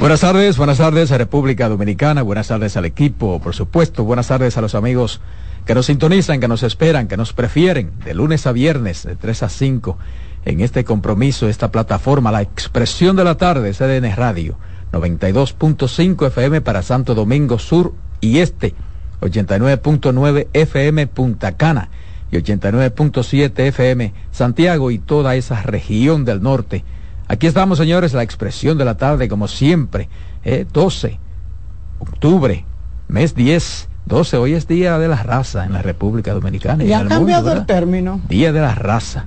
Buenas 0.00 0.22
tardes, 0.22 0.56
buenas 0.56 0.78
tardes 0.78 1.12
a 1.12 1.18
República 1.18 1.68
Dominicana, 1.68 2.22
buenas 2.22 2.48
tardes 2.48 2.74
al 2.78 2.86
equipo, 2.86 3.38
por 3.38 3.54
supuesto, 3.54 4.02
buenas 4.02 4.28
tardes 4.28 4.56
a 4.56 4.62
los 4.62 4.74
amigos 4.74 5.20
que 5.66 5.74
nos 5.74 5.84
sintonizan, 5.84 6.40
que 6.40 6.48
nos 6.48 6.62
esperan, 6.62 7.06
que 7.06 7.18
nos 7.18 7.34
prefieren 7.34 7.92
de 8.02 8.14
lunes 8.14 8.46
a 8.46 8.52
viernes, 8.52 9.02
de 9.02 9.14
3 9.14 9.42
a 9.42 9.48
5, 9.50 9.98
en 10.46 10.60
este 10.62 10.84
compromiso, 10.84 11.50
esta 11.50 11.70
plataforma, 11.70 12.32
la 12.32 12.40
expresión 12.40 13.14
de 13.14 13.24
la 13.24 13.36
tarde, 13.36 13.74
CDN 13.74 14.16
Radio, 14.16 14.56
92.5 14.90 16.28
FM 16.28 16.62
para 16.62 16.80
Santo 16.80 17.14
Domingo 17.14 17.58
Sur 17.58 17.92
y 18.22 18.38
Este, 18.38 18.74
89.9 19.20 20.46
FM 20.54 21.08
Punta 21.08 21.58
Cana 21.58 21.90
y 22.32 22.36
89.7 22.36 23.52
FM 23.66 24.14
Santiago 24.30 24.92
y 24.92 24.98
toda 24.98 25.36
esa 25.36 25.60
región 25.60 26.24
del 26.24 26.42
norte 26.42 26.84
Aquí 27.30 27.46
estamos, 27.46 27.78
señores, 27.78 28.12
la 28.12 28.24
expresión 28.24 28.76
de 28.76 28.84
la 28.84 28.96
tarde, 28.96 29.28
como 29.28 29.46
siempre. 29.46 30.08
12, 30.72 31.06
eh, 31.06 31.18
octubre, 32.00 32.64
mes 33.06 33.36
10. 33.36 33.88
12, 34.06 34.36
hoy 34.36 34.54
es 34.54 34.66
Día 34.66 34.98
de 34.98 35.06
la 35.06 35.22
Raza 35.22 35.64
en 35.64 35.72
la 35.72 35.80
República 35.80 36.34
Dominicana. 36.34 36.82
Y, 36.82 36.92
ha 36.92 37.06
cambiado 37.06 37.52
el 37.52 37.66
término. 37.66 38.20
Día 38.28 38.52
de 38.52 38.60
la 38.60 38.74
Raza. 38.74 39.26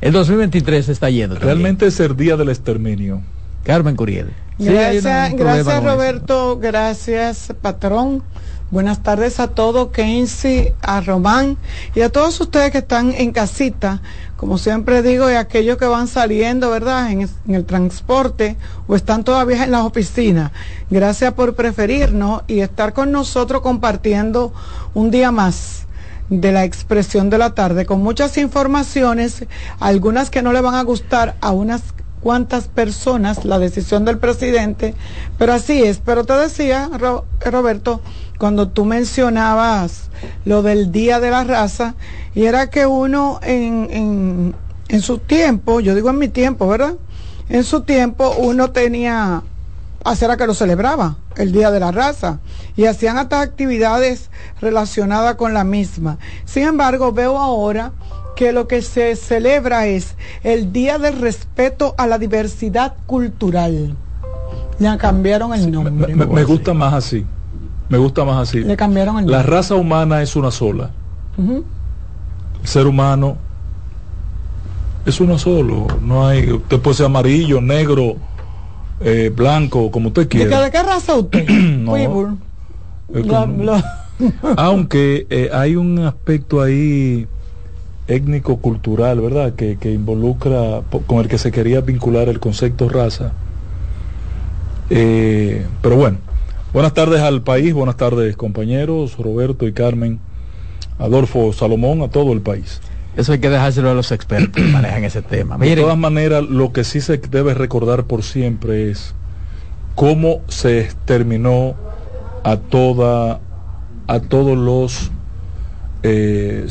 El 0.00 0.12
2023 0.12 0.88
está 0.88 1.08
yendo. 1.08 1.36
Realmente 1.36 1.86
es 1.86 2.00
el 2.00 2.16
Día 2.16 2.36
del 2.36 2.48
Exterminio. 2.48 3.22
Carmen 3.62 3.94
Curiel. 3.94 4.32
Gracias, 4.58 5.34
gracias 5.34 5.84
Roberto, 5.84 6.58
gracias 6.58 7.54
patrón. 7.62 8.24
Buenas 8.70 9.02
tardes 9.02 9.40
a 9.40 9.48
todos, 9.48 9.88
Kenzie, 9.92 10.74
a 10.82 11.00
Román 11.00 11.56
y 11.94 12.02
a 12.02 12.10
todos 12.10 12.38
ustedes 12.38 12.70
que 12.70 12.78
están 12.78 13.14
en 13.14 13.32
casita, 13.32 14.02
como 14.38 14.56
siempre 14.56 15.02
digo, 15.02 15.28
y 15.28 15.34
aquellos 15.34 15.78
que 15.78 15.86
van 15.86 16.06
saliendo, 16.06 16.70
¿verdad?, 16.70 17.10
en, 17.10 17.28
el 17.48 17.64
transporte 17.64 18.56
o 18.86 18.94
están 18.94 19.24
todavía 19.24 19.64
en 19.64 19.72
las 19.72 19.82
oficinas. 19.82 20.52
Gracias 20.90 21.32
por 21.34 21.56
preferirnos 21.56 22.42
y 22.46 22.60
estar 22.60 22.92
con 22.92 23.10
nosotros 23.10 23.62
compartiendo 23.62 24.52
un 24.94 25.10
día 25.10 25.32
más 25.32 25.86
de 26.30 26.52
la 26.52 26.62
expresión 26.62 27.30
de 27.30 27.38
la 27.38 27.54
tarde 27.54 27.84
con 27.84 28.00
muchas 28.00 28.38
informaciones, 28.38 29.44
algunas 29.80 30.30
que 30.30 30.40
no 30.40 30.52
le 30.52 30.60
van 30.60 30.76
a 30.76 30.82
gustar 30.82 31.34
a 31.40 31.50
unas 31.50 31.82
cuantas 32.20 32.68
personas, 32.68 33.44
la 33.44 33.58
decisión 33.58 34.04
del 34.04 34.18
presidente, 34.18 34.94
pero 35.36 35.52
así 35.52 35.82
es. 35.82 35.98
Pero 35.98 36.22
te 36.22 36.34
decía, 36.34 36.88
Roberto, 37.40 38.02
cuando 38.38 38.68
tú 38.68 38.84
mencionabas 38.84 40.10
lo 40.44 40.62
del 40.62 40.92
Día 40.92 41.20
de 41.20 41.30
la 41.30 41.44
Raza, 41.44 41.94
y 42.34 42.44
era 42.44 42.70
que 42.70 42.86
uno 42.86 43.40
en, 43.42 43.88
en, 43.90 44.54
en 44.88 45.02
su 45.02 45.18
tiempo, 45.18 45.80
yo 45.80 45.94
digo 45.94 46.10
en 46.10 46.18
mi 46.18 46.28
tiempo, 46.28 46.68
¿verdad? 46.68 46.94
En 47.48 47.64
su 47.64 47.82
tiempo 47.82 48.32
uno 48.38 48.70
tenía, 48.70 49.42
hacer 50.04 50.30
a 50.30 50.36
que 50.36 50.46
lo 50.46 50.54
celebraba, 50.54 51.16
el 51.36 51.50
Día 51.50 51.70
de 51.72 51.80
la 51.80 51.90
Raza, 51.90 52.38
y 52.76 52.84
hacían 52.84 53.18
hasta 53.18 53.40
actividades 53.40 54.30
relacionadas 54.60 55.34
con 55.34 55.52
la 55.52 55.64
misma. 55.64 56.18
Sin 56.44 56.62
embargo, 56.62 57.12
veo 57.12 57.38
ahora 57.38 57.92
que 58.36 58.52
lo 58.52 58.68
que 58.68 58.82
se 58.82 59.16
celebra 59.16 59.86
es 59.86 60.14
el 60.44 60.72
Día 60.72 60.98
del 60.98 61.18
Respeto 61.18 61.96
a 61.98 62.06
la 62.06 62.18
Diversidad 62.18 62.94
Cultural. 63.06 63.96
Ya 64.78 64.96
cambiaron 64.96 65.52
el 65.54 65.72
nombre. 65.72 66.14
me 66.14 66.44
gusta 66.44 66.72
más 66.72 66.94
así. 66.94 67.26
Me 67.88 67.98
gusta 67.98 68.24
más 68.24 68.48
así. 68.48 68.60
Le 68.60 68.76
cambiaron 68.76 69.30
La 69.30 69.42
raza 69.42 69.74
humana 69.74 70.22
es 70.22 70.36
una 70.36 70.50
sola. 70.50 70.90
El 71.38 71.64
ser 72.64 72.86
humano 72.86 73.38
es 75.06 75.20
uno 75.20 75.38
solo. 75.38 75.86
No 76.02 76.26
hay. 76.26 76.52
Usted 76.52 76.80
puede 76.80 76.96
ser 76.96 77.06
amarillo, 77.06 77.60
negro, 77.60 78.16
eh, 79.00 79.32
blanco, 79.34 79.90
como 79.90 80.08
usted 80.08 80.28
quiera. 80.28 80.60
¿De 80.60 80.70
qué 80.70 80.82
raza 80.82 81.14
usted? 81.14 81.48
no, 81.48 82.38
aunque 84.56 85.26
eh, 85.30 85.48
hay 85.52 85.76
un 85.76 86.00
aspecto 86.00 86.60
ahí 86.60 87.26
étnico-cultural, 88.08 89.20
¿verdad? 89.20 89.54
Que, 89.54 89.78
que, 89.78 89.92
involucra, 89.92 90.82
con 91.06 91.20
el 91.20 91.28
que 91.28 91.38
se 91.38 91.52
quería 91.52 91.80
vincular 91.82 92.28
el 92.28 92.40
concepto 92.40 92.88
raza. 92.88 93.32
Eh, 94.90 95.66
pero 95.82 95.96
bueno, 95.96 96.18
Buenas 96.78 96.94
tardes 96.94 97.20
al 97.22 97.42
país, 97.42 97.74
buenas 97.74 97.96
tardes 97.96 98.36
compañeros, 98.36 99.18
Roberto 99.18 99.66
y 99.66 99.72
Carmen, 99.72 100.20
Adolfo 101.00 101.52
Salomón, 101.52 102.02
a 102.02 102.08
todo 102.08 102.32
el 102.32 102.40
país. 102.40 102.80
Eso 103.16 103.32
hay 103.32 103.40
que 103.40 103.50
dejárselo 103.50 103.90
a 103.90 103.94
los 103.94 104.12
expertos 104.12 104.62
que 104.62 104.70
manejan 104.70 105.02
ese 105.02 105.20
tema. 105.20 105.58
De 105.58 105.74
todas 105.74 105.98
maneras, 105.98 106.44
lo 106.44 106.72
que 106.72 106.84
sí 106.84 107.00
se 107.00 107.16
debe 107.16 107.54
recordar 107.54 108.04
por 108.04 108.22
siempre 108.22 108.92
es 108.92 109.12
cómo 109.96 110.42
se 110.46 110.78
exterminó 110.78 111.74
a 112.44 112.58
toda 112.58 113.40
a 114.06 114.20
todos 114.20 114.56
los 114.56 115.10
eh, 116.04 116.68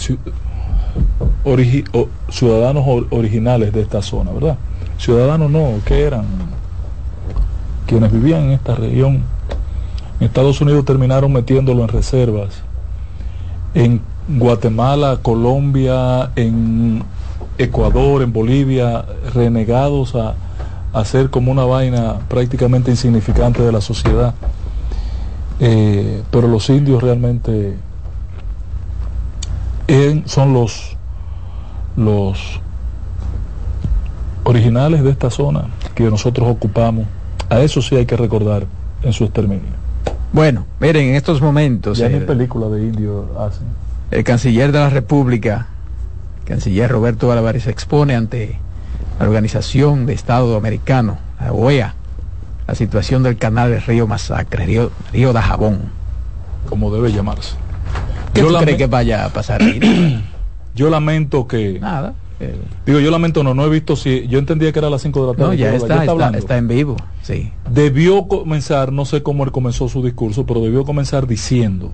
ciudadanos 2.29 2.85
originales 3.09 3.73
de 3.73 3.81
esta 3.81 4.01
zona, 4.01 4.31
¿verdad? 4.31 4.57
Ciudadanos 4.99 5.51
no, 5.51 5.81
que 5.83 6.03
eran 6.03 6.23
quienes 7.87 8.09
vivían 8.09 8.43
en 8.43 8.51
esta 8.51 8.73
región 8.73 9.35
en 10.19 10.27
Estados 10.27 10.61
Unidos 10.61 10.85
terminaron 10.85 11.31
metiéndolo 11.31 11.83
en 11.83 11.89
reservas. 11.89 12.61
En 13.73 14.01
Guatemala, 14.27 15.19
Colombia, 15.21 16.31
en 16.35 17.03
Ecuador, 17.57 18.21
en 18.21 18.33
Bolivia, 18.33 19.05
renegados 19.33 20.15
a, 20.15 20.35
a 20.93 21.05
ser 21.05 21.29
como 21.29 21.51
una 21.51 21.65
vaina 21.65 22.19
prácticamente 22.27 22.91
insignificante 22.91 23.61
de 23.61 23.71
la 23.71 23.81
sociedad. 23.81 24.33
Eh, 25.59 26.21
pero 26.29 26.47
los 26.47 26.69
indios 26.69 27.01
realmente 27.01 27.75
son 30.25 30.53
los, 30.53 30.97
los 31.95 32.59
originales 34.43 35.03
de 35.03 35.11
esta 35.11 35.29
zona 35.29 35.65
que 35.95 36.03
nosotros 36.09 36.47
ocupamos. 36.49 37.05
A 37.49 37.61
eso 37.61 37.81
sí 37.81 37.95
hay 37.95 38.05
que 38.05 38.17
recordar 38.17 38.65
en 39.03 39.13
su 39.13 39.23
exterminio. 39.23 39.86
Bueno, 40.33 40.65
miren, 40.79 41.09
en 41.09 41.15
estos 41.15 41.41
momentos... 41.41 41.97
Ya 41.97 42.07
el, 42.07 42.25
película 42.25 42.67
de 42.67 42.83
indio 42.83 43.29
hacen. 43.39 43.67
El 44.11 44.23
canciller 44.23 44.71
de 44.71 44.79
la 44.79 44.89
República, 44.89 45.67
canciller 46.45 46.91
Roberto 46.91 47.31
Álvarez, 47.31 47.67
expone 47.67 48.15
ante 48.15 48.59
la 49.19 49.25
Organización 49.25 50.05
de 50.05 50.13
Estado 50.13 50.55
Americano, 50.55 51.17
la 51.39 51.53
OEA, 51.53 51.95
la 52.67 52.75
situación 52.75 53.23
del 53.23 53.37
canal 53.37 53.71
del 53.71 53.81
río 53.81 54.07
Masacre, 54.07 54.65
río, 54.65 54.91
río 55.11 55.33
de 55.33 55.41
Jabón. 55.41 55.79
Como 56.69 56.93
debe 56.93 57.11
llamarse. 57.11 57.55
¿Qué 58.33 58.41
Yo 58.41 58.57
cree 58.59 58.77
que 58.77 58.87
vaya 58.87 59.25
a 59.25 59.29
pasar 59.29 59.61
ahí? 59.61 60.23
Yo 60.75 60.89
lamento 60.89 61.47
que... 61.47 61.79
Nada 61.79 62.13
Digo, 62.85 62.99
yo 62.99 63.09
lamento, 63.09 63.43
no, 63.43 63.55
no 63.55 63.65
he 63.65 63.69
visto 63.69 63.95
si. 63.95 64.27
Yo 64.27 64.37
entendía 64.37 64.71
que 64.71 64.79
era 64.79 64.89
a 64.89 64.91
las 64.91 65.01
5 65.01 65.21
de 65.21 65.27
la 65.27 65.33
tarde. 65.33 65.49
No, 65.49 65.53
ya, 65.55 65.73
está, 65.73 66.03
está, 66.35 66.57
en 66.57 66.67
vivo, 66.67 66.95
sí. 67.23 67.51
Debió 67.71 68.27
comenzar, 68.27 68.91
no 68.91 69.05
sé 69.05 69.23
cómo 69.23 69.43
él 69.43 69.51
comenzó 69.51 69.89
su 69.89 70.03
discurso, 70.03 70.45
pero 70.45 70.61
debió 70.61 70.85
comenzar 70.85 71.25
diciendo. 71.25 71.91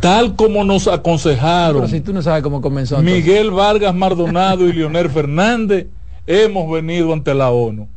Tal 0.00 0.34
como 0.34 0.64
nos 0.64 0.88
aconsejaron. 0.88 1.82
Pero 1.82 1.88
si 1.88 2.00
tú 2.00 2.12
no 2.12 2.22
sabes 2.22 2.42
cómo 2.42 2.60
comenzó. 2.60 3.00
Miguel 3.00 3.50
Vargas 3.50 3.94
Mardonado 3.94 4.68
y 4.68 4.72
Leonel 4.72 5.10
Fernández, 5.10 5.86
hemos 6.26 6.70
venido 6.70 7.12
ante 7.12 7.34
la 7.34 7.50
ONU. 7.50 7.88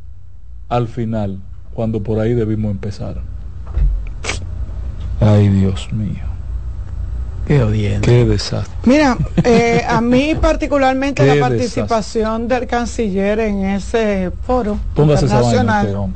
Al 0.68 0.86
final, 0.86 1.40
cuando 1.74 2.00
por 2.02 2.20
ahí 2.20 2.32
debimos 2.32 2.70
empezar. 2.70 3.20
Ay, 5.20 5.48
Dios 5.48 5.92
mío. 5.92 6.29
Qué 7.50 7.64
odiante. 7.64 8.06
Qué 8.06 8.24
desastre. 8.24 8.72
Mira, 8.84 9.18
eh, 9.42 9.84
a 9.88 10.00
mí 10.00 10.36
particularmente 10.40 11.26
la 11.26 11.48
participación 11.48 12.46
del 12.46 12.68
canciller 12.68 13.40
en 13.40 13.64
ese 13.64 14.30
foro 14.46 14.78
internacional 14.94 16.12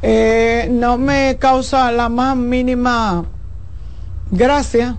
eh, 0.00 0.66
no 0.70 0.96
me 0.96 1.36
causa 1.38 1.92
la 1.92 2.08
más 2.08 2.34
mínima 2.38 3.26
gracia 4.30 4.96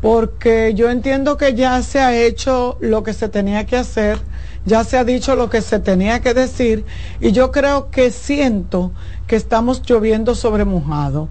porque 0.00 0.74
yo 0.76 0.88
entiendo 0.88 1.36
que 1.36 1.54
ya 1.56 1.82
se 1.82 1.98
ha 1.98 2.16
hecho 2.16 2.78
lo 2.80 3.02
que 3.02 3.12
se 3.12 3.28
tenía 3.28 3.66
que 3.66 3.78
hacer, 3.78 4.20
ya 4.64 4.84
se 4.84 4.96
ha 4.96 5.02
dicho 5.02 5.34
lo 5.34 5.50
que 5.50 5.60
se 5.60 5.80
tenía 5.80 6.20
que 6.20 6.34
decir 6.34 6.86
y 7.20 7.32
yo 7.32 7.50
creo 7.50 7.90
que 7.90 8.12
siento 8.12 8.92
que 9.26 9.34
estamos 9.34 9.82
lloviendo 9.82 10.36
sobre 10.36 10.64
mojado. 10.64 11.28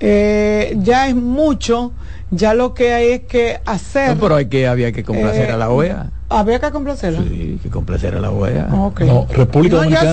Eh, 0.00 0.76
ya 0.80 1.08
es 1.08 1.14
mucho, 1.14 1.92
ya 2.30 2.54
lo 2.54 2.74
que 2.74 2.92
hay 2.92 3.10
es 3.12 3.20
que 3.22 3.60
hacer. 3.64 4.14
No, 4.14 4.20
pero 4.20 4.36
hay 4.36 4.46
que, 4.46 4.66
había 4.66 4.92
que 4.92 5.04
complacer 5.04 5.50
a 5.50 5.56
la 5.56 5.70
OEA. 5.70 6.10
Había 6.28 6.58
que 6.58 6.70
complacerla. 6.72 7.22
Sí, 7.22 7.60
que 7.62 7.70
complacer 7.70 8.16
a 8.16 8.20
la 8.20 8.30
OEA. 8.30 8.66
No, 8.66 8.92
República 9.30 9.76
Dominicana. 9.76 10.12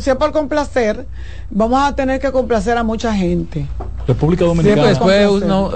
si, 0.00 0.10
es 0.10 0.16
por 0.16 0.32
complacer, 0.32 1.06
vamos 1.50 1.80
a 1.82 1.94
tener 1.94 2.20
que 2.20 2.32
complacer 2.32 2.78
a 2.78 2.82
mucha 2.82 3.14
gente. 3.14 3.66
República 4.08 4.44
Dominicana. 4.44 4.88
después 4.88 5.28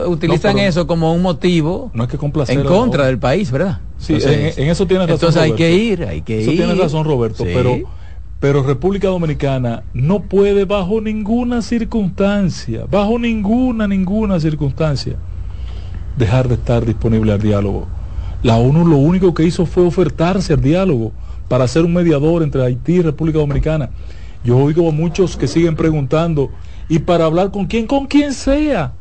utilizan 0.06 0.58
eso 0.58 0.86
como 0.86 1.12
un 1.12 1.22
motivo 1.22 1.90
no 1.94 2.04
es 2.04 2.10
que 2.10 2.18
complacer 2.18 2.58
en 2.58 2.64
contra 2.64 3.06
del 3.06 3.18
país, 3.18 3.50
¿verdad? 3.50 3.80
Sí, 3.98 4.18
en, 4.20 4.68
eso 4.68 4.86
tienes 4.86 5.08
razón. 5.08 5.28
Entonces 5.28 5.42
hay 5.42 5.52
que 5.52 5.72
ir, 5.72 6.04
hay 6.04 6.22
que 6.22 6.42
eso 6.42 6.50
ir. 6.50 6.56
Tienes 6.58 6.78
razón, 6.78 7.04
Roberto, 7.04 7.44
pero 7.44 7.78
pero 8.40 8.62
República 8.62 9.08
Dominicana 9.08 9.82
no 9.94 10.20
puede 10.20 10.64
bajo 10.64 11.00
ninguna 11.00 11.62
circunstancia, 11.62 12.84
bajo 12.90 13.18
ninguna, 13.18 13.88
ninguna 13.88 14.38
circunstancia, 14.38 15.16
dejar 16.16 16.48
de 16.48 16.54
estar 16.54 16.84
disponible 16.84 17.32
al 17.32 17.40
diálogo. 17.40 17.86
La 18.42 18.56
ONU 18.56 18.86
lo 18.86 18.98
único 18.98 19.32
que 19.32 19.44
hizo 19.44 19.64
fue 19.64 19.84
ofertarse 19.84 20.52
al 20.52 20.60
diálogo 20.60 21.12
para 21.48 21.66
ser 21.66 21.84
un 21.84 21.94
mediador 21.94 22.42
entre 22.42 22.62
Haití 22.62 22.94
y 22.94 23.02
República 23.02 23.38
Dominicana. 23.38 23.90
Yo 24.44 24.58
oigo 24.58 24.88
a 24.88 24.92
muchos 24.92 25.36
que 25.36 25.48
siguen 25.48 25.74
preguntando, 25.74 26.50
¿y 26.88 26.98
para 26.98 27.24
hablar 27.24 27.50
con 27.50 27.66
quién? 27.66 27.86
Con 27.86 28.06
quien 28.06 28.34
sea 28.34 28.92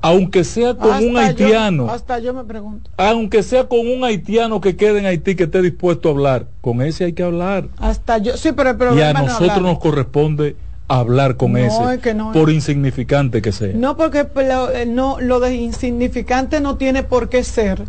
aunque 0.00 0.44
sea 0.44 0.74
con 0.74 1.04
un 1.04 1.16
haitiano, 1.16 1.90
hasta 1.90 2.18
yo 2.18 2.34
me 2.34 2.44
pregunto. 2.44 2.90
Aunque 2.96 3.42
sea 3.42 3.68
con 3.68 3.80
un 3.80 4.04
haitiano 4.04 4.60
que 4.60 4.76
quede 4.76 5.00
en 5.00 5.06
Haití 5.06 5.34
que 5.34 5.44
esté 5.44 5.62
dispuesto 5.62 6.08
a 6.08 6.12
hablar, 6.12 6.46
con 6.60 6.82
ese 6.82 7.04
hay 7.04 7.12
que 7.12 7.22
hablar. 7.22 7.68
Hasta 7.78 8.18
yo, 8.18 8.36
sí, 8.36 8.52
pero 8.52 8.96
y 8.96 9.00
a 9.02 9.12
nosotros 9.12 9.60
nos 9.60 9.78
corresponde 9.78 10.56
hablar 10.88 11.36
con 11.36 11.56
ese, 11.56 12.00
por 12.32 12.50
insignificante 12.50 13.42
que 13.42 13.52
sea. 13.52 13.72
No, 13.74 13.96
porque 13.96 14.26
lo, 14.34 14.70
eh, 14.70 14.86
no, 14.86 15.20
lo 15.20 15.40
de 15.40 15.54
insignificante 15.54 16.60
no 16.60 16.76
tiene 16.76 17.02
por 17.02 17.28
qué 17.28 17.44
ser 17.44 17.82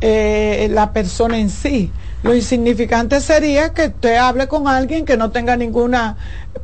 eh, 0.00 0.68
la 0.70 0.92
persona 0.92 1.38
en 1.38 1.50
sí. 1.50 1.90
Lo 2.22 2.34
insignificante 2.34 3.20
sería 3.20 3.72
que 3.72 3.86
usted 3.86 4.16
hable 4.16 4.46
con 4.46 4.68
alguien 4.68 5.04
que 5.04 5.16
no 5.16 5.30
tenga 5.30 5.56
ninguna 5.56 6.16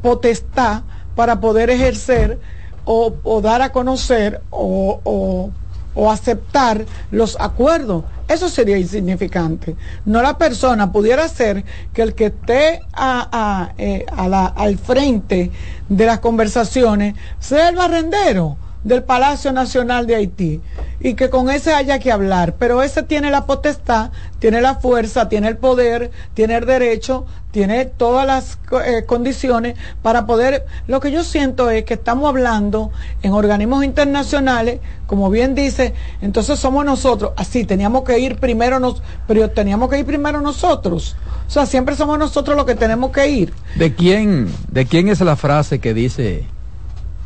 potestad 0.03 0.83
para 1.15 1.41
poder 1.41 1.71
ejercer 1.71 2.39
o, 2.85 3.41
dar 3.43 3.63
a 3.63 3.73
conocer 3.73 4.41
o, 4.51 5.51
o, 5.95 6.11
aceptar 6.11 6.85
los 7.11 7.37
acuerdos. 7.39 8.05
Eso 8.29 8.49
sería 8.49 8.79
insignificante. 8.79 9.77
No 10.05 10.23
la 10.23 10.39
persona 10.39 10.91
pudiera 10.91 11.29
ser 11.29 11.65
que 11.93 12.03
el 12.03 12.15
que 12.15 12.27
esté 12.27 12.81
a, 12.93 13.29
a, 13.31 13.73
eh, 13.77 14.07
al 14.09 14.79
frente 14.79 15.51
de 15.89 16.07
las 16.07 16.21
conversaciones 16.21 17.15
sea 17.39 17.69
el 17.69 17.77
barrendero 17.77 18.57
del 18.85 19.03
Palacio 19.03 19.53
Nacional 19.53 20.07
de 20.07 20.17
Haití 20.17 20.61
y 21.01 21.15
que 21.15 21.31
con 21.31 21.51
ese 21.51 21.73
haya 21.75 21.99
que 21.99 22.13
hablar, 22.13 22.55
pero 22.59 22.83
ese 22.83 23.03
tiene 23.03 23.31
la 23.31 23.47
potestad, 23.47 24.11
tiene 24.39 24.61
la 24.61 24.77
fuerza, 24.77 25.29
tiene 25.29 25.49
el 25.49 25.57
poder, 25.57 26.11
tiene 26.35 26.57
el 26.57 26.67
derecho, 26.67 27.27
tiene 27.51 27.85
todas 27.85 28.27
las 28.27 28.59
eh, 28.85 29.05
condiciones 29.05 29.77
para 30.01 30.27
poder, 30.27 30.65
lo 30.87 31.01
que 31.01 31.11
yo 31.11 31.23
siento 31.25 31.71
es 31.71 31.85
que 31.85 31.95
estamos 31.95 32.29
hablando 32.29 32.91
en 33.23 33.33
organismos 33.33 33.85
internacionales, 33.85 34.81
como 35.07 35.29
bien 35.31 35.55
dice, 35.55 35.93
entonces 36.21 36.59
somos 36.59 36.85
nosotros, 36.85 37.33
así 37.37 37.65
teníamos 37.65 38.05
que 38.05 38.19
ir 38.19 38.37
primero 38.37 38.81
nos, 38.81 39.03
pero 39.27 39.51
teníamos 39.51 39.91
que 39.91 39.99
ir 39.99 40.07
primero 40.07 40.41
nosotros. 40.41 41.17
O 41.47 41.51
sea, 41.51 41.67
siempre 41.67 41.97
somos 41.97 42.19
nosotros 42.19 42.57
los 42.57 42.65
que 42.65 42.75
tenemos 42.75 43.11
que 43.11 43.29
ir. 43.29 43.53
¿De 43.77 43.95
quién, 43.95 44.49
de 44.71 44.87
quién 44.87 45.09
es 45.09 45.21
la 45.21 45.37
frase 45.37 45.81
que 45.81 45.93
dice 45.93 46.47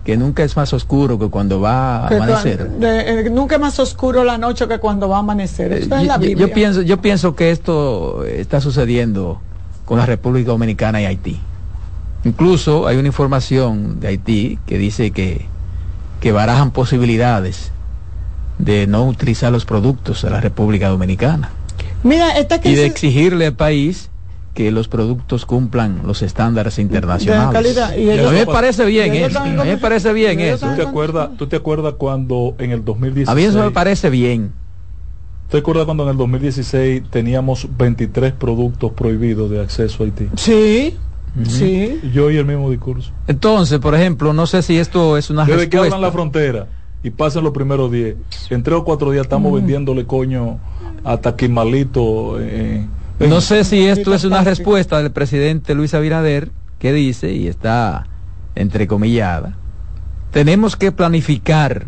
que 0.06 0.17
nunca 0.17 0.44
es 0.44 0.56
más 0.56 0.73
oscuro 0.73 1.19
que 1.19 1.26
cuando 1.31 1.61
va 1.61 1.97
a 1.97 2.06
amanecer. 2.06 2.70
Eh, 2.81 3.29
nunca 3.29 3.56
es 3.56 3.61
más 3.61 3.81
oscuro 3.81 4.23
la 4.23 4.38
noche 4.38 4.69
que 4.69 4.79
cuando 4.79 5.08
va 5.08 5.17
a 5.17 5.19
amanecer. 5.19 5.73
es 5.73 5.88
la 5.88 6.17
Biblia. 6.17 6.47
Yo, 6.47 6.55
pienso, 6.55 6.82
yo 6.82 7.03
pienso 7.03 7.35
que 7.35 7.50
esto 7.50 8.25
está 8.25 8.61
sucediendo 8.61 9.41
con 9.85 9.99
la 9.99 10.06
República 10.06 10.53
Dominicana 10.53 11.03
y 11.03 11.06
Haití. 11.06 11.41
Incluso 12.23 12.87
hay 12.87 12.99
una 12.99 13.08
información 13.08 13.99
de 13.99 14.06
Haití 14.06 14.61
que 14.64 14.79
dice 14.79 15.11
que, 15.11 15.47
que 16.20 16.31
barajan 16.31 16.70
posibilidades 16.70 17.73
de 18.58 18.87
no 18.87 19.06
utilizar 19.06 19.50
los 19.50 19.64
productos 19.64 20.23
de 20.23 20.31
la 20.31 20.41
República 20.41 20.88
Dominicana. 20.88 21.50
Mira, 22.05 22.38
esta 22.38 22.61
y 22.62 22.76
de 22.76 22.87
exigirle 22.87 23.47
al 23.47 23.55
país 23.55 24.08
que 24.56 24.73
los 24.73 24.88
productos 24.88 25.44
cumplan 25.44 26.00
los 26.06 26.23
estándares 26.23 26.79
internacionales. 26.79 27.79
a 27.79 27.91
mí 27.93 28.38
me 28.38 28.47
parece 28.47 28.87
bien 28.87 29.14
eso. 29.14 29.38
A 29.38 29.44
mí 29.44 29.53
me 29.53 29.76
parece 29.76 30.14
bien 30.14 30.41
eso. 30.41 30.67
¿Tú 30.67 30.76
te 30.76 30.82
acuerdas, 30.82 31.31
tú 31.37 31.47
te 31.47 31.56
acuerdas 31.56 31.94
cuando 31.99 32.55
en 32.58 32.70
el 32.70 32.82
2016 32.82 33.29
A 33.29 33.35
mí 33.35 33.43
eso 33.43 33.62
me 33.62 33.70
parece 33.70 34.08
bien. 34.08 34.53
¿Te 35.50 35.58
acuerdas 35.58 35.85
cuando 35.85 36.05
en 36.05 36.08
el 36.08 36.17
2016 36.17 37.03
teníamos 37.11 37.69
23 37.76 38.32
productos 38.32 38.93
prohibidos 38.93 39.50
de 39.50 39.61
acceso 39.61 40.03
a 40.03 40.06
Haití? 40.06 40.29
Sí. 40.37 40.97
Sí. 41.44 42.00
Yo 42.14 42.25
oí 42.26 42.38
el 42.38 42.47
mismo 42.47 42.70
discurso. 42.70 43.12
Entonces, 43.26 43.79
por 43.79 43.94
ejemplo, 43.94 44.32
no 44.32 44.47
sé 44.47 44.62
si 44.62 44.79
esto 44.79 45.19
es 45.19 45.29
una 45.29 45.44
Desde 45.44 45.69
que 45.69 45.76
abran 45.76 46.00
la 46.00 46.11
frontera 46.11 46.67
y 47.03 47.11
pasen 47.11 47.44
los 47.44 47.53
primeros 47.53 47.93
10, 47.93 48.17
en 48.49 48.62
tres 48.62 48.79
o 48.79 48.85
cuatro 48.85 49.11
días 49.11 49.26
estamos 49.26 49.53
vendiéndole 49.53 50.06
coño 50.06 50.58
a 51.05 51.19
Taquimalito. 51.19 52.41
Eh, 52.41 52.87
no 53.19 53.41
sé 53.41 53.65
si 53.65 53.87
esto 53.87 54.15
es 54.15 54.25
una 54.25 54.43
respuesta 54.43 54.99
del 54.99 55.11
presidente 55.11 55.75
Luis 55.75 55.95
Abinader 55.95 56.51
que 56.79 56.93
dice, 56.93 57.33
y 57.33 57.49
está 57.49 58.07
entrecomillada, 58.55 59.57
tenemos 60.31 60.77
que 60.77 60.93
planificar 60.93 61.87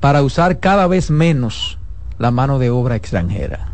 para 0.00 0.22
usar 0.22 0.60
cada 0.60 0.86
vez 0.86 1.10
menos 1.10 1.78
la 2.18 2.30
mano 2.30 2.58
de 2.58 2.70
obra 2.70 2.96
extranjera. 2.96 3.68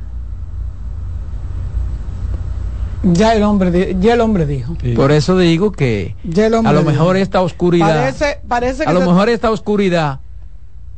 Ya 3.02 3.35
el 3.35 3.42
hombre, 3.44 3.97
ya 4.00 4.14
el 4.14 4.20
hombre 4.20 4.44
dijo. 4.44 4.76
Por 4.97 5.12
eso 5.12 5.38
digo 5.38 5.73
que 5.73 6.16
a 6.64 6.73
lo 6.73 6.82
mejor 6.82 7.16
esta 7.16 7.40
oscuridad, 7.40 8.14
parece, 8.47 8.85
a 8.85 8.92
lo 8.92 9.00
mejor 9.00 9.28
esta 9.28 9.50
oscuridad 9.50 10.20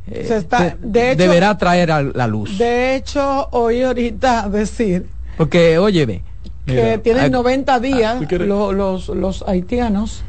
eh, 0.07 0.75
deberá 0.81 1.57
traer 1.57 1.91
a 1.91 2.01
la 2.01 2.27
luz. 2.27 2.57
De 2.57 2.95
hecho, 2.95 3.47
oí 3.51 3.83
ahorita 3.83 4.49
decir 4.51 5.07
porque, 5.37 5.77
óyeme. 5.77 6.23
Que 6.65 6.99
tienen 6.99 7.31
90 7.31 7.79
días 7.79 8.31
los, 8.31 9.09
los, 9.09 9.43
haitianos 9.47 10.23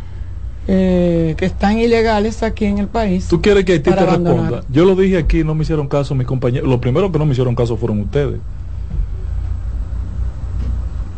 eh, 0.66 1.35
que 1.37 1.44
están 1.44 1.78
ilegales 1.78 2.42
aquí 2.42 2.64
en 2.64 2.78
el 2.78 2.88
país. 2.88 3.28
¿Tú 3.28 3.42
quieres 3.42 3.64
que 3.64 3.73
Haití 3.73 3.90
te 3.90 4.06
responda? 4.06 4.64
Yo 4.71 4.85
lo 4.85 4.97
dije 4.97 5.18
aquí, 5.18 5.44
no 5.44 5.54
me 5.54 5.62
hicieron 5.62 5.88
caso 5.88 6.14
mis 6.14 6.26
compañeros. 6.26 6.68
Lo 6.68 6.80
primero 6.80 7.12
que 7.12 7.18
no 7.18 7.26
me 7.26 7.32
hicieron 7.32 7.54
caso 7.54 7.76
fueron 7.76 8.00
ustedes. 8.00 8.40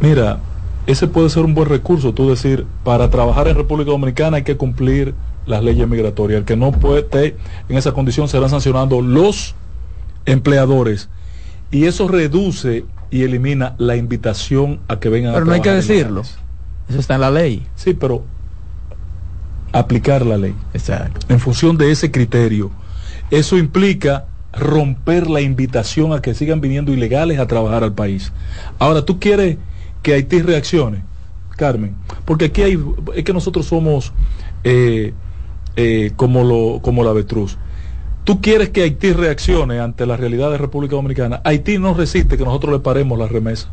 Mira, 0.01 0.41
ese 0.87 1.07
puede 1.07 1.31
ser 1.31 1.45
un 1.45 1.55
buen 1.55 1.69
recurso, 1.69 2.13
tú 2.13 2.29
decir, 2.29 2.67
para 2.83 3.09
trabajar 3.09 3.49
en 3.49 3.57
República 3.57 3.91
Dominicana 3.91 4.39
hay 4.39 4.43
que 4.43 4.57
cumplir 4.57 5.15
las 5.47 5.63
leyes 5.63 5.89
migratorias. 5.89 6.41
El 6.41 6.45
que 6.45 6.57
no 6.57 6.73
puede 6.73 7.37
en 7.69 7.77
esa 7.77 7.93
condición 7.93 8.29
serán 8.29 8.51
sancionando 8.51 9.01
los 9.01 9.55
empleadores. 10.27 11.09
Y 11.71 11.85
eso 11.85 12.09
reduce 12.09 12.85
y 13.15 13.23
elimina 13.23 13.77
la 13.79 13.95
invitación 13.95 14.81
a 14.89 14.99
que 14.99 15.09
vengan 15.09 15.35
pero 15.35 15.47
no 15.47 15.53
hay 15.53 15.61
que 15.61 15.71
decirlo. 15.71 16.23
Eso 16.23 16.99
está 16.99 17.15
en 17.15 17.21
la 17.21 17.31
ley. 17.31 17.65
Sí, 17.77 17.95
pero 17.95 18.25
aplicar 19.71 20.27
la 20.27 20.37
ley. 20.37 20.53
Exacto. 20.73 21.25
En 21.29 21.39
función 21.39 21.79
de 21.79 21.93
ese 21.93 22.11
criterio. 22.11 22.73
Eso 23.31 23.57
implica 23.57 24.27
romper 24.53 25.31
la 25.31 25.41
invitación 25.41 26.13
a 26.13 26.21
que 26.21 26.35
sigan 26.35 26.61
viniendo 26.61 26.93
ilegales 26.93 27.39
a 27.39 27.47
trabajar 27.47 27.85
al 27.85 27.93
país. 27.93 28.33
Ahora, 28.81 29.05
¿tú 29.05 29.21
quieres 29.21 29.59
que 30.03 30.15
Haití 30.15 30.43
reaccione, 30.43 31.05
Carmen? 31.57 31.95
Porque 32.25 32.47
aquí 32.47 32.63
hay, 32.63 32.85
es 33.15 33.23
que 33.23 33.33
nosotros 33.33 33.67
somos 33.67 34.13
eh, 34.65 35.15
eh, 35.77 36.11
como, 36.17 36.43
lo, 36.43 36.83
como 36.83 37.05
la 37.05 37.11
avetruz. 37.11 37.59
¿Tú 38.25 38.41
quieres 38.41 38.71
que 38.71 38.83
Haití 38.83 39.13
reaccione 39.13 39.81
ante 39.81 40.07
la 40.07 40.17
realidad 40.17 40.51
de 40.51 40.57
República 40.57 40.97
Dominicana? 40.97 41.43
Haití 41.45 41.79
no 41.79 41.93
resiste 41.93 42.39
que 42.39 42.45
nosotros 42.45 42.73
le 42.73 42.79
paremos 42.81 43.19
la 43.19 43.29
remesa. 43.29 43.69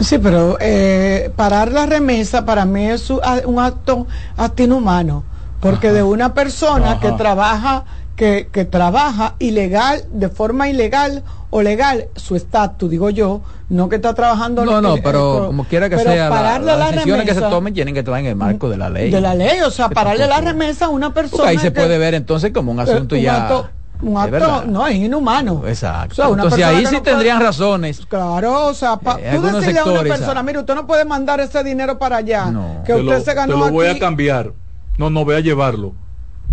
Sí, 0.00 0.18
pero 0.18 0.56
eh, 0.60 1.32
parar 1.36 1.70
la 1.70 1.86
remesa 1.86 2.44
para 2.44 2.64
mí 2.64 2.86
es 2.86 3.08
un 3.10 3.60
acto, 3.60 4.08
acto 4.36 4.62
inhumano, 4.64 5.22
porque 5.60 5.92
de 5.92 6.02
una 6.02 6.34
persona 6.34 6.98
que 6.98 7.12
trabaja 7.12 7.84
que, 8.16 8.48
que 8.52 8.64
trabaja 8.64 9.34
ilegal, 9.38 10.04
de 10.12 10.28
forma 10.28 10.68
ilegal 10.68 11.22
o 11.50 11.62
legal, 11.62 12.06
su 12.16 12.36
estatus, 12.36 12.90
digo 12.90 13.10
yo, 13.10 13.42
no 13.68 13.88
que 13.88 13.96
está 13.96 14.14
trabajando. 14.14 14.64
No, 14.64 14.80
no, 14.80 14.96
pero 15.02 15.46
como 15.46 15.64
quiera 15.64 15.88
que 15.88 15.98
sea, 15.98 16.28
las 16.58 16.92
decisiones 16.92 17.26
que 17.26 17.34
se 17.34 17.40
tomen 17.40 17.74
tienen 17.74 17.94
que 17.94 18.00
estar 18.00 18.18
en 18.18 18.26
el 18.26 18.36
marco 18.36 18.68
de 18.68 18.76
la 18.76 18.90
ley. 18.90 19.10
De 19.10 19.20
la 19.20 19.34
ley, 19.34 19.60
o 19.60 19.70
sea, 19.70 19.88
pararle 19.88 20.26
la 20.26 20.40
remesa 20.40 20.86
a 20.86 20.88
una 20.88 21.12
persona. 21.12 21.48
ahí 21.48 21.58
se 21.58 21.70
puede 21.70 21.98
ver 21.98 22.14
entonces 22.14 22.52
como 22.52 22.72
un 22.72 22.80
asunto 22.80 23.16
ya 23.16 23.70
un 24.02 24.18
acto 24.18 24.64
no 24.66 24.86
es 24.86 24.96
inhumano. 24.96 25.62
Exacto. 25.66 26.34
Entonces 26.34 26.64
ahí 26.64 26.84
sí 26.86 27.00
tendrían 27.00 27.40
razones. 27.40 28.04
Claro 28.06 28.66
o 28.66 28.74
sea 28.74 28.96
pa, 28.96 29.18
eh, 29.20 29.32
tú 29.36 29.42
decirle 29.42 29.78
a 29.78 29.84
una 29.84 30.02
persona 30.02 30.42
mire 30.42 30.58
usted 30.58 30.74
no 30.74 30.86
puede 30.86 31.04
mandar 31.04 31.40
ese 31.40 31.62
dinero 31.62 31.98
para 31.98 32.16
allá 32.16 32.52
que 32.84 32.94
usted 32.94 33.22
se 33.22 33.34
ganó 33.34 33.54
te 33.54 33.60
lo 33.60 33.70
voy 33.70 33.86
a 33.86 33.98
cambiar. 33.98 34.52
No 34.98 35.10
no 35.10 35.24
voy 35.24 35.36
a 35.36 35.40
llevarlo 35.40 35.94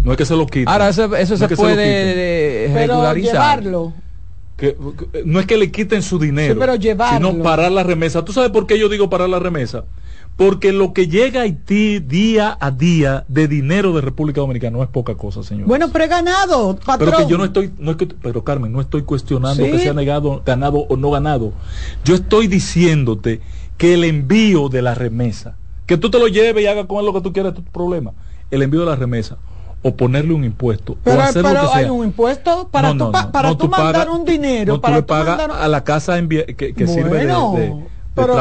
no 0.03 0.11
es 0.11 0.17
que 0.17 0.25
se 0.25 0.35
lo 0.35 0.45
quite 0.47 0.69
ahora 0.69 0.89
eso, 0.89 1.37
se 1.37 1.55
puede 1.55 2.69
regularizar 2.73 3.61
llevarlo 3.61 3.93
que, 4.61 4.77
no 5.25 5.39
es 5.39 5.47
que 5.47 5.57
le 5.57 5.71
quiten 5.71 6.03
su 6.03 6.19
dinero, 6.19 6.55
pero 6.59 6.75
llevarlo. 6.75 7.31
sino 7.31 7.43
parar 7.43 7.71
la 7.71 7.81
remesa. 7.81 8.23
¿Tú 8.23 8.31
sabes 8.31 8.51
por 8.51 8.67
qué 8.67 8.77
yo 8.77 8.89
digo 8.89 9.09
parar 9.09 9.27
la 9.27 9.39
remesa? 9.39 9.85
Porque 10.37 10.71
lo 10.71 10.93
que 10.93 11.07
llega 11.07 11.41
a 11.41 11.43
Haití 11.43 11.99
día 11.99 12.57
a 12.59 12.69
día 12.69 13.25
de 13.27 13.47
dinero 13.47 13.91
de 13.93 14.01
República 14.01 14.39
Dominicana 14.39 14.77
no 14.77 14.83
es 14.83 14.89
poca 14.89 15.15
cosa, 15.15 15.41
señor. 15.41 15.67
Bueno, 15.67 15.89
pero 15.91 16.05
he 16.05 16.07
ganado, 16.07 16.77
patrón. 16.77 17.09
Pero 17.09 17.25
que 17.25 17.31
yo 17.31 17.37
no 17.39 17.45
estoy, 17.45 17.71
no 17.79 17.91
es 17.91 17.97
que, 17.97 18.05
pero 18.05 18.43
Carmen, 18.43 18.71
no 18.71 18.81
estoy 18.81 19.01
cuestionando 19.01 19.63
que 19.63 19.79
sea 19.79 19.93
negado, 19.93 20.43
ganado 20.45 20.77
o 20.77 20.95
no 20.95 21.09
ganado. 21.09 21.53
Yo 22.05 22.13
estoy 22.13 22.45
diciéndote 22.45 23.41
que 23.77 23.95
el 23.95 24.03
envío 24.03 24.69
de 24.69 24.83
la 24.83 24.93
remesa, 24.93 25.57
que 25.87 25.97
tú 25.97 26.11
te 26.11 26.19
lo 26.19 26.27
lleves 26.27 26.63
y 26.63 26.67
hagas 26.67 26.85
con 26.85 26.99
él 26.99 27.05
lo 27.07 27.13
que 27.13 27.21
tú 27.21 27.33
quieras, 27.33 27.53
es 27.53 27.63
tu 27.63 27.63
problema. 27.63 28.13
El 28.51 28.61
envío 28.61 28.81
de 28.81 28.85
la 28.85 28.95
remesa 28.95 29.37
o 29.83 29.95
ponerle 29.95 30.33
un 30.33 30.43
impuesto 30.43 30.97
pero, 31.03 31.17
o 31.17 31.21
hacer 31.21 31.43
pero 31.43 31.73
hay 31.73 31.85
un 31.85 32.05
impuesto 32.05 32.67
para 32.69 32.95
tú, 32.95 33.11
para 33.31 33.55
tú, 33.55 33.67
mandar 33.67 34.09
un 34.09 34.25
dinero 34.25 34.79
para 34.79 34.97
tú 34.97 35.05
pagas 35.05 35.39
a 35.49 35.67
la 35.67 35.83
casa 35.83 36.21
que, 36.27 36.73
que 36.73 36.87
sirve 36.87 37.25
de 37.25 37.91
pero, 38.13 38.35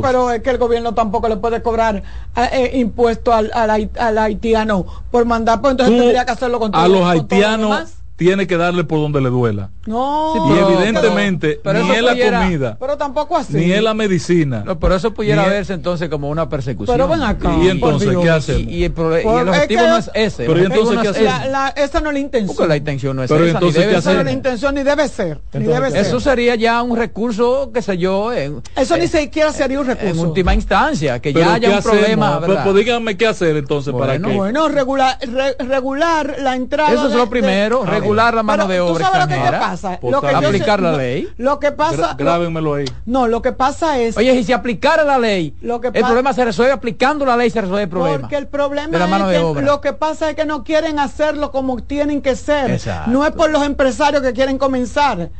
pero, 0.00 0.30
es 0.30 0.40
que 0.40 0.48
el 0.48 0.56
gobierno 0.56 0.94
tampoco 0.94 1.28
le 1.28 1.36
puede 1.36 1.60
cobrar 1.60 2.02
eh, 2.34 2.48
eh 2.52 2.78
impuestos 2.78 3.34
al, 3.34 3.50
al, 3.52 4.18
haitiano 4.18 4.86
por 5.10 5.26
mandar, 5.26 5.60
pues 5.60 5.72
entonces 5.72 5.98
tendría 5.98 6.24
que 6.24 6.32
hacerlo 6.32 6.58
con 6.58 6.74
A 6.74 6.88
los 6.88 7.02
haitianos 7.02 7.95
tiene 8.16 8.46
que 8.46 8.56
darle 8.56 8.84
por 8.84 8.98
donde 8.98 9.20
le 9.20 9.28
duela. 9.28 9.70
No, 9.86 10.48
y 10.48 10.58
evidentemente 10.58 11.60
ni 11.64 11.90
es 11.90 12.02
la 12.02 12.40
comida, 12.40 12.76
pero 12.80 12.96
tampoco 12.96 13.36
así. 13.36 13.54
Ni 13.54 13.72
es 13.72 13.82
la 13.82 13.94
medicina. 13.94 14.62
No, 14.64 14.78
pero 14.78 14.96
eso 14.96 15.12
pudiera 15.12 15.46
verse 15.46 15.74
entonces 15.74 16.08
como 16.08 16.30
una 16.30 16.48
persecución. 16.48 16.96
Pero 16.96 17.08
ven 17.08 17.22
acá. 17.22 17.54
Y 17.62 17.68
entonces, 17.68 18.16
¿qué 18.20 18.30
hacemos? 18.30 18.62
Y, 18.62 18.84
el, 18.84 18.92
objetivo 18.92 19.82
no 19.82 19.96
es 19.98 20.10
ese. 20.14 20.46
Pero 20.46 20.58
entonces, 20.58 20.98
¿qué 21.00 21.08
hacemos? 21.08 21.72
esa 21.76 22.00
no 22.00 22.08
es 22.08 22.14
la 22.14 22.20
intención. 22.20 22.56
Porque 22.56 22.68
la 22.68 22.76
intención 22.76 23.16
no 23.16 23.22
es 23.22 23.30
pero 23.30 23.44
esa. 23.44 23.58
Entonces, 23.58 23.80
ni 23.80 23.86
debe 23.86 24.02
ser. 24.02 24.24
la 24.24 24.32
intención 24.32 24.74
ni 24.74 24.82
debe 24.82 25.08
ser. 25.08 25.40
ni 25.52 25.64
debe 25.66 25.90
ser. 25.90 26.00
Eso 26.00 26.20
sería 26.20 26.54
ya 26.54 26.82
un 26.82 26.96
recurso, 26.96 27.70
qué 27.72 27.82
sé 27.82 27.98
yo. 27.98 28.32
En, 28.32 28.62
eso 28.76 28.96
ni 28.96 29.08
siquiera 29.08 29.52
sería 29.52 29.78
un 29.78 29.86
recurso. 29.86 30.08
En 30.08 30.18
última 30.18 30.54
instancia, 30.54 31.20
que 31.20 31.32
ya 31.32 31.54
haya 31.54 31.76
un 31.76 31.82
problema. 31.82 32.40
Pues, 32.40 32.58
pues, 32.64 32.76
díganme 32.76 33.16
qué 33.16 33.26
hacer 33.26 33.56
entonces 33.56 33.92
para 33.92 34.18
que. 34.18 34.26
Bueno, 34.26 34.68
regular, 34.68 35.18
regular 35.58 36.36
la 36.40 36.56
entrada. 36.56 36.92
Eso 36.92 37.08
es 37.08 37.14
lo 37.14 37.28
primero, 37.28 37.84
regular 38.06 38.34
la 38.34 38.42
mano 38.42 38.66
de 38.66 38.80
obra 38.80 39.06
¿Tú 39.06 39.12
sabes 39.12 39.28
lo 39.28 39.44
que 39.44 39.50
pasa? 39.58 39.98
Lo 40.02 40.20
que 40.20 40.28
aplicar 40.28 40.80
la 40.80 40.92
ley. 40.96 41.28
Lo 41.36 41.58
que 41.58 41.72
pasa. 41.72 42.14
Grábenmelo 42.16 42.74
ahí. 42.74 42.86
No, 43.04 43.26
lo 43.26 43.42
que 43.42 43.52
pasa 43.52 43.98
es. 43.98 44.16
Oye, 44.16 44.34
y 44.34 44.44
si 44.44 44.52
aplicara 44.52 45.04
la 45.04 45.18
ley, 45.18 45.54
lo 45.60 45.80
que 45.80 45.88
el 45.88 46.04
problema 46.04 46.32
se 46.32 46.44
resuelve 46.44 46.72
aplicando 46.72 47.24
la 47.24 47.36
ley, 47.36 47.50
se 47.50 47.60
resuelve 47.60 47.84
el 47.84 47.88
problema. 47.88 48.20
Porque 48.20 48.36
el 48.36 48.46
problema 48.46 49.32
es 49.32 49.44
que 49.54 49.62
lo 49.62 49.80
que 49.80 49.92
pasa 49.92 50.30
es 50.30 50.36
que 50.36 50.44
no 50.44 50.64
quieren 50.64 50.98
hacerlo 50.98 51.50
como 51.50 51.82
tienen 51.82 52.22
que 52.22 52.36
ser. 52.36 52.80
No 53.06 53.24
es 53.24 53.32
por 53.32 53.50
los 53.50 53.64
empresarios 53.64 54.22
que 54.22 54.32
quieren 54.32 54.58
comenzar. 54.58 55.30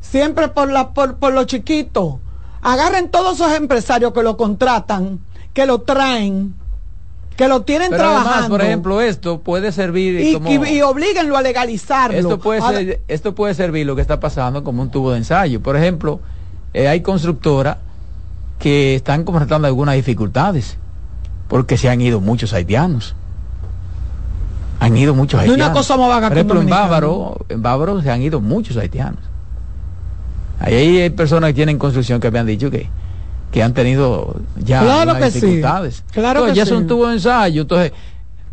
Siempre 0.00 0.48
por, 0.48 0.70
la, 0.70 0.90
por, 0.90 1.16
por 1.16 1.32
los 1.32 1.46
chiquitos. 1.46 2.16
Agarren 2.62 3.10
todos 3.10 3.36
esos 3.36 3.52
empresarios 3.52 4.12
que 4.12 4.22
lo 4.22 4.36
contratan, 4.36 5.20
que 5.52 5.66
lo 5.66 5.82
traen 5.82 6.54
que 7.36 7.48
lo 7.48 7.62
tienen 7.62 7.90
trabajando. 7.90 8.48
por 8.48 8.62
ejemplo, 8.62 9.00
esto 9.00 9.40
puede 9.40 9.72
servir 9.72 10.20
y, 10.20 10.34
como, 10.34 10.66
y, 10.66 10.82
oblíguenlo 10.82 11.36
a 11.36 11.42
legalizarlo. 11.42 12.18
Esto 12.18 12.38
puede, 12.38 12.62
ser, 12.62 13.00
esto 13.08 13.34
puede 13.34 13.54
servir 13.54 13.86
lo 13.86 13.94
que 13.94 14.02
está 14.02 14.18
pasando 14.20 14.64
como 14.64 14.82
un 14.82 14.90
tubo 14.90 15.12
de 15.12 15.18
ensayo. 15.18 15.60
Por 15.60 15.76
ejemplo, 15.76 16.20
eh, 16.72 16.88
hay 16.88 17.02
constructoras 17.02 17.76
que 18.58 18.94
están 18.94 19.24
confrontando 19.24 19.68
algunas 19.68 19.94
dificultades 19.96 20.78
porque 21.48 21.76
se 21.76 21.88
han 21.88 22.00
ido 22.00 22.20
muchos 22.20 22.52
haitianos. 22.52 23.14
Han 24.80 24.96
ido 24.96 25.14
muchos 25.14 25.40
haitianos. 25.40 25.66
Una 25.66 25.74
cosa 25.74 25.96
más 25.96 26.20
Por 26.22 26.32
ejemplo, 26.32 26.60
en 26.60 26.68
Bávaro, 26.68 27.46
en 27.48 27.62
Bávaro 27.62 28.00
se 28.02 28.10
han 28.10 28.22
ido 28.22 28.40
muchos 28.40 28.76
haitianos. 28.76 29.20
Ahí 30.58 31.00
hay 31.00 31.10
personas 31.10 31.50
que 31.50 31.54
tienen 31.54 31.78
construcción 31.78 32.18
que 32.18 32.30
me 32.30 32.38
han 32.38 32.46
dicho 32.46 32.70
que 32.70 32.88
que 33.50 33.62
han 33.62 33.74
tenido 33.74 34.36
ya 34.56 35.04
dificultades. 35.20 36.04
Claro 36.12 36.52
ya 36.52 36.62
es 36.64 36.70
un 36.70 36.86
tubo 36.86 37.06
de 37.06 37.14
ensayo, 37.14 37.62
entonces 37.62 37.92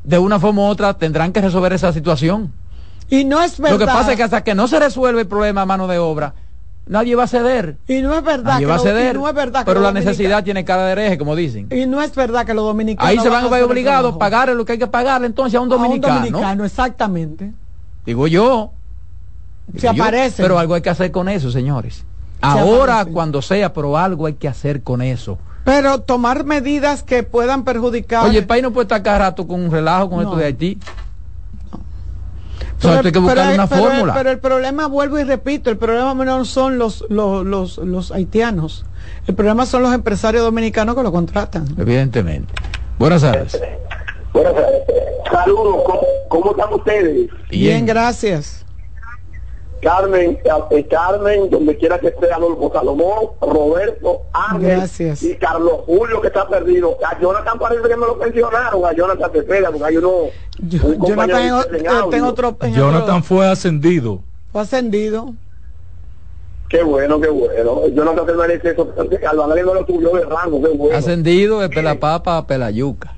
de 0.03 0.17
una 0.17 0.39
forma 0.39 0.61
u 0.63 0.65
otra 0.65 0.93
tendrán 0.93 1.31
que 1.31 1.41
resolver 1.41 1.73
esa 1.73 1.93
situación. 1.93 2.51
Y 3.09 3.25
no 3.25 3.41
es 3.41 3.59
verdad. 3.59 3.73
Lo 3.73 3.79
que 3.79 3.85
pasa 3.85 4.11
es 4.11 4.17
que 4.17 4.23
hasta 4.23 4.43
que 4.43 4.55
no 4.55 4.67
se 4.67 4.79
resuelve 4.79 5.21
el 5.21 5.27
problema 5.27 5.61
a 5.61 5.65
mano 5.65 5.87
de 5.87 5.99
obra, 5.99 6.33
nadie 6.87 7.15
va 7.15 7.23
a 7.23 7.27
ceder. 7.27 7.77
Y 7.87 8.01
no 8.01 8.13
es 8.15 8.23
verdad. 8.23 8.53
Nadie 8.53 8.65
va 8.65 8.75
a 8.75 8.79
ceder. 8.79 9.15
no 9.15 9.27
es 9.27 9.35
verdad 9.35 9.63
pero 9.65 9.81
la 9.81 9.91
necesidad 9.91 10.43
tiene 10.43 10.65
cara 10.65 10.85
de 10.85 10.91
hereje, 10.93 11.17
como 11.17 11.35
dicen. 11.35 11.67
Y 11.71 11.85
no 11.85 12.01
es 12.01 12.13
verdad 12.15 12.45
que 12.45 12.53
los 12.53 12.65
dominicanos. 12.65 13.09
Ahí 13.09 13.19
se 13.19 13.29
van 13.29 13.45
a 13.45 13.49
ver 13.49 13.63
obligados 13.63 14.15
a 14.15 14.17
pagar 14.17 14.49
lo 14.49 14.65
que 14.65 14.73
hay 14.73 14.79
que 14.79 14.87
pagarle 14.87 15.27
entonces 15.27 15.57
a 15.57 15.61
un 15.61 15.69
dominicano. 15.69 16.13
A 16.13 16.17
un 16.17 16.23
dominicano, 16.23 16.65
exactamente. 16.65 17.51
Digo 18.05 18.27
yo. 18.27 18.71
se 19.77 19.87
aparece. 19.87 20.41
Pero 20.41 20.59
algo 20.59 20.73
hay 20.73 20.81
que 20.81 20.89
hacer 20.89 21.11
con 21.11 21.29
eso, 21.29 21.51
señores. 21.51 22.05
Ahora, 22.43 23.05
cuando 23.05 23.41
sea, 23.41 23.73
pero 23.73 23.97
algo 23.97 24.25
hay 24.25 24.33
que 24.33 24.47
hacer 24.47 24.83
con 24.83 25.01
eso. 25.01 25.37
Pero 25.63 26.01
tomar 26.01 26.43
medidas 26.43 27.03
que 27.03 27.23
puedan 27.23 27.63
perjudicar. 27.63 28.27
Oye, 28.27 28.39
el 28.39 28.45
país 28.45 28.61
no 28.61 28.71
puede 28.71 28.83
estar 28.83 29.01
cada 29.01 29.19
rato 29.19 29.47
con 29.47 29.63
un 29.63 29.71
relajo 29.71 30.09
con 30.09 30.21
esto 30.21 30.35
de 30.35 30.45
Haití. 30.45 30.77
Pero, 32.81 32.95
hay 32.95 33.11
que 33.13 33.19
buscar 33.19 33.53
una 33.53 33.67
fórmula. 33.67 34.13
Pero 34.13 34.29
el 34.29 34.39
problema, 34.39 34.87
vuelvo 34.87 35.17
y 35.19 35.23
repito, 35.23 35.69
el 35.69 35.77
problema 35.77 36.13
no 36.25 36.43
son 36.43 36.77
los, 36.77 37.05
los, 37.09 37.45
los, 37.45 37.77
los, 37.77 38.11
haitianos. 38.11 38.85
El 39.25 39.35
problema 39.35 39.65
son 39.65 39.83
los 39.83 39.93
empresarios 39.93 40.43
dominicanos 40.43 40.95
que 40.95 41.03
lo 41.03 41.11
contratan. 41.13 41.65
Evidentemente. 41.77 42.53
Buenas 42.99 43.21
tardes. 43.21 43.57
Buenas 44.33 44.53
tardes. 44.53 44.83
Saludos, 45.31 45.83
¿cómo, 46.27 46.51
están 46.51 46.73
ustedes? 46.73 47.29
Bien, 47.49 47.85
gracias. 47.85 48.62
Carmen, 49.83 50.39
eh, 50.71 50.87
Carmen, 50.87 51.49
donde 51.49 51.77
quiera 51.77 51.99
que 51.99 52.07
esté 52.07 52.31
Adolfo 52.31 52.71
Salomón, 52.73 53.31
Roberto, 53.41 54.21
Ángel 54.31 54.83
y 55.21 55.35
Carlos 55.35 55.81
Julio 55.85 56.21
que 56.21 56.27
está 56.27 56.47
perdido. 56.47 56.97
A 57.05 57.19
Jonathan 57.19 57.59
parece 57.59 57.87
que 57.87 57.97
me 57.97 58.07
lo 58.07 58.17
pensionaron, 58.17 58.85
a 58.85 58.93
Jonathan 58.93 59.31
Cepeda, 59.31 59.69
porque 59.69 59.85
hay 59.85 59.97
uno... 59.97 60.11
Jonathan, 60.59 62.73
Jonathan 62.73 63.23
fue 63.23 63.47
ascendido. 63.47 64.21
Fue 64.51 64.61
ascendido. 64.61 65.33
Qué 66.69 66.81
bueno, 66.81 67.19
qué 67.19 67.29
bueno. 67.29 67.87
Jonathan 67.89 68.25
se 68.25 68.33
merece 68.33 68.71
eso. 68.71 68.91
Al 68.97 69.37
lo 69.37 69.85
subió 69.85 70.15
de 70.15 70.25
rango, 70.25 70.61
qué 70.61 70.69
bueno. 70.69 70.97
Ascendido 70.97 71.59
de 71.59 71.69
pelapapa 71.69 72.37
a 72.37 72.47
pelayuca. 72.47 73.13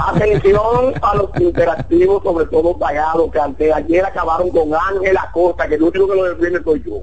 Atención 0.00 0.94
a 1.02 1.16
los 1.16 1.30
interactivos, 1.40 2.22
sobre 2.22 2.46
todo 2.46 2.76
pagados, 2.76 3.30
que 3.30 3.38
ante 3.38 3.72
ayer 3.72 4.04
acabaron 4.04 4.50
con 4.50 4.74
Ángel 4.74 5.16
Acosta, 5.16 5.68
que 5.68 5.76
el 5.76 5.82
único 5.82 6.08
que 6.08 6.14
lo 6.14 6.24
defiende 6.24 6.62
soy 6.62 6.82
yo. 6.84 7.00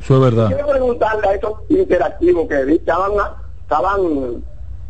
Eso 0.00 0.14
es 0.14 0.20
verdad. 0.20 0.48
Quiero 0.48 0.66
preguntarle 0.66 1.28
a 1.28 1.34
esos 1.34 1.52
interactivos 1.68 2.48
que 2.48 2.74
estaban, 2.74 3.12
estaban 3.62 4.42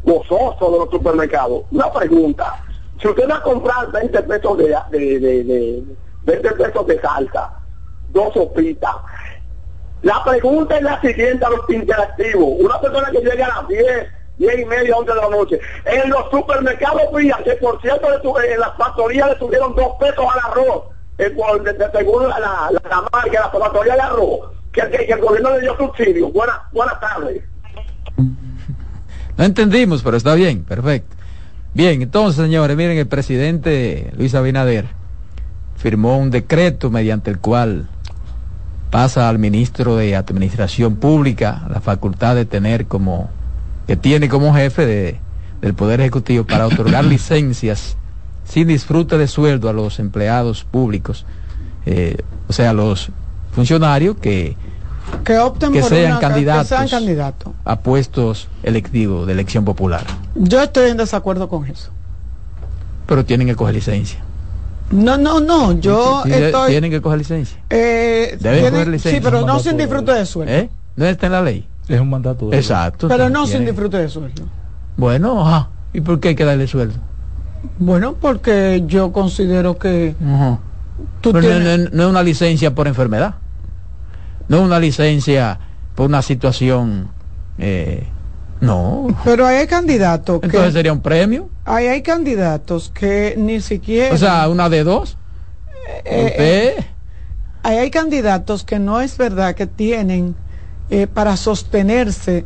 gozosos 0.05 0.73
de 0.73 0.79
los 0.79 0.91
supermercados. 0.91 1.65
Una 1.71 1.93
pregunta. 1.93 2.65
Si 3.01 3.09
usted 3.09 3.29
va 3.29 3.37
a 3.37 3.43
comprar 3.43 3.91
20 3.91 4.23
pesos 4.23 4.59
de, 4.59 4.77
de, 4.91 5.21
de, 5.21 5.85
20 6.25 6.51
pesos 6.53 6.87
de 6.87 7.01
salsa, 7.01 7.51
dos 8.11 8.33
sopitas, 8.35 8.95
la 10.03 10.23
pregunta 10.25 10.77
es 10.77 10.83
la 10.83 11.01
siguiente 11.01 11.45
a 11.45 11.51
los 11.51 11.69
interactivos. 11.69 12.61
Una 12.61 12.81
persona 12.81 13.11
que 13.11 13.21
llega 13.21 13.47
a 13.47 13.61
las 13.61 13.69
10 13.69 14.07
10 14.41 14.59
y 14.59 14.65
media, 14.65 14.97
11 14.97 15.13
de 15.13 15.21
la 15.21 15.29
noche. 15.29 15.61
En 15.85 16.11
los 16.11 16.31
supermercados 16.31 17.03
fría, 17.13 17.39
que 17.45 17.53
por 17.57 17.81
cierto 17.83 18.09
en 18.09 18.59
las 18.59 18.75
factorías 18.77 19.29
le 19.29 19.39
subieron 19.39 19.75
dos 19.75 19.93
pesos 20.01 20.25
al 20.33 20.51
arroz, 20.51 20.85
eh, 21.19 21.37
según 21.93 22.29
la, 22.29 22.41
la, 22.41 22.71
la, 22.73 23.03
marca, 23.13 23.33
la 23.33 23.51
factoría 23.51 23.95
de 23.95 24.01
arroz, 24.01 24.51
que, 24.73 24.81
el 24.81 25.21
gobierno 25.21 25.51
le 25.55 25.61
dio 25.61 25.77
subsidio. 25.77 26.31
Buenas, 26.31 26.57
buenas 26.73 26.99
tardes. 27.01 27.43
No 29.37 29.45
entendimos, 29.45 30.03
pero 30.03 30.17
está 30.17 30.35
bien, 30.35 30.65
perfecto. 30.65 31.17
Bien, 31.75 32.01
entonces, 32.01 32.43
señores, 32.43 32.77
miren, 32.77 32.97
el 32.97 33.07
presidente 33.07 34.11
Luis 34.17 34.35
Abinader 34.35 34.87
firmó 35.77 36.19
un 36.19 36.31
decreto 36.31 36.91
mediante 36.91 37.31
el 37.31 37.39
cual 37.39 37.89
pasa 38.91 39.29
al 39.29 39.39
ministro 39.39 39.97
de 39.97 40.17
Administración 40.17 40.97
Pública 40.97 41.67
la 41.71 41.81
facultad 41.81 42.35
de 42.35 42.47
tener 42.47 42.87
como 42.87 43.31
que 43.91 43.97
tiene 43.97 44.29
como 44.29 44.55
jefe 44.55 44.87
de, 44.87 45.17
del 45.61 45.75
Poder 45.75 46.01
Ejecutivo 46.01 46.45
para 46.45 46.69
otorgar 46.69 47.05
licencias 47.17 47.97
sin 48.45 48.69
disfrute 48.69 49.19
de 49.19 49.27
sueldo 49.27 49.69
a 49.69 49.73
los 49.73 49.99
empleados 49.99 50.63
públicos, 50.63 51.27
eh, 51.87 52.19
o 52.47 52.53
sea, 52.53 52.73
los 52.73 53.11
funcionarios 53.51 54.17
que, 54.19 54.57
que 55.25 55.39
opten 55.41 55.73
por 55.73 55.83
sean, 55.83 56.13
una, 56.13 56.21
candidatos 56.21 56.69
que 56.69 56.77
sean 56.77 56.89
candidatos 56.89 57.53
a 57.65 57.81
puestos 57.81 58.47
electivos 58.63 59.27
de 59.27 59.33
elección 59.33 59.65
popular. 59.65 60.05
Yo 60.37 60.63
estoy 60.63 60.91
en 60.91 60.97
desacuerdo 60.97 61.49
con 61.49 61.67
eso. 61.67 61.91
Pero 63.09 63.25
tienen 63.25 63.49
que 63.49 63.57
coger 63.57 63.75
licencia. 63.75 64.21
No, 64.93 65.19
no, 65.19 65.41
no, 65.41 65.73
yo 65.81 66.23
estoy... 66.27 66.71
Tienen 66.71 66.93
que 66.93 67.01
coger 67.01 67.19
licencia. 67.19 67.59
Eh, 67.71 68.39
Deben 68.39 68.71
coger 68.71 68.87
licencia. 68.87 69.19
Sí, 69.19 69.21
pero 69.21 69.45
no 69.45 69.59
sin 69.59 69.77
disfrute 69.77 70.13
de 70.13 70.27
sueldo. 70.27 70.55
¿Eh? 70.55 70.71
No 70.95 71.07
está 71.07 71.27
en 71.27 71.33
la 71.33 71.43
ley. 71.43 71.67
Es 71.91 72.01
un 72.01 72.09
mandato. 72.09 72.49
De 72.49 72.57
Exacto. 72.57 73.09
Pero 73.09 73.29
no 73.29 73.47
sin 73.47 73.65
disfrute 73.65 73.99
de 73.99 74.09
sueldo. 74.09 74.45
Bueno, 74.97 75.45
ajá. 75.47 75.71
¿y 75.93 76.01
por 76.01 76.21
qué 76.21 76.29
hay 76.29 76.35
que 76.37 76.45
darle 76.45 76.69
sueldo? 76.69 76.95
Bueno, 77.79 78.15
porque 78.15 78.85
yo 78.87 79.13
considero 79.13 79.77
que... 79.77 80.15
Tú 81.21 81.33
tienes... 81.33 81.93
no, 81.93 82.05
es 82.05 82.09
una 82.09 82.23
licencia 82.23 82.75
por 82.75 82.87
enfermedad. 82.87 83.35
No 84.49 84.59
es 84.59 84.63
una 84.63 84.79
licencia 84.79 85.59
por 85.95 86.07
una 86.07 86.23
situación... 86.23 87.09
Eh, 87.59 88.07
no. 88.61 89.09
Pero 89.25 89.47
hay 89.47 89.67
candidatos 89.67 90.41
Entonces 90.43 90.75
sería 90.75 90.93
un 90.93 91.01
premio. 91.01 91.49
Ahí 91.65 91.87
hay 91.87 92.03
candidatos 92.03 92.91
que 92.95 93.35
ni 93.37 93.61
siquiera... 93.61 94.15
O 94.15 94.19
sea, 94.19 94.49
una 94.49 94.69
de 94.69 94.85
dos. 94.85 95.17
Eh, 96.05 96.35
eh, 96.39 96.85
ahí 97.63 97.79
hay 97.79 97.91
candidatos 97.91 98.65
que 98.65 98.79
no 98.79 99.01
es 99.01 99.17
verdad 99.19 99.55
que 99.55 99.67
tienen 99.67 100.37
eh, 100.93 101.07
para 101.07 101.37
sostenerse, 101.37 102.45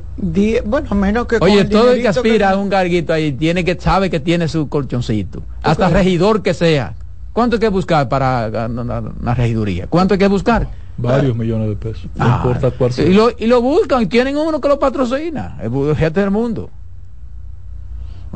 bueno, 0.66 0.94
menos 0.94 1.26
que... 1.26 1.38
Oye, 1.40 1.64
todo 1.64 1.92
el 1.92 2.02
que 2.02 2.08
aspira 2.08 2.50
a 2.50 2.56
un 2.58 2.68
garguito 2.68 3.14
ahí 3.14 3.32
tiene 3.32 3.64
que 3.64 3.80
sabe 3.80 4.10
que 4.10 4.20
tiene 4.20 4.48
su 4.48 4.68
colchoncito. 4.68 5.42
Hasta 5.62 5.88
regidor 5.88 6.42
que 6.42 6.52
sea. 6.52 6.94
¿Cuánto 7.32 7.56
hay 7.56 7.60
que 7.60 7.68
buscar 7.68 8.08
para 8.08 8.68
una 8.68 9.34
regiduría? 9.34 9.86
¿Cuánto 9.86 10.14
hay 10.14 10.18
que 10.18 10.28
buscar? 10.28 10.68
Varios 10.98 11.34
millones 11.34 11.68
de 11.70 11.76
pesos. 11.76 12.06
No 12.14 12.24
ah, 12.24 12.42
importa 12.42 12.70
cuál 12.70 12.92
sea. 12.92 13.06
Y 13.06 13.14
lo, 13.14 13.30
y 13.36 13.46
lo 13.46 13.62
buscan, 13.62 14.08
tienen 14.08 14.36
uno 14.36 14.60
que 14.60 14.68
lo 14.68 14.78
patrocina. 14.78 15.56
El 15.62 15.96
jefe 15.96 16.20
del 16.20 16.30
mundo. 16.30 16.68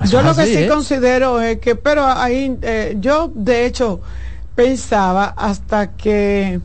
yo 0.05 0.23
lo 0.23 0.35
que 0.35 0.47
sí 0.47 0.57
¿eh? 0.57 0.69
considero 0.69 1.41
es 1.41 1.59
que, 1.59 1.77
pero 1.77 2.07
ahí, 2.07 2.57
eh, 2.63 2.97
yo 2.99 3.31
de 3.35 3.67
hecho 3.67 4.01
pensaba 4.55 5.35
hasta 5.37 5.93
que 5.93 6.61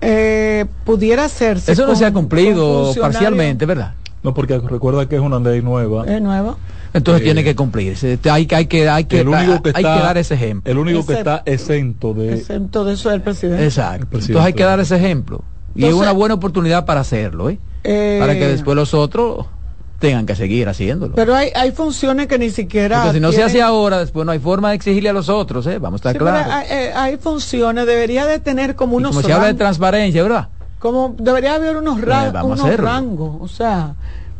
eh, 0.00 0.66
pudiera 0.84 1.24
hacerse. 1.24 1.72
Eso 1.72 1.86
no 1.86 1.94
se 1.94 2.04
ha 2.04 2.12
cumplido 2.12 2.92
parcialmente, 3.00 3.66
¿verdad? 3.66 3.94
No, 4.22 4.34
porque 4.34 4.58
recuerda 4.58 5.08
que 5.08 5.16
es 5.16 5.22
una 5.22 5.38
ley 5.40 5.62
nueva. 5.62 6.04
Es 6.06 6.20
nueva. 6.22 6.56
Entonces 6.94 7.24
tiene 7.24 7.42
que 7.42 7.56
cumplirse. 7.56 8.18
Hay, 8.24 8.46
hay, 8.52 8.66
que, 8.66 8.88
hay, 8.88 9.04
que, 9.04 9.18
hay 9.18 9.82
que 9.82 9.82
dar 9.82 10.18
ese 10.18 10.34
ejemplo. 10.34 10.70
El 10.70 10.78
único 10.78 11.06
que 11.06 11.14
está 11.14 11.42
exento 11.46 12.12
de... 12.14 12.34
Exento 12.34 12.84
de 12.84 12.94
eso 12.94 13.08
es 13.08 13.14
el 13.16 13.22
presidente. 13.22 13.64
Exacto. 13.64 14.18
Entonces 14.18 14.36
hay 14.36 14.52
que 14.52 14.64
dar 14.64 14.78
ese 14.80 14.96
ejemplo. 14.96 15.42
y 15.74 15.86
es 15.86 15.94
una 15.94 16.12
buena 16.12 16.34
oportunidad 16.34 16.84
para 16.84 17.00
hacerlo, 17.00 17.48
¿eh? 17.50 17.58
¿eh? 17.84 18.18
Para 18.20 18.34
que 18.34 18.46
después 18.46 18.76
los 18.76 18.94
otros 18.94 19.46
tengan 20.02 20.26
que 20.26 20.34
seguir 20.34 20.68
haciéndolo. 20.68 21.14
Pero 21.14 21.34
hay, 21.34 21.50
hay 21.54 21.70
funciones 21.70 22.26
que 22.26 22.36
ni 22.36 22.50
siquiera... 22.50 23.04
Porque 23.04 23.18
si 23.18 23.20
no 23.20 23.30
se 23.30 23.44
hace 23.44 23.62
ahora, 23.62 24.00
después 24.00 24.26
no 24.26 24.32
hay 24.32 24.40
forma 24.40 24.70
de 24.70 24.74
exigirle 24.74 25.08
a 25.08 25.12
los 25.12 25.28
otros, 25.28 25.64
¿eh? 25.68 25.78
Vamos 25.78 26.04
a 26.04 26.10
estar 26.10 26.20
claros. 26.20 26.52
Hay, 26.52 26.66
eh, 26.70 26.92
hay, 26.92 27.16
funciones, 27.18 27.86
debería 27.86 28.26
de 28.26 28.40
tener 28.40 28.74
como 28.74 28.96
unos... 28.96 29.12
como 29.14 29.24
se 29.24 29.32
habla 29.32 29.46
de 29.46 29.54
transparencia, 29.54 30.24
¿verdad? 30.24 30.48
Como 30.80 31.14
debería 31.16 31.54
haber 31.54 31.76
unos, 31.76 32.00
ra 32.00 32.32
pues 32.32 32.60
unos 32.60 32.76
rangos, 32.76 33.36
o 33.40 33.46
sea, 33.46 33.94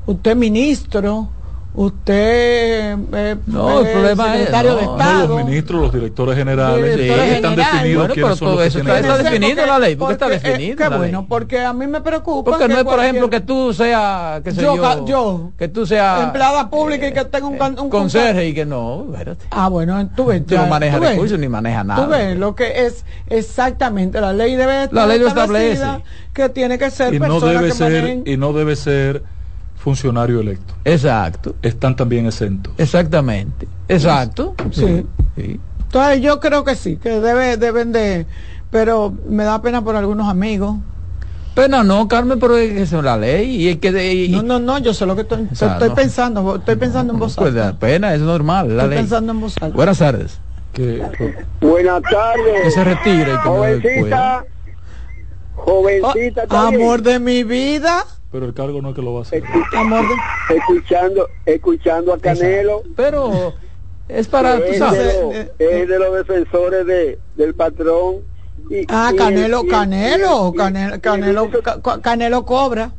usted 0.07 0.35
ministro, 0.35 1.29
Usted 1.75 2.99
eh, 3.15 3.37
no, 3.47 3.81
el 3.81 3.93
problema 3.93 4.33
secretario 4.33 4.77
de 4.77 4.83
Estado. 4.83 5.29
los 5.29 5.45
ministros, 5.47 5.83
los 5.83 5.93
directores 5.93 6.37
generales, 6.37 6.99
están 6.99 7.57
definidos 7.57 8.09
bueno, 8.09 8.15
pero 8.15 8.37
todo 8.37 8.63
eso 8.63 8.79
está, 8.81 8.99
está, 8.99 9.19
definido 9.19 9.63
en 9.63 9.69
la 9.69 9.79
ley, 9.79 9.97
porque, 9.97 10.13
está 10.13 10.27
eh, 10.27 10.39
definido. 10.39 10.77
qué 10.77 10.89
bueno, 10.95 11.27
porque 11.27 11.61
a 11.61 11.73
mí 11.73 11.87
me 11.87 12.03
preocupa. 12.03 12.51
Porque 12.51 12.69
no 12.69 12.79
es, 12.79 12.85
por 12.85 13.01
ejemplo, 13.01 13.31
que 13.31 13.41
tú 13.41 13.73
seas, 13.73 14.43
que 14.43 14.53
yo, 14.53 15.07
yo, 15.07 15.51
que 15.57 15.69
tú 15.69 15.87
seas 15.87 16.25
empleada 16.25 16.69
pública 16.69 17.09
y 17.09 17.13
que 17.15 17.25
tenga 17.25 17.47
un, 17.47 17.79
un, 17.79 17.89
conserje 17.89 18.49
y 18.49 18.55
que 18.55 18.67
no, 18.67 19.07
espérate. 19.11 19.47
Ah, 19.51 19.69
bueno, 19.69 20.11
tú 20.15 20.27
ves, 20.27 20.45
tú 20.45 20.55
no 20.57 20.67
manejas 20.67 21.01
recursos 21.01 21.39
ni 21.39 21.49
manejas 21.49 21.87
nada. 21.87 22.05
Tú 22.05 22.11
ves 22.11 22.37
lo 22.37 22.55
que 22.55 22.85
es 22.85 23.07
exactamente 23.31 24.21
la 24.21 24.35
ley 24.35 24.57
debe 24.57 24.85
estar 24.85 24.95
la 24.95 25.07
ley 25.07 25.19
lo 25.19 25.29
establece 25.29 25.87
que 26.35 26.49
tiene 26.49 26.79
que 26.79 26.91
ser 26.91 27.15
y 27.15 27.19
no 27.19 27.41
debe 27.41 27.73
ser 27.73 28.23
y 28.25 28.37
no 28.37 28.53
debe 28.53 28.77
ser 28.77 29.23
funcionario 29.83 30.41
electo. 30.41 30.75
Exacto. 30.85 31.57
Están 31.61 31.97
también 31.97 32.27
exentos. 32.27 32.73
Exactamente. 32.79 33.67
Exacto. 33.89 34.55
Sí. 34.71 35.05
Entonces 35.37 36.21
yo 36.23 36.41
creo 36.41 36.65
que 36.65 36.77
sí, 36.77 36.97
que 36.97 37.21
debe, 37.21 37.57
deben 37.57 37.93
de, 37.93 38.27
pero 38.71 39.13
me 39.29 39.45
da 39.45 39.61
pena 39.61 39.83
por 39.83 39.97
algunos 39.97 40.29
amigos. 40.29 40.77
Pena 41.55 41.83
no, 41.83 42.09
Carmen, 42.09 42.39
pero 42.39 42.57
es 42.57 42.93
la 42.93 43.17
ley 43.19 43.69
y 43.69 43.77
que 43.77 44.29
no, 44.31 44.43
no, 44.43 44.59
no, 44.59 44.79
yo 44.79 44.95
sé 44.95 45.05
lo 45.05 45.15
que 45.15 45.23
estoy, 45.23 45.49
estoy 45.51 45.91
pensando, 45.91 46.57
estoy 46.57 46.77
pensando 46.77 47.13
en 47.13 47.19
voz 47.19 47.35
pues 47.37 47.49
alta. 47.49 47.61
Pues 47.63 47.73
da 47.73 47.79
pena, 47.79 48.15
es 48.15 48.21
normal, 48.21 48.75
la 48.75 48.85
estoy 48.85 48.99
pensando 48.99 49.33
en 49.33 49.41
voz 49.41 49.57
alta. 49.61 49.77
Buenas 49.77 49.99
tardes. 49.99 50.39
Buenas 51.61 52.03
tardes. 52.03 52.63
Que 52.63 52.71
se 52.71 52.85
retire. 52.85 53.37
jovencita, 53.37 54.45
jovencita. 55.57 56.45
Oh, 56.49 56.57
amor 56.57 57.03
de 57.03 57.19
mi 57.19 57.45
vida. 57.45 58.07
Pero 58.33 58.47
el 58.47 58.55
cargo 58.55 58.81
no 58.81 58.89
es 58.89 58.95
que 58.95 59.03
lo 59.03 59.13
va 59.13 59.21
a 59.21 59.23
hacer. 59.23 59.45
Escuchando, 60.49 61.29
escuchando 61.45 62.15
a 62.15 62.19
Canelo. 62.19 62.83
Pero 62.97 63.53
es 64.09 64.27
para, 64.27 64.57
es, 64.57 64.81
de 65.59 65.99
los 65.99 66.15
defensores 66.15 66.87
de, 66.87 67.19
del 67.37 67.55
patrón. 67.55 68.23
Y, 68.71 68.87
ah, 68.89 69.13
Canelo, 69.17 69.67
Canelo, 69.67 70.55
Canelo, 70.57 71.01
Canelo, 71.01 71.51
Canelo 72.01 72.47
cobra. 72.47 72.93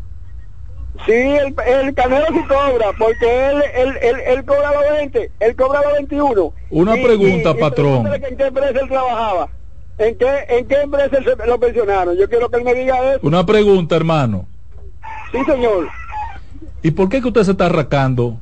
Sí, 1.08 1.12
el, 1.12 1.56
el 1.66 1.96
Canelo 1.96 2.28
sí 2.28 2.44
cobra, 2.48 2.92
porque 3.00 3.50
él, 3.50 3.64
él, 3.74 3.98
él, 4.04 4.16
él 4.28 4.46
cobra 4.46 4.72
los 4.72 4.98
20, 4.98 5.32
él 5.40 5.56
cobra 5.56 5.82
los 5.82 5.94
21. 5.94 6.54
Una 6.70 6.94
pregunta, 6.94 7.56
patrón. 7.56 8.08
¿En 8.14 8.38
qué 8.38 8.46
empresa 8.46 8.80
él 8.80 8.88
trabajaba? 8.88 9.50
¿En 9.98 10.16
qué, 10.16 10.28
¿En 10.50 10.68
qué 10.68 10.82
empresa 10.82 11.18
lo 11.48 11.60
pensionaron? 11.60 12.16
Yo 12.18 12.30
quiero 12.30 12.50
que 12.50 12.58
él 12.58 12.64
me 12.64 12.76
diga 12.76 13.14
eso. 13.14 13.20
Una 13.24 13.44
pregunta, 13.44 13.96
hermano. 13.96 14.48
Sí, 15.34 15.44
señor. 15.46 15.90
¿Y 16.84 16.92
por 16.92 17.10
qué 17.10 17.22
que 17.22 17.28
usted 17.28 17.44
se 17.44 17.52
está 17.52 17.66
arracando? 17.66 18.38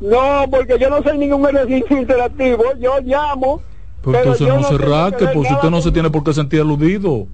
No, 0.00 0.44
porque 0.50 0.78
yo 0.78 0.88
no 0.88 1.02
soy 1.02 1.18
ningún 1.18 1.46
ejercicio 1.48 1.98
interactivo. 1.98 2.62
Yo 2.78 3.00
llamo. 3.02 3.60
Pero 4.04 4.18
entonces 4.18 4.48
no, 4.48 4.62
se 4.64 4.78
raque, 4.78 5.26
pues 5.34 5.50
usted 5.50 5.70
no 5.70 5.80
se 5.80 5.92
tiene 5.92 6.10
por 6.10 6.24
qué 6.24 6.32
sentir 6.32 6.60
aludido. 6.60 7.26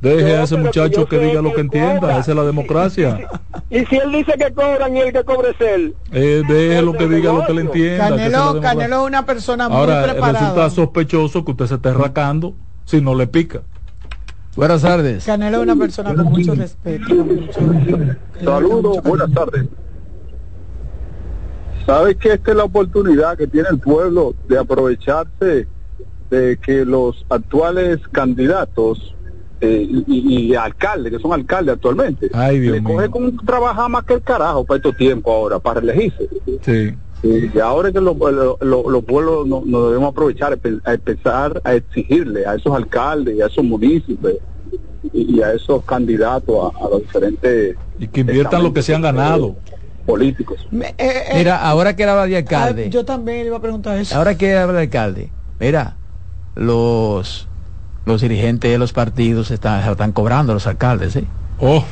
Deje 0.00 0.36
a 0.36 0.44
ese 0.44 0.56
muchacho 0.56 1.06
que, 1.06 1.18
diga 1.18 1.42
lo 1.42 1.52
que 1.52 1.60
entienda, 1.60 2.18
esa 2.18 2.30
es 2.30 2.36
la 2.36 2.44
democracia. 2.44 3.28
Y, 3.68 3.84
si 3.86 3.96
él 3.96 4.12
dice 4.12 4.32
que 4.38 4.52
cobran 4.52 4.96
y 4.96 5.00
el 5.00 5.12
que 5.12 5.24
cobre 5.24 5.50
es 5.50 5.60
él. 5.60 5.94
Eh, 6.12 6.42
deje 6.48 6.82
lo 6.82 6.92
que 6.94 7.06
diga 7.06 7.32
lo 7.32 7.44
que 7.44 7.52
le 7.52 7.60
entienda. 7.62 8.08
Canelo, 8.08 8.60
Canelo 8.60 9.02
es 9.02 9.06
una 9.08 9.26
persona 9.26 9.68
muy 9.68 9.76
Ahora, 9.76 10.04
preparada. 10.04 10.40
resulta 10.40 10.70
sospechoso 10.70 11.44
que 11.44 11.50
usted 11.50 11.66
se 11.66 11.74
esté 11.74 11.90
arracando 11.90 12.54
si 12.84 13.00
no 13.00 13.14
le 13.14 13.26
pica. 13.26 13.62
Buenas 14.56 14.82
tardes. 14.82 15.24
Canelo 15.24 15.58
es 15.58 15.62
una 15.62 15.76
persona 15.76 16.14
con 16.14 16.24
mucho 16.26 16.54
respeto. 16.54 17.06
Saludos, 18.42 19.02
buenas 19.02 19.32
tardes. 19.32 19.66
¿Sabes 21.86 22.16
que 22.16 22.32
esta 22.34 22.50
es 22.50 22.56
la 22.56 22.64
oportunidad 22.64 23.38
que 23.38 23.46
tiene 23.46 23.68
el 23.70 23.78
pueblo 23.78 24.34
de 24.48 24.58
aprovecharse 24.58 25.66
de 26.30 26.58
que 26.58 26.84
los 26.84 27.24
actuales 27.28 27.98
candidatos 28.12 29.14
eh, 29.60 29.86
y, 30.06 30.54
alcaldes, 30.54 31.12
que 31.12 31.18
son 31.18 31.32
alcaldes 31.32 31.74
actualmente, 31.74 32.30
le 32.32 32.82
coge 32.82 33.10
con 33.10 33.36
trabajar 33.38 33.90
más 33.90 34.04
que 34.04 34.14
el 34.14 34.22
carajo 34.22 34.64
para 34.64 34.76
estos 34.76 34.96
tiempos 34.96 35.32
ahora, 35.32 35.58
para 35.58 35.80
elegirse. 35.80 36.28
Sí. 36.62 36.94
Y 37.22 37.58
ahora 37.58 37.88
es 37.88 37.94
que 37.94 38.00
los 38.00 38.16
pueblos 38.16 39.46
nos 39.46 39.66
no 39.66 39.88
debemos 39.88 40.12
aprovechar, 40.12 40.58
a 40.84 40.92
empezar 40.94 41.60
a 41.64 41.74
exigirle 41.74 42.46
a 42.46 42.54
esos 42.54 42.74
alcaldes 42.74 43.36
y 43.36 43.42
a 43.42 43.46
esos 43.46 43.62
municipios 43.62 44.36
y, 45.12 45.42
a 45.42 45.52
esos 45.52 45.84
candidatos 45.84 46.72
a, 46.80 46.88
los 46.88 47.02
diferentes... 47.02 47.76
Y 47.98 48.08
que 48.08 48.20
inviertan 48.20 48.62
lo 48.62 48.72
que 48.72 48.82
se 48.82 48.94
han 48.94 49.02
ganado. 49.02 49.56
Políticos. 50.06 50.66
Eh, 50.72 50.94
eh, 50.96 51.22
mira, 51.34 51.60
ahora 51.60 51.94
que 51.94 52.04
habla 52.04 52.26
de 52.26 52.38
alcalde. 52.38 52.88
yo 52.90 53.04
también 53.04 53.46
iba 53.46 53.58
a 53.58 53.60
preguntar 53.60 53.98
eso. 53.98 54.16
Ahora 54.16 54.36
que 54.36 54.56
habla 54.56 54.78
de 54.78 54.84
alcalde. 54.84 55.30
Mira, 55.58 55.96
los 56.54 57.48
los 58.06 58.22
dirigentes 58.22 58.70
de 58.70 58.78
los 58.78 58.92
partidos 58.92 59.50
están, 59.50 59.88
están 59.88 60.12
cobrando 60.12 60.54
los 60.54 60.66
alcaldes, 60.66 61.12
¿sí? 61.12 61.26
Oh. 61.58 61.84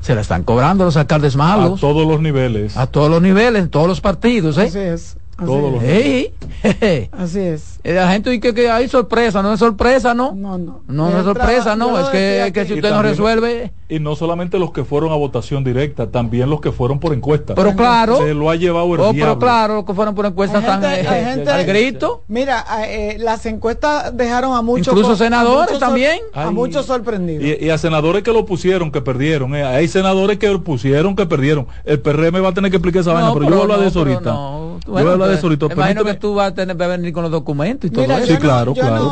Se 0.00 0.14
la 0.14 0.20
están 0.20 0.44
cobrando 0.44 0.84
los 0.84 0.96
alcaldes 0.96 1.36
malos. 1.36 1.78
A 1.78 1.80
todos 1.80 2.06
los 2.06 2.20
niveles. 2.20 2.76
A 2.76 2.86
todos 2.86 3.10
los 3.10 3.20
niveles, 3.22 3.62
en 3.62 3.70
todos 3.70 3.88
los 3.88 4.00
partidos, 4.00 4.56
¿eh? 4.58 4.62
Así 4.62 4.78
es. 4.78 5.16
Todos 5.44 5.72
los 5.72 5.82
Así 7.12 7.40
es. 7.40 7.78
Eh, 7.84 7.92
la 7.92 8.10
gente 8.10 8.30
dice 8.30 8.54
que 8.54 8.70
hay 8.70 8.88
sorpresa, 8.88 9.42
no 9.42 9.52
es 9.52 9.60
sorpresa, 9.60 10.14
¿no? 10.14 10.32
No, 10.34 10.56
no. 10.56 10.80
No, 10.88 11.10
no 11.10 11.18
es 11.18 11.24
sorpresa, 11.24 11.76
no. 11.76 11.98
Es 11.98 12.08
que, 12.08 12.50
que 12.52 12.64
si 12.64 12.74
usted 12.74 12.90
no 12.90 13.02
resuelve. 13.02 13.72
Y 13.88 14.00
no 14.00 14.16
solamente 14.16 14.58
los 14.58 14.72
que 14.72 14.84
fueron 14.84 15.12
a 15.12 15.14
votación 15.14 15.62
directa, 15.62 16.10
también 16.10 16.50
los 16.50 16.60
que 16.60 16.72
fueron 16.72 16.98
por 16.98 17.12
encuesta. 17.12 17.54
Pero 17.54 17.76
claro. 17.76 18.16
Se 18.16 18.34
lo 18.34 18.50
ha 18.50 18.56
llevado 18.56 18.94
el 18.94 19.00
oh, 19.00 19.12
Pero 19.12 19.38
claro, 19.38 19.76
los 19.76 19.84
que 19.84 19.94
fueron 19.94 20.14
por 20.14 20.26
encuesta 20.26 20.58
están 20.58 20.82
eh, 20.84 21.44
al 21.48 21.64
grito. 21.64 22.24
Mira, 22.28 22.64
eh, 22.88 23.16
las 23.20 23.44
encuestas 23.46 24.16
dejaron 24.16 24.56
a 24.56 24.62
muchos. 24.62 24.88
Incluso 24.88 25.16
senadores 25.16 25.78
también. 25.78 26.18
A 26.32 26.50
muchos 26.50 26.86
sorprendidos. 26.86 27.60
Y, 27.60 27.70
a 27.70 27.78
senadores 27.78 28.22
que 28.22 28.32
lo 28.32 28.46
pusieron, 28.46 28.90
que 28.90 29.02
perdieron. 29.02 29.54
Hay 29.54 29.86
senadores 29.86 30.38
que 30.38 30.48
lo 30.48 30.62
pusieron, 30.62 31.14
que 31.14 31.26
perdieron. 31.26 31.66
El 31.84 32.00
PRM 32.00 32.42
va 32.42 32.48
a 32.48 32.54
tener 32.54 32.70
que 32.70 32.78
explicar 32.78 33.02
esa 33.02 33.12
vaina, 33.12 33.32
pero, 33.34 33.44
yo 33.44 33.50
voy 33.50 33.58
a 33.58 33.62
hablar 33.62 33.80
de 33.80 33.86
eso 33.88 33.98
ahorita. 34.00 34.30
yo 34.30 34.80
voy 34.86 35.25
de 35.28 35.34
eso 35.34 35.46
ahorita. 35.46 35.66
Imagino 35.72 36.04
que 36.04 36.14
tú 36.14 36.34
vas 36.34 36.52
a 36.52 36.54
tener 36.54 36.76
que 36.76 36.86
venir 36.86 37.12
con 37.12 37.22
los 37.22 37.32
documentos 37.32 37.90
y 37.90 37.92
todo 37.92 38.04
eso. 38.04 38.26
Sí, 38.26 38.36
claro, 38.36 38.74
claro. 38.74 39.10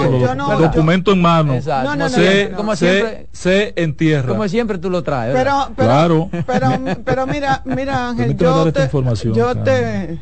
documento 0.59 1.13
en 1.13 1.23
mano. 1.23 1.61
Se, 1.61 2.53
como 2.57 2.77
siempre, 2.77 3.29
se 3.33 3.73
entierra. 3.77 4.29
Como 4.29 4.49
siempre 4.49 4.79
tú 4.79 4.91
lo 4.91 5.03
traes. 5.03 5.35
Pero, 5.35 5.71
pero, 5.77 5.89
claro. 5.89 6.31
pero, 6.47 6.69
pero 7.05 7.27
mira, 7.27 7.63
mira 7.65 8.09
Ángel, 8.09 8.37
yo 8.37 8.73
te, 8.73 8.89
yo 9.35 9.55
te, 9.57 10.19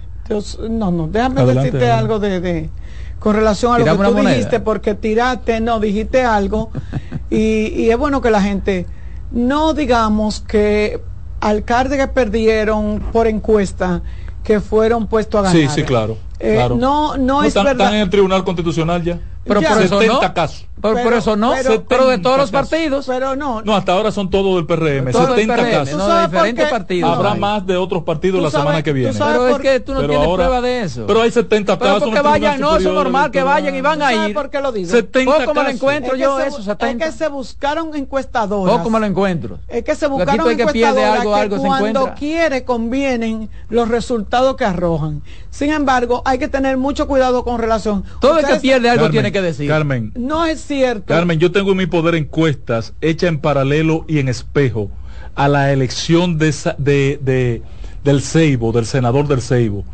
no, 0.68 0.90
no, 0.90 1.08
déjame 1.08 1.44
decirte 1.44 1.90
algo 1.90 2.18
de, 2.18 2.40
de, 2.40 2.70
con 3.18 3.34
relación 3.34 3.74
a 3.74 3.78
lo 3.78 3.84
que 3.84 4.04
tú 4.04 4.14
dijiste, 4.14 4.60
porque 4.60 4.94
tiraste, 4.94 5.60
no, 5.60 5.80
dijiste 5.80 6.22
algo, 6.22 6.70
y, 7.30 7.68
y 7.68 7.90
es 7.90 7.96
bueno 7.96 8.20
que 8.20 8.30
la 8.30 8.42
gente, 8.42 8.86
no 9.30 9.74
digamos 9.74 10.40
que 10.40 11.00
alcaldes 11.40 11.98
que 11.98 12.08
perdieron 12.08 13.00
por 13.12 13.26
encuesta, 13.26 14.02
que 14.42 14.60
fueron 14.60 15.06
puestos 15.06 15.40
a 15.40 15.42
ganar. 15.42 15.56
Sí, 15.56 15.68
sí, 15.68 15.82
claro. 15.84 16.16
Eh, 16.38 16.54
claro. 16.54 16.76
No, 16.76 17.16
no, 17.16 17.42
es 17.42 17.54
verdad. 17.54 17.72
¿Están 17.72 17.94
en 17.94 18.00
el 18.00 18.10
Tribunal 18.10 18.44
Constitucional 18.44 19.02
ya? 19.02 19.18
Pero 19.44 19.60
por 19.62 19.82
eso 19.82 20.02
no. 20.02 20.20
casos. 20.34 20.66
Pero, 20.82 21.02
por 21.02 21.14
eso 21.14 21.36
no. 21.36 21.54
Pero, 21.88 22.08
de 22.08 22.18
todos 22.18 22.36
los 22.36 22.50
partidos. 22.50 23.06
Pero 23.06 23.36
no. 23.36 23.62
No, 23.62 23.74
hasta 23.74 23.92
ahora 23.92 24.10
son 24.10 24.30
todos 24.30 24.56
del 24.56 24.66
PRM. 24.66 25.12
70 25.12 25.56
casos. 25.70 25.96
No, 25.96 26.08
de 26.08 26.26
diferentes 26.26 26.68
partidos. 26.68 27.16
Habrá 27.16 27.34
más 27.34 27.64
de 27.66 27.76
otros 27.76 28.02
partidos 28.02 28.42
la 28.42 28.50
semana 28.50 28.82
que 28.82 28.92
viene. 28.92 29.12
Pero 29.16 29.48
es 29.48 29.58
que 29.58 29.80
tú 29.80 29.94
no 29.94 30.06
tienes 30.06 30.28
prueba 30.28 30.60
de 30.60 30.82
eso. 30.82 31.06
Pero 31.06 31.22
hay 31.22 31.30
70 31.30 31.78
pero 31.78 31.94
casos. 31.94 32.08
porque 32.08 32.20
vayan, 32.20 32.60
no, 32.60 32.76
eso 32.76 32.88
es 32.88 32.94
normal 32.94 33.30
que 33.30 33.42
vayan 33.42 33.74
y 33.74 33.80
van 33.80 34.02
a 34.02 34.28
ir. 34.28 34.34
¿Por 34.34 34.50
qué 34.50 34.60
lo 34.60 34.72
digo? 34.72 34.90
70 34.90 35.46
¿Cómo 35.46 35.54
me 35.54 35.62
lo 35.62 35.70
encuentro 35.70 36.16
yo 36.16 36.40
eso? 36.40 36.62
70. 36.62 36.86
Es 36.86 37.12
que 37.12 37.18
se 37.18 37.28
buscaron 37.28 37.94
encuestadoras. 37.94 38.78
¿Cómo 38.78 38.90
me 38.90 39.00
lo 39.00 39.06
encuentro? 39.06 39.58
Es 39.68 39.84
que 39.84 39.94
se 39.94 40.06
buscaron 40.06 40.50
encuestadoras 40.50 41.20
algo, 41.20 41.34
algo 41.34 41.56
que 41.56 41.62
cuando 41.62 42.14
quiere 42.18 42.64
convienen 42.64 43.48
los 43.68 43.88
resultados 43.88 44.56
que 44.56 44.64
arrojan. 44.64 45.22
Sin 45.50 45.70
embargo, 45.70 46.22
hay 46.24 46.38
que 46.38 46.48
tener 46.48 46.76
mucho 46.76 47.06
cuidado 47.06 47.44
con 47.44 47.60
relación. 47.60 48.04
Todo 48.20 48.38
el 48.38 48.46
que 48.46 48.56
pierde 48.56 48.90
algo 48.90 49.10
tiene 49.10 49.30
que 49.30 49.42
decir. 49.42 49.68
Carmen. 49.68 50.12
No 50.16 50.44
es 50.46 50.71
cierto. 50.72 51.06
Carmen, 51.06 51.38
yo 51.38 51.52
tengo 51.52 51.72
en 51.72 51.78
mi 51.78 51.86
poder 51.86 52.14
encuestas 52.14 52.94
hechas 53.00 53.28
en 53.28 53.38
paralelo 53.38 54.04
y 54.08 54.18
en 54.18 54.28
espejo 54.28 54.90
a 55.34 55.48
la 55.48 55.72
elección 55.72 56.38
de, 56.38 56.54
de, 56.78 57.62
del 58.04 58.22
Ceibo, 58.22 58.72
del 58.72 58.86
senador 58.86 59.28
del 59.28 59.40
Ceibo, 59.40 59.84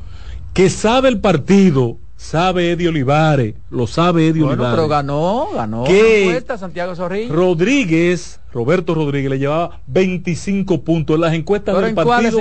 que 0.53 0.71
sabe 0.71 1.09
el 1.09 1.21
partido, 1.21 1.97
sabe 2.17 2.73
Eddie 2.73 2.89
Olivares, 2.89 3.55
lo 3.71 3.87
sabe 3.87 4.29
Eddie 4.29 4.43
bueno, 4.43 4.63
Olivares. 4.63 4.77
pero 4.77 4.89
ganó, 4.89 5.49
ganó 5.55 5.85
que 5.85 6.25
encuesta, 6.25 6.59
Santiago 6.59 6.97
Zorrilla. 6.97 7.33
Rodríguez, 7.33 8.41
Roberto 8.53 8.95
Rodríguez 8.95 9.31
le 9.31 9.39
llevaba 9.39 9.81
25 9.87 10.83
puntos 10.83 11.15
en 11.15 11.21
las 11.21 11.35
encuestas 11.35 11.81
del 11.81 11.95
partido 11.95 12.41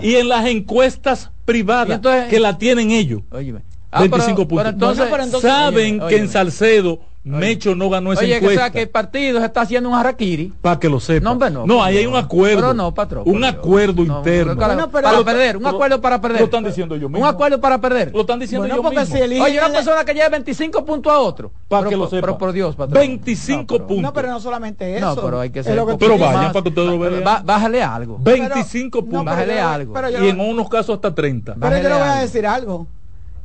y 0.00 0.14
en 0.14 0.28
las 0.28 0.46
encuestas 0.46 1.30
privadas 1.44 2.00
que 2.28 2.40
la 2.40 2.56
tienen 2.58 2.90
ellos. 2.90 3.22
25 3.90 4.48
puntos. 4.48 4.68
entonces, 4.68 5.08
saben 5.40 6.00
que 6.08 6.16
en 6.18 6.28
Salcedo 6.28 7.00
Mecho 7.36 7.74
no 7.74 7.90
ganó 7.90 8.12
esa 8.12 8.24
encuesta. 8.24 8.46
Oye, 8.46 8.56
o 8.56 8.60
sea 8.60 8.70
que 8.70 8.82
el 8.82 8.88
partido 8.88 9.40
se 9.40 9.46
está 9.46 9.62
haciendo 9.62 9.88
un 9.88 9.94
harakiri. 9.94 10.52
Para 10.60 10.78
que 10.78 10.88
lo 10.88 11.00
sepa. 11.00 11.34
No, 11.34 11.66
no, 11.66 11.82
ahí 11.82 11.98
hay 11.98 12.06
un 12.06 12.16
acuerdo. 12.16 12.60
Pero 12.60 12.74
no, 12.74 12.94
patrón. 12.94 13.24
Un 13.26 13.44
acuerdo 13.44 14.02
interno. 14.02 14.56
para 14.56 15.24
perder, 15.24 15.56
un 15.56 15.66
acuerdo 15.66 16.00
para 16.00 16.20
perder. 16.20 16.40
Lo 16.40 16.44
están 16.46 16.64
diciendo 16.64 16.96
yo 16.96 17.08
mismo. 17.08 17.26
Un 17.26 17.32
acuerdo 17.32 17.60
para 17.60 17.80
perder. 17.80 18.12
Lo 18.12 18.22
están 18.22 18.38
diciendo 18.38 18.66
yo 18.66 18.82
mismo. 18.82 19.04
Si 19.04 19.22
Oye, 19.22 19.58
una 19.58 19.72
persona 19.72 20.04
que 20.04 20.14
lleve 20.14 20.28
25 20.30 20.84
puntos 20.84 21.12
a 21.12 21.18
otro. 21.18 21.52
Para 21.68 21.88
que 21.88 21.96
lo 21.96 22.08
sepa. 22.08 22.20
Pero 22.20 22.38
por 22.38 22.52
Dios, 22.52 22.76
patrón. 22.76 23.00
25 23.00 23.78
puntos. 23.78 23.98
No, 23.98 24.12
pero 24.12 24.28
no 24.28 24.40
solamente 24.40 24.96
eso. 24.96 25.14
No, 25.14 25.22
pero 25.22 25.40
hay 25.40 25.50
que 25.50 25.62
ser. 25.62 25.80
Pero 25.98 26.18
vaya, 26.18 26.52
para 26.52 26.62
que 26.62 26.68
usted 26.68 26.82
lo 26.82 26.98
vea. 26.98 27.42
Bájale 27.44 27.82
algo. 27.82 28.18
25 28.20 29.00
puntos. 29.02 29.24
Bájale 29.24 29.60
algo. 29.60 29.94
Y 30.22 30.28
en 30.28 30.40
unos 30.40 30.68
casos 30.68 30.96
hasta 30.96 31.14
30. 31.14 31.56
Pero 31.60 31.76
yo 31.76 31.88
le 31.88 31.94
voy 31.94 32.08
a 32.08 32.14
decir 32.16 32.46
algo 32.46 32.86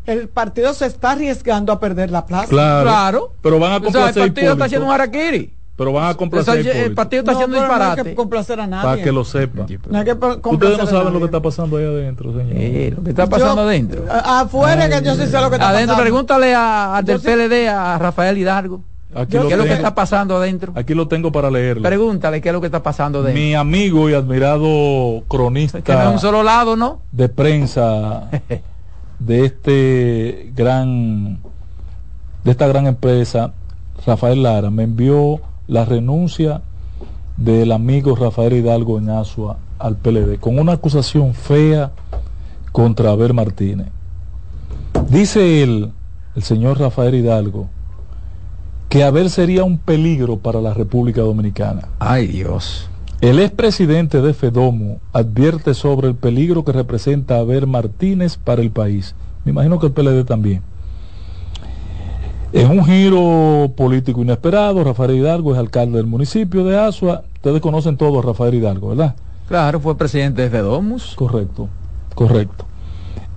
el 0.06 0.28
partido 0.30 0.74
se 0.74 0.86
está 0.86 1.12
arriesgando 1.12 1.72
a 1.72 1.80
perder 1.80 2.12
la 2.12 2.26
plaza. 2.26 2.48
Claro. 2.48 3.34
Pero 3.42 3.60
van 3.60 3.74
a 3.74 3.80
complacer 3.80 4.10
o 4.10 4.14
sea, 4.14 4.24
el 4.24 4.34
partido 4.34 4.54
está 4.54 4.66
haciendo 4.66 4.88
un 4.88 4.94
harakiri. 4.94 5.54
Pero 5.76 5.92
van 5.92 6.10
a 6.10 6.14
complacer. 6.14 6.60
O 6.60 6.64
sea, 6.64 6.84
el, 6.84 6.94
partido 6.94 7.22
está 7.22 7.32
haciendo 7.32 7.58
disparate. 7.58 7.96
No 7.96 8.04
hay 8.04 8.10
que 8.10 8.16
complacer 8.16 8.60
a 8.60 8.68
nadie. 8.68 8.84
Para 8.84 9.04
que 9.04 9.12
lo 9.12 9.26
sepa. 9.26 9.66
No 9.90 9.98
hay 9.98 10.06
que 10.06 10.14
Ustedes 10.14 10.78
no 10.78 10.86
saben 10.86 11.14
lo 11.14 11.20
que 11.20 11.26
está 11.26 11.42
pasando 11.42 11.78
ahí 11.78 11.86
adentro, 11.86 12.32
señor. 12.32 12.54
Eh, 12.56 12.94
lo 12.96 13.04
que 13.04 13.10
está 13.10 13.28
pasando 13.28 13.64
adentro. 13.64 14.04
afuera 14.10 14.88
que 14.88 15.04
yo 15.04 15.16
sí 15.16 15.26
sé 15.26 15.42
lo 15.42 15.50
que 15.50 15.56
está 15.56 15.70
adentro, 15.70 15.96
pasando. 15.96 16.04
pregúntale 16.04 16.54
al 16.54 17.04
del 17.04 17.20
PLD, 17.20 17.68
a 17.70 17.98
Rafael 17.98 18.38
Hidalgo. 18.38 18.82
¿Qué 19.30 19.38
es 19.38 19.58
lo 19.58 19.64
que 19.64 19.74
está 19.74 19.96
pasando 19.96 20.38
adentro? 20.38 20.74
Aquí 20.76 20.94
lo 20.94 21.08
tengo 21.08 21.32
para 21.32 21.50
leerlo. 21.50 21.84
Pregúntale 21.84 22.42
qué 22.42 22.50
es 22.50 22.54
lo 22.54 22.62
que 22.62 22.68
está 22.68 22.84
pasando 22.84 23.20
adentro. 23.20 23.42
Mi 23.42 23.56
amigo 23.56 24.10
y 24.10 24.14
admirado 24.14 25.24
cronista. 25.28 25.82
Que 25.82 25.94
no 25.94 26.02
es 26.02 26.08
un 26.14 26.20
solo 26.20 26.44
lado, 26.44 26.76
¿no? 26.76 27.02
De 27.12 27.30
prensa 27.30 28.30
de 29.20 29.46
este 29.46 30.52
gran 30.56 31.40
de 32.44 32.52
esta 32.52 32.68
gran 32.68 32.88
empresa, 32.88 33.54
Rafael 34.06 34.44
Lara, 34.44 34.70
me 34.70 34.84
envió 34.84 35.40
la 35.68 35.86
renuncia 35.86 36.62
del 37.38 37.72
amigo 37.72 38.16
Rafael 38.16 38.54
Hidalgo 38.54 38.98
en 38.98 39.10
al 39.10 39.98
PLD 39.98 40.40
con 40.40 40.60
una 40.60 40.74
acusación 40.74 41.34
fea 41.34 41.92
contra 42.72 43.12
Abel 43.12 43.34
Martínez. 43.34 43.88
Dice 45.10 45.64
él, 45.64 45.92
el 46.36 46.44
señor 46.44 46.80
Rafael 46.80 47.16
Hidalgo, 47.16 47.70
que 48.90 49.04
Abel 49.04 49.30
sería 49.30 49.64
un 49.64 49.78
peligro 49.78 50.38
para 50.38 50.62
la 50.62 50.74
República 50.74 51.22
Dominicana. 51.22 51.88
Ay 52.00 52.28
Dios. 52.28 52.90
El 53.24 53.40
expresidente 53.40 54.22
de 54.22 54.34
Fedomo 54.34 55.00
advierte 55.14 55.74
sobre 55.76 56.10
el 56.10 56.16
peligro 56.16 56.66
que 56.66 56.74
representa 56.74 57.38
Abel 57.38 57.68
Martínez 57.68 58.36
para 58.36 58.62
el 58.62 58.70
país. 58.70 59.16
Me 59.46 59.52
imagino 59.54 59.80
que 59.80 59.86
el 59.86 59.94
PLD 59.94 60.26
también. 60.26 60.62
En 62.52 62.70
un 62.70 62.84
giro 62.84 63.72
político 63.78 64.22
inesperado, 64.22 64.84
Rafael 64.84 65.16
Hidalgo 65.16 65.54
es 65.54 65.58
alcalde 65.58 66.00
del 66.00 66.06
municipio 66.06 66.66
de 66.66 66.78
Asua. 66.78 67.24
Ustedes 67.36 67.62
conocen 67.62 67.96
todo 67.96 68.20
a 68.20 68.24
Rafael 68.24 68.56
Hidalgo, 68.56 68.90
¿verdad? 68.90 69.16
Claro, 69.48 69.80
fue 69.80 69.98
presidente 69.98 70.42
de 70.42 70.50
Fedomus. 70.50 71.16
Correcto, 71.16 71.70
correcto. 72.16 72.66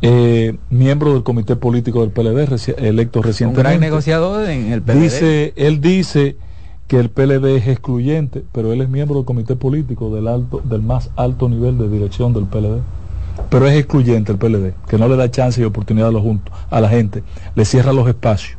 Eh, 0.03 0.59
miembro 0.69 1.13
del 1.13 1.23
comité 1.23 1.55
político 1.55 2.01
del 2.01 2.11
PLD, 2.11 2.49
electo 2.79 3.23
recientemente. 3.23 3.61
Un 3.61 3.79
gran 3.79 3.81
negociador 3.81 4.51
en 4.51 4.73
el 4.73 4.83
PLD. 4.83 5.01
Dice, 5.01 5.53
él 5.55 5.81
dice 5.81 6.39
que 6.87 6.99
el 6.99 7.11
PLD 7.11 7.57
es 7.57 7.67
excluyente, 7.67 8.45
pero 8.53 8.73
él 8.73 8.81
es 8.81 8.89
miembro 8.89 9.17
del 9.17 9.25
comité 9.25 9.57
político 9.57 10.15
del, 10.15 10.29
alto, 10.29 10.61
del 10.65 10.83
más 10.83 11.11
alto 11.17 11.49
nivel 11.49 11.79
de 11.79 11.89
dirección 11.89 12.33
del 12.33 12.45
PLD. 12.45 12.81
Pero 13.51 13.67
es 13.67 13.77
excluyente 13.77 14.33
el 14.33 14.39
PLD, 14.39 14.75
que 14.89 14.99
no 14.99 15.09
le 15.09 15.17
da 15.17 15.31
chance 15.31 15.61
y 15.61 15.65
oportunidad 15.65 16.09
a, 16.09 16.13
los 16.13 16.25
a 16.71 16.81
la 16.81 16.89
gente, 16.89 17.23
le 17.55 17.65
cierra 17.65 17.93
los 17.93 18.09
espacios. 18.09 18.59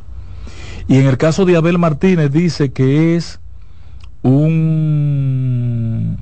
Y 0.86 0.96
en 0.96 1.06
el 1.06 1.18
caso 1.18 1.44
de 1.44 1.56
Abel 1.56 1.78
Martínez 1.78 2.30
dice 2.30 2.72
que 2.72 3.16
es 3.16 3.40
un 4.22 6.18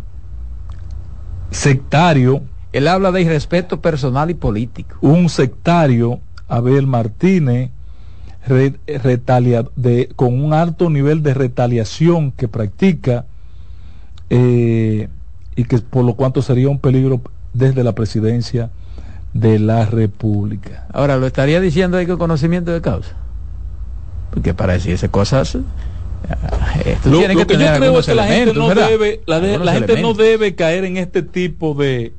sectario. 1.50 2.42
Él 2.72 2.88
habla 2.88 3.12
de 3.12 3.22
irrespeto 3.22 3.80
personal 3.80 4.30
y 4.30 4.34
político. 4.34 4.96
Un 5.00 5.28
sectario, 5.28 6.20
Abel 6.48 6.86
Martínez, 6.86 7.70
de, 8.48 10.08
con 10.16 10.40
un 10.40 10.52
alto 10.52 10.90
nivel 10.90 11.22
de 11.22 11.34
retaliación 11.34 12.32
que 12.32 12.48
practica 12.48 13.26
eh, 14.30 15.08
y 15.56 15.64
que 15.64 15.78
por 15.78 16.04
lo 16.04 16.14
cuanto 16.14 16.42
sería 16.42 16.68
un 16.68 16.78
peligro 16.78 17.20
desde 17.52 17.82
la 17.82 17.94
presidencia 17.94 18.70
de 19.32 19.58
la 19.58 19.86
República. 19.86 20.86
Ahora, 20.92 21.16
¿lo 21.16 21.26
estaría 21.26 21.60
diciendo 21.60 21.96
ahí 21.96 22.06
con 22.06 22.18
conocimiento 22.18 22.72
de 22.72 22.80
causa? 22.80 23.14
Porque 24.30 24.54
para 24.54 24.74
decirse 24.74 25.08
cosas... 25.08 25.56
Eh, 26.84 26.98
lo, 27.04 27.18
que, 27.20 27.34
yo 27.34 27.46
creo 27.46 27.98
es 28.00 28.06
que 28.06 28.14
la 28.14 28.26
gente, 28.26 28.52
no 28.52 28.68
debe, 28.74 29.20
la, 29.26 29.72
gente 29.72 30.00
no 30.00 30.12
debe 30.12 30.56
caer 30.56 30.84
en 30.84 30.96
este 30.96 31.22
tipo 31.22 31.74
de, 31.74 32.14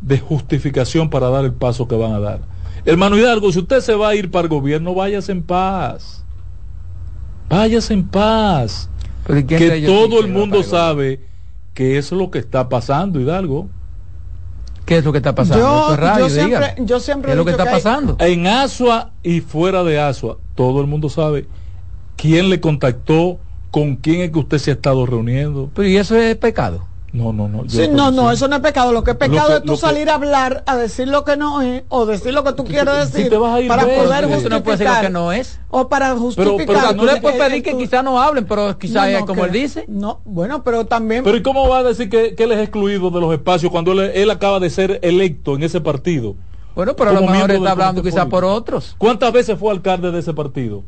de 0.00 0.18
justificación 0.18 1.10
para 1.10 1.28
dar 1.28 1.44
el 1.44 1.52
paso 1.52 1.88
que 1.88 1.96
van 1.96 2.12
a 2.12 2.20
dar. 2.20 2.51
Hermano 2.84 3.16
Hidalgo, 3.16 3.52
si 3.52 3.60
usted 3.60 3.80
se 3.80 3.94
va 3.94 4.08
a 4.08 4.14
ir 4.14 4.30
para 4.30 4.44
el 4.44 4.48
gobierno, 4.48 4.94
váyase 4.94 5.32
en 5.32 5.42
paz. 5.42 6.24
Váyase 7.48 7.94
en 7.94 8.08
paz. 8.08 8.88
Que 9.26 9.82
todo 9.86 10.20
el 10.20 10.28
mundo 10.28 10.62
sabe 10.62 11.20
que 11.74 11.98
eso 11.98 12.14
es 12.16 12.20
lo 12.20 12.30
que 12.30 12.38
está 12.38 12.68
pasando, 12.68 13.20
Hidalgo. 13.20 13.68
¿Qué 14.84 14.98
es 14.98 15.04
lo 15.04 15.12
que 15.12 15.18
está 15.18 15.34
pasando? 15.34 15.94
Yo, 15.94 16.18
yo 16.18 16.28
siempre, 16.28 16.74
yo 16.80 16.98
siempre 16.98 17.28
¿Qué 17.28 17.32
es 17.32 17.38
lo 17.38 17.44
que 17.44 17.52
está 17.52 17.70
pasando? 17.70 18.16
En 18.18 18.48
Asua 18.48 19.12
y 19.22 19.40
fuera 19.40 19.84
de 19.84 20.00
Asua, 20.00 20.38
todo 20.56 20.80
el 20.80 20.88
mundo 20.88 21.08
sabe 21.08 21.46
quién 22.16 22.50
le 22.50 22.60
contactó, 22.60 23.38
con 23.70 23.96
quién 23.96 24.22
es 24.22 24.32
que 24.32 24.38
usted 24.40 24.58
se 24.58 24.72
ha 24.72 24.74
estado 24.74 25.06
reuniendo. 25.06 25.70
Pero 25.72 25.88
¿y 25.88 25.96
eso 25.96 26.16
es 26.16 26.36
pecado? 26.36 26.86
No, 27.12 27.30
no, 27.30 27.46
no. 27.46 27.68
Sí, 27.68 27.88
no, 27.88 28.10
no, 28.10 28.30
eso 28.30 28.48
no 28.48 28.56
es 28.56 28.62
pecado. 28.62 28.90
Lo 28.90 29.04
que 29.04 29.10
es 29.10 29.16
pecado 29.18 29.56
es 29.56 29.62
tú 29.62 29.76
salir 29.76 30.08
a 30.08 30.14
hablar, 30.14 30.62
a 30.66 30.76
decir 30.76 31.08
lo 31.08 31.24
que 31.24 31.36
no 31.36 31.60
es, 31.60 31.82
o 31.90 32.06
decir 32.06 32.32
lo 32.32 32.42
que 32.42 32.54
tú 32.54 32.64
quieres 32.64 33.12
decir 33.12 33.30
para 33.68 33.82
poder 33.82 34.26
justificar. 34.26 34.50
no 34.50 34.62
puede 34.62 34.78
decir 34.78 34.94
lo 34.94 35.00
que 35.02 35.10
no 35.10 35.32
es. 35.32 35.60
O 35.68 35.88
para 35.88 36.16
justificar. 36.16 36.56
Pero, 36.66 36.78
pero 36.78 36.96
tú 36.96 37.04
le 37.04 37.20
puedes 37.20 37.38
pedir 37.38 37.62
que 37.62 37.76
quizás 37.76 38.02
no 38.02 38.20
hablen, 38.20 38.46
pero 38.46 38.78
quizás 38.78 39.08
es 39.08 39.24
como 39.24 39.44
él 39.44 39.52
dice. 39.52 39.84
No, 39.88 40.20
bueno, 40.24 40.62
pero 40.62 40.86
también. 40.86 41.22
Pero 41.22 41.36
¿y 41.36 41.42
cómo 41.42 41.68
va 41.68 41.78
a 41.78 41.82
decir 41.82 42.08
que, 42.08 42.34
que 42.34 42.44
él 42.44 42.52
es 42.52 42.60
excluido 42.60 43.10
de 43.10 43.20
los 43.20 43.32
espacios 43.34 43.70
cuando 43.70 43.92
él, 43.92 44.10
él 44.14 44.30
acaba 44.30 44.58
de 44.58 44.70
ser 44.70 44.98
electo 45.02 45.54
en 45.54 45.64
ese 45.64 45.82
partido? 45.82 46.34
Bueno, 46.74 46.96
pero 46.96 47.10
a 47.10 47.12
lo 47.12 47.26
mejor 47.26 47.50
está 47.50 47.72
hablando 47.72 48.02
quizás 48.02 48.26
por 48.26 48.44
otros. 48.44 48.94
¿Cuántas 48.96 49.32
veces 49.32 49.58
fue 49.58 49.70
alcalde 49.70 50.10
de 50.10 50.20
ese 50.20 50.32
partido? 50.32 50.82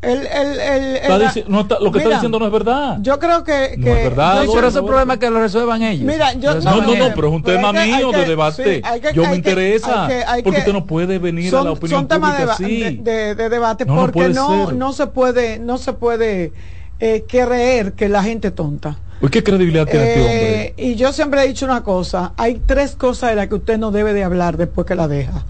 El, 0.00 0.26
el, 0.28 0.60
el, 0.60 1.44
lo 1.80 1.90
que 1.90 1.98
está 1.98 2.10
diciendo 2.10 2.38
no 2.38 2.46
es 2.46 2.52
verdad. 2.52 2.98
Yo 3.00 3.18
creo 3.18 3.42
que. 3.42 3.74
no 3.76 3.86
es 3.88 4.04
verdad. 4.04 4.44
Yo, 4.44 4.52
pero 4.52 4.68
ese 4.68 4.82
problema 4.82 5.18
que 5.18 5.28
lo 5.28 5.40
resuelvan 5.40 5.82
ellos. 5.82 6.06
Mira, 6.06 6.34
yo, 6.34 6.54
no, 6.60 6.80
no, 6.82 6.94
no, 6.94 7.14
pero 7.16 7.28
es 7.28 7.34
un 7.34 7.42
tema 7.42 7.72
mío 7.72 8.12
de 8.12 8.24
debate. 8.24 8.82
yo 9.12 9.24
me 9.28 9.34
interesa. 9.34 10.08
porque 10.44 10.60
usted 10.60 10.72
no 10.72 10.86
puede 10.86 11.18
venir 11.18 11.54
a 11.54 11.64
la 11.64 11.72
opinión 11.72 12.06
son 12.08 12.20
pública 12.20 12.44
de, 12.44 12.52
así. 12.52 12.96
De, 12.98 13.34
de, 13.34 13.48
debate 13.48 13.86
porque 13.86 14.28
no, 14.28 14.70
no, 14.70 14.92
se 14.92 15.08
puede, 15.08 15.58
no 15.58 15.78
se 15.78 15.92
puede 15.92 16.52
eh, 17.00 17.24
creer 17.28 17.94
que 17.94 18.08
la 18.08 18.22
gente 18.22 18.52
tonta. 18.52 18.98
Pues 19.18 19.32
¿Qué 19.32 19.42
credibilidad 19.42 19.86
tiene 19.86 20.06
este 20.06 20.20
hombre? 20.20 20.62
Eh, 20.62 20.74
y 20.76 20.94
yo 20.94 21.12
siempre 21.12 21.42
he 21.42 21.48
dicho 21.48 21.64
una 21.64 21.82
cosa: 21.82 22.34
hay 22.36 22.62
tres 22.64 22.94
cosas 22.94 23.30
de 23.30 23.36
las 23.36 23.48
que 23.48 23.56
usted 23.56 23.78
no 23.78 23.90
debe 23.90 24.12
de 24.12 24.22
hablar 24.22 24.56
después 24.56 24.86
que 24.86 24.94
la 24.94 25.08
deja. 25.08 25.44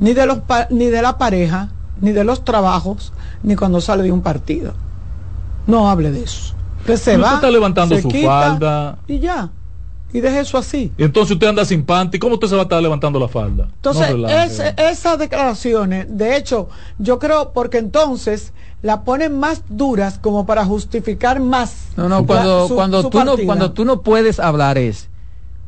Ni 0.00 0.12
de, 0.12 0.26
los, 0.26 0.40
ni 0.68 0.88
de 0.88 1.00
la 1.00 1.16
pareja, 1.16 1.70
ni 2.00 2.12
de 2.12 2.24
los 2.24 2.44
trabajos, 2.44 3.12
ni 3.42 3.56
cuando 3.56 3.80
sale 3.80 4.02
de 4.02 4.12
un 4.12 4.22
partido. 4.22 4.74
No 5.66 5.88
hable 5.88 6.10
de 6.10 6.22
eso. 6.22 6.54
Usted 6.80 6.96
se 6.96 7.16
va. 7.16 7.34
está 7.34 7.50
levantando 7.50 7.98
su 8.00 8.10
falda. 8.10 8.98
Y 9.08 9.18
ya. 9.18 9.50
Y 10.12 10.20
deje 10.20 10.40
eso 10.40 10.56
así. 10.56 10.92
Y 10.96 11.02
entonces 11.02 11.32
usted 11.32 11.48
anda 11.48 11.64
sin 11.64 11.84
panty. 11.84 12.18
¿Cómo 12.18 12.34
usted 12.34 12.48
se 12.48 12.54
va 12.54 12.62
a 12.62 12.64
estar 12.64 12.80
levantando 12.80 13.18
la 13.18 13.28
falda? 13.28 13.68
Entonces, 13.74 14.14
esas 14.76 15.18
declaraciones, 15.18 16.06
de 16.08 16.36
hecho, 16.36 16.68
yo 16.98 17.18
creo 17.18 17.52
porque 17.52 17.78
entonces 17.78 18.52
la 18.82 19.02
ponen 19.02 19.38
más 19.38 19.62
duras 19.68 20.18
como 20.18 20.46
para 20.46 20.64
justificar 20.64 21.40
más. 21.40 21.88
No, 21.96 22.08
no, 22.08 22.24
cuando, 22.24 22.68
cuando, 22.72 23.08
tú 23.10 23.24
no, 23.24 23.36
cuando 23.44 23.72
tú 23.72 23.84
no 23.84 24.02
puedes 24.02 24.38
hablar 24.38 24.78
es 24.78 25.08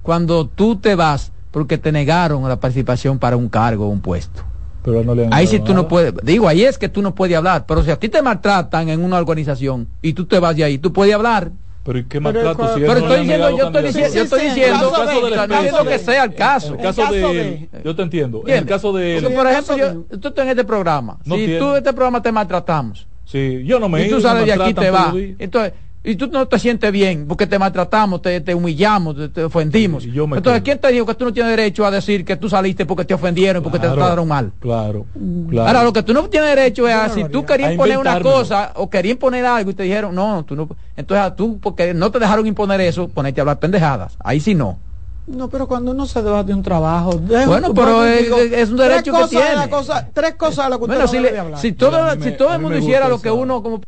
cuando 0.03 0.47
tú 0.47 0.77
te 0.77 0.95
vas 0.95 1.33
porque 1.51 1.77
te 1.77 1.91
negaron 1.91 2.49
la 2.49 2.61
participación 2.61 3.19
para 3.19 3.37
un 3.37 3.49
cargo 3.49 3.87
o 3.87 3.89
un 3.89 4.01
puesto 4.01 4.45
ahí 5.31 5.47
sí 5.47 5.61
tú 5.61 5.75
no 5.75 5.89
puedes, 5.89 6.15
digo, 6.23 6.49
ahí 6.49 6.65
es 6.65 6.79
que 6.79 6.89
tú 6.89 7.03
no 7.03 7.15
puedes 7.15 7.37
hablar, 7.37 7.65
pero 7.67 7.83
si 7.83 7.91
a 7.91 7.97
ti 7.97 8.09
te 8.09 8.23
maltratan 8.23 8.89
en 8.89 9.03
una 9.03 9.19
organización 9.19 9.89
y 10.03 10.13
tú 10.13 10.27
te 10.27 10.39
vas 10.39 10.57
de 10.57 10.65
ahí, 10.65 10.79
tú 10.79 10.93
puedes 10.93 11.15
hablar. 11.15 11.51
Pero 11.85 12.01
¿y 12.01 12.05
qué 12.05 12.21
maltrato 12.21 12.75
si 12.75 12.81
Pero 12.81 12.99
estoy 12.99 13.21
diciendo, 13.21 13.57
yo 13.57 13.67
estoy 13.67 13.83
diciendo, 13.83 14.15
yo 14.15 14.23
estoy 14.23 14.41
diciendo, 14.45 15.85
que 15.89 15.99
sea 15.99 16.25
el 16.25 16.35
caso. 16.35 16.75
El 16.75 16.81
caso 16.81 17.07
de, 17.11 17.69
yo 17.83 17.97
te 17.97 18.03
entiendo. 18.03 18.43
En 18.47 18.59
el 18.59 18.67
caso 18.67 18.93
de 18.93 19.23
por 19.35 19.47
ejemplo, 19.47 19.77
yo, 19.77 20.19
tú 20.19 20.29
estás 20.29 20.45
en 20.45 20.51
este 20.51 20.65
programa. 20.65 21.19
Si 21.25 21.59
tú 21.59 21.71
en 21.71 21.77
este 21.79 21.93
programa 21.93 22.23
te 22.23 22.33
maltratamos. 22.33 23.07
Sí, 23.25 23.63
yo 23.65 23.79
no 23.79 23.91
me 23.91 24.07
Y 24.07 24.11
tú 24.11 24.21
sales 24.21 24.47
de 24.47 24.53
aquí 24.53 24.75
te 24.75 24.91
vas. 24.91 25.15
Entonces, 25.39 25.73
y 26.05 26.15
tú 26.17 26.29
no 26.29 26.47
te 26.47 26.59
sientes 26.59 26.91
bien 26.93 27.27
porque 27.27 27.47
te 27.47 27.59
maltratamos, 27.59 28.23
te, 28.23 28.41
te 28.41 28.55
humillamos, 28.55 29.17
te, 29.33 29.45
ofendimos. 29.45 30.05
Entonces, 30.05 30.63
¿quién 30.63 30.79
te 30.79 30.91
dijo 30.93 31.05
que 31.05 31.15
tú 31.15 31.25
no 31.25 31.33
tienes 31.33 31.57
derecho 31.57 31.85
a 31.85 31.91
decir 31.91 32.25
que 32.25 32.37
tú 32.37 32.49
saliste 32.49 32.87
porque 32.87 33.05
te 33.05 33.15
ofendieron, 33.15 33.63
porque 33.63 33.79
te 33.79 33.89
trataron 33.89 34.29
mal? 34.29 34.53
Claro, 34.61 35.07
claro. 35.51 35.69
Ahora, 35.69 35.85
lo 35.85 35.93
que 35.93 36.03
tú 36.03 36.13
no 36.15 36.29
tienes 36.29 36.55
derecho 36.55 36.87
es 36.89 36.95
a, 36.95 37.09
si 37.09 37.25
tú 37.25 37.45
querías 37.45 37.73
imponer 37.73 37.99
una 37.99 38.21
cosa 38.21 38.73
o 38.77 38.89
querías 38.89 39.15
imponer 39.15 39.45
algo 39.45 39.71
y 39.71 39.75
te 39.75 39.83
dijeron, 39.83 40.15
no, 40.15 40.45
tú 40.45 40.55
no. 40.55 40.69
Entonces, 40.97 41.37
tú, 41.37 41.59
porque 41.59 41.93
no 41.95 42.11
te 42.11 42.19
dejaron 42.19 42.47
imponer 42.47 42.81
eso, 42.81 43.09
ponerte 43.09 43.41
a 43.41 43.43
hablar 43.43 43.59
pendejadas. 43.59 44.17
Ahí 44.21 44.41
sí 44.41 44.55
no. 44.55 44.79
No, 45.27 45.51
pero 45.51 45.69
cuando 45.69 45.91
uno 45.91 46.07
se 46.07 46.23
debate 46.23 46.55
un 46.55 46.63
trabajo. 46.63 47.19
Bueno, 47.19 47.75
pero 47.75 48.05
es, 48.05 48.71
un 48.71 48.77
derecho 48.77 49.13
que 49.13 49.29
tiene. 49.29 49.69
tres 50.15 50.37
cosas 50.37 50.67
a 50.67 50.69
las 50.71 50.79
que 50.79 50.85
usted 50.85 51.07
si, 51.07 51.19
no 51.19 51.59
si 51.59 51.73
todo, 51.73 52.23
si 52.23 52.31
todo 52.33 52.55
el 52.55 52.61
mundo 52.61 52.79
hiciera 52.79 53.09
lo 53.09 53.21
que 53.21 53.31
uno 53.31 53.63
como 53.63 53.83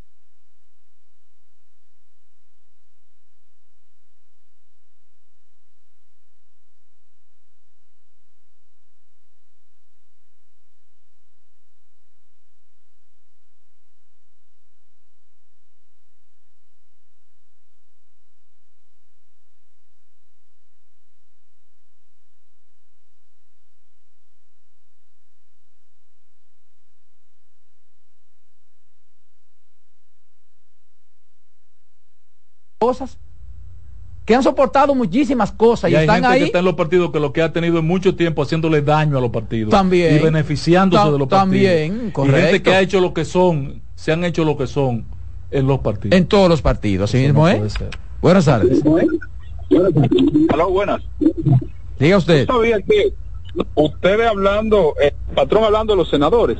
cosas 32.81 33.19
que 34.25 34.35
han 34.35 34.43
soportado 34.43 34.95
muchísimas 34.95 35.53
cosas 35.53 35.90
y, 35.90 35.95
están 35.95 36.25
ahí. 36.25 36.40
Que 36.40 36.47
está 36.47 36.61
en 36.61 36.64
los 36.64 36.75
partidos 36.75 37.11
que 37.11 37.21
lo 37.21 37.31
que 37.31 37.43
ha 37.43 37.53
tenido 37.53 37.79
en 37.79 37.87
mucho 37.87 38.16
tiempo 38.16 38.43
haciéndole 38.43 38.81
daño 38.81 39.19
a 39.19 39.21
los 39.21 39.31
partidos 39.31 39.71
también 39.71 40.16
y 40.16 40.19
beneficiándose 40.19 41.11
de 41.12 41.19
los 41.19 41.29
también, 41.29 42.11
partidos. 42.11 42.29
Y 42.29 42.43
gente 42.43 42.62
que 42.62 42.71
ha 42.75 42.81
hecho 42.81 43.01
lo 43.01 43.12
que 43.12 43.27
son, 43.27 43.83
se 43.97 44.12
han 44.12 44.25
hecho 44.25 44.45
lo 44.45 44.57
que 44.57 44.66
son 44.66 45.05
en 45.51 45.66
los 45.66 45.81
partidos. 45.81 46.16
En 46.16 46.25
todos 46.27 46.49
los 46.49 46.62
partidos, 46.62 47.11
así 47.11 47.19
mismo 47.23 47.47
¿eh? 47.49 47.61
Buenas 48.23 48.47
tardes. 48.47 48.83
Hola, 50.53 50.64
buenas. 50.64 51.03
Diga 51.99 52.16
usted. 52.16 52.47
sabía 52.47 52.81
que 52.81 53.12
ustedes 53.75 54.27
hablando, 54.27 54.95
el 55.03 55.12
patrón 55.35 55.64
hablando 55.64 55.93
de 55.93 55.99
los 55.99 56.09
senadores, 56.09 56.57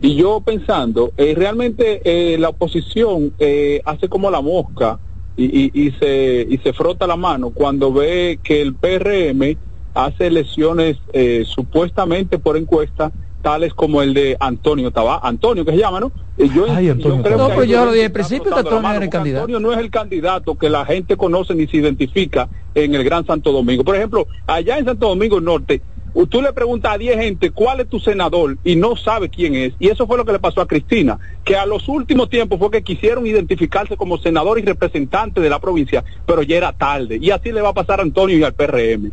y 0.00 0.16
yo 0.16 0.40
pensando, 0.40 1.12
eh, 1.16 1.34
realmente 1.36 2.00
eh, 2.04 2.36
la 2.36 2.48
oposición 2.48 3.32
eh, 3.38 3.80
hace 3.84 4.08
como 4.08 4.28
la 4.28 4.40
mosca 4.40 4.98
y, 5.36 5.70
y, 5.74 5.90
se, 5.92 6.46
y 6.48 6.58
se 6.58 6.72
frota 6.72 7.06
la 7.06 7.16
mano 7.16 7.50
cuando 7.50 7.92
ve 7.92 8.38
que 8.42 8.62
el 8.62 8.74
PRM 8.74 9.56
hace 9.94 10.26
elecciones 10.26 10.98
eh, 11.12 11.44
supuestamente 11.46 12.38
por 12.38 12.56
encuesta 12.56 13.12
tales 13.42 13.74
como 13.74 14.02
el 14.02 14.12
de 14.12 14.36
Antonio 14.40 14.90
Tabá, 14.90 15.20
Antonio 15.22 15.64
que 15.64 15.70
se 15.70 15.78
llama, 15.78 16.00
¿no? 16.00 16.10
yo, 16.36 16.66
Antonio, 16.68 17.22
creo 17.22 17.38
no, 17.38 17.48
que 17.48 17.68
yo 17.68 17.84
lo 17.84 17.92
dije 17.92 18.06
al 18.06 18.12
principio 18.12 18.52
que 18.52 18.58
Antonio 18.58 18.90
era 18.90 19.04
el 19.04 19.08
candidato. 19.08 19.44
Antonio 19.44 19.60
no 19.60 19.72
es 19.72 19.78
el 19.78 19.90
candidato 19.90 20.54
que 20.56 20.68
la 20.68 20.84
gente 20.84 21.16
conoce 21.16 21.54
ni 21.54 21.68
se 21.68 21.76
identifica 21.76 22.48
en 22.74 22.94
el 22.94 23.04
Gran 23.04 23.24
Santo 23.24 23.52
Domingo. 23.52 23.84
Por 23.84 23.94
ejemplo, 23.94 24.26
allá 24.48 24.78
en 24.78 24.84
Santo 24.84 25.08
Domingo 25.08 25.40
Norte, 25.40 25.80
Tú 26.24 26.40
le 26.40 26.54
preguntas 26.54 26.94
a 26.94 26.98
10 26.98 27.18
gente 27.18 27.50
cuál 27.50 27.80
es 27.80 27.88
tu 27.88 28.00
senador 28.00 28.56
y 28.64 28.76
no 28.76 28.96
sabe 28.96 29.28
quién 29.28 29.54
es. 29.54 29.74
Y 29.78 29.88
eso 29.88 30.06
fue 30.06 30.16
lo 30.16 30.24
que 30.24 30.32
le 30.32 30.38
pasó 30.38 30.62
a 30.62 30.66
Cristina, 30.66 31.18
que 31.44 31.56
a 31.56 31.66
los 31.66 31.88
últimos 31.88 32.30
tiempos 32.30 32.58
fue 32.58 32.70
que 32.70 32.82
quisieron 32.82 33.26
identificarse 33.26 33.98
como 33.98 34.16
senador 34.16 34.58
y 34.58 34.62
representante 34.62 35.42
de 35.42 35.50
la 35.50 35.58
provincia, 35.58 36.02
pero 36.24 36.42
ya 36.42 36.56
era 36.56 36.72
tarde. 36.72 37.18
Y 37.20 37.30
así 37.30 37.52
le 37.52 37.60
va 37.60 37.68
a 37.68 37.74
pasar 37.74 38.00
a 38.00 38.02
Antonio 38.02 38.38
y 38.38 38.44
al 38.44 38.54
PRM. 38.54 39.12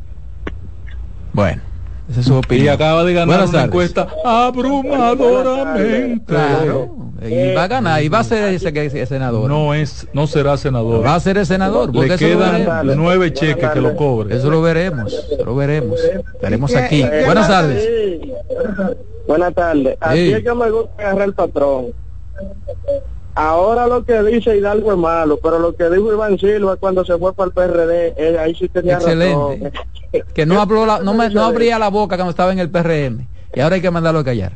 Bueno. 1.33 1.72
Esa 2.09 2.19
es 2.19 2.25
su 2.25 2.35
opinión. 2.35 2.65
Y 2.65 2.69
acaba 2.69 3.03
de 3.03 3.13
ganar 3.13 3.47
una 3.47 3.63
encuesta 3.63 4.07
abrumadoramente. 4.25 6.25
Claro. 6.25 6.97
Y 7.25 7.53
va 7.53 7.63
a 7.63 7.67
ganar, 7.67 8.03
y 8.03 8.09
va 8.09 8.19
a 8.19 8.23
ser 8.25 8.53
ese 8.53 9.05
senador. 9.05 9.49
No 9.49 9.73
es, 9.73 10.05
no 10.13 10.27
será 10.27 10.57
senador. 10.57 11.05
Va 11.05 11.15
a 11.15 11.19
ser 11.21 11.37
el 11.37 11.45
senador. 11.45 11.95
Le 11.95 12.17
quedan 12.17 12.97
nueve 12.97 13.31
cheques 13.31 13.69
que 13.69 13.79
lo 13.79 13.95
cobre. 13.95 14.35
Eso 14.35 14.49
lo 14.49 14.61
veremos, 14.61 15.25
lo 15.45 15.55
veremos. 15.55 16.01
Estaremos 16.33 16.75
aquí. 16.75 17.05
Buenas 17.25 17.47
tardes. 17.47 17.87
Buenas 19.25 19.53
tardes. 19.53 19.97
Así 20.01 20.33
es 20.33 20.43
que 20.43 20.53
me 20.53 20.69
gusta 20.69 21.01
agarrar 21.01 21.27
el 21.29 21.33
patrón. 21.33 21.85
Ahora 23.35 23.87
lo 23.87 24.05
que 24.05 24.21
dice 24.23 24.55
Hidalgo 24.55 24.91
es 24.91 24.97
malo, 24.97 25.39
pero 25.41 25.57
lo 25.57 25.75
que 25.75 25.89
dijo 25.89 26.13
Iván 26.13 26.37
Silva 26.37 26.75
cuando 26.75 27.03
se 27.03 27.17
fue 27.17 27.33
para 27.33 27.47
el 27.47 27.53
PRD, 27.53 28.13
eh, 28.15 28.37
ahí 28.37 28.53
sí 28.53 28.69
tenía 28.69 28.95
Excelente. 28.95 29.71
Que 30.35 30.45
no 30.45 30.61
habló 30.61 30.85
la, 30.85 30.99
no, 30.99 31.15
me, 31.15 31.27
no 31.31 31.43
abría 31.43 31.79
la 31.79 31.89
boca 31.89 32.17
cuando 32.17 32.29
estaba 32.29 32.51
en 32.51 32.59
el 32.59 32.69
PRM. 32.69 33.25
Y 33.55 33.59
ahora 33.59 33.75
hay 33.75 33.81
que 33.81 33.89
mandarlo 33.89 34.19
a 34.19 34.23
callar. 34.23 34.53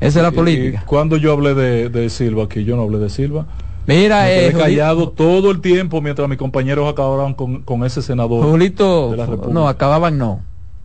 Esa 0.00 0.20
es 0.20 0.22
la 0.22 0.30
política. 0.30 0.84
cuando 0.86 1.18
yo 1.18 1.32
hablé 1.32 1.52
de, 1.52 1.90
de, 1.90 2.08
Silva 2.08 2.44
aquí, 2.44 2.64
yo 2.64 2.74
no 2.74 2.82
hablé 2.82 2.98
de 2.98 3.10
Silva. 3.10 3.46
Mira, 3.86 4.30
he 4.30 4.48
eh, 4.48 4.52
callado 4.54 5.10
todo 5.10 5.50
el 5.50 5.60
tiempo 5.60 6.00
mientras 6.00 6.26
mis 6.30 6.38
compañeros 6.38 6.90
acababan 6.90 7.34
con, 7.34 7.62
con 7.62 7.84
ese 7.84 8.00
senador. 8.00 8.42
Julito, 8.42 9.14
no, 9.50 9.68
acababan 9.68 10.16
no. 10.16 10.40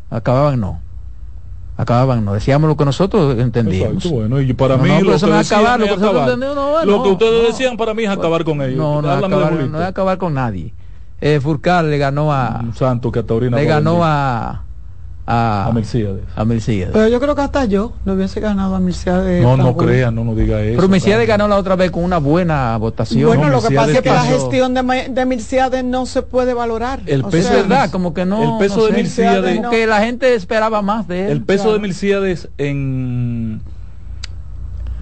Acababan 0.10 0.60
no 0.60 0.82
acababan, 1.84 2.26
no 2.26 2.34
decíamos 2.34 2.68
lo 2.68 2.76
que 2.76 2.86
nosotros 2.86 3.38
entendíamos. 3.40 4.10
bueno, 4.10 4.42
y 4.42 4.54
para 4.54 4.78
mí 4.78 4.90
lo, 5.02 5.18
que 5.18 5.34
acabar, 5.34 5.80
lo, 5.80 7.04
que 7.04 7.10
ustedes 7.10 7.48
decían 7.48 7.78
para 7.78 7.94
mí 7.94 8.04
es 8.04 8.10
acabar 8.10 8.44
con 8.44 8.62
ellos. 8.62 8.78
No, 8.78 9.02
no, 9.02 9.12
acabar, 9.12 9.54
no 9.54 9.82
es 9.82 9.86
acabar 9.86 10.18
con 10.18 10.34
nadie. 10.34 10.74
Eh, 11.22 11.40
Furcal 11.40 11.90
le 11.90 11.98
ganó 11.98 12.34
a 12.34 12.60
un 12.62 12.76
santo 12.76 13.12
que 13.12 13.24
le 13.24 13.66
ganó 13.66 14.04
a 14.04 14.64
a, 15.26 15.68
a 15.68 15.72
Mercedes. 15.72 16.24
A 16.36 16.44
Mercedes. 16.44 16.90
Pero 16.92 17.08
yo 17.08 17.20
creo 17.20 17.36
que 17.36 17.42
hasta 17.42 17.66
yo 17.66 17.94
lo 18.04 18.14
hubiese 18.14 18.40
ganado 18.42 18.76
a 18.76 18.80
Mercedes. 18.80 19.42
No, 19.42 19.56
no 19.56 19.78
crea, 19.78 20.12
no 20.12 20.24
nos 20.24 20.36
diga 20.36 20.62
eso. 20.62 20.76
Pero 20.76 20.90
Mercedes 20.90 21.28
ganó 21.28 21.48
la 21.48 21.56
otra 21.58 21.76
vez 21.76 21.92
con 21.92 22.04
una 22.04 22.18
buena 22.18 22.76
votación. 22.78 23.28
Bueno, 23.28 23.44
no, 23.44 23.50
lo 23.50 23.62
que 23.62 23.74
pasa 23.74 23.92
es 23.92 24.02
que 24.02 24.10
la 24.10 24.24
gestión 24.24 24.74
de, 24.74 25.10
de 25.10 25.26
Mercedes 25.26 25.84
no 25.84 26.06
se 26.06 26.24
puede 26.24 26.54
valorar. 26.54 27.02
El 27.06 27.24
peso 27.24 27.50
sea, 27.50 27.58
verdad, 27.58 27.90
como 27.90 28.14
que 28.14 28.26
no. 28.26 28.60
El 28.60 28.68
peso 28.68 28.82
no 28.82 28.88
sé, 28.88 28.92
de 28.92 28.98
Mercedes. 28.98 29.58
Como 29.58 29.70
que 29.70 29.88
la 29.88 30.02
gente 30.02 30.36
esperaba 30.36 30.82
más 30.82 31.08
de 31.08 31.26
él. 31.26 31.32
El 31.32 31.44
peso 31.44 31.64
claro. 31.64 31.78
de 31.78 31.80
Mercedes 31.80 32.50
en 32.58 33.62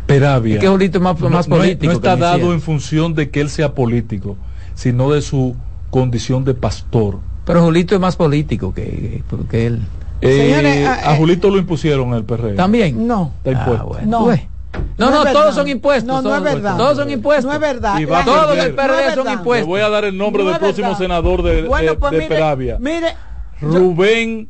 Peravia. 0.06 0.56
Es 0.56 0.60
que 0.60 0.86
es 0.86 1.02
más, 1.02 1.20
más 1.20 1.48
no, 1.48 1.58
político. 1.58 1.92
No 1.92 1.98
está 1.98 2.16
dado 2.16 2.54
en 2.54 2.62
función 2.62 3.16
de 3.16 3.32
que 3.32 3.42
él 3.42 3.50
sea 3.50 3.74
político, 3.74 4.38
sino 4.76 5.12
de 5.12 5.22
su 5.22 5.56
condición 5.90 6.46
de 6.46 6.54
pastor. 6.54 7.20
Pero 7.46 7.64
Julito 7.64 7.96
es 7.96 8.02
más 8.02 8.16
político 8.16 8.74
que, 8.74 9.24
que, 9.28 9.48
que 9.50 9.66
él. 9.66 9.82
Eh, 10.22 10.38
Señores, 10.38 10.88
a, 10.88 11.12
a 11.12 11.16
Julito 11.16 11.50
lo 11.50 11.58
impusieron 11.58 12.10
en 12.10 12.14
el 12.14 12.24
PRM. 12.24 12.56
También. 12.56 13.08
No. 13.08 13.32
Está 13.44 13.52
impuesto. 13.52 13.82
Ah, 13.82 13.86
bueno. 13.86 14.08
No. 14.08 14.52
No, 14.98 15.10
no, 15.10 15.26
no 15.26 15.34
todos 15.34 15.56
son 15.56 15.68
impuestos. 15.68 16.06
No, 16.06 16.22
no 16.22 16.36
es 16.36 16.44
verdad. 16.44 16.78
Todos 16.78 16.98
son 16.98 17.10
impuestos. 17.10 17.46
No 17.46 17.54
es 17.54 17.60
verdad. 17.60 18.00
Y 18.00 18.06
va 18.06 18.24
todos 18.24 18.58
en 18.58 18.60
el 18.60 18.76
PRD 18.76 19.16
no 19.16 19.24
son 19.24 19.34
impuestos. 19.34 19.68
Le 19.68 19.72
voy 19.72 19.82
a 19.82 19.90
dar 19.90 20.06
el 20.06 20.18
nombre 20.18 20.44
no 20.44 20.50
del 20.52 20.60
próximo 20.60 20.88
verdad. 20.88 21.00
senador 21.00 21.44
de, 21.44 21.64
bueno, 21.64 21.98
pues 21.98 22.12
de 22.12 22.18
mire, 22.18 22.30
Peravia. 22.30 22.78
Mire, 22.80 23.16
Rubén 23.60 24.50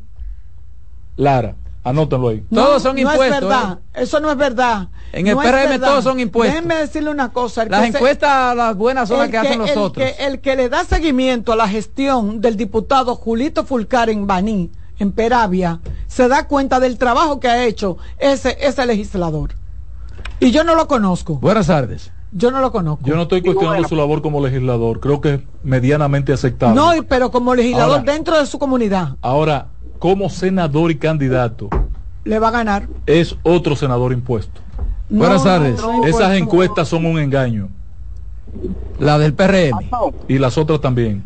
Lara. 1.16 1.56
Anótenlo 1.84 2.28
ahí. 2.28 2.44
No, 2.48 2.64
todos 2.64 2.82
son 2.82 2.94
no 2.94 3.00
impuestos. 3.00 3.26
Es 3.26 3.40
verdad. 3.40 3.78
¿eh? 3.94 4.02
Eso 4.02 4.20
no 4.20 4.30
es 4.30 4.36
verdad. 4.36 4.88
En 5.12 5.26
el 5.26 5.34
no 5.34 5.42
PRM 5.42 5.80
todos 5.80 6.04
son 6.04 6.20
impuestos. 6.20 6.54
Déjenme 6.54 6.76
decirle 6.76 7.10
una 7.10 7.32
cosa. 7.32 7.64
Las 7.64 7.86
encuestas, 7.86 8.54
las 8.54 8.76
buenas 8.76 9.08
son 9.08 9.18
las 9.18 9.26
que, 9.26 9.32
que, 9.32 9.38
hacen 9.38 9.58
los 9.58 9.70
el 9.70 9.78
otros. 9.78 10.06
Que, 10.06 10.24
el 10.24 10.40
que 10.40 10.54
le 10.54 10.68
da 10.68 10.84
seguimiento 10.84 11.52
a 11.52 11.56
la 11.56 11.66
gestión 11.66 12.40
del 12.40 12.56
diputado 12.56 13.16
Julito 13.16 13.64
Fulcar 13.64 14.10
en 14.10 14.28
Baní, 14.28 14.70
en 15.02 15.12
Peravia, 15.12 15.80
se 16.06 16.28
da 16.28 16.46
cuenta 16.46 16.80
del 16.80 16.96
trabajo 16.96 17.40
que 17.40 17.48
ha 17.48 17.64
hecho 17.64 17.98
ese, 18.18 18.56
ese 18.60 18.86
legislador. 18.86 19.50
Y 20.40 20.50
yo 20.50 20.64
no 20.64 20.74
lo 20.74 20.88
conozco. 20.88 21.36
Buenas 21.36 21.66
tardes. 21.66 22.12
Yo 22.32 22.50
no 22.50 22.60
lo 22.60 22.72
conozco. 22.72 23.04
Yo 23.04 23.14
no 23.14 23.22
estoy 23.22 23.42
cuestionando 23.42 23.74
bueno. 23.74 23.88
su 23.88 23.96
labor 23.96 24.22
como 24.22 24.40
legislador. 24.44 25.00
Creo 25.00 25.20
que 25.20 25.34
es 25.34 25.40
medianamente 25.62 26.32
aceptable. 26.32 26.74
No, 26.74 26.90
pero 27.06 27.30
como 27.30 27.54
legislador 27.54 28.00
Ahora, 28.00 28.12
dentro 28.12 28.38
de 28.38 28.46
su 28.46 28.58
comunidad. 28.58 29.16
Ahora, 29.20 29.66
como 29.98 30.30
senador 30.30 30.90
y 30.90 30.96
candidato. 30.96 31.68
Le 32.24 32.38
va 32.38 32.48
a 32.48 32.52
ganar. 32.52 32.88
Es 33.06 33.36
otro 33.42 33.76
senador 33.76 34.12
impuesto. 34.12 34.60
No, 35.10 35.18
Buenas 35.18 35.44
tardes. 35.44 35.80
No, 35.80 36.04
Esas 36.06 36.36
encuestas 36.36 36.88
son 36.88 37.04
un 37.04 37.18
engaño. 37.18 37.68
La 38.98 39.18
del 39.18 39.34
PRM. 39.34 39.78
Y 40.26 40.38
las 40.38 40.56
otras 40.56 40.80
también. 40.80 41.22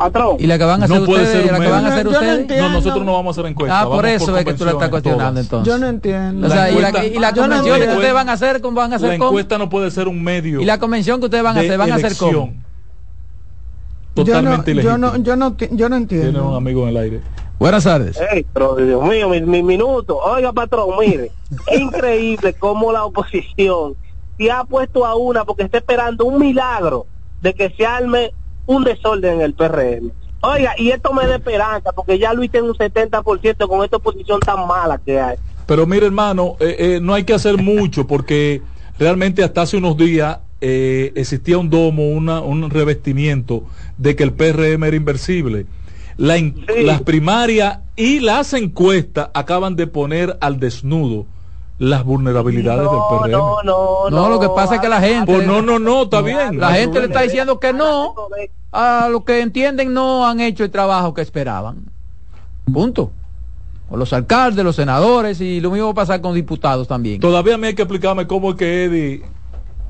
Patrón. 0.00 0.36
Y 0.38 0.46
la 0.46 0.56
que 0.58 0.64
van 0.64 0.80
a 0.80 0.84
hacer 0.86 1.00
no 1.00 1.04
puede 1.06 1.24
ustedes, 1.24 1.42
ser 1.44 1.52
la 1.52 1.60
que 1.60 1.70
van 1.70 1.84
a 1.84 1.88
hacer 1.88 2.04
no, 2.06 2.10
ustedes. 2.12 2.48
No, 2.48 2.68
no, 2.68 2.74
nosotros 2.74 3.04
no 3.04 3.12
vamos 3.12 3.36
a 3.36 3.40
hacer 3.40 3.50
encuestas. 3.50 3.82
Ah, 3.82 3.86
por 3.86 4.06
eso 4.06 4.26
por 4.26 4.38
es 4.38 4.44
que 4.46 4.54
tú 4.54 4.64
la 4.64 4.70
estás 4.72 4.88
cuestionando 4.88 5.30
todas. 5.32 5.44
entonces. 5.44 5.72
Yo 5.74 5.78
no 5.78 5.86
entiendo. 5.88 6.46
O 6.46 6.50
sea, 6.50 6.62
La 6.62 6.70
y 6.70 6.74
la, 6.80 6.88
encuesta- 6.88 7.06
y 7.06 7.18
la 7.18 7.30
yo 7.30 7.36
no 7.36 7.42
convención 7.42 7.64
que 7.64 7.70
entiendo. 7.74 7.94
ustedes 7.96 8.14
van 8.14 8.28
a 8.28 8.32
hacer, 8.32 8.60
¿cómo 8.62 8.76
van 8.76 8.92
a 8.92 8.96
hacer 8.96 9.08
La 9.10 9.18
con? 9.18 9.26
encuesta 9.28 9.58
no 9.58 9.68
puede 9.68 9.90
ser 9.90 10.08
un 10.08 10.22
medio 10.22 10.60
Y 10.60 10.64
la 10.64 10.78
convención 10.78 11.20
que 11.20 11.26
ustedes 11.26 11.44
van 11.44 11.56
a 11.56 11.60
hacer, 11.60 11.76
van 11.78 11.92
a 11.92 11.94
hacer 11.96 12.16
cómo? 12.16 12.52
Totalmente 14.14 14.74
yo 14.74 14.98
no, 14.98 15.16
yo 15.18 15.36
no, 15.36 15.56
yo 15.56 15.56
no, 15.56 15.56
yo 15.56 15.56
no 15.56 15.56
Tiene 15.76 15.84
un 15.86 15.92
entiendo. 15.94 16.56
amigo 16.56 16.82
en 16.84 16.88
el 16.88 16.96
aire. 16.96 17.20
Buenas 17.58 17.84
tardes. 17.84 18.18
Ey, 18.32 18.46
pero 18.52 18.74
Dios 18.76 19.04
mío, 19.04 19.28
mi, 19.28 19.40
mi 19.42 19.62
minuto. 19.62 20.18
Oiga, 20.18 20.52
patrón, 20.52 20.88
mire, 20.98 21.30
es 21.66 21.78
increíble 21.80 22.54
cómo 22.54 22.90
la 22.90 23.04
oposición 23.04 23.94
se 24.38 24.50
ha 24.50 24.64
puesto 24.64 25.04
a 25.04 25.14
una 25.14 25.44
porque 25.44 25.64
está 25.64 25.76
esperando 25.78 26.24
un 26.24 26.38
milagro 26.40 27.06
de 27.42 27.54
que 27.54 27.70
se 27.76 27.84
arme 27.86 28.32
un 28.70 28.84
desorden 28.84 29.34
en 29.34 29.40
el 29.42 29.54
PRM. 29.54 30.10
Oiga, 30.42 30.72
y 30.78 30.90
esto 30.90 31.12
me 31.12 31.26
da 31.26 31.36
esperanza 31.36 31.92
porque 31.92 32.18
ya 32.18 32.32
Luis 32.32 32.50
tiene 32.50 32.68
un 32.68 32.74
70% 32.74 33.68
con 33.68 33.84
esta 33.84 33.96
oposición 33.96 34.40
tan 34.40 34.66
mala 34.66 34.98
que 34.98 35.20
hay. 35.20 35.36
Pero 35.66 35.86
mire, 35.86 36.06
hermano, 36.06 36.56
eh, 36.60 36.76
eh, 36.78 36.98
no 37.02 37.14
hay 37.14 37.24
que 37.24 37.34
hacer 37.34 37.58
mucho 37.58 38.06
porque 38.06 38.62
realmente 38.98 39.42
hasta 39.44 39.62
hace 39.62 39.76
unos 39.76 39.96
días 39.96 40.38
eh, 40.60 41.12
existía 41.16 41.58
un 41.58 41.68
domo, 41.68 42.08
una, 42.10 42.40
un 42.40 42.70
revestimiento 42.70 43.64
de 43.98 44.14
que 44.16 44.22
el 44.22 44.32
PRM 44.32 44.84
era 44.84 44.96
inversible. 44.96 45.66
La 46.16 46.38
in- 46.38 46.64
Sí. 46.74 46.82
Las 46.84 47.02
primarias 47.02 47.80
y 47.96 48.20
las 48.20 48.52
encuestas 48.54 49.30
acaban 49.34 49.74
de 49.76 49.86
poner 49.86 50.38
al 50.40 50.58
desnudo 50.60 51.26
las 51.78 52.04
vulnerabilidades 52.04 52.84
no, 52.84 52.92
del 52.92 53.00
PRM. 53.20 53.30
no, 53.32 53.62
no, 53.62 54.10
No, 54.10 54.28
lo 54.28 54.38
que 54.40 54.48
pasa 54.50 54.74
es 54.76 54.80
que 54.80 54.88
la 54.88 55.00
gente- 55.00 55.32
Pues 55.32 55.46
no, 55.46 55.60
no, 55.62 55.78
no, 55.78 56.02
está 56.04 56.20
bien. 56.22 56.58
La 56.60 56.70
no 56.70 56.74
gente 56.76 57.00
le 57.00 57.06
está 57.06 57.22
diciendo 57.22 57.58
que 57.60 57.72
no. 57.72 58.14
A 58.72 59.08
los 59.10 59.24
que 59.24 59.40
entienden 59.40 59.92
no 59.92 60.26
han 60.26 60.40
hecho 60.40 60.64
el 60.64 60.70
trabajo 60.70 61.12
que 61.14 61.22
esperaban. 61.22 61.84
Punto. 62.72 63.12
O 63.88 63.96
los 63.96 64.12
alcaldes, 64.12 64.64
los 64.64 64.76
senadores 64.76 65.40
y 65.40 65.60
lo 65.60 65.70
mismo 65.72 65.86
va 65.86 65.92
a 65.92 65.94
pasar 65.94 66.20
con 66.20 66.34
diputados 66.34 66.86
también. 66.86 67.20
Todavía 67.20 67.58
me 67.58 67.68
hay 67.68 67.74
que 67.74 67.82
explicarme 67.82 68.26
cómo 68.28 68.50
es 68.50 68.56
que 68.56 68.84
Eddie 68.84 69.22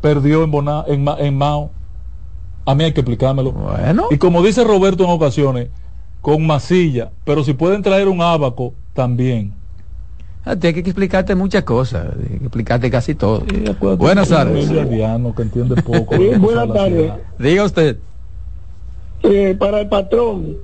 perdió 0.00 0.42
en, 0.42 0.50
Bona- 0.50 0.84
en, 0.88 1.04
Ma- 1.04 1.16
en 1.18 1.36
Mao. 1.36 1.70
A 2.64 2.74
mí 2.74 2.84
hay 2.84 2.92
que 2.92 3.00
explicármelo. 3.00 3.52
Bueno. 3.52 4.06
Y 4.10 4.16
como 4.16 4.42
dice 4.42 4.64
Roberto 4.64 5.04
en 5.04 5.10
ocasiones, 5.10 5.68
con 6.22 6.46
masilla, 6.46 7.10
pero 7.24 7.44
si 7.44 7.52
pueden 7.52 7.82
traer 7.82 8.08
un 8.08 8.22
abaco, 8.22 8.72
también. 8.94 9.52
Ah, 10.46 10.56
Tiene 10.56 10.82
que 10.82 10.88
explicarte 10.90 11.34
muchas 11.34 11.64
cosas, 11.64 12.06
hay 12.18 12.38
que 12.38 12.44
explicarte 12.44 12.90
casi 12.90 13.14
todo. 13.14 13.44
Sí, 13.50 13.64
Buenas 13.98 14.28
que 14.28 14.34
tardes. 14.34 14.68
que 14.70 15.42
entiende 15.42 15.82
poco. 15.82 16.14
Buenas 16.38 16.68
tardes. 16.72 17.12
Diga 17.38 17.64
usted. 17.64 17.98
Eh, 19.22 19.54
para 19.58 19.80
el 19.80 19.88
patrón, 19.88 20.56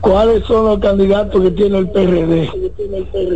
¿cuáles 0.00 0.44
son 0.44 0.66
los 0.66 0.78
candidatos 0.78 1.42
que 1.42 1.50
tiene 1.50 1.78
el 1.78 1.90
PRD? 1.90 2.50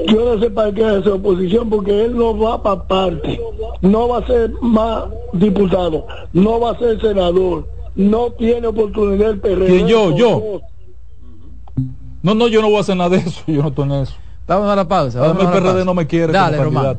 Yo 0.06 0.34
no 0.34 0.40
sé 0.40 0.50
para 0.50 0.72
qué 0.72 0.84
hace 0.84 1.08
oposición 1.08 1.70
porque 1.70 2.04
él 2.04 2.16
no 2.16 2.38
va 2.38 2.62
para 2.62 2.82
parte, 2.84 3.40
no 3.80 4.08
va 4.08 4.18
a 4.18 4.26
ser 4.26 4.52
más 4.60 5.04
diputado, 5.32 6.06
no 6.32 6.60
va 6.60 6.72
a 6.72 6.78
ser 6.78 7.00
senador, 7.00 7.66
no 7.94 8.30
tiene 8.32 8.66
oportunidad 8.66 9.30
el 9.30 9.40
PRD. 9.40 9.66
¿Quién, 9.66 9.86
yo? 9.86 10.14
¿Yo? 10.14 10.60
No, 12.22 12.34
no, 12.34 12.48
yo 12.48 12.60
no 12.60 12.68
voy 12.68 12.76
a 12.76 12.80
hacer 12.80 12.96
nada 12.96 13.10
de 13.10 13.16
eso, 13.16 13.40
yo 13.46 13.62
no 13.62 13.68
estoy 13.68 13.84
en 13.84 13.92
eso. 13.92 14.14
Vamos 14.46 14.68
a 14.68 14.76
la 14.76 14.86
pausa. 14.86 15.24
Además, 15.24 15.44
el 15.44 15.50
PRD 15.50 15.62
pausa. 15.62 15.84
no 15.84 15.94
me 15.94 16.06
quiere 16.06 16.32
Dale, 16.32 16.58
como 16.58 16.70
Román. 16.70 16.98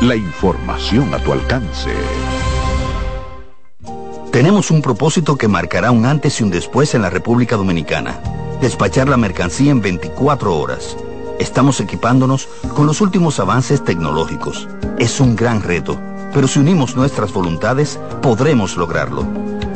La 0.00 0.16
información 0.16 1.14
a 1.14 1.18
tu 1.18 1.32
alcance. 1.32 1.90
Tenemos 4.32 4.70
un 4.70 4.82
propósito 4.82 5.36
que 5.36 5.46
marcará 5.46 5.92
un 5.92 6.06
antes 6.06 6.40
y 6.40 6.44
un 6.44 6.50
después 6.50 6.94
en 6.94 7.02
la 7.02 7.10
República 7.10 7.56
Dominicana. 7.56 8.18
Despachar 8.60 9.08
la 9.08 9.16
mercancía 9.16 9.70
en 9.70 9.80
24 9.80 10.56
horas. 10.56 10.96
Estamos 11.38 11.80
equipándonos 11.80 12.48
con 12.74 12.86
los 12.86 13.00
últimos 13.00 13.38
avances 13.38 13.84
tecnológicos. 13.84 14.68
Es 14.98 15.20
un 15.20 15.36
gran 15.36 15.62
reto, 15.62 16.00
pero 16.34 16.48
si 16.48 16.58
unimos 16.58 16.96
nuestras 16.96 17.32
voluntades, 17.32 18.00
podremos 18.22 18.76
lograrlo. 18.76 19.26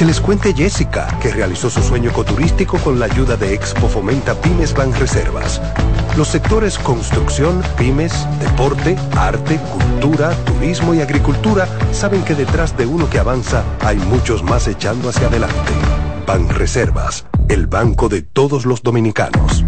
Que 0.00 0.06
les 0.06 0.18
cuente 0.18 0.54
Jessica, 0.54 1.18
que 1.20 1.30
realizó 1.30 1.68
su 1.68 1.82
sueño 1.82 2.08
ecoturístico 2.08 2.78
con 2.78 2.98
la 2.98 3.04
ayuda 3.04 3.36
de 3.36 3.52
Expo 3.52 3.86
Fomenta 3.86 4.34
Pymes 4.34 4.72
Ban 4.72 4.94
Reservas. 4.94 5.60
Los 6.16 6.28
sectores 6.28 6.78
construcción, 6.78 7.62
pymes, 7.76 8.14
deporte, 8.40 8.96
arte, 9.14 9.60
cultura, 9.70 10.34
turismo 10.46 10.94
y 10.94 11.02
agricultura 11.02 11.68
saben 11.92 12.24
que 12.24 12.34
detrás 12.34 12.78
de 12.78 12.86
uno 12.86 13.10
que 13.10 13.18
avanza 13.18 13.62
hay 13.82 13.98
muchos 13.98 14.42
más 14.42 14.68
echando 14.68 15.10
hacia 15.10 15.26
adelante. 15.26 15.72
Ban 16.26 16.48
Reservas, 16.48 17.26
el 17.50 17.66
banco 17.66 18.08
de 18.08 18.22
todos 18.22 18.64
los 18.64 18.82
dominicanos. 18.82 19.66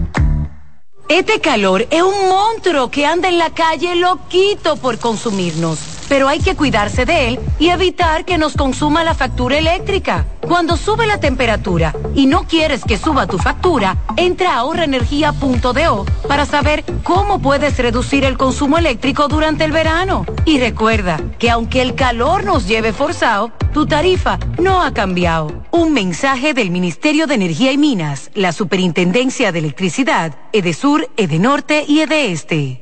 Este 1.11 1.43
calor 1.43 1.87
es 1.91 2.03
un 2.03 2.31
monstruo 2.31 2.91
que 2.91 3.05
anda 3.05 3.29
en 3.29 3.37
la 3.37 3.51
calle 3.51 3.97
loquito 3.97 4.77
por 4.77 4.99
consumirnos 4.99 6.02
pero 6.13 6.29
hay 6.29 6.41
que 6.41 6.57
cuidarse 6.57 7.07
de 7.07 7.29
él 7.29 7.41
y 7.59 7.71
evitar 7.71 8.27
que 8.27 8.37
nos 8.37 8.53
consuma 8.53 9.03
la 9.03 9.15
factura 9.15 9.57
eléctrica. 9.57 10.27
Cuando 10.43 10.77
sube 10.77 11.07
la 11.07 11.19
temperatura 11.19 11.95
y 12.15 12.27
no 12.27 12.47
quieres 12.47 12.85
que 12.85 12.99
suba 12.99 13.27
tu 13.27 13.39
factura, 13.39 13.97
entra 14.19 14.53
a 14.53 14.59
ahorraenergia.do 14.59 16.05
para 16.29 16.45
saber 16.45 16.85
cómo 17.03 17.39
puedes 17.39 17.79
reducir 17.79 18.27
el 18.27 18.37
consumo 18.37 18.77
eléctrico 18.77 19.27
durante 19.27 19.65
el 19.65 19.73
verano. 19.73 20.27
Y 20.45 20.61
recuerda 20.61 21.19
que 21.39 21.49
aunque 21.49 21.81
el 21.81 21.95
calor 21.95 22.45
nos 22.45 22.69
lleve 22.69 22.93
forzado, 22.93 23.51
tu 23.73 23.87
tarifa 23.87 24.39
no 24.61 24.83
ha 24.83 24.93
cambiado. 24.93 25.65
Un 25.71 25.95
mensaje 25.95 26.53
del 26.53 26.71
Ministerio 26.71 27.27
de 27.27 27.37
Energía 27.37 27.73
y 27.73 27.79
Minas, 27.79 28.31
la 28.35 28.53
Superintendencia 28.53 29.51
de 29.51 29.61
Electricidad, 29.61 30.35
Edesur, 30.53 31.09
Edenorte 31.17 31.87
y 31.89 32.01
Edeeste 32.01 32.82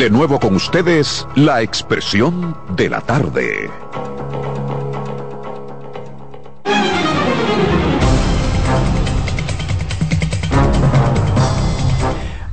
De 0.00 0.08
nuevo 0.08 0.40
con 0.40 0.54
ustedes, 0.54 1.26
la 1.36 1.60
expresión 1.60 2.56
de 2.74 2.88
la 2.88 3.02
tarde. 3.02 3.68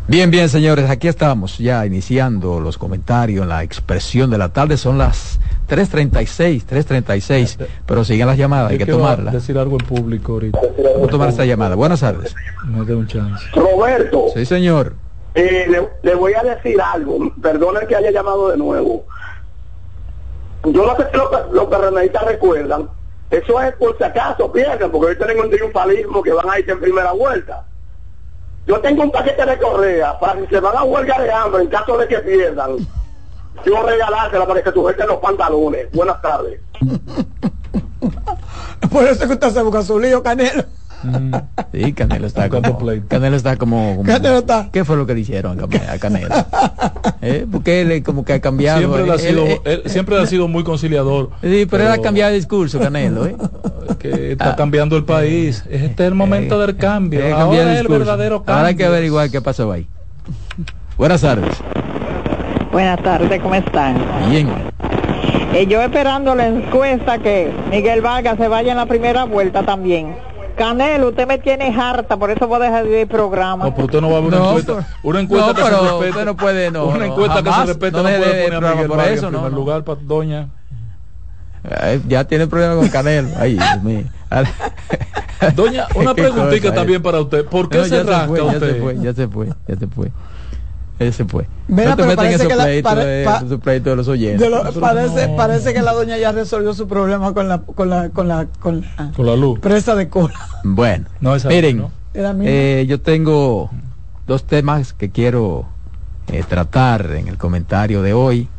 Bien, 0.09 0.29
bien, 0.29 0.49
señores, 0.49 0.89
aquí 0.89 1.07
estamos 1.07 1.57
ya 1.57 1.85
iniciando 1.85 2.59
los 2.59 2.77
comentarios 2.77 3.43
en 3.43 3.47
la 3.47 3.63
expresión 3.63 4.29
de 4.29 4.37
la 4.37 4.49
tarde. 4.49 4.75
Son 4.75 4.97
las 4.97 5.39
3.36, 5.69 6.65
3.36, 6.65 7.65
pero 7.85 8.03
siguen 8.03 8.27
las 8.27 8.37
llamadas, 8.37 8.71
hay 8.71 8.77
que 8.77 8.85
tomarlas. 8.85 9.33
decir 9.33 9.57
algo 9.57 9.77
en 9.79 9.85
público 9.85 10.33
ahorita. 10.33 10.59
Vamos 10.95 11.07
a 11.07 11.11
tomar 11.11 11.29
esta 11.29 11.45
llamada. 11.45 11.75
Buenas 11.75 12.01
tardes. 12.01 12.35
Me 12.65 12.83
dé 12.83 12.93
un 12.93 13.07
chance. 13.07 13.45
Roberto. 13.53 14.25
Sí, 14.33 14.45
señor. 14.45 15.06
Eh, 15.39 15.87
le, 16.01 16.15
voy 16.15 16.33
a 16.33 16.41
decir 16.41 16.81
algo, 16.81 17.31
perdone 17.39 17.85
que 17.85 17.95
haya 17.95 18.09
llamado 18.09 18.49
de 18.49 18.57
nuevo. 18.57 19.05
Yo 20.63 20.83
no 20.83 20.95
sé 20.95 21.11
si 21.11 21.15
los, 21.15 21.29
los 21.51 21.69
recuerdan, 22.25 22.89
eso 23.29 23.61
es 23.61 23.75
por 23.75 23.95
si 23.99 24.03
acaso 24.03 24.51
pierden, 24.51 24.89
porque 24.89 25.11
hoy 25.11 25.17
tenemos 25.19 25.45
un 25.45 25.51
triunfalismo 25.51 26.23
que 26.23 26.33
van 26.33 26.49
a 26.49 26.57
ir 26.57 26.67
en 26.67 26.79
primera 26.79 27.11
vuelta. 27.11 27.67
Yo 28.65 28.81
tengo 28.81 29.03
un 29.03 29.11
paquete 29.11 29.45
de 29.45 29.59
correa 29.59 30.19
para 30.19 30.41
que 30.41 30.47
se 30.47 30.59
van 30.59 30.75
a 30.75 30.83
huelga 30.83 31.21
de 31.21 31.31
hambre 31.31 31.61
en 31.61 31.67
caso 31.67 31.99
de 31.99 32.07
que 32.07 32.17
pierdan. 32.17 32.77
Yo 33.63 33.83
regalársela 33.83 34.47
para 34.47 34.63
que 34.63 34.71
sujeten 34.71 35.05
los 35.05 35.17
pantalones. 35.17 35.91
Buenas 35.91 36.19
tardes. 36.19 36.59
por 38.91 39.03
eso 39.03 39.27
que 39.27 39.33
usted 39.33 39.51
se 39.51 39.61
busca 39.61 39.83
su 39.83 39.99
lío, 39.99 40.23
Canelo. 40.23 40.63
Sí, 41.73 41.93
Canelo 41.93 42.27
está 42.27 42.49
como, 42.49 42.79
Canelo 43.07 43.35
está 43.35 43.55
como, 43.55 44.03
¿Qué 44.71 44.83
fue 44.83 44.97
lo 44.97 45.05
que 45.05 45.13
le 45.13 45.19
hicieron 45.21 45.59
a 45.59 45.97
Canelo? 45.99 46.35
¿Eh? 47.21 47.45
Porque 47.51 47.81
él 47.81 48.03
como 48.03 48.25
que 48.25 48.33
ha 48.33 48.41
cambiado. 48.41 48.79
Siempre, 48.79 49.11
ha, 49.11 49.17
sido, 49.17 49.45
siempre 49.85 50.19
ha 50.19 50.25
sido 50.25 50.47
muy 50.47 50.63
conciliador. 50.63 51.31
Sí, 51.41 51.67
pero, 51.69 51.83
él 51.83 51.91
ha 51.91 52.01
cambiado 52.01 52.31
de 52.31 52.37
discurso, 52.37 52.79
Canelo. 52.79 53.25
¿eh? 53.25 53.35
Que 53.99 54.33
está 54.33 54.55
cambiando 54.55 54.95
el 54.95 55.05
país. 55.05 55.63
Este 55.69 56.03
es 56.03 56.07
el 56.07 56.13
momento 56.13 56.59
del 56.59 56.75
cambio. 56.77 57.35
Ahora 57.35 57.73
es 57.73 57.79
el 57.79 57.87
verdadero 57.87 58.39
cambio. 58.39 58.55
Ahora 58.55 58.67
hay 58.67 58.75
que 58.75 58.85
averiguar 58.85 59.29
qué 59.31 59.41
pasó 59.41 59.71
ahí. 59.71 59.87
Buenas 60.97 61.21
tardes. 61.21 61.57
Buenas 62.71 63.01
tardes, 63.01 63.41
¿cómo 63.41 63.55
están? 63.55 63.97
Bien. 64.29 64.49
Eh, 65.53 65.65
yo 65.67 65.81
esperando 65.81 66.35
la 66.35 66.47
encuesta 66.47 67.17
que 67.17 67.51
Miguel 67.71 68.01
Vargas 68.01 68.37
se 68.37 68.47
vaya 68.47 68.71
en 68.71 68.77
la 68.77 68.85
primera 68.85 69.23
vuelta 69.23 69.63
también. 69.63 70.15
Canelo, 70.57 71.09
usted 71.09 71.27
me 71.27 71.37
tiene 71.37 71.73
harta, 71.73 72.17
por 72.17 72.31
eso 72.31 72.47
voy 72.47 72.57
a 72.57 72.65
dejar 72.65 72.85
de 72.85 73.01
el 73.03 73.07
programa. 73.07 73.65
No, 73.65 73.75
pero 73.75 73.85
usted 73.85 74.01
no 74.01 74.09
va 74.09 74.17
a 74.17 74.21
ver 74.21 74.33
una 74.33 74.49
encuesta. 74.49 74.87
una 75.03 75.19
encuesta 75.21 75.53
que 75.53 75.63
se 75.63 75.69
respete. 75.69 76.25
no 76.25 76.35
puede, 76.35 76.71
no. 76.71 76.85
Una 76.87 77.05
encuesta 77.05 77.43
que 77.43 77.51
se 77.51 77.65
respete 77.65 77.97
no, 77.97 78.03
puede 78.03 78.43
poner 78.43 78.65
a 78.65 78.71
Miguel 78.71 78.87
por 78.87 78.99
eso, 79.01 79.27
en 79.27 79.33
primer 79.33 79.53
lugar 79.53 79.83
para 79.83 79.99
doña. 80.01 80.49
ya 82.07 82.23
tiene 82.23 82.47
problema 82.47 82.75
con 82.75 82.89
Canelo. 82.89 83.29
Ay, 83.39 83.53
Dios 83.53 83.83
mío. 83.83 84.03
Doña, 85.55 85.87
una 85.95 86.13
preguntita 86.15 86.73
también 86.73 87.01
para 87.01 87.21
usted. 87.21 87.45
¿Por 87.45 87.69
qué 87.69 87.85
se 87.85 88.03
rasca 88.03 88.43
usted? 88.43 88.59
Ya 88.59 88.73
se 88.73 88.79
fue, 88.79 88.97
ya 88.97 89.13
se 89.13 89.27
fue, 89.27 89.47
ya 89.67 89.75
se 89.75 89.87
fue. 89.87 90.11
Ese 90.99 91.25
fue. 91.25 91.47
Mira, 91.67 91.91
no 91.91 91.95
te 91.95 92.05
metas 92.05 92.25
en 92.25 92.33
esos 92.33 92.53
pleitos 92.53 93.49
de, 93.49 93.57
pleito 93.59 93.89
de 93.91 93.95
los 93.95 94.07
oyentes. 94.07 94.49
parece, 94.79 95.29
parece 95.29 95.73
que 95.73 95.81
la 95.81 95.93
doña 95.93 96.17
ya 96.17 96.31
resolvió 96.31 96.73
su 96.73 96.87
problema 96.87 97.33
con 97.33 97.47
la 97.47 97.59
con 97.59 97.89
la 97.89 98.09
con 98.09 98.27
la 98.27 98.47
con 98.61 98.83
la, 99.17 99.35
luz. 99.35 99.59
Presa 99.59 99.95
de 99.95 100.09
cola. 100.09 100.33
Bueno, 100.63 101.05
miren, 101.47 101.87
eh, 102.15 102.85
yo 102.87 102.99
tengo 102.99 103.69
dos 104.25 104.45
temas 104.45 104.93
que 104.93 105.11
quiero 105.11 105.65
eh, 106.31 106.43
tratar 106.47 107.11
en 107.11 107.27
el 107.27 107.37
comentario 107.37 108.01
de 108.01 108.13
hoy 108.13 108.49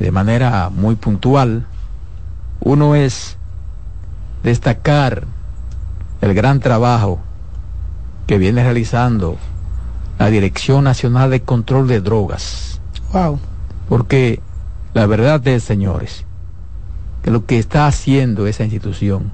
de 0.00 0.10
manera 0.10 0.70
muy 0.70 0.96
puntual. 0.96 1.66
Uno 2.60 2.96
es 2.96 3.36
destacar 4.42 5.24
el 6.20 6.34
gran 6.34 6.58
trabajo 6.58 7.20
que 8.26 8.38
viene 8.38 8.64
realizando 8.64 9.36
la 10.18 10.30
Dirección 10.30 10.84
Nacional 10.84 11.30
de 11.30 11.42
Control 11.42 11.88
de 11.88 12.00
Drogas. 12.00 12.80
Wow. 13.12 13.38
Porque 13.88 14.40
la 14.92 15.06
verdad 15.06 15.46
es, 15.48 15.64
señores, 15.64 16.24
que 17.22 17.30
lo 17.30 17.46
que 17.46 17.58
está 17.58 17.86
haciendo 17.86 18.46
esa 18.46 18.64
institución 18.64 19.32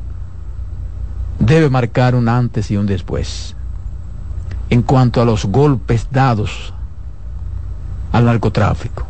debe 1.38 1.70
marcar 1.70 2.14
un 2.14 2.28
antes 2.28 2.70
y 2.70 2.76
un 2.76 2.86
después 2.86 3.56
en 4.68 4.82
cuanto 4.82 5.20
a 5.20 5.24
los 5.24 5.46
golpes 5.46 6.06
dados 6.10 6.72
al 8.12 8.24
narcotráfico, 8.24 9.04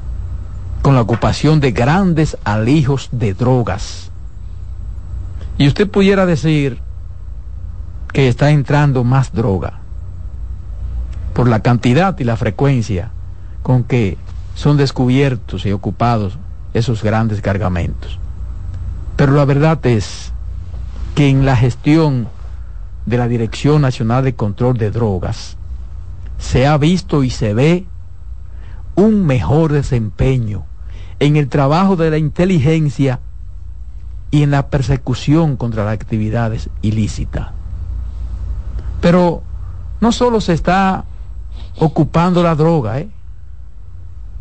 con 0.81 0.95
la 0.95 1.03
ocupación 1.03 1.61
de 1.61 1.73
grandes 1.73 2.37
alijos 2.45 3.11
de 3.13 3.35
drogas. 3.35 4.11
Y 5.59 5.69
usted 5.69 5.89
pudiera 5.91 6.25
decir 6.25 6.81
que 8.13 8.29
está 8.29 8.51
entrando 8.51 9.05
más 9.05 9.33
droga 9.33 9.80
por 11.33 11.49
la 11.49 11.61
cantidad 11.61 12.19
y 12.19 12.25
la 12.25 12.37
frecuencia 12.37 13.11
con 13.63 13.85
que 13.85 14.19
son 14.55 14.77
descubiertos 14.77 15.65
y 15.67 15.73
ocupados 15.73 16.39
esos 16.75 17.03
grandes 17.03 17.41
cargamentos. 17.41 18.19
Pero 19.17 19.33
la 19.33 19.45
verdad 19.45 19.85
es 19.87 20.33
que 21.15 21.29
en 21.29 21.45
la 21.45 21.57
gestión 21.57 22.29
de 23.07 23.19
la 23.19 23.29
Dirección 23.29 23.83
Nacional 23.83 24.25
de 24.25 24.35
Control 24.35 24.77
de 24.77 24.91
Drogas 24.91 25.57
se 26.39 26.67
ha 26.67 26.77
visto 26.79 27.23
y 27.23 27.31
se 27.31 27.55
ve 27.55 27.87
un 28.95 29.27
mejor 29.27 29.73
desempeño 29.73 30.65
en 31.19 31.37
el 31.37 31.49
trabajo 31.49 31.97
de 31.97 32.11
la 32.11 32.19
inteligencia 32.19 33.21
y 34.31 34.43
en 34.43 34.51
la 34.51 34.69
persecución 34.69 35.57
contra 35.57 35.85
las 35.85 35.95
actividades 35.95 36.71
ilícitas. 36.83 37.49
Pero 39.01 39.43
no 40.01 40.13
solo 40.13 40.41
se 40.41 40.53
está 40.53 41.05
ocupando 41.79 42.43
la 42.43 42.55
droga, 42.55 42.99
¿eh? 42.99 43.09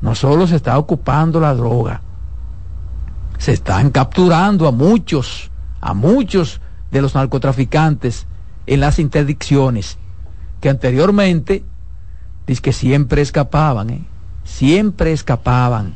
No 0.02 0.16
solo 0.16 0.48
se 0.48 0.56
está 0.56 0.78
ocupando 0.78 1.40
la 1.40 1.54
droga, 1.54 2.02
se 3.38 3.54
están 3.54 3.90
capturando 3.92 4.68
a 4.68 4.72
muchos, 4.72 5.52
a 5.82 5.94
muchos 5.94 6.62
de 6.92 7.02
los 7.02 7.16
narcotraficantes 7.16 8.26
en 8.66 8.80
las 8.80 9.00
interdicciones 9.00 9.98
que 10.62 10.70
anteriormente 10.70 11.64
dice 12.48 12.62
que 12.62 12.74
siempre 12.74 13.22
escapaban, 13.22 13.90
¿eh? 13.90 14.06
siempre 14.44 15.12
escapaban 15.12 15.96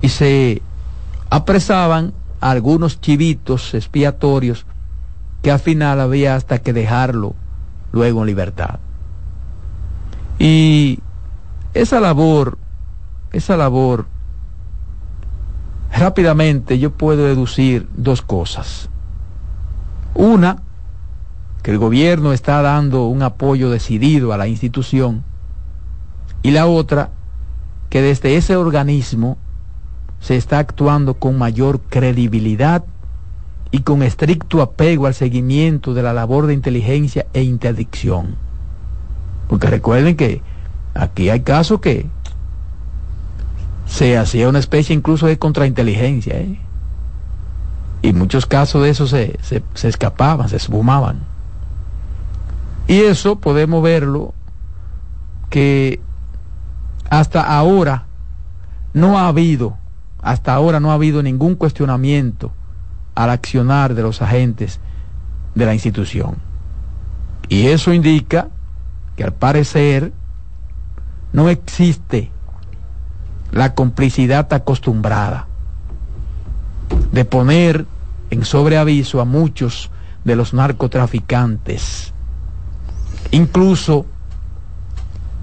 y 0.00 0.08
se 0.08 0.62
apresaban 1.28 2.12
algunos 2.40 3.00
chivitos 3.00 3.74
expiatorios 3.74 4.66
que 5.42 5.50
al 5.50 5.60
final 5.60 6.00
había 6.00 6.34
hasta 6.34 6.58
que 6.60 6.72
dejarlo 6.72 7.34
luego 7.92 8.20
en 8.20 8.26
libertad. 8.26 8.78
Y 10.40 11.00
esa 11.74 12.00
labor, 12.00 12.56
esa 13.30 13.58
labor, 13.58 14.06
rápidamente 15.92 16.78
yo 16.78 16.92
puedo 16.92 17.26
deducir 17.26 17.86
dos 17.94 18.22
cosas. 18.22 18.88
Una, 20.14 20.62
que 21.62 21.72
el 21.72 21.78
gobierno 21.78 22.32
está 22.32 22.62
dando 22.62 23.04
un 23.04 23.22
apoyo 23.22 23.68
decidido 23.68 24.32
a 24.32 24.38
la 24.38 24.48
institución. 24.48 25.24
Y 26.42 26.52
la 26.52 26.66
otra, 26.66 27.10
que 27.90 28.00
desde 28.00 28.36
ese 28.36 28.56
organismo 28.56 29.36
se 30.20 30.36
está 30.36 30.58
actuando 30.58 31.18
con 31.18 31.36
mayor 31.36 31.82
credibilidad 31.82 32.82
y 33.70 33.80
con 33.80 34.02
estricto 34.02 34.62
apego 34.62 35.06
al 35.06 35.12
seguimiento 35.12 35.92
de 35.92 36.02
la 36.02 36.14
labor 36.14 36.46
de 36.46 36.54
inteligencia 36.54 37.26
e 37.34 37.42
interdicción. 37.42 38.36
Porque 39.50 39.66
recuerden 39.66 40.14
que 40.14 40.42
aquí 40.94 41.28
hay 41.28 41.40
casos 41.40 41.80
que 41.80 42.06
se 43.84 44.16
hacía 44.16 44.48
una 44.48 44.60
especie 44.60 44.94
incluso 44.94 45.26
de 45.26 45.40
contrainteligencia, 45.40 46.36
¿eh? 46.38 46.60
y 48.00 48.12
muchos 48.12 48.46
casos 48.46 48.84
de 48.84 48.90
eso 48.90 49.08
se, 49.08 49.40
se 49.42 49.88
escapaban, 49.88 50.48
se 50.48 50.54
esfumaban. 50.54 51.24
Y 52.86 53.00
eso 53.00 53.40
podemos 53.40 53.82
verlo 53.82 54.34
que 55.48 56.00
hasta 57.10 57.42
ahora 57.42 58.06
no 58.94 59.18
ha 59.18 59.26
habido, 59.26 59.76
hasta 60.22 60.54
ahora 60.54 60.78
no 60.78 60.92
ha 60.92 60.94
habido 60.94 61.24
ningún 61.24 61.56
cuestionamiento 61.56 62.52
al 63.16 63.30
accionar 63.30 63.96
de 63.96 64.02
los 64.02 64.22
agentes 64.22 64.78
de 65.56 65.66
la 65.66 65.74
institución. 65.74 66.36
Y 67.48 67.66
eso 67.66 67.92
indica 67.92 68.46
que 69.20 69.24
al 69.24 69.34
parecer 69.34 70.14
no 71.34 71.50
existe 71.50 72.30
la 73.52 73.74
complicidad 73.74 74.50
acostumbrada 74.50 75.46
de 77.12 77.26
poner 77.26 77.84
en 78.30 78.46
sobreaviso 78.46 79.20
a 79.20 79.26
muchos 79.26 79.90
de 80.24 80.36
los 80.36 80.54
narcotraficantes, 80.54 82.14
incluso 83.30 84.06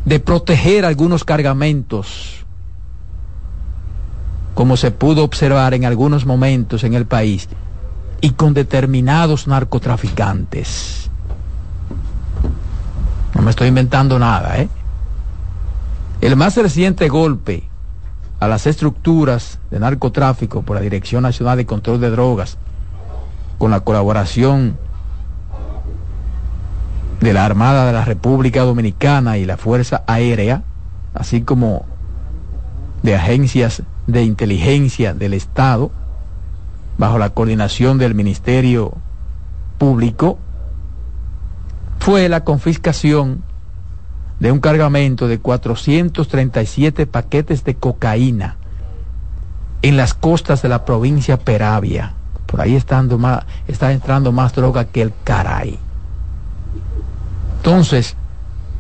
de 0.06 0.20
proteger 0.22 0.84
algunos 0.84 1.24
cargamentos, 1.24 2.48
como 4.56 4.76
se 4.76 4.90
pudo 4.90 5.24
observar 5.24 5.76
en 5.76 5.86
algunos 5.86 6.26
momentos 6.26 6.84
en 6.84 6.96
el 6.96 7.06
país, 7.06 7.48
y 8.22 8.32
con 8.32 8.56
determinados 8.56 9.48
narcotraficantes. 9.48 11.07
No 13.38 13.44
me 13.44 13.52
estoy 13.52 13.68
inventando 13.68 14.18
nada, 14.18 14.58
¿eh? 14.58 14.68
El 16.22 16.36
más 16.36 16.58
reciente 16.58 17.08
golpe 17.08 17.70
a 18.40 18.48
las 18.48 18.66
estructuras 18.66 19.60
de 19.70 19.80
narcotráfico 19.80 20.64
por 20.64 20.76
la 20.76 20.82
Dirección 20.82 21.22
Nacional 21.22 21.58
de 21.58 21.68
Control 21.68 22.02
de 22.02 22.10
Drogas, 22.10 22.58
con 23.60 23.70
la 23.70 23.82
colaboración 23.82 24.76
de 27.22 27.32
la 27.32 27.46
Armada 27.46 27.86
de 27.86 27.94
la 27.94 28.06
República 28.06 28.64
Dominicana 28.64 29.38
y 29.38 29.46
la 29.46 29.58
Fuerza 29.58 30.04
Aérea, 30.08 30.64
así 31.14 31.42
como 31.42 31.86
de 33.04 33.16
agencias 33.16 33.84
de 34.08 34.24
inteligencia 34.24 35.14
del 35.14 35.36
Estado, 35.36 35.92
bajo 36.98 37.20
la 37.20 37.30
coordinación 37.30 38.00
del 38.00 38.16
Ministerio 38.16 38.94
Público, 39.78 40.40
fue 42.00 42.30
la 42.30 42.44
confiscación 42.44 43.44
de 44.40 44.52
un 44.52 44.60
cargamento 44.60 45.28
de 45.28 45.40
437 45.40 47.08
paquetes 47.08 47.64
de 47.64 47.76
cocaína 47.76 48.58
en 49.82 49.98
las 49.98 50.14
costas 50.14 50.62
de 50.62 50.70
la 50.70 50.86
provincia 50.86 51.38
Peravia. 51.38 52.14
Por 52.46 52.62
ahí 52.62 52.76
está, 52.76 53.00
entrando 53.92 54.32
más 54.32 54.54
droga 54.54 54.86
que 54.86 55.02
el 55.02 55.14
caray. 55.24 55.78
Entonces, 57.58 58.16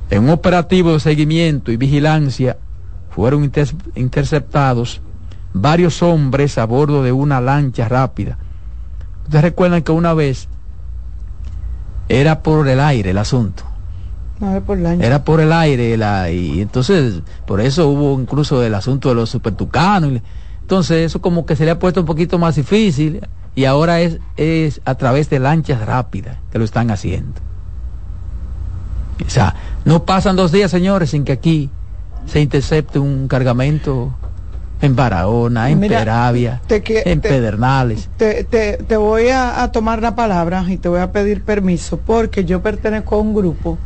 en 0.10 0.24
un 0.24 0.30
operativo 0.30 0.94
de 0.94 1.00
seguimiento 1.00 1.72
y 1.72 1.78
vigilancia, 1.78 2.58
fueron 3.10 3.52
interceptados 3.96 5.02
varios 5.54 6.02
hombres 6.02 6.58
a 6.58 6.66
bordo 6.66 7.04
de 7.04 7.12
una 7.12 7.42
lancha 7.42 7.90
rápida. 7.90 8.38
Ustedes 9.24 9.44
recuerdan 9.44 9.82
que 9.82 9.92
una 9.92 10.14
vez 10.14 10.48
era 12.10 12.42
por 12.42 12.68
el 12.68 12.80
aire 12.80 13.12
el 13.12 13.18
asunto. 13.18 13.64
Era 15.06 15.24
por 15.24 15.42
el 15.42 15.52
aire 15.52 15.98
la, 15.98 16.30
y 16.30 16.62
entonces 16.62 17.22
por 17.46 17.60
eso 17.60 17.88
hubo 17.90 18.20
incluso 18.20 18.62
el 18.64 18.76
asunto 18.76 19.10
de 19.10 19.16
los 19.16 19.30
supertucanos. 19.30 20.22
Entonces 20.62 21.06
eso 21.06 21.22
como 21.22 21.46
que 21.46 21.56
se 21.56 21.66
le 21.66 21.72
ha 21.72 21.80
puesto 21.80 22.02
un 22.02 22.06
poquito 22.06 22.38
más 22.38 22.56
difícil 22.56 23.22
y 23.56 23.66
ahora 23.66 24.02
es, 24.02 24.20
es 24.36 24.82
a 24.86 24.96
través 24.96 25.30
de 25.30 25.40
lanchas 25.40 25.84
rápidas 25.86 26.38
que 26.52 26.60
lo 26.60 26.66
están 26.66 26.92
haciendo. 26.92 27.42
O 29.26 29.30
sea, 29.30 29.56
no 29.86 30.04
pasan 30.04 30.36
dos 30.36 30.52
días, 30.52 30.70
señores, 30.70 31.10
sin 31.10 31.24
que 31.24 31.32
aquí 31.32 31.72
se 32.28 32.40
intercepte 32.40 33.00
un 33.00 33.28
cargamento 33.28 34.14
en 34.82 34.96
Barahona, 34.96 35.70
en 35.70 35.80
Peravia, 35.80 36.62
en 36.70 37.22
Pedernales. 37.22 38.10
Te, 38.18 38.44
te, 38.44 38.98
voy 38.98 39.30
a, 39.30 39.64
a, 39.64 39.72
tomar 39.72 40.02
la 40.02 40.16
palabra 40.16 40.66
y 40.68 40.78
te 40.78 40.90
voy 40.90 41.00
a 41.00 41.12
pedir 41.12 41.44
permiso 41.44 41.98
porque 41.98 42.46
yo 42.46 42.62
pertenezco 42.62 43.16
a 43.16 43.20
un 43.20 43.34
grupo 43.34 43.78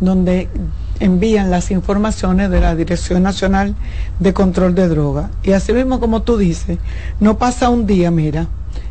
donde 0.00 0.48
envían 1.00 1.50
las 1.50 1.70
informaciones 1.70 2.50
de 2.50 2.60
la 2.60 2.74
Dirección 2.74 3.22
Nacional 3.22 3.74
de 4.18 4.32
Control 4.32 4.74
de 4.74 4.88
Droga. 4.88 5.30
Y 5.42 5.52
así 5.52 5.72
mismo 5.72 6.00
como 6.00 6.22
tú 6.22 6.36
dices, 6.36 6.78
no 7.20 7.38
pasa 7.38 7.68
un 7.68 7.86
día, 7.86 8.10
mira, 8.10 8.46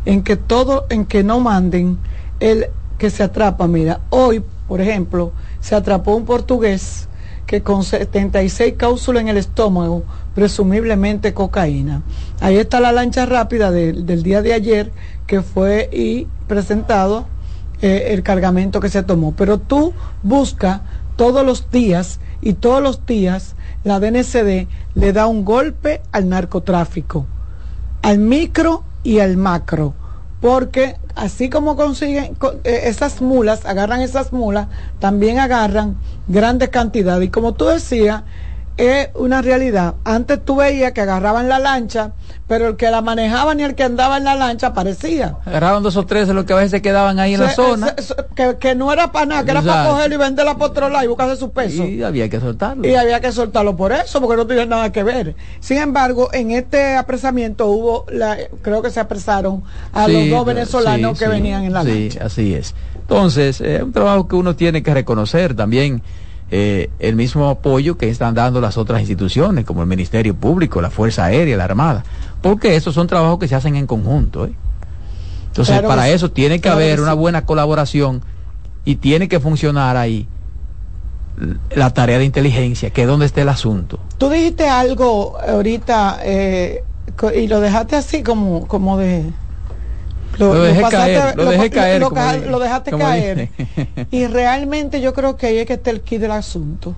en 0.06 0.24
que 0.24 0.36
todo, 0.36 0.86
en 0.90 1.06
que 1.06 1.24
no 1.24 1.40
manden 1.40 1.98
el 2.40 2.68
que 2.98 3.10
se 3.10 3.24
atrapa, 3.24 3.68
mira, 3.68 4.02
hoy, 4.10 4.44
por 4.68 4.82
ejemplo, 4.82 5.32
se 5.60 5.76
atrapó 5.76 6.16
un 6.16 6.26
portugués 6.26 7.08
que 7.46 7.62
con 7.62 7.84
76 7.84 8.74
cápsulas 8.78 9.22
en 9.22 9.30
el 9.30 9.38
estómago, 9.38 10.04
presumiblemente 10.34 11.34
cocaína. 11.34 12.02
Ahí 12.42 12.58
está 12.58 12.80
la 12.80 12.92
lancha 12.92 13.26
rápida 13.26 13.72
del 13.72 14.24
día 14.24 14.42
de 14.42 14.54
ayer 14.54 14.92
que 15.28 15.42
fue 15.42 15.90
y 15.92 16.28
presentado 16.48 17.28
eh, 17.82 18.08
el 18.10 18.24
cargamento 18.24 18.80
que 18.80 18.90
se 18.90 19.04
tomó. 19.04 19.34
Pero 19.36 19.60
tú 19.60 19.94
busca 20.24 20.82
todos 21.16 21.46
los 21.46 21.70
días 21.72 22.20
y 22.42 22.54
todos 22.54 22.82
los 22.82 23.06
días 23.06 23.56
la 23.84 24.00
DNCD 24.00 24.68
le 24.96 25.14
da 25.14 25.28
un 25.28 25.46
golpe 25.46 26.02
al 26.12 26.30
narcotráfico, 26.30 27.26
al 28.02 28.20
micro 28.20 28.84
y 29.04 29.20
al 29.20 29.38
macro, 29.38 29.94
porque 30.40 30.98
así 31.16 31.50
como 31.50 31.76
consiguen 31.76 32.38
eh, 32.64 32.82
esas 32.84 33.22
mulas, 33.22 33.66
agarran 33.66 34.02
esas 34.02 34.34
mulas, 34.34 34.68
también 35.00 35.40
agarran 35.40 35.98
grandes 36.28 36.70
cantidades. 36.70 37.28
Y 37.28 37.32
como 37.32 37.54
tú 37.54 37.66
decías, 37.66 38.24
es 38.78 39.10
una 39.16 39.42
realidad. 39.42 39.96
Antes 40.04 40.44
tú 40.44 40.58
veías 40.58 40.92
que 40.92 41.02
agarraban 41.02 41.48
la 41.48 41.60
lancha, 41.60 42.12
pero 42.48 42.68
el 42.68 42.76
que 42.76 42.92
la 42.92 43.02
manejaba 43.02 43.56
ni 43.56 43.64
el 43.64 43.74
que 43.74 43.84
andaba 43.84 44.18
en 44.18 44.26
la 44.26 44.36
lancha 44.36 44.68
aparecía. 44.68 45.38
Agarraban 45.46 45.82
dos 45.82 45.96
o 45.98 46.06
tres 46.06 46.28
de 46.28 46.34
los 46.34 46.46
que 46.46 46.54
a 46.54 46.58
veces 46.58 46.82
quedaban 46.82 47.20
ahí 47.20 47.34
en 47.34 47.42
la 47.42 47.50
zona. 47.52 47.96
que, 48.60 48.76
no 48.76 48.92
era 48.92 49.12
para 49.12 49.26
nada, 49.26 49.46
que 49.46 49.52
era 49.52 49.62
para 49.62 49.90
cogerlo 49.90 50.16
y 50.16 50.18
venderla 50.18 50.58
por 50.58 50.72
otro 50.72 50.90
lado 50.90 51.06
y 51.06 51.08
buscarse 51.08 51.38
su 51.38 51.52
peso. 51.52 51.86
Y 51.86 52.04
había 52.04 52.30
que 52.30 52.40
soltarlo. 52.40 52.88
Y 52.88 52.96
había 52.96 53.22
que 53.22 53.32
soltarlo 53.32 53.76
por 53.76 53.94
eso, 53.94 54.20
porque 54.20 54.36
no 54.36 54.46
tenía 54.46 54.66
nada 54.66 54.92
que 54.92 55.04
ver. 55.04 55.36
Sin 55.60 55.78
embargo, 55.78 56.30
en 56.34 56.52
este 56.52 56.96
apresamiento 56.96 57.68
hubo, 57.68 58.06
la, 58.10 58.38
creo 58.62 58.82
que 58.82 58.90
se 58.90 59.00
apresaron 59.00 59.64
a 59.94 60.08
los 60.08 60.30
dos 60.30 60.46
venezolanos 60.46 61.18
que 61.18 61.28
venían 61.28 61.64
en 61.64 61.74
la 61.74 61.84
lancha. 61.84 62.20
Sí, 62.20 62.20
así 62.22 62.54
es. 62.54 62.76
Entonces, 62.96 63.62
es 63.62 63.82
un 63.82 63.92
trabajo 63.92 64.28
que 64.28 64.36
uno 64.36 64.56
tiene 64.56 64.84
que 64.84 64.94
reconocer 64.94 65.56
también 65.56 66.02
eh, 66.52 66.90
el 67.00 67.16
mismo 67.16 67.50
apoyo 67.50 67.98
que 67.98 68.10
están 68.10 68.36
dando 68.36 68.62
las 68.62 68.78
otras 68.78 69.00
instituciones, 69.02 69.66
como 69.66 69.82
el 69.82 69.88
Ministerio 69.88 70.36
Público, 70.36 70.82
la 70.82 70.92
Fuerza 70.92 71.26
Aérea, 71.26 71.58
la 71.58 71.64
Armada, 71.64 72.04
porque 72.42 72.76
esos 72.76 72.94
son 72.94 73.08
trabajos 73.08 73.40
que 73.40 73.48
se 73.48 73.56
hacen 73.56 73.76
en 73.76 73.88
conjunto. 73.88 74.46
¿eh? 74.46 74.54
Entonces, 75.48 75.82
para 75.82 76.10
eso 76.10 76.32
tiene 76.32 76.60
que 76.60 76.70
haber 76.70 77.02
una 77.02 77.14
buena 77.14 77.46
colaboración 77.46 78.22
y 78.84 78.98
tiene 78.98 79.28
que 79.28 79.40
funcionar 79.40 79.98
ahí 79.98 80.28
la 81.72 81.90
tarea 81.92 82.20
de 82.20 82.26
inteligencia, 82.26 82.92
que 82.92 83.02
es 83.02 83.08
donde 83.08 83.26
está 83.26 83.42
el 83.42 83.50
asunto. 83.50 84.00
Tú 84.18 84.30
dijiste 84.30 84.68
algo 84.68 85.38
ahorita 85.40 86.20
eh, 86.24 86.84
y 87.36 87.48
lo 87.48 87.60
dejaste 87.60 87.96
así 87.96 88.24
como, 88.24 88.68
como 88.68 88.98
de 88.98 89.24
lo, 90.38 90.54
dejé 90.54 90.82
caer, 90.82 91.36
lo, 91.36 91.46
dejé 91.46 91.70
caer. 91.70 92.02
Lo, 92.48 92.60
dejaste 92.60 92.92
caer. 92.92 93.50
y 94.12 94.28
realmente 94.28 95.02
yo 95.02 95.14
creo 95.14 95.38
que 95.38 95.48
ahí 95.48 95.58
es 95.58 95.66
que 95.66 95.74
está 95.74 95.92
el 95.92 96.02
kit 96.02 96.22
del 96.22 96.32
asunto. 96.32 96.96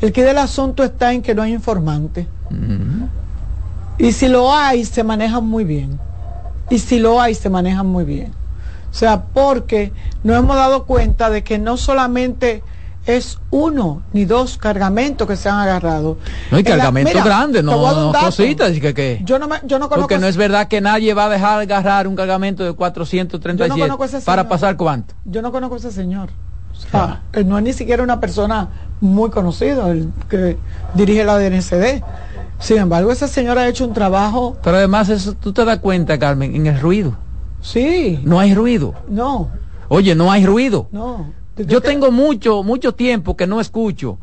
El 0.00 0.12
kit 0.12 0.24
del 0.24 0.38
asunto 0.38 0.82
está 0.82 1.12
en 1.12 1.22
que 1.22 1.34
no 1.34 1.42
hay 1.42 1.52
informante. 1.52 2.26
Y 3.98 4.12
si 4.12 4.28
lo 4.28 4.54
hay, 4.54 4.84
se 4.84 5.04
manejan 5.04 5.46
muy 5.46 5.64
bien. 5.64 5.98
y 6.70 6.78
si 6.78 6.98
lo 6.98 7.20
hay 7.20 7.34
se 7.34 7.50
manejan 7.50 7.86
muy 7.86 8.04
bien. 8.04 8.32
O 8.90 8.94
sea, 8.94 9.22
porque 9.22 9.92
nos 10.22 10.38
hemos 10.38 10.56
dado 10.56 10.84
cuenta 10.84 11.30
de 11.30 11.42
que 11.42 11.58
no 11.58 11.76
solamente 11.76 12.62
es 13.06 13.38
uno 13.50 14.02
ni 14.12 14.24
dos 14.24 14.58
cargamentos 14.58 15.26
que 15.26 15.36
se 15.36 15.48
han 15.48 15.58
agarrado. 15.58 16.18
No 16.50 16.56
hay 16.56 16.64
cargamentos 16.64 17.24
grandes, 17.24 17.64
no, 17.64 18.12
no 18.12 18.18
cositas. 18.18 18.72
Que, 18.72 18.94
que, 18.94 19.20
yo 19.24 19.38
no, 19.38 19.48
me, 19.48 19.56
yo 19.64 19.78
no 19.78 19.88
conozco 19.88 20.08
Porque 20.08 20.18
no 20.18 20.26
es 20.26 20.36
verdad 20.36 20.68
que 20.68 20.80
nadie 20.80 21.12
va 21.14 21.24
a 21.24 21.28
dejar 21.28 21.60
agarrar 21.60 22.06
un 22.06 22.14
cargamento 22.14 22.64
de 22.64 22.72
437 22.72 23.88
no 23.88 23.98
para 24.24 24.48
pasar 24.48 24.76
cuánto. 24.76 25.14
Yo 25.24 25.42
no 25.42 25.50
conozco 25.50 25.74
a 25.74 25.78
ese 25.78 25.92
señor. 25.92 26.30
O 26.70 26.74
sea, 26.74 27.22
ah. 27.32 27.40
no 27.44 27.58
es 27.58 27.64
ni 27.64 27.72
siquiera 27.72 28.02
una 28.02 28.18
persona 28.20 28.68
muy 29.00 29.30
conocida, 29.30 29.90
el 29.90 30.10
que 30.28 30.56
dirige 30.94 31.24
la 31.24 31.38
DNCD. 31.38 32.02
Sin 32.58 32.78
embargo, 32.78 33.10
ese 33.10 33.26
señor 33.26 33.58
ha 33.58 33.68
hecho 33.68 33.84
un 33.84 33.92
trabajo. 33.92 34.56
Pero 34.62 34.76
además, 34.76 35.08
eso 35.08 35.34
tú 35.34 35.52
te 35.52 35.64
das 35.64 35.80
cuenta, 35.80 36.18
Carmen, 36.18 36.54
en 36.54 36.66
el 36.68 36.80
ruido. 36.80 37.16
Sí. 37.60 38.20
No 38.24 38.38
hay 38.38 38.54
ruido. 38.54 38.94
No. 39.08 39.50
Oye, 39.88 40.14
no 40.14 40.30
hay 40.30 40.46
ruido. 40.46 40.88
No. 40.92 41.41
Yo 41.66 41.80
tengo 41.80 42.10
mucho, 42.10 42.62
mucho 42.62 42.94
tiempo 42.94 43.36
que 43.36 43.46
no 43.46 43.60
escucho 43.60 44.18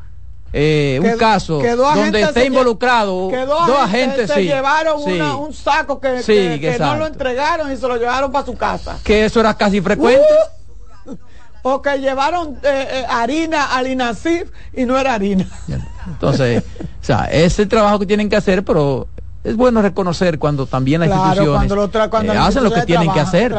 eh, 0.52 1.00
un 1.04 1.18
caso 1.18 1.62
donde 1.62 2.22
esté 2.22 2.46
involucrado 2.46 3.30
dos, 3.30 3.80
agentes, 3.80 4.32
se, 4.32 4.44
llevaron 4.44 5.02
un 5.02 5.54
saco 5.54 6.00
que, 6.00 6.78
no 6.80 6.96
lo 6.96 7.06
entregaron 7.06 7.72
y 7.72 7.78
se 7.78 7.88
lo 7.88 7.98
llevaron 7.98 8.32
para 8.32 8.46
su 8.46 8.56
casa. 8.56 8.98
Que 9.04 9.26
eso 9.26 9.40
era 9.40 9.54
casi 9.56 9.80
frecuente. 9.82 10.26
Uh, 11.06 11.16
o 11.62 11.82
que 11.82 12.00
llevaron 12.00 12.58
eh, 12.64 12.88
eh, 12.90 13.06
harina 13.10 13.76
al 13.76 13.88
INACIF 13.88 14.50
y 14.74 14.86
no 14.86 14.98
era 14.98 15.14
harina. 15.14 15.46
Entonces, 16.08 16.64
o 16.82 17.06
sea, 17.06 17.26
ese 17.26 17.66
trabajo 17.66 18.00
que 18.00 18.06
tienen 18.06 18.30
que 18.30 18.38
hacer, 18.38 18.64
pero 18.64 19.08
es 19.44 19.56
bueno 19.56 19.82
reconocer 19.82 20.38
cuando 20.38 20.66
también 20.66 21.00
las 21.00 21.10
instituciones 21.10 21.72
eh, 21.72 22.38
hacen 22.38 22.64
lo 22.64 22.72
que 22.72 22.82
tienen 22.82 23.12
que 23.14 23.20
hacer. 23.22 23.56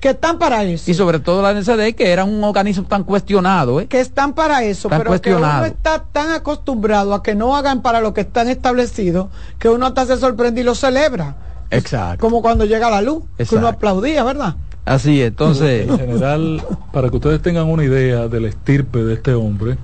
Que 0.00 0.10
están 0.10 0.38
para 0.38 0.64
eso. 0.64 0.90
Y 0.90 0.94
sobre 0.94 1.18
todo 1.18 1.40
la 1.40 1.52
NCD, 1.58 1.94
que 1.94 2.10
era 2.10 2.24
un 2.24 2.44
organismo 2.44 2.84
tan 2.84 3.04
cuestionado. 3.04 3.80
¿eh? 3.80 3.86
Que 3.86 4.00
están 4.00 4.34
para 4.34 4.62
eso, 4.64 4.88
pero 4.90 5.18
que 5.20 5.34
uno 5.34 5.64
está 5.64 6.04
tan 6.12 6.32
acostumbrado 6.32 7.14
a 7.14 7.22
que 7.22 7.34
no 7.34 7.56
hagan 7.56 7.80
para 7.80 8.00
lo 8.00 8.12
que 8.12 8.20
están 8.20 8.48
establecidos, 8.48 9.28
que 9.58 9.68
uno 9.70 9.86
hasta 9.86 10.04
se 10.04 10.18
sorprende 10.18 10.60
y 10.60 10.64
lo 10.64 10.74
celebra. 10.74 11.36
Exacto. 11.70 12.20
Como 12.20 12.42
cuando 12.42 12.66
llega 12.66 12.90
la 12.90 13.00
luz, 13.00 13.24
que 13.36 13.54
uno 13.54 13.68
aplaudía, 13.68 14.24
¿verdad? 14.24 14.56
Así, 14.84 15.22
entonces... 15.22 15.88
En 15.88 15.98
general, 15.98 16.62
para 16.92 17.10
que 17.10 17.16
ustedes 17.16 17.42
tengan 17.42 17.66
una 17.66 17.84
idea 17.84 18.28
del 18.28 18.46
estirpe 18.46 19.04
de 19.04 19.14
este 19.14 19.34
hombre, 19.34 19.76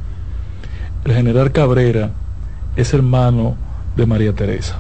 el 1.05 1.13
general 1.13 1.53
Cabrera 1.53 2.11
es 2.77 2.93
hermano 2.95 3.57
de 3.97 4.07
María 4.07 4.35
Teresa. 4.35 4.79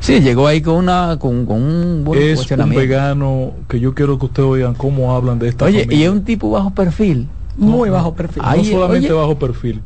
Sí, 0.00 0.20
llegó 0.20 0.46
ahí 0.46 0.60
con 0.60 0.74
una 0.76 1.18
con, 1.18 1.50
un 1.50 2.02
buen 2.04 2.22
Es 2.22 2.50
un 2.50 2.70
vegano 2.70 3.52
que 3.68 3.80
yo 3.80 3.94
quiero 3.94 4.18
que 4.18 4.26
ustedes 4.26 4.48
oigan 4.48 4.74
cómo 4.74 5.14
hablan 5.14 5.38
de 5.38 5.48
esta 5.48 5.64
Oye, 5.64 5.86
y 5.90 6.02
es 6.02 6.10
un 6.10 6.24
tipo 6.24 6.50
bajo 6.50 6.70
perfil. 6.70 7.28
Muy 7.56 7.90
bajo 7.90 8.14
perfil. 8.14 8.42
no 8.42 8.64
solamente 8.64 9.12
bajo 9.12 9.38
perfil. 9.38 9.82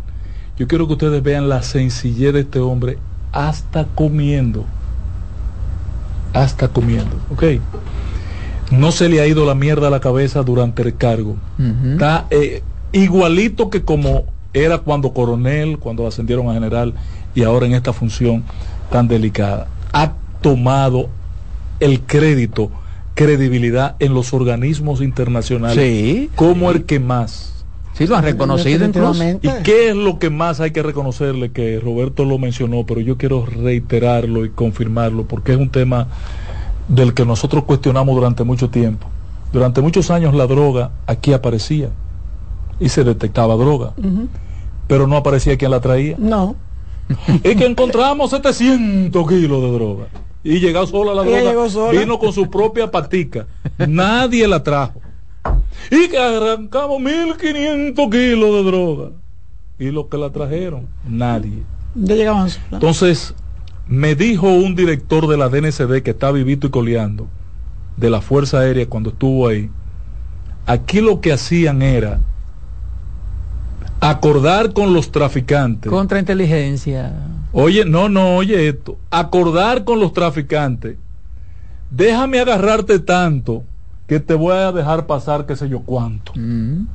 Yo 0.58 0.66
quiero 0.68 0.86
que 0.86 0.94
ustedes 0.94 1.22
vean 1.22 1.48
la 1.48 1.62
sencillez 1.62 2.34
de 2.34 2.40
este 2.40 2.58
hombre 2.58 2.98
hasta 3.32 3.84
comiendo. 3.86 4.64
Hasta 6.34 6.68
comiendo. 6.68 7.16
Ok. 7.32 7.44
No 8.70 8.92
se 8.92 9.08
le 9.08 9.20
ha 9.20 9.26
ido 9.26 9.46
la 9.46 9.54
mierda 9.54 9.88
a 9.88 9.90
la 9.90 10.00
cabeza 10.00 10.42
durante 10.42 10.82
el 10.82 10.96
cargo. 10.96 11.36
Está 11.92 12.26
eh, 12.30 12.62
igualito 12.92 13.70
que 13.70 13.82
como 13.82 14.24
era 14.52 14.78
cuando 14.78 15.12
coronel, 15.12 15.78
cuando 15.78 16.06
ascendieron 16.06 16.48
a 16.48 16.54
general 16.54 16.94
y 17.34 17.42
ahora 17.42 17.66
en 17.66 17.74
esta 17.74 17.92
función 17.92 18.42
tan 18.90 19.08
delicada 19.08 19.68
ha 19.92 20.12
tomado 20.40 21.08
el 21.80 22.00
crédito, 22.02 22.70
credibilidad 23.14 23.96
en 23.98 24.14
los 24.14 24.32
organismos 24.32 25.00
internacionales 25.00 26.28
como 26.34 26.70
el 26.70 26.84
que 26.84 27.00
más. 27.00 27.64
Sí, 27.94 28.06
lo 28.06 28.16
han 28.16 28.24
reconocido 28.24 28.86
¿Y 29.42 29.48
qué 29.62 29.90
es 29.90 29.96
lo 29.96 30.18
que 30.18 30.30
más 30.30 30.60
hay 30.60 30.70
que 30.70 30.82
reconocerle? 30.82 31.52
Que 31.52 31.80
Roberto 31.80 32.24
lo 32.24 32.38
mencionó, 32.38 32.86
pero 32.86 33.00
yo 33.00 33.18
quiero 33.18 33.44
reiterarlo 33.44 34.44
y 34.44 34.50
confirmarlo, 34.50 35.24
porque 35.24 35.52
es 35.52 35.58
un 35.58 35.68
tema 35.68 36.06
del 36.88 37.14
que 37.14 37.26
nosotros 37.26 37.64
cuestionamos 37.64 38.14
durante 38.14 38.44
mucho 38.44 38.70
tiempo. 38.70 39.06
Durante 39.52 39.80
muchos 39.80 40.10
años 40.10 40.34
la 40.34 40.46
droga 40.46 40.92
aquí 41.06 41.32
aparecía 41.32 41.90
y 42.78 42.88
se 42.88 43.04
detectaba 43.04 43.54
droga, 43.56 43.92
pero 44.86 45.06
no 45.06 45.16
aparecía 45.16 45.58
quien 45.58 45.72
la 45.72 45.80
traía. 45.80 46.16
No. 46.18 46.56
y 47.44 47.56
que 47.56 47.66
encontramos 47.66 48.30
700 48.30 49.28
kilos 49.28 49.62
de 49.62 49.72
droga. 49.72 50.06
Y 50.42 50.60
llegó 50.60 50.86
sola 50.86 51.14
la 51.14 51.22
droga. 51.22 51.90
Vino 51.92 52.18
con 52.18 52.32
su 52.32 52.48
propia 52.48 52.90
patica. 52.90 53.46
Nadie 53.78 54.48
la 54.48 54.62
trajo. 54.62 55.00
Y 55.90 56.08
que 56.08 56.18
arrancamos 56.18 57.00
1500 57.00 58.10
kilos 58.10 58.54
de 58.54 58.62
droga. 58.64 59.10
Y 59.78 59.90
los 59.90 60.06
que 60.06 60.18
la 60.18 60.30
trajeron, 60.30 60.86
nadie. 61.06 61.62
Entonces, 62.70 63.34
me 63.86 64.14
dijo 64.14 64.48
un 64.48 64.76
director 64.76 65.26
de 65.26 65.36
la 65.36 65.48
DNCD 65.48 66.02
que 66.02 66.10
está 66.10 66.30
vivito 66.30 66.68
y 66.68 66.70
coleando, 66.70 67.28
de 67.96 68.10
la 68.10 68.20
Fuerza 68.20 68.60
Aérea 68.60 68.88
cuando 68.88 69.10
estuvo 69.10 69.48
ahí, 69.48 69.70
aquí 70.66 71.00
lo 71.00 71.20
que 71.20 71.32
hacían 71.32 71.82
era 71.82 72.20
acordar 74.00 74.72
con 74.72 74.92
los 74.94 75.12
traficantes. 75.12 75.90
Contrainteligencia. 75.90 77.12
Oye, 77.52 77.84
no, 77.84 78.08
no, 78.08 78.36
oye 78.36 78.68
esto. 78.68 78.98
Acordar 79.10 79.84
con 79.84 80.00
los 80.00 80.12
traficantes. 80.12 80.96
Déjame 81.90 82.40
agarrarte 82.40 82.98
tanto 83.00 83.64
que 84.06 84.20
te 84.20 84.34
voy 84.34 84.54
a 84.54 84.72
dejar 84.72 85.06
pasar 85.06 85.46
qué 85.46 85.54
sé 85.54 85.68
yo 85.68 85.80
cuánto. 85.80 86.32
Mm. 86.34 86.86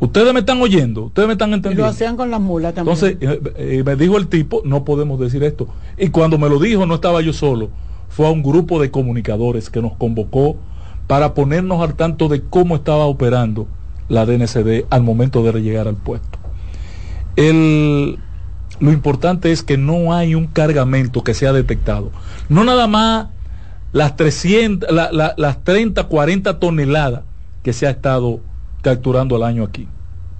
Ustedes 0.00 0.32
me 0.32 0.40
están 0.40 0.60
oyendo, 0.62 1.04
ustedes 1.04 1.26
me 1.26 1.32
están 1.32 1.52
entendiendo. 1.52 1.82
lo 1.82 1.88
hacían 1.88 2.16
con 2.16 2.30
las 2.30 2.40
mulas 2.40 2.74
también. 2.74 2.96
Entonces, 2.96 3.18
eh, 3.20 3.40
eh, 3.56 3.82
me 3.84 3.96
dijo 3.96 4.16
el 4.16 4.28
tipo, 4.28 4.62
no 4.64 4.84
podemos 4.84 5.18
decir 5.18 5.42
esto. 5.42 5.68
Y 5.98 6.08
cuando 6.08 6.38
me 6.38 6.48
lo 6.48 6.58
dijo, 6.58 6.86
no 6.86 6.94
estaba 6.94 7.20
yo 7.20 7.32
solo. 7.32 7.70
Fue 8.08 8.26
a 8.26 8.30
un 8.30 8.42
grupo 8.42 8.80
de 8.80 8.90
comunicadores 8.90 9.68
que 9.68 9.82
nos 9.82 9.94
convocó 9.94 10.56
para 11.06 11.34
ponernos 11.34 11.82
al 11.82 11.94
tanto 11.94 12.28
de 12.28 12.42
cómo 12.42 12.76
estaba 12.76 13.06
operando 13.06 13.66
la 14.08 14.24
DNCD 14.26 14.86
al 14.90 15.02
momento 15.02 15.42
de 15.42 15.60
llegar 15.60 15.88
al 15.88 15.96
puesto. 15.96 16.38
El, 17.36 18.18
lo 18.80 18.92
importante 18.92 19.52
es 19.52 19.62
que 19.62 19.76
no 19.76 20.12
hay 20.12 20.34
un 20.34 20.46
cargamento 20.46 21.22
que 21.22 21.34
sea 21.34 21.52
detectado. 21.52 22.10
No 22.48 22.64
nada 22.64 22.86
más 22.86 23.28
las 23.92 24.16
300, 24.16 24.88
las 25.36 25.64
30, 25.64 26.04
40 26.04 26.58
toneladas 26.58 27.22
que 27.62 27.72
se 27.72 27.86
ha 27.86 27.90
estado 27.90 28.40
capturando 28.82 29.36
al 29.36 29.42
año 29.42 29.64
aquí. 29.64 29.88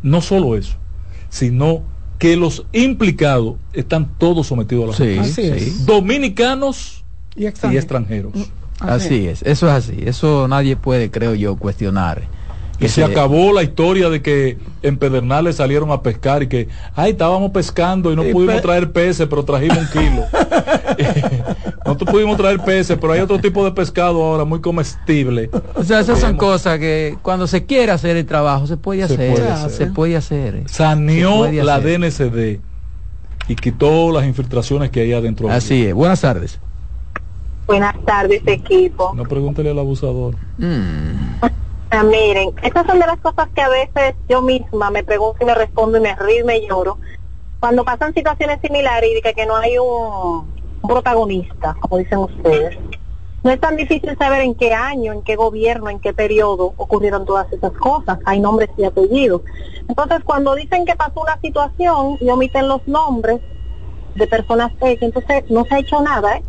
No 0.02 0.20
solo 0.20 0.56
eso, 0.56 0.76
sino 1.28 1.82
que 2.18 2.36
los 2.36 2.66
implicados 2.72 3.56
están 3.72 4.08
todos 4.18 4.46
sometidos 4.46 5.00
a 5.00 5.04
la 5.04 5.22
justicia. 5.22 5.56
Dominicanos 5.84 7.04
y 7.36 7.46
extranjeros. 7.46 8.32
Así 8.80 9.26
es, 9.26 9.42
eso 9.42 9.66
es 9.68 9.72
así. 9.72 9.96
Eso 10.04 10.46
nadie 10.48 10.76
puede, 10.76 11.10
creo 11.10 11.34
yo, 11.34 11.56
cuestionar 11.56 12.22
y 12.80 12.88
se 12.88 13.04
acabó 13.04 13.52
la 13.52 13.62
historia 13.62 14.08
de 14.08 14.22
que 14.22 14.58
en 14.82 14.98
Pedernales 14.98 15.56
salieron 15.56 15.90
a 15.90 16.02
pescar 16.02 16.42
y 16.42 16.48
que, 16.48 16.68
ay, 16.94 17.12
estábamos 17.12 17.50
pescando 17.50 18.12
y 18.12 18.16
no 18.16 18.22
pudimos 18.24 18.62
traer 18.62 18.92
peces, 18.92 19.26
pero 19.28 19.44
trajimos 19.44 19.78
un 19.78 19.88
kilo. 19.88 20.24
no 21.86 21.96
pudimos 21.96 22.36
traer 22.36 22.60
peces, 22.60 22.96
pero 23.00 23.12
hay 23.12 23.20
otro 23.20 23.38
tipo 23.38 23.64
de 23.64 23.72
pescado 23.72 24.22
ahora 24.22 24.44
muy 24.44 24.60
comestible. 24.60 25.50
O 25.74 25.82
sea, 25.82 26.00
esas 26.00 26.20
son 26.20 26.36
cosas 26.36 26.78
que 26.78 27.16
cuando 27.22 27.46
se 27.46 27.64
quiere 27.64 27.92
hacer 27.92 28.16
el 28.16 28.26
trabajo 28.26 28.66
se 28.66 28.76
puede 28.76 29.02
hacer. 29.02 29.70
Se 29.70 29.86
puede 29.86 30.16
hacer. 30.16 30.62
Saneó 30.66 31.50
la 31.50 31.80
DNCD 31.80 32.60
y 33.48 33.56
quitó 33.56 34.12
las 34.12 34.26
infiltraciones 34.26 34.90
que 34.90 35.00
hay 35.00 35.12
adentro. 35.12 35.50
Así 35.50 35.86
es. 35.86 35.94
Buenas 35.94 36.20
tardes. 36.20 36.60
Buenas 37.66 37.94
tardes, 38.04 38.40
equipo. 38.46 39.12
No 39.14 39.24
pregúntele 39.24 39.70
al 39.70 39.78
abusador. 39.78 40.36
Mm. 40.56 41.44
Ah, 41.90 42.02
miren, 42.02 42.52
estas 42.62 42.86
son 42.86 42.98
de 42.98 43.06
las 43.06 43.18
cosas 43.18 43.48
que 43.54 43.62
a 43.62 43.68
veces 43.68 44.14
yo 44.28 44.42
misma 44.42 44.90
me 44.90 45.04
pregunto 45.04 45.38
y 45.40 45.46
me 45.46 45.54
respondo 45.54 45.96
y 45.96 46.02
me 46.02 46.14
río 46.16 46.40
y 46.40 46.44
me 46.44 46.66
lloro. 46.66 46.98
Cuando 47.60 47.82
pasan 47.84 48.12
situaciones 48.12 48.58
similares 48.60 49.10
y 49.16 49.22
que, 49.22 49.32
que 49.32 49.46
no 49.46 49.56
hay 49.56 49.78
un, 49.78 50.52
protagonista, 50.86 51.74
como 51.80 51.96
dicen 51.96 52.18
ustedes, 52.18 52.78
no 53.42 53.50
es 53.50 53.60
tan 53.60 53.76
difícil 53.76 54.16
saber 54.18 54.42
en 54.42 54.54
qué 54.54 54.74
año, 54.74 55.12
en 55.12 55.22
qué 55.22 55.36
gobierno, 55.36 55.88
en 55.88 55.98
qué 55.98 56.12
periodo 56.12 56.74
ocurrieron 56.76 57.24
todas 57.24 57.50
esas 57.52 57.72
cosas. 57.72 58.18
Hay 58.26 58.40
nombres 58.40 58.68
y 58.76 58.84
apellidos. 58.84 59.42
Entonces, 59.88 60.20
cuando 60.24 60.54
dicen 60.54 60.84
que 60.84 60.94
pasó 60.94 61.22
una 61.22 61.38
situación 61.40 62.18
y 62.20 62.28
omiten 62.28 62.68
los 62.68 62.86
nombres 62.86 63.40
de 64.14 64.26
personas 64.26 64.72
X, 64.80 64.98
entonces 65.00 65.44
no 65.50 65.64
se 65.64 65.74
ha 65.74 65.78
hecho 65.78 66.02
nada, 66.02 66.36
¿eh? 66.36 66.44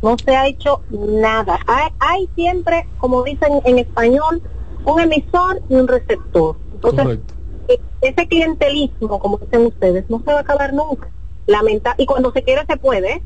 No 0.00 0.16
se 0.18 0.34
ha 0.34 0.46
hecho 0.46 0.82
nada. 0.90 1.58
Hay, 1.98 2.28
siempre, 2.34 2.86
como 2.98 3.22
dicen 3.22 3.60
en 3.64 3.78
español, 3.78 4.42
un 4.84 5.00
emisor 5.00 5.62
y 5.68 5.74
un 5.74 5.88
receptor. 5.88 6.56
Entonces, 6.74 7.20
e, 7.68 7.80
ese 8.00 8.26
clientelismo, 8.28 9.18
como 9.18 9.38
dicen 9.38 9.66
ustedes, 9.66 10.08
no 10.08 10.20
se 10.20 10.32
va 10.32 10.38
a 10.38 10.40
acabar 10.40 10.72
nunca. 10.72 11.08
Lamenta 11.46 11.94
y 11.98 12.06
cuando 12.06 12.32
se 12.32 12.42
quiere 12.42 12.64
se 12.66 12.76
puede. 12.76 13.22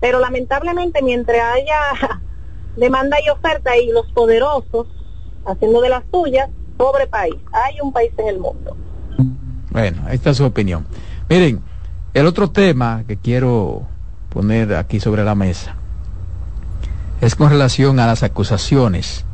Pero 0.00 0.20
lamentablemente 0.20 1.02
mientras 1.02 1.42
haya 1.54 2.20
demanda 2.76 3.18
y 3.24 3.28
oferta 3.28 3.76
y 3.76 3.88
los 3.88 4.06
poderosos 4.12 4.86
haciendo 5.44 5.80
de 5.80 5.88
las 5.88 6.04
suyas, 6.12 6.48
pobre 6.76 7.06
país. 7.06 7.36
Hay 7.52 7.74
un 7.82 7.92
país 7.92 8.12
en 8.16 8.28
el 8.28 8.38
mundo. 8.38 8.76
Bueno, 9.70 10.08
esta 10.10 10.30
es 10.30 10.36
su 10.38 10.44
opinión. 10.44 10.86
Miren, 11.28 11.62
el 12.14 12.26
otro 12.26 12.50
tema 12.50 13.04
que 13.06 13.16
quiero 13.16 13.86
poner 14.30 14.74
aquí 14.74 15.00
sobre 15.00 15.24
la 15.24 15.34
mesa 15.34 15.79
es 17.20 17.34
con 17.34 17.50
relación 17.50 18.00
a 18.00 18.06
las 18.06 18.22
acusaciones 18.22 19.24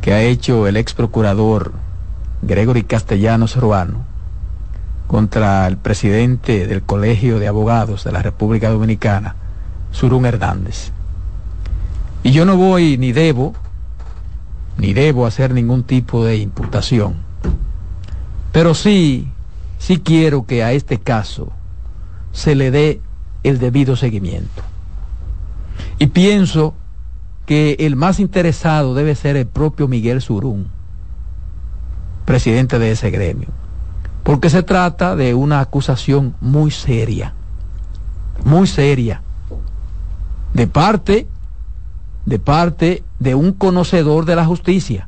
que 0.00 0.14
ha 0.14 0.22
hecho 0.22 0.66
el 0.66 0.76
ex 0.76 0.94
procurador 0.94 1.72
Gregory 2.40 2.82
Castellanos 2.82 3.56
Ruano 3.56 4.04
contra 5.06 5.66
el 5.66 5.76
presidente 5.76 6.66
del 6.66 6.82
Colegio 6.82 7.38
de 7.38 7.46
Abogados 7.46 8.04
de 8.04 8.12
la 8.12 8.22
República 8.22 8.70
Dominicana, 8.70 9.36
Surún 9.90 10.24
Hernández. 10.24 10.90
Y 12.22 12.32
yo 12.32 12.46
no 12.46 12.56
voy 12.56 12.96
ni 12.96 13.12
debo, 13.12 13.52
ni 14.78 14.94
debo 14.94 15.26
hacer 15.26 15.52
ningún 15.52 15.82
tipo 15.82 16.24
de 16.24 16.36
imputación, 16.36 17.16
pero 18.50 18.74
sí, 18.74 19.28
sí 19.78 19.98
quiero 19.98 20.46
que 20.46 20.64
a 20.64 20.72
este 20.72 20.98
caso 20.98 21.52
se 22.32 22.54
le 22.54 22.70
dé 22.70 23.02
el 23.42 23.58
debido 23.58 23.94
seguimiento. 23.96 24.62
Y 26.02 26.08
pienso 26.08 26.74
que 27.46 27.76
el 27.78 27.94
más 27.94 28.18
interesado 28.18 28.92
debe 28.92 29.14
ser 29.14 29.36
el 29.36 29.46
propio 29.46 29.86
Miguel 29.86 30.20
Surún, 30.20 30.66
presidente 32.24 32.80
de 32.80 32.90
ese 32.90 33.12
gremio, 33.12 33.46
porque 34.24 34.50
se 34.50 34.64
trata 34.64 35.14
de 35.14 35.34
una 35.34 35.60
acusación 35.60 36.34
muy 36.40 36.72
seria, 36.72 37.34
muy 38.44 38.66
seria, 38.66 39.22
de 40.54 40.66
parte, 40.66 41.28
de 42.26 42.40
parte 42.40 43.04
de 43.20 43.36
un 43.36 43.52
conocedor 43.52 44.24
de 44.24 44.34
la 44.34 44.44
justicia, 44.44 45.06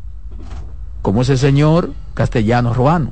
como 1.02 1.22
es 1.22 1.28
el 1.28 1.38
señor 1.38 1.92
Castellano 2.14 2.72
Ruano, 2.72 3.10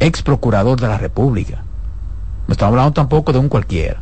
ex 0.00 0.22
procurador 0.22 0.80
de 0.80 0.88
la 0.88 0.98
República. 0.98 1.62
No 2.48 2.52
estamos 2.52 2.72
hablando 2.72 2.94
tampoco 2.94 3.32
de 3.32 3.38
un 3.38 3.48
cualquiera. 3.48 4.00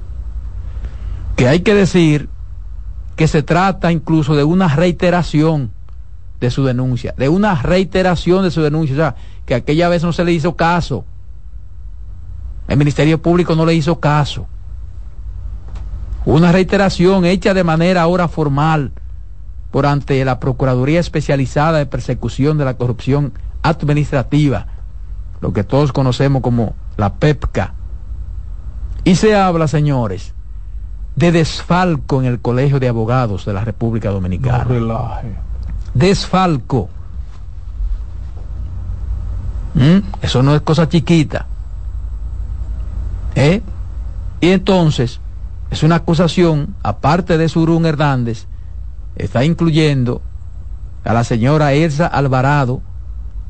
Que 1.37 1.49
hay 1.49 1.61
que 1.61 1.75
decir 1.75 2.29
que 3.17 3.29
se 3.29 3.43
trata 3.43 3.93
incluso 3.93 4.35
de 4.35 4.45
una 4.45 4.69
reiteración 4.69 5.73
de 6.41 6.51
su 6.51 6.65
denuncia, 6.65 7.15
de 7.17 7.29
una 7.29 7.55
reiteración 7.55 8.43
de 8.43 8.51
su 8.51 8.63
denuncia, 8.63 8.95
o 8.95 8.99
sea, 8.99 9.17
que 9.45 9.55
aquella 9.55 9.89
vez 9.89 10.03
no 10.03 10.13
se 10.13 10.25
le 10.25 10.33
hizo 10.33 10.57
caso. 10.57 11.05
El 12.67 12.79
Ministerio 12.79 13.21
Público 13.21 13.55
no 13.55 13.67
le 13.67 13.75
hizo 13.75 14.01
caso. 14.01 14.47
Una 16.25 16.53
reiteración 16.53 17.25
hecha 17.25 17.53
de 17.53 17.65
manera 17.65 18.03
ahora 18.03 18.29
formal 18.29 18.93
por 19.71 19.87
ante 19.87 20.25
la 20.25 20.41
Procuraduría 20.41 21.01
Especializada 21.01 21.79
de 21.79 21.87
Persecución 21.87 22.59
de 22.59 22.65
la 22.65 22.77
Corrupción 22.77 23.33
Administrativa, 23.63 24.67
lo 25.41 25.53
que 25.53 25.65
todos 25.65 25.93
conocemos 25.93 26.43
como 26.43 26.75
la 26.97 27.15
PEPCA. 27.15 27.75
Y 29.05 29.17
se 29.17 29.35
habla, 29.35 29.69
señores, 29.69 30.35
de 31.17 31.33
desfalco 31.33 32.21
en 32.21 32.27
el 32.27 32.41
Colegio 32.41 32.81
de 32.81 32.89
Abogados 32.89 33.45
de 33.45 33.53
la 33.53 33.65
República 33.65 34.11
Dominicana. 34.11 34.65
Desfalco. 35.95 36.89
¿Mm? 39.75 39.99
Eso 40.23 40.43
no 40.43 40.55
es 40.55 40.63
cosa 40.63 40.89
chiquita. 40.89 41.47
¿Eh? 43.35 43.63
Y 44.41 44.49
entonces, 44.51 45.21
es 45.71 45.83
una 45.83 45.97
acusación, 45.97 46.75
aparte 46.83 47.39
de 47.39 47.49
Surún 47.49 47.87
Hernández, 47.87 48.47
está 49.17 49.45
incluyendo 49.45 50.23
a 51.05 51.13
la 51.13 51.25
señora 51.25 51.73
Elsa 51.73 52.07
Alvarado, 52.07 52.83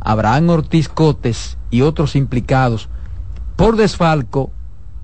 Abraham 0.00 0.50
Ortiz 0.50 0.88
Cotes 0.88 1.58
y 1.70 1.82
otros 1.82 2.16
implicados 2.16 2.88
por 3.56 3.76
desfalco, 3.76 4.50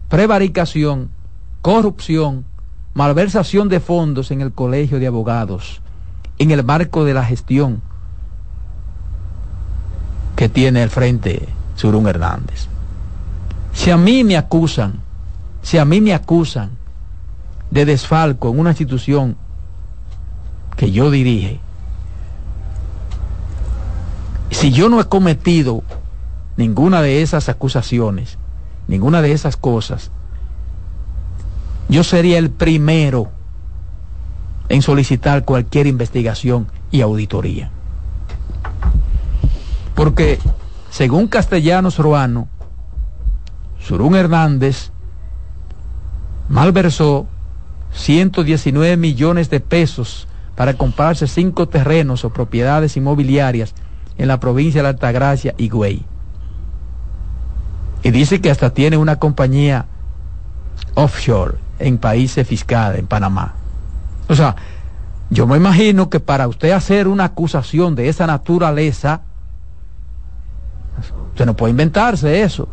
prevaricación, 0.09 1.11
corrupción, 1.67 2.45
malversación 2.95 3.69
de 3.69 3.81
fondos 3.81 4.31
en 4.31 4.41
el 4.41 4.53
Colegio 4.53 5.01
de 5.01 5.09
Abogados, 5.09 5.83
en 6.39 6.53
el 6.53 6.62
marco 6.62 7.05
de 7.05 7.12
la 7.12 7.25
gestión 7.25 7.83
que 10.37 10.49
tiene 10.49 10.85
el 10.85 10.91
frente 10.91 11.49
Surún 11.75 12.07
Hernández. 12.07 12.69
Si 13.73 13.91
a 13.91 13.97
mí 13.97 14.23
me 14.23 14.37
acusan, 14.37 15.01
si 15.62 15.77
a 15.79 15.85
mí 15.85 16.01
me 16.01 16.14
acusan 16.14 16.71
de 17.73 17.85
desfalco 17.85 18.49
en 18.51 18.61
una 18.61 18.71
institución 18.71 19.37
que 20.77 20.93
yo 20.93 21.11
dirige, 21.11 21.59
si 24.53 24.71
yo 24.71 24.89
no 24.89 25.01
he 25.01 25.05
cometido 25.07 25.83
ninguna 26.57 27.03
de 27.03 27.23
esas 27.23 27.49
acusaciones, 27.49 28.39
ninguna 28.87 29.21
de 29.21 29.33
esas 29.33 29.57
cosas, 29.57 30.12
yo 31.89 32.03
sería 32.05 32.39
el 32.39 32.51
primero 32.51 33.30
en 34.68 34.82
solicitar 34.82 35.45
cualquier 35.45 35.87
investigación 35.87 36.66
y 36.91 37.01
auditoría. 37.01 37.70
Porque, 39.95 40.39
según 40.91 41.28
Castellanos 41.28 41.99
Ruano, 41.99 42.49
Surún 43.78 44.16
Hernández 44.16 44.91
malversó 46.49 47.26
119 47.93 48.97
millones 48.97 49.49
de 49.49 49.61
pesos 49.61 50.26
para 50.57 50.74
comprarse 50.74 51.28
cinco 51.28 51.68
terrenos 51.68 52.24
o 52.24 52.30
propiedades 52.30 52.97
inmobiliarias 52.97 53.74
en 54.18 54.28
la 54.28 54.41
provincia 54.41 54.82
de 54.82 54.89
Altagracia 54.89 55.55
y 55.57 55.68
Güey. 55.68 56.05
Y 58.03 58.11
dice 58.11 58.41
que 58.41 58.51
hasta 58.51 58.70
tiene 58.70 58.97
una 58.97 59.16
compañía 59.16 59.87
offshore 60.95 61.66
en 61.79 61.99
países 61.99 62.47
fiscales, 62.47 62.99
en 62.99 63.07
Panamá. 63.07 63.55
O 64.29 64.35
sea, 64.35 64.57
yo 65.31 65.47
me 65.47 65.57
imagino 65.57 66.09
que 66.09 66.20
para 66.20 66.49
usted 66.49 66.72
hacer 66.72 67.09
una 67.09 67.24
acusación 67.24 67.95
de 67.95 68.09
esa 68.09 68.27
naturaleza, 68.27 69.22
usted 71.31 71.47
no 71.47 71.55
puede 71.55 71.72
inventarse 71.72 72.43
eso. 72.43 72.68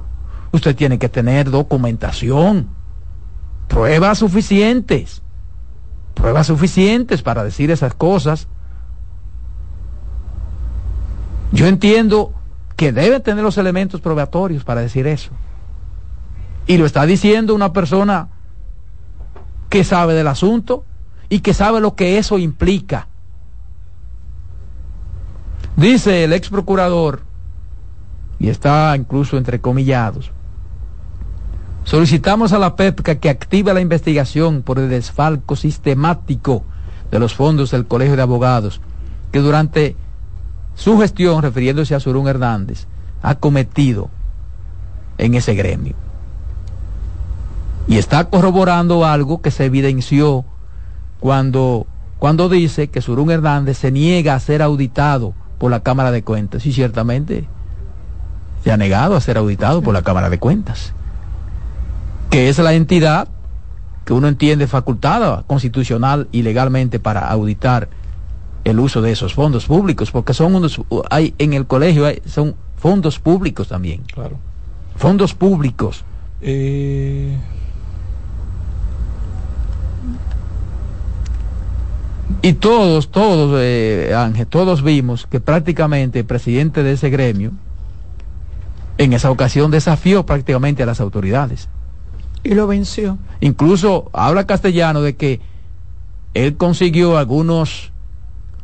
Usted 0.51 0.75
tiene 0.75 0.99
que 0.99 1.09
tener 1.09 1.49
documentación, 1.49 2.69
pruebas 3.67 4.19
suficientes, 4.19 5.23
pruebas 6.13 6.47
suficientes 6.47 7.23
para 7.23 7.43
decir 7.43 7.71
esas 7.71 7.95
cosas. 7.95 8.47
Yo 11.51 11.65
entiendo 11.67 12.33
que 12.75 12.91
debe 12.91 13.19
tener 13.19 13.43
los 13.43 13.57
elementos 13.57 13.99
probatorios 13.99 14.63
para 14.63 14.81
decir 14.81 15.07
eso. 15.07 15.31
Y 16.67 16.77
lo 16.77 16.85
está 16.85 17.05
diciendo 17.05 17.55
una 17.55 17.73
persona 17.73 18.29
que 19.73 19.83
sabe 19.83 20.13
del 20.13 20.27
asunto 20.27 20.85
y 21.29 21.39
que 21.39 21.55
sabe 21.55 21.81
lo 21.81 21.95
que 21.95 22.19
eso 22.19 22.37
implica. 22.37 23.07
Dice 25.75 26.23
el 26.23 26.31
ex 26.31 26.49
procurador, 26.49 27.23
y 28.37 28.49
está 28.49 28.95
incluso 28.95 29.35
entre 29.35 29.59
comillados, 29.61 30.29
solicitamos 31.85 32.53
a 32.53 32.59
la 32.59 32.75
PEPCA 32.75 33.15
que 33.15 33.31
active 33.31 33.73
la 33.73 33.81
investigación 33.81 34.61
por 34.61 34.77
el 34.77 34.89
desfalco 34.89 35.55
sistemático 35.55 36.63
de 37.09 37.17
los 37.17 37.33
fondos 37.33 37.71
del 37.71 37.87
Colegio 37.87 38.15
de 38.15 38.21
Abogados, 38.21 38.79
que 39.31 39.39
durante 39.39 39.95
su 40.75 40.99
gestión, 40.99 41.41
refiriéndose 41.41 41.95
a 41.95 41.99
Surún 41.99 42.27
Hernández, 42.27 42.85
ha 43.23 43.33
cometido 43.39 44.11
en 45.17 45.33
ese 45.33 45.55
gremio 45.55 45.95
y 47.87 47.97
está 47.97 48.25
corroborando 48.25 49.05
algo 49.05 49.41
que 49.41 49.51
se 49.51 49.65
evidenció 49.65 50.45
cuando, 51.19 51.87
cuando 52.19 52.49
dice 52.49 52.87
que 52.89 53.01
Surún 53.01 53.31
Hernández 53.31 53.77
se 53.77 53.91
niega 53.91 54.35
a 54.35 54.39
ser 54.39 54.61
auditado 54.61 55.33
por 55.57 55.71
la 55.71 55.81
Cámara 55.81 56.11
de 56.11 56.23
Cuentas. 56.23 56.65
Y 56.65 56.73
ciertamente 56.73 57.47
se 58.63 58.71
ha 58.71 58.77
negado 58.77 59.15
a 59.15 59.21
ser 59.21 59.37
auditado 59.37 59.81
por 59.81 59.93
la 59.93 60.01
Cámara 60.01 60.29
de 60.29 60.39
Cuentas, 60.39 60.93
que 62.29 62.49
es 62.49 62.57
la 62.59 62.73
entidad 62.73 63.27
que 64.05 64.13
uno 64.13 64.27
entiende 64.27 64.67
facultada 64.67 65.43
constitucional 65.47 66.27
y 66.31 66.41
legalmente 66.41 66.99
para 66.99 67.27
auditar 67.29 67.89
el 68.63 68.79
uso 68.79 69.01
de 69.01 69.11
esos 69.11 69.33
fondos 69.33 69.65
públicos, 69.65 70.11
porque 70.11 70.33
son 70.33 70.55
unos, 70.55 70.81
hay 71.09 71.33
en 71.37 71.53
el 71.53 71.67
colegio 71.67 72.05
son 72.25 72.55
fondos 72.77 73.19
públicos 73.19 73.67
también. 73.67 74.03
Claro. 74.13 74.37
Fondos 74.95 75.33
públicos. 75.33 76.03
Eh, 76.41 77.37
Y 82.41 82.53
todos, 82.53 83.09
todos, 83.09 83.59
eh, 83.61 84.13
Ángel, 84.15 84.47
todos 84.47 84.83
vimos 84.83 85.27
que 85.27 85.39
prácticamente 85.39 86.19
el 86.19 86.25
presidente 86.25 86.83
de 86.83 86.93
ese 86.93 87.09
gremio 87.09 87.51
en 88.97 89.13
esa 89.13 89.31
ocasión 89.31 89.71
desafió 89.71 90.25
prácticamente 90.25 90.83
a 90.83 90.85
las 90.85 90.99
autoridades. 90.99 91.69
Y 92.43 92.53
lo 92.53 92.67
venció. 92.67 93.17
Incluso 93.39 94.09
habla 94.13 94.45
castellano 94.45 95.01
de 95.01 95.15
que 95.15 95.41
él 96.33 96.57
consiguió 96.57 97.17
algunos, 97.17 97.91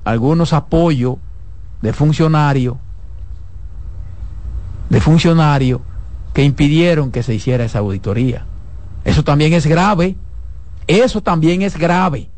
algunos 0.03 0.53
apoyos 0.53 1.15
de 1.81 1.93
funcionarios, 1.93 2.75
de 4.89 4.99
funcionarios 4.99 5.81
que 6.33 6.43
impidieron 6.43 7.11
que 7.11 7.23
se 7.23 7.33
hiciera 7.33 7.63
esa 7.63 7.79
auditoría. 7.79 8.45
Eso 9.05 9.23
también 9.23 9.53
es 9.53 9.65
grave. 9.65 10.15
Eso 10.87 11.21
también 11.21 11.61
es 11.61 11.77
grave. 11.77 12.29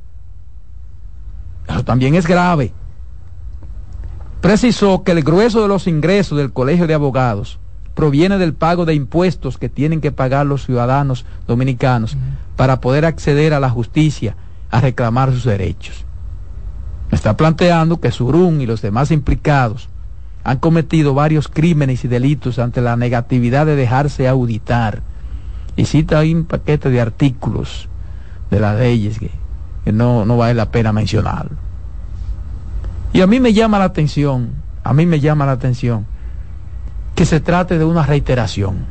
Eso 1.68 1.84
también 1.84 2.16
es 2.16 2.28
grave. 2.28 2.74
Precisó 4.41 5.03
que 5.03 5.12
el 5.12 5.24
grueso 5.24 5.62
de 5.62 5.68
los 5.68 5.88
ingresos 5.88 6.38
del 6.38 6.51
Colegio 6.51 6.88
de 6.88 6.95
Abogados 6.95 7.59
proviene 7.93 8.38
del 8.38 8.53
pago 8.53 8.86
de 8.86 8.95
impuestos 8.95 9.57
que 9.57 9.70
tienen 9.70 10.01
que 10.01 10.12
pagar 10.12 10.45
los 10.45 10.66
ciudadanos 10.66 11.26
dominicanos 11.47 12.18
para 12.55 12.82
poder 12.82 13.05
acceder 13.05 13.53
a 13.53 13.59
la 13.59 13.70
justicia 13.70 14.36
a 14.72 14.82
reclamar 14.82 15.32
sus 15.32 15.45
derechos. 15.45 16.05
Está 17.12 17.36
planteando 17.36 17.99
que 17.99 18.12
Surún 18.12 18.62
y 18.62 18.66
los 18.66 18.82
demás 18.82 19.12
implicados 19.12 19.89
han 20.43 20.57
cometido 20.57 21.14
varios 21.14 21.47
crímenes 21.47 22.03
y 22.03 22.07
delitos 22.07 22.57
ante 22.57 22.82
la 22.82 22.95
negatividad 22.95 23.66
de 23.66 23.76
dejarse 23.76 24.28
auditar. 24.28 25.03
Y 25.76 25.86
cita 25.86 26.20
ahí 26.20 26.34
un 26.34 26.45
paquete 26.45 26.89
de 26.89 27.01
artículos 27.01 27.89
de 28.49 28.59
las 28.59 28.80
leyes 28.80 29.20
que, 29.20 29.30
que 29.30 29.41
no, 29.86 30.25
no 30.25 30.38
vale 30.38 30.53
la 30.53 30.71
pena 30.71 30.91
mencionarlo. 30.91 31.57
Y 33.13 33.21
a 33.21 33.27
mí 33.27 33.39
me 33.39 33.53
llama 33.53 33.79
la 33.79 33.86
atención, 33.86 34.51
a 34.84 34.93
mí 34.93 35.05
me 35.05 35.19
llama 35.19 35.45
la 35.45 35.53
atención 35.53 36.05
que 37.15 37.25
se 37.25 37.39
trate 37.39 37.77
de 37.77 37.86
una 37.86 38.05
reiteración. 38.05 38.86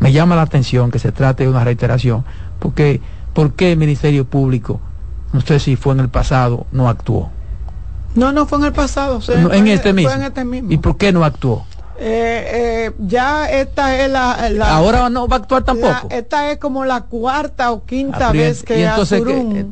Me 0.00 0.12
llama 0.12 0.36
la 0.36 0.42
atención 0.42 0.90
que 0.90 0.98
se 0.98 1.12
trate 1.12 1.44
de 1.44 1.50
una 1.50 1.64
reiteración, 1.64 2.24
porque 2.58 3.00
¿por 3.34 3.52
qué 3.52 3.72
el 3.72 3.78
Ministerio 3.78 4.24
Público, 4.24 4.80
no 5.32 5.40
sé 5.40 5.58
si 5.58 5.76
fue 5.76 5.94
en 5.94 6.00
el 6.00 6.08
pasado, 6.08 6.66
no 6.72 6.88
actuó? 6.88 7.30
No, 8.14 8.32
no 8.32 8.46
fue 8.46 8.58
en 8.58 8.64
el 8.64 8.72
pasado. 8.72 9.20
en, 9.28 9.68
este 9.68 9.92
mismo. 9.92 10.10
en 10.12 10.22
este 10.22 10.44
mismo. 10.44 10.72
¿Y 10.72 10.78
por 10.78 10.96
qué 10.96 11.12
no 11.12 11.24
actuó? 11.24 11.66
Eh, 12.00 12.86
eh, 12.86 12.92
ya 13.00 13.50
esta 13.50 14.04
es 14.04 14.08
la, 14.08 14.34
ahora 14.68 15.10
no 15.10 15.26
va 15.26 15.36
a 15.36 15.38
actuar 15.40 15.64
tampoco. 15.64 16.06
esta 16.10 16.52
es 16.52 16.58
como 16.58 16.84
la 16.84 17.00
cuarta 17.02 17.72
o 17.72 17.84
quinta 17.84 18.30
vez 18.30 18.62
que 18.62 18.86
a 18.86 19.04
Surún 19.04 19.56
eh, 19.56 19.66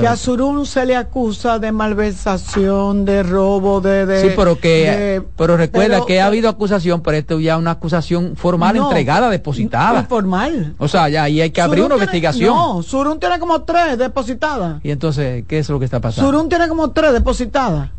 que, 0.00 0.06
a 0.06 0.16
Surún 0.16 0.64
se 0.64 0.86
le 0.86 0.96
acusa 0.96 1.58
de 1.58 1.70
malversación 1.70 3.04
de 3.04 3.22
robo 3.22 3.82
de, 3.82 4.06
de 4.06 4.22
sí 4.22 4.28
pero 4.34 4.58
que 4.58 5.22
pero 5.36 5.58
recuerda 5.58 6.06
que 6.06 6.22
ha 6.22 6.26
habido 6.26 6.48
acusación 6.48 7.02
pero 7.02 7.18
esto 7.18 7.38
ya 7.38 7.58
una 7.58 7.72
acusación 7.72 8.34
formal 8.34 8.74
entregada 8.74 9.28
depositada. 9.28 10.04
formal 10.04 10.74
o 10.78 10.88
sea 10.88 11.10
ya 11.10 11.24
ahí 11.24 11.42
hay 11.42 11.50
que 11.50 11.60
abrir 11.60 11.84
una 11.84 11.96
investigación. 11.96 12.48
no 12.54 12.82
Surún 12.82 13.20
tiene 13.20 13.38
como 13.38 13.62
tres 13.64 13.98
depositadas. 13.98 14.80
Y 14.82 14.90
entonces 14.90 15.44
qué 15.46 15.58
es 15.58 15.68
lo 15.68 15.78
que 15.78 15.84
está 15.84 16.00
pasando 16.00 16.30
Surún 16.30 16.48
tiene 16.48 16.66
como 16.66 16.92
tres 16.92 17.12
depositadas 17.12 17.90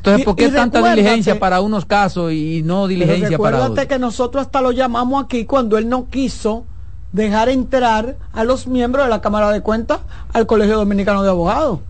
entonces, 0.00 0.24
¿por 0.24 0.34
qué 0.34 0.48
tanta 0.48 0.94
diligencia 0.94 1.38
para 1.38 1.60
unos 1.60 1.84
casos 1.84 2.32
y 2.32 2.62
no 2.64 2.86
diligencia 2.86 3.36
para 3.36 3.56
otros? 3.56 3.60
Recuérdate 3.60 3.88
que 3.88 3.98
nosotros 3.98 4.46
hasta 4.46 4.62
lo 4.62 4.72
llamamos 4.72 5.22
aquí 5.22 5.44
cuando 5.44 5.76
él 5.76 5.90
no 5.90 6.06
quiso 6.08 6.64
dejar 7.12 7.50
entrar 7.50 8.16
a 8.32 8.44
los 8.44 8.66
miembros 8.66 9.04
de 9.04 9.10
la 9.10 9.20
Cámara 9.20 9.50
de 9.50 9.60
Cuentas 9.60 10.00
al 10.32 10.46
Colegio 10.46 10.76
Dominicano 10.76 11.22
de 11.22 11.28
Abogados. 11.28 11.80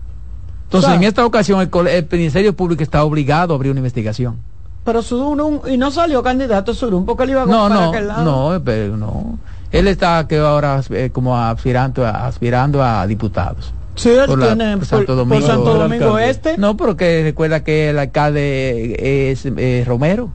Entonces, 0.65 0.91
en 0.91 1.03
esta 1.03 1.25
ocasión, 1.25 1.61
el, 1.61 2.07
Ministerio 2.11 2.53
Público 2.53 2.83
está 2.83 3.03
obligado 3.05 3.53
a 3.53 3.55
abrir 3.55 3.71
una 3.71 3.79
investigación. 3.79 4.37
Pero 4.83 5.01
Surún, 5.01 5.61
y 5.69 5.77
no 5.77 5.89
salió 5.91 6.21
candidato 6.21 6.73
Surún 6.73 7.05
porque 7.05 7.23
él 7.23 7.29
iba 7.31 7.43
a 7.43 7.45
no, 7.45 7.69
no, 7.69 7.89
aquel 7.89 8.07
lado. 8.07 8.23
No, 8.23 8.63
pero 8.63 8.97
no. 8.97 9.37
Él 9.71 9.87
está 9.87 10.27
que 10.27 10.37
ahora 10.37 10.81
eh, 10.89 11.11
como 11.13 11.37
aspirando 11.37 12.05
aspirando 12.05 12.83
a 12.83 13.07
diputados. 13.07 13.73
Sí, 13.95 14.09
él 14.09 14.25
tiene 14.39 14.77
por, 14.77 14.85
Santo 14.85 15.15
Domingo, 15.15 16.17
Este. 16.17 16.57
No, 16.57 16.77
porque 16.77 17.21
recuerda 17.23 17.63
que 17.63 17.89
el 17.89 17.99
alcalde 17.99 19.31
es 19.31 19.45
eh, 19.45 19.83
Romero, 19.85 20.29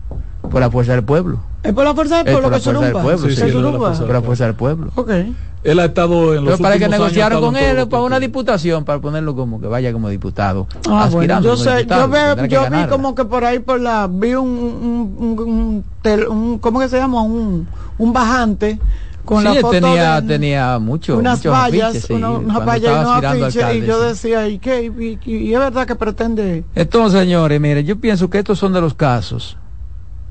por 0.51 0.61
la 0.61 0.71
fuerza 0.71 0.93
del 0.93 1.05
pueblo. 1.05 1.41
Es 1.63 1.73
por 1.73 1.85
la 1.85 1.95
fuerza 1.95 2.23
del 2.23 2.33
pueblo 2.33 2.51
que 2.51 2.61
se 2.61 2.73
pueblo, 2.73 3.79
por 3.79 4.13
la 4.13 4.23
fuerza 4.23 4.45
del 4.45 4.55
pueblo. 4.55 4.93
Okay. 4.95 5.35
Él 5.65 5.81
ha 5.81 5.87
estado 5.87 6.35
en 6.35 6.45
los 6.45 6.55
Pero 6.55 6.63
para 6.63 6.79
que 6.79 6.89
negociaron 6.89 7.41
con 7.41 7.57
él 7.57 7.89
para 7.89 8.03
una 8.05 8.21
diputación, 8.21 8.85
para 8.85 9.01
ponerlo 9.01 9.35
como 9.35 9.61
que 9.61 9.67
vaya 9.67 9.93
como 9.93 10.09
diputado. 10.09 10.69
Ah, 10.89 11.09
bueno, 11.11 11.41
yo 11.41 11.57
sé, 11.57 11.87
yo, 11.87 12.09
veo, 12.09 12.47
yo 12.47 12.71
vi 12.71 12.87
como 12.89 13.17
que 13.17 13.25
por 13.25 13.45
ahí 13.45 13.59
por 13.59 13.81
la 13.81 14.09
vi 14.09 14.35
un, 14.35 14.49
un, 14.49 15.37
un, 15.39 15.85
un 16.29 16.59
¿cómo 16.61 16.79
que 16.79 16.89
se 16.89 16.99
llama? 16.99 17.23
Un, 17.23 17.67
un 17.99 18.13
bajante 18.13 18.79
con 19.27 19.45
la 19.45 19.55
foto 19.55 19.71
tenía, 19.73 20.25
tenía 20.25 20.79
mucho, 20.79 21.19
unas 21.19 21.45
vallas, 21.45 22.09
unas 22.09 22.65
vallas 22.65 23.75
y 23.75 23.85
yo 23.85 24.01
decía, 24.01 24.49
¿y 24.49 24.59
qué? 24.59 25.19
Y, 25.27 25.53
es 25.53 25.59
verdad 25.59 25.87
que 25.87 25.97
pretende. 25.97 26.65
Entonces, 26.75 27.21
señores, 27.21 27.61
mire, 27.61 27.85
yo 27.85 28.01
pienso 28.01 28.31
que 28.31 28.39
estos 28.39 28.59
son 28.59 28.73
de 28.73 28.81
los 28.81 28.95
casos 28.95 29.59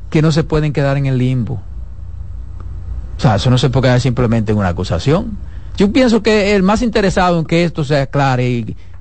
que 0.10 0.22
no 0.22 0.32
se 0.32 0.44
pueden 0.44 0.72
quedar 0.72 0.98
en 0.98 1.06
el 1.06 1.18
limbo. 1.18 1.62
O 3.18 3.20
sea, 3.20 3.36
eso 3.36 3.50
no 3.50 3.58
se 3.58 3.70
puede 3.70 3.84
quedar 3.84 4.02
simplemente 4.02 4.54
en 4.54 4.58
una 4.58 4.70
acusación. 4.70 5.38
Yo 5.78 5.92
pienso 5.92 6.24
que 6.24 6.56
el 6.56 6.64
más 6.64 6.82
interesado 6.82 7.38
en 7.38 7.46
que 7.46 7.66
esto 7.66 7.84
se 7.84 7.98
aclare 7.98 8.50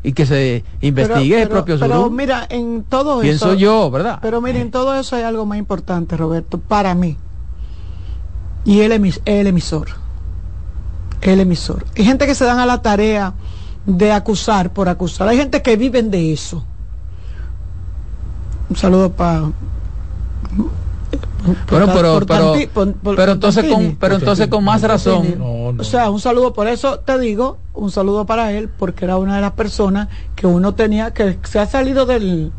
y, 0.03 0.13
que 0.13 0.27
se 0.27 0.65
investigue 0.81 1.37
es 1.37 1.43
el 1.43 1.49
propio 1.49 1.79
Pero 1.79 2.11
mira, 2.11 2.47
en 2.51 2.83
todo 2.83 3.13
eso. 3.13 3.23
Pienso 3.23 3.55
yo, 3.55 3.91
¿verdad? 3.91 4.19
Pero 4.21 4.41
mira, 4.41 4.59
en 4.59 4.71
todo 4.71 4.95
eso 4.95 5.15
hay 5.15 5.23
algo 5.23 5.47
más 5.47 5.57
importante, 5.57 6.17
Roberto, 6.17 6.59
para 6.59 6.95
mí 6.95 7.17
y 8.65 8.81
el, 8.81 8.93
el 8.93 9.47
emisor. 9.47 9.89
El 11.21 11.41
emisor. 11.41 11.85
Hay 11.97 12.05
gente 12.05 12.27
que 12.27 12.35
se 12.35 12.45
dan 12.45 12.59
a 12.59 12.67
la 12.67 12.83
tarea 12.83 13.35
de 13.87 14.13
acusar 14.13 14.73
por 14.73 14.89
acusar. 14.89 15.29
Hay 15.29 15.37
gente 15.37 15.63
que 15.63 15.77
viven 15.77 16.11
de 16.11 16.33
eso. 16.33 16.65
Un 18.69 18.77
saludo 18.77 19.13
para 19.13 19.45
pero 21.69 21.87
pero 21.93 22.55
pero, 23.15 23.33
entonces 23.33 23.67
con 23.71 23.97
pero 23.97 24.15
entonces 24.15 24.49
con 24.49 24.65
más 24.65 24.83
razón 24.83 25.75
o 25.79 25.85
sea 25.85 26.11
un 26.11 26.21
saludo 26.21 26.55
por 26.55 26.69
eso 26.69 27.01
te 27.01 27.19
digo 27.19 27.59
un 27.75 27.91
saludo 27.91 28.25
para 28.25 28.53
él 28.53 28.69
porque 28.69 29.05
era 29.05 29.19
una 29.19 29.37
de 29.37 29.43
las 29.43 29.53
personas 29.53 30.09
que 30.35 30.47
uno 30.47 30.75
tenía 30.75 31.13
que 31.13 31.39
se 31.45 31.59
ha 31.59 31.67
salido 31.67 32.07
del 32.07 32.53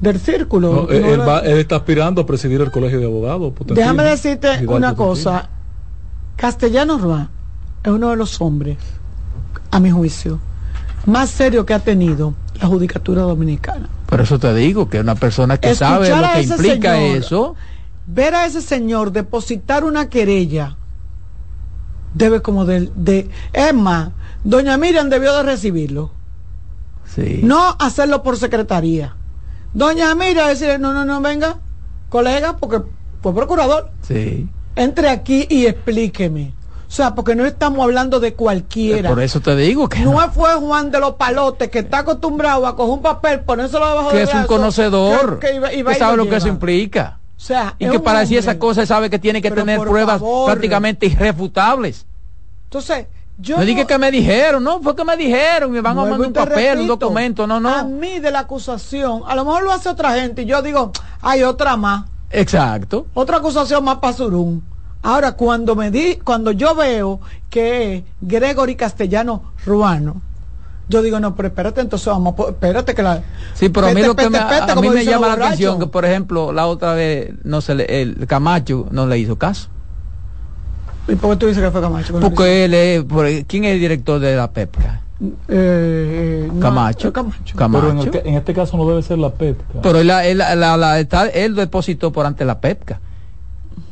del 0.00 0.20
círculo. 0.20 0.88
él, 0.90 1.22
está 1.58 1.76
aspirando 1.76 2.20
a 2.22 2.26
presidir 2.26 2.60
el 2.60 2.70
colegio 2.70 2.98
de 3.00 3.06
abogados. 3.06 3.52
Déjame 3.66 4.04
decirte 4.04 4.66
una 4.66 4.94
cosa. 4.94 5.50
Castellano 6.36 6.98
Roa 6.98 7.30
es 7.82 7.90
uno 7.90 8.10
de 8.10 8.16
los 8.16 8.40
hombres, 8.40 8.76
a 9.70 9.80
mi 9.80 9.90
juicio, 9.90 10.38
más 11.06 11.30
serio 11.30 11.64
que 11.64 11.72
ha 11.72 11.78
tenido 11.78 12.34
la 12.60 12.66
judicatura 12.66 13.22
dominicana. 13.22 13.88
Por 14.06 14.20
eso 14.20 14.38
te 14.38 14.54
digo 14.54 14.90
que 14.90 15.00
una 15.00 15.14
persona 15.14 15.56
que 15.58 15.74
sabe 15.74 16.10
lo 16.10 16.32
que 16.34 16.42
implica 16.42 17.00
eso. 17.00 17.54
Ver 18.08 18.34
a 18.36 18.46
ese 18.46 18.62
señor 18.62 19.10
depositar 19.10 19.82
una 19.82 20.08
querella 20.08 20.76
debe 22.14 22.40
como 22.40 22.64
de, 22.64 22.92
de 22.94 23.28
es 23.52 23.74
más, 23.74 24.10
doña 24.44 24.76
Miriam 24.76 25.08
debió 25.08 25.34
de 25.36 25.42
recibirlo. 25.42 26.12
Sí. 27.04 27.40
No 27.42 27.76
hacerlo 27.80 28.22
por 28.22 28.36
secretaría 28.36 29.15
Doña 29.76 30.14
Mira 30.14 30.48
decir, 30.48 30.80
no, 30.80 30.94
no, 30.94 31.04
no, 31.04 31.20
venga, 31.20 31.58
colega, 32.08 32.56
porque 32.56 32.80
fue 33.20 33.34
procurador. 33.34 33.90
Sí. 34.00 34.48
Entre 34.74 35.10
aquí 35.10 35.46
y 35.50 35.66
explíqueme. 35.66 36.54
O 36.88 36.90
sea, 36.90 37.14
porque 37.14 37.34
no 37.34 37.44
estamos 37.44 37.84
hablando 37.84 38.18
de 38.18 38.32
cualquiera. 38.32 39.10
Por 39.10 39.20
eso 39.20 39.40
te 39.40 39.54
digo 39.54 39.86
que 39.86 39.98
no, 39.98 40.18
fue 40.32 40.54
Juan 40.54 40.90
de 40.90 40.98
los 40.98 41.16
Palotes 41.16 41.68
que 41.68 41.80
está 41.80 41.98
acostumbrado 41.98 42.66
a 42.66 42.74
coger 42.74 42.94
un 42.94 43.02
papel, 43.02 43.40
ponérselo 43.40 43.86
debajo 43.86 44.10
que 44.12 44.22
es 44.22 44.32
un 44.32 44.44
conocedor, 44.44 45.40
que, 45.40 45.94
sabe 45.98 46.16
lo, 46.16 46.26
que 46.26 46.36
eso 46.36 46.48
implica. 46.48 47.18
O 47.36 47.40
sea, 47.40 47.74
y 47.78 47.86
que 47.90 48.00
para 48.00 48.20
decir 48.20 48.38
esas 48.38 48.56
cosas 48.56 48.88
sabe 48.88 49.10
que 49.10 49.18
tiene 49.18 49.42
que 49.42 49.50
tener 49.50 49.78
pruebas 49.80 50.22
prácticamente 50.46 51.04
irrefutables. 51.04 52.06
Entonces, 52.64 53.08
yo 53.38 53.58
no, 53.58 53.64
dije 53.64 53.86
que 53.86 53.98
me 53.98 54.10
dijeron, 54.10 54.64
no, 54.64 54.80
fue 54.80 54.96
que 54.96 55.04
me 55.04 55.16
dijeron, 55.16 55.70
me 55.70 55.82
van 55.82 55.98
a 55.98 56.02
mandar 56.02 56.20
un 56.20 56.32
papel, 56.32 56.80
un 56.80 56.86
documento, 56.86 57.46
no, 57.46 57.60
no. 57.60 57.68
A 57.68 57.82
mí 57.84 58.18
de 58.18 58.30
la 58.30 58.40
acusación, 58.40 59.22
a 59.26 59.34
lo 59.34 59.44
mejor 59.44 59.62
lo 59.64 59.72
hace 59.72 59.90
otra 59.90 60.14
gente 60.14 60.42
y 60.42 60.46
yo 60.46 60.62
digo, 60.62 60.92
hay 61.20 61.42
otra 61.42 61.76
más. 61.76 62.06
Exacto. 62.30 63.06
Otra 63.14 63.36
acusación 63.38 63.84
más 63.84 63.96
para 63.96 64.14
Surún. 64.14 64.62
Ahora, 65.02 65.32
cuando 65.32 65.76
me 65.76 65.90
di, 65.90 66.16
cuando 66.16 66.50
yo 66.50 66.74
veo 66.74 67.20
que 67.50 68.04
Gregory 68.20 68.74
Castellano 68.74 69.52
Ruano, 69.64 70.22
yo 70.88 71.02
digo, 71.02 71.20
no, 71.20 71.34
pero 71.34 71.48
espérate, 71.48 71.80
entonces 71.80 72.06
vamos, 72.06 72.34
espérate 72.48 72.94
que 72.94 73.02
la... 73.02 73.22
Sí, 73.54 73.68
pero 73.68 73.88
a 73.88 73.92
mí, 73.92 74.02
que 74.02 74.30
me, 74.30 74.38
a, 74.38 74.74
mí 74.76 74.88
me 74.88 75.04
llama 75.04 75.28
la 75.28 75.46
atención 75.46 75.78
que, 75.78 75.86
por 75.86 76.04
ejemplo, 76.04 76.52
la 76.52 76.66
otra 76.66 76.94
vez, 76.94 77.34
no 77.44 77.60
le, 77.74 78.02
el 78.02 78.26
Camacho 78.26 78.86
no 78.90 79.06
le 79.06 79.18
hizo 79.18 79.36
caso. 79.36 79.68
¿Y 81.08 81.14
por 81.14 81.30
qué 81.30 81.36
tú 81.36 81.46
dices 81.46 81.62
que 81.62 81.70
fue 81.70 81.80
Camacho? 81.80 82.18
Porque 82.20 82.64
él 82.64 82.74
es, 82.74 83.04
¿quién 83.46 83.64
es 83.64 83.74
el 83.74 83.80
director 83.80 84.18
de 84.18 84.36
la 84.36 84.50
PEPCA? 84.50 85.02
Eh, 85.48 86.50
Camacho. 86.60 87.12
Camacho. 87.12 87.56
Pero 87.56 87.90
en, 87.90 88.34
este 88.34 88.52
caso 88.52 88.76
no 88.76 88.88
debe 88.88 89.02
ser 89.02 89.18
la 89.18 89.30
PEPCA. 89.30 89.80
Pero 89.82 90.00
él, 90.00 90.10
él, 90.10 90.38
la, 90.38 90.76
la, 90.76 90.98
él 91.00 91.54
depositó 91.54 92.12
por 92.12 92.26
ante 92.26 92.44
la 92.44 92.60
PEPCA. 92.60 93.00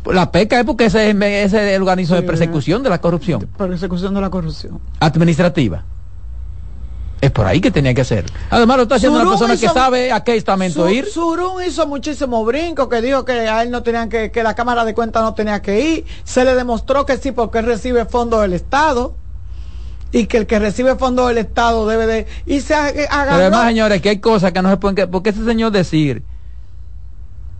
La 0.07 0.31
PECA 0.31 0.61
es 0.61 0.67
porque 0.67 0.87
ese 0.87 1.11
es 1.11 1.53
el 1.55 1.81
organismo 1.81 2.17
de 2.17 2.23
persecución 2.23 2.83
de 2.83 2.91
la 2.91 3.01
corrupción. 3.01 3.49
Persecución 3.57 4.15
de 4.15 4.21
la 4.21 4.31
corrupción. 4.31 4.81
Administrativa. 5.01 5.85
Es 7.25 7.31
por 7.31 7.47
ahí 7.47 7.59
que 7.59 7.71
tenía 7.71 7.95
que 7.95 8.05
ser. 8.05 8.27
Además 8.51 8.77
lo 8.77 8.83
está 8.83 8.97
haciendo 8.97 9.19
una 9.19 9.31
persona 9.31 9.57
que 9.57 9.67
sabe 9.67 10.13
a 10.13 10.23
qué 10.23 10.37
estamento 10.37 10.91
ir. 10.91 11.07
Surún 11.07 11.65
hizo 11.65 11.87
muchísimo 11.87 12.45
brinco, 12.45 12.91
que 12.91 13.01
dijo 13.01 13.25
que 13.25 13.33
a 13.33 13.63
él 13.63 13.71
no 13.71 13.83
tenían 13.83 14.11
que, 14.11 14.31
que 14.31 14.43
la 14.43 14.55
Cámara 14.55 14.85
de 14.85 14.93
Cuentas 14.93 15.23
no 15.23 15.33
tenía 15.33 15.63
que 15.63 15.81
ir. 15.81 16.05
Se 16.25 16.45
le 16.45 16.55
demostró 16.55 17.07
que 17.07 17.17
sí, 17.17 17.33
porque 17.33 17.61
él 17.61 17.65
recibe 17.65 18.05
fondos 18.05 18.43
del 18.43 18.53
Estado. 18.53 19.15
Y 20.13 20.27
que 20.27 20.37
el 20.37 20.47
que 20.47 20.59
recibe 20.59 20.97
fondos 20.97 21.29
del 21.29 21.39
Estado 21.39 21.87
debe 21.87 22.07
de 22.07 22.27
irse 22.45 22.75
a, 22.75 22.93
Pero 22.93 23.09
además, 23.11 23.69
señores, 23.69 24.03
que 24.03 24.11
hay 24.11 24.19
cosas 24.19 24.53
que 24.53 24.61
no 24.61 24.69
se 24.69 24.77
pueden... 24.77 25.11
Porque 25.11 25.31
ese 25.31 25.47
señor 25.47 25.73
decir 25.73 26.23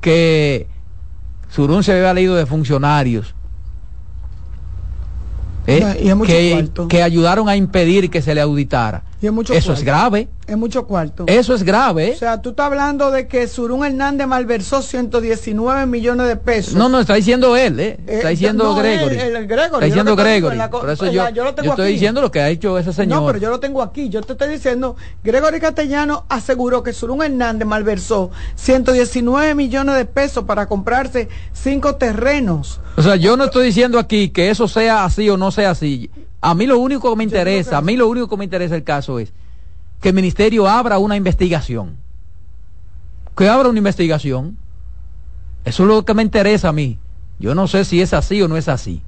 que 0.03 0.69
Surún 1.49 1.83
se 1.83 1.93
había 1.93 2.13
leído 2.13 2.35
de 2.35 2.45
funcionarios 2.45 3.35
¿eh? 5.67 6.15
que, 6.89 7.03
ayudaron 7.03 7.49
a 7.49 7.57
impedir 7.57 8.11
que 8.11 8.23
se 8.23 8.35
le 8.35 8.41
auditara. 8.41 9.03
Eso 9.23 9.73
es 9.73 9.83
grave. 9.83 10.29
Es 10.47 10.57
mucho 10.57 10.87
cuarto. 10.87 11.25
Eso 11.27 11.55
es 11.55 11.63
grave. 11.63 12.13
O 12.15 12.19
sea, 12.19 12.43
tú 12.43 12.51
estás 12.51 12.67
hablando 12.67 13.11
de 13.11 13.27
que 13.27 13.49
Surún 13.49 13.85
Hernández 13.85 14.27
malversó 14.27 14.83
119 14.83 15.87
millones 15.87 16.29
de 16.29 16.37
pesos. 16.37 16.75
No, 16.75 16.91
no, 16.91 17.01
está 17.01 17.15
diciendo 17.15 17.57
él, 17.57 17.81
¿eh? 17.81 17.99
eh 18.07 18.17
está 18.17 18.29
diciendo 18.29 18.75
Gregory. 18.75 19.17
Está 19.17 19.81
diciendo 19.81 20.17
Gregory. 20.17 20.59
Por 20.71 20.91
eso 20.91 21.11
yo, 21.11 21.29
yo, 21.31 21.49
estoy 21.49 21.93
diciendo 21.93 22.21
lo 22.21 22.31
que 22.31 22.41
ha 22.41 22.51
hecho 22.51 22.79
ese 22.79 22.93
señor. 22.93 23.21
No, 23.21 23.27
pero 23.27 23.39
yo 23.39 23.49
lo 23.49 23.61
tengo 23.61 23.81
aquí. 23.81 24.11
Yo 24.11 24.21
te 24.21 24.33
estoy 24.33 24.51
diciendo, 24.51 24.97
Gregory 25.23 25.61
Castellano 25.61 26.27
aseguró 26.29 26.83
que 26.83 26.93
Surún 26.93 27.23
Hernández 27.23 27.67
malversó 27.67 28.31
119 28.57 29.55
millones 29.55 29.97
de 29.97 30.05
pesos 30.05 30.45
para 30.45 30.67
comprarse 30.67 31.29
cinco 31.55 31.95
terrenos. 31.95 32.81
O 32.97 33.03
sea, 33.03 33.17
yo 33.17 33.37
no 33.37 33.45
estoy 33.45 33.67
diciendo 33.67 33.99
aquí 33.99 34.29
que 34.29 34.51
eso 34.51 34.69
sea 34.69 35.05
así 35.05 35.31
o 35.31 35.37
no 35.37 35.51
sea 35.51 35.71
así. 35.71 36.11
A 36.47 36.55
mí 36.55 36.67
lo 36.67 36.79
único 36.79 37.09
que 37.09 37.17
me 37.17 37.25
interesa, 37.25 37.79
a 37.79 37.81
mí 37.81 37.97
lo 37.97 38.07
único 38.07 38.29
que 38.29 38.37
me 38.37 38.45
interesa 38.45 38.77
el 38.77 38.85
caso 38.85 39.19
es 39.19 39.33
que 40.03 40.11
el 40.11 40.15
ministerio 40.15 40.69
abra 40.69 40.99
una 40.99 41.17
investigación. 41.17 41.97
Que 43.35 43.49
abra 43.49 43.71
una 43.71 43.79
investigación. 43.79 44.59
Eso 45.65 45.85
es 45.85 45.89
lo 45.89 46.05
que 46.05 46.13
me 46.13 46.23
interesa 46.23 46.69
a 46.69 46.73
mí. 46.73 46.99
Yo 47.39 47.55
no 47.55 47.67
sé 47.67 47.87
si 47.87 48.03
es 48.03 48.13
así 48.13 48.43
o 48.43 48.49
no 48.49 48.59
es 48.59 48.69
así. 48.69 49.01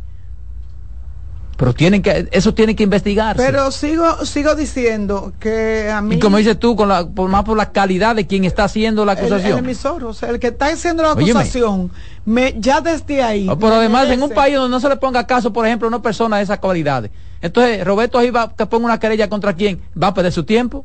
Pero 1.59 1.75
tienen 1.75 2.01
que, 2.01 2.27
eso 2.33 2.55
tiene 2.55 2.75
que 2.75 2.85
investigarse. 2.85 3.43
Pero 3.45 3.71
sigo, 3.71 4.25
sigo 4.25 4.55
diciendo 4.55 5.35
que 5.39 5.91
a 5.91 6.01
mí. 6.01 6.15
Y 6.15 6.19
como 6.19 6.39
dices 6.39 6.59
tú, 6.59 6.75
con 6.75 6.89
la, 6.89 7.07
por 7.07 7.29
más 7.29 7.45
por 7.45 7.59
la 7.59 7.71
calidad 7.71 8.17
de 8.17 8.27
quien 8.27 8.47
está 8.47 8.65
haciendo 8.65 9.05
la 9.05 9.13
acusación. 9.13 9.59
El, 9.59 9.65
emisor, 9.65 10.05
o 10.05 10.15
sea, 10.15 10.31
el 10.31 10.39
que 10.39 10.47
está 10.47 10.69
haciendo 10.69 11.03
la 11.03 11.13
acusación, 11.13 11.91
me, 12.25 12.55
ya 12.59 12.81
desde 12.81 13.23
ahí. 13.23 13.47
pero 13.61 13.75
además, 13.75 14.09
en 14.09 14.23
un 14.23 14.31
país 14.31 14.57
donde 14.57 14.71
no 14.71 14.81
se 14.81 14.89
le 14.89 14.97
ponga 14.97 15.27
caso, 15.27 15.53
por 15.53 15.67
ejemplo, 15.67 15.87
a 15.87 15.89
una 15.89 16.01
persona 16.01 16.39
de 16.39 16.45
esas 16.45 16.61
cualidades, 16.61 17.11
entonces, 17.47 17.85
Roberto 17.85 18.19
ahí 18.19 18.31
va 18.31 18.53
que 18.53 18.67
ponga 18.67 18.87
una 18.87 19.01
querella 19.01 19.29
contra 19.29 19.55
quién, 19.55 19.81
va 20.01 20.09
a 20.09 20.15
perder 20.15 20.33
su 20.33 20.45
tiempo. 20.45 20.85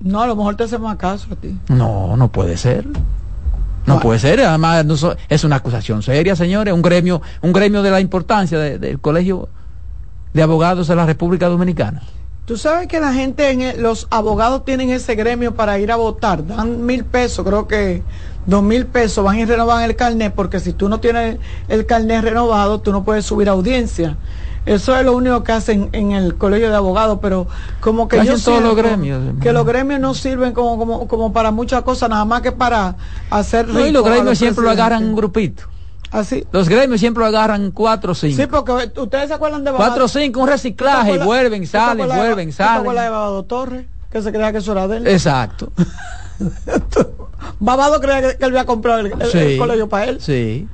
No, 0.00 0.22
a 0.22 0.26
lo 0.26 0.36
mejor 0.36 0.56
te 0.56 0.64
hacemos 0.64 0.94
caso 0.96 1.28
a 1.32 1.36
ti. 1.36 1.56
No, 1.68 2.16
no 2.16 2.28
puede 2.28 2.56
ser. 2.56 2.86
No 3.86 4.00
puede 4.00 4.18
ser, 4.18 4.40
además 4.40 4.84
es 5.28 5.44
una 5.44 5.56
acusación 5.56 6.02
seria, 6.02 6.34
señores, 6.34 6.74
un 6.74 6.82
gremio, 6.82 7.22
un 7.40 7.52
gremio 7.52 7.82
de 7.82 7.92
la 7.92 8.00
importancia 8.00 8.58
del 8.58 8.98
Colegio 8.98 9.48
de 10.34 10.42
Abogados 10.42 10.88
de 10.88 10.96
la 10.96 11.06
República 11.06 11.46
Dominicana. 11.46 12.02
Tú 12.46 12.56
sabes 12.56 12.88
que 12.88 13.00
la 13.00 13.12
gente, 13.12 13.50
en 13.50 13.82
los 13.82 14.08
abogados 14.10 14.64
tienen 14.64 14.90
ese 14.90 15.14
gremio 15.14 15.54
para 15.54 15.78
ir 15.78 15.92
a 15.92 15.96
votar, 15.96 16.46
dan 16.46 16.84
mil 16.84 17.04
pesos, 17.04 17.44
creo 17.44 17.68
que 17.68 18.02
dos 18.44 18.62
mil 18.62 18.86
pesos, 18.86 19.24
van 19.24 19.38
y 19.38 19.44
renovan 19.44 19.82
el 19.82 19.96
carnet, 19.96 20.32
porque 20.34 20.60
si 20.60 20.72
tú 20.72 20.88
no 20.88 21.00
tienes 21.00 21.38
el 21.68 21.86
carnet 21.86 22.22
renovado, 22.22 22.80
tú 22.80 22.92
no 22.92 23.04
puedes 23.04 23.24
subir 23.24 23.48
audiencia. 23.48 24.16
Eso 24.66 24.96
es 24.96 25.04
lo 25.04 25.14
único 25.16 25.44
que 25.44 25.52
hacen 25.52 25.90
en 25.92 26.10
el 26.10 26.34
colegio 26.34 26.68
de 26.68 26.74
abogados, 26.74 27.20
pero 27.22 27.46
como 27.80 28.08
que 28.08 28.24
yo 28.24 28.36
todos 28.36 28.60
los 28.60 28.74
gremios, 28.74 29.22
que 29.40 29.52
los 29.52 29.64
gremios 29.64 30.00
no 30.00 30.12
sirven 30.12 30.52
como, 30.52 30.76
como, 30.76 31.06
como 31.06 31.32
para 31.32 31.52
muchas 31.52 31.82
cosas, 31.82 32.10
nada 32.10 32.24
más 32.24 32.42
que 32.42 32.50
para 32.50 32.96
hacer 33.30 33.68
no, 33.68 33.86
y 33.86 33.92
los 33.92 34.04
gremios 34.04 34.36
siempre 34.36 34.64
lo 34.64 34.70
agarran 34.70 35.04
un 35.04 35.14
grupito. 35.14 35.62
Así. 36.10 36.42
¿Ah, 36.44 36.48
los 36.50 36.68
gremios 36.68 36.98
siempre 36.98 37.20
lo 37.20 37.26
agarran 37.26 37.70
cuatro 37.70 38.12
o 38.12 38.14
cinco. 38.14 38.36
Sí, 38.36 38.46
porque 38.48 38.90
ustedes 39.00 39.28
se 39.28 39.34
acuerdan 39.34 39.62
de 39.62 39.70
Cuatro 39.70 40.06
o 40.06 40.08
cinco, 40.08 40.40
un 40.40 40.48
reciclaje, 40.48 41.18
vuelven, 41.18 41.64
salen, 41.66 42.08
vuelven, 42.08 42.52
salen. 42.52 42.82
¿Te 42.82 42.88
de 42.88 43.08
Babado 43.08 43.44
Torres? 43.44 43.86
Que 44.10 44.20
se 44.20 44.32
creía 44.32 44.50
que 44.50 44.58
eso 44.58 44.72
era 44.72 44.88
de 44.88 44.96
él. 44.96 45.06
Exacto. 45.06 45.70
Babado 47.60 48.00
creía 48.00 48.22
que, 48.22 48.44
él 48.44 48.50
había 48.50 48.66
comprado 48.66 48.98
el, 48.98 49.12
el 49.12 49.58
colegio 49.58 49.88
para 49.88 50.06
él. 50.06 50.20
Sí. 50.20 50.66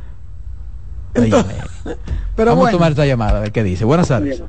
pero 2.36 2.50
Vamos 2.50 2.68
a 2.68 2.70
tomar 2.72 2.92
esta 2.92 3.06
llamada, 3.06 3.38
a 3.38 3.40
ver 3.42 3.52
qué 3.52 3.62
dice. 3.62 3.84
Buenas 3.84 4.08
tardes. 4.08 4.42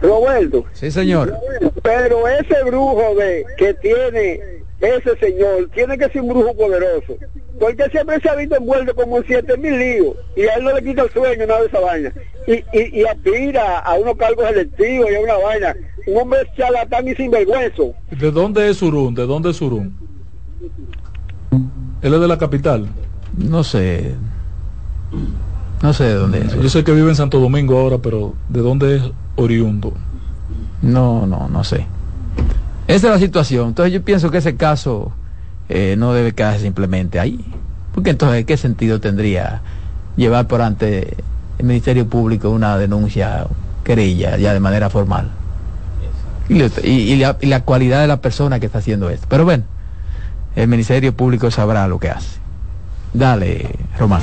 Roberto. 0.00 0.64
Sí, 0.72 0.90
señor. 0.90 1.34
Pero 1.82 2.28
ese 2.28 2.62
brujo 2.64 3.14
de 3.16 3.44
que 3.56 3.74
tiene 3.74 4.40
ese 4.80 5.16
señor, 5.18 5.70
tiene 5.74 5.96
que 5.96 6.08
ser 6.08 6.22
un 6.22 6.28
brujo 6.28 6.54
poderoso. 6.54 7.14
Porque 7.58 7.88
siempre 7.90 8.20
se 8.20 8.28
ha 8.28 8.34
visto 8.34 8.56
envuelto 8.56 8.94
como 8.94 9.18
en 9.18 9.24
siete 9.26 9.56
mil 9.56 9.78
líos 9.78 10.16
y 10.36 10.42
a 10.42 10.54
él 10.54 10.64
no 10.64 10.74
le 10.74 10.82
quita 10.82 11.02
el 11.02 11.10
sueño 11.10 11.46
nada 11.46 11.60
de 11.60 11.66
esa 11.66 11.80
vaina. 11.80 12.12
Y, 12.46 12.52
y, 12.52 13.00
y 13.00 13.04
aspira 13.04 13.78
a 13.78 13.94
unos 13.94 14.16
cargos 14.16 14.50
electivos 14.50 15.10
y 15.10 15.14
a 15.14 15.20
una 15.20 15.36
vaina. 15.38 15.76
Un 16.06 16.20
hombre 16.20 16.40
charlatán 16.56 17.06
y 17.06 17.14
sinvergüenza. 17.14 17.82
¿De 18.10 18.30
dónde 18.30 18.68
es 18.68 18.78
Surún? 18.78 19.14
¿De 19.14 19.24
dónde 19.24 19.50
es 19.50 19.56
Surún? 19.56 19.96
Él 22.02 22.14
es 22.14 22.20
de 22.20 22.28
la 22.28 22.38
capital. 22.38 22.88
No 23.36 23.62
sé. 23.62 24.14
No 25.82 25.92
sé 25.92 26.04
de 26.04 26.14
dónde 26.14 26.40
es. 26.40 26.54
Yo 26.54 26.68
sé 26.68 26.84
que 26.84 26.92
vive 26.92 27.08
en 27.08 27.16
Santo 27.16 27.40
Domingo 27.40 27.78
ahora, 27.78 27.98
pero 27.98 28.34
¿de 28.48 28.60
dónde 28.60 28.96
es 28.96 29.02
oriundo? 29.36 29.92
No, 30.80 31.26
no, 31.26 31.48
no 31.48 31.64
sé. 31.64 31.86
Esa 32.86 33.08
es 33.08 33.12
la 33.12 33.18
situación. 33.18 33.68
Entonces 33.68 33.92
yo 33.92 34.02
pienso 34.02 34.30
que 34.30 34.38
ese 34.38 34.56
caso 34.56 35.12
eh, 35.68 35.96
no 35.98 36.12
debe 36.12 36.32
quedarse 36.32 36.60
simplemente 36.60 37.18
ahí. 37.18 37.44
Porque 37.94 38.10
entonces, 38.10 38.44
¿qué 38.44 38.56
sentido 38.56 39.00
tendría 39.00 39.60
llevar 40.16 40.46
por 40.46 40.62
ante 40.62 41.16
el 41.58 41.66
Ministerio 41.66 42.06
Público 42.06 42.50
una 42.50 42.78
denuncia, 42.78 43.46
querella, 43.84 44.36
ya 44.36 44.52
de 44.52 44.60
manera 44.60 44.88
formal? 44.88 45.30
Y, 46.48 46.58
la, 47.16 47.36
y 47.40 47.46
la 47.46 47.64
cualidad 47.64 48.00
de 48.02 48.06
la 48.08 48.20
persona 48.20 48.60
que 48.60 48.66
está 48.66 48.78
haciendo 48.78 49.10
esto. 49.10 49.26
Pero 49.28 49.44
bueno, 49.44 49.64
el 50.54 50.68
Ministerio 50.68 51.16
Público 51.16 51.50
sabrá 51.50 51.88
lo 51.88 51.98
que 51.98 52.10
hace. 52.10 52.38
Dale, 53.14 53.78
Román. 53.98 54.22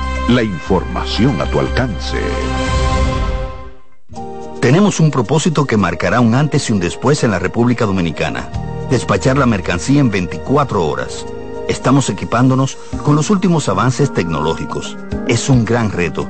la 0.29 0.43
información 0.43 1.41
a 1.41 1.45
tu 1.45 1.59
alcance. 1.59 2.17
Tenemos 4.61 4.99
un 4.99 5.11
propósito 5.11 5.65
que 5.65 5.77
marcará 5.77 6.21
un 6.21 6.35
antes 6.35 6.69
y 6.69 6.73
un 6.73 6.79
después 6.79 7.23
en 7.23 7.31
la 7.31 7.39
República 7.39 7.85
Dominicana. 7.85 8.49
Despachar 8.89 9.37
la 9.37 9.45
mercancía 9.45 9.99
en 9.99 10.11
24 10.11 10.85
horas. 10.85 11.25
Estamos 11.67 12.09
equipándonos 12.09 12.77
con 13.03 13.15
los 13.15 13.29
últimos 13.29 13.67
avances 13.69 14.13
tecnológicos. 14.13 14.97
Es 15.27 15.49
un 15.49 15.65
gran 15.65 15.91
reto, 15.91 16.29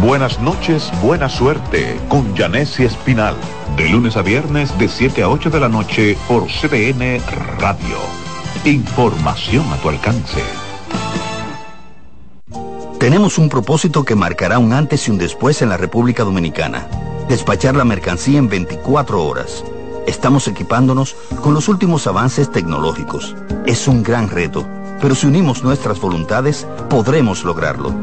Buenas 0.00 0.38
noches, 0.40 0.92
buena 1.02 1.28
suerte 1.28 1.98
con 2.08 2.36
Janessi 2.36 2.84
Espinal. 2.84 3.34
De 3.76 3.88
lunes 3.88 4.16
a 4.16 4.22
viernes 4.22 4.78
de 4.78 4.88
7 4.88 5.22
a 5.22 5.28
8 5.30 5.48
de 5.48 5.58
la 5.58 5.70
noche 5.70 6.18
por 6.28 6.46
CDN 6.46 7.18
Radio. 7.58 7.96
Información 8.64 9.64
a 9.72 9.76
tu 9.76 9.88
alcance. 9.88 10.42
Tenemos 13.00 13.38
un 13.38 13.48
propósito 13.48 14.04
que 14.04 14.14
marcará 14.14 14.58
un 14.58 14.74
antes 14.74 15.08
y 15.08 15.12
un 15.12 15.18
después 15.18 15.62
en 15.62 15.70
la 15.70 15.78
República 15.78 16.24
Dominicana. 16.24 16.86
Despachar 17.28 17.74
la 17.74 17.84
mercancía 17.84 18.38
en 18.38 18.50
24 18.50 19.24
horas. 19.24 19.64
Estamos 20.06 20.46
equipándonos 20.46 21.16
con 21.40 21.54
los 21.54 21.68
últimos 21.68 22.06
avances 22.06 22.52
tecnológicos. 22.52 23.34
Es 23.64 23.88
un 23.88 24.02
gran 24.02 24.28
reto, 24.28 24.66
pero 25.00 25.14
si 25.14 25.26
unimos 25.26 25.64
nuestras 25.64 26.00
voluntades, 26.00 26.66
podremos 26.90 27.44
lograrlo. 27.44 27.94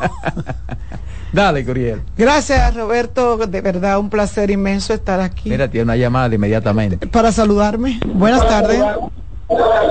Dale, 1.34 1.66
Curiel. 1.66 2.02
Gracias, 2.16 2.76
Roberto. 2.76 3.38
De 3.38 3.62
verdad, 3.62 3.98
un 4.00 4.10
placer 4.10 4.52
inmenso 4.52 4.94
estar 4.94 5.20
aquí. 5.20 5.50
Mira, 5.50 5.68
tiene 5.68 5.84
una 5.86 5.96
llamada 5.96 6.34
inmediatamente. 6.34 7.08
Para 7.08 7.32
saludarme. 7.32 8.00
Buenas 8.06 8.48
tardes. 8.48 8.80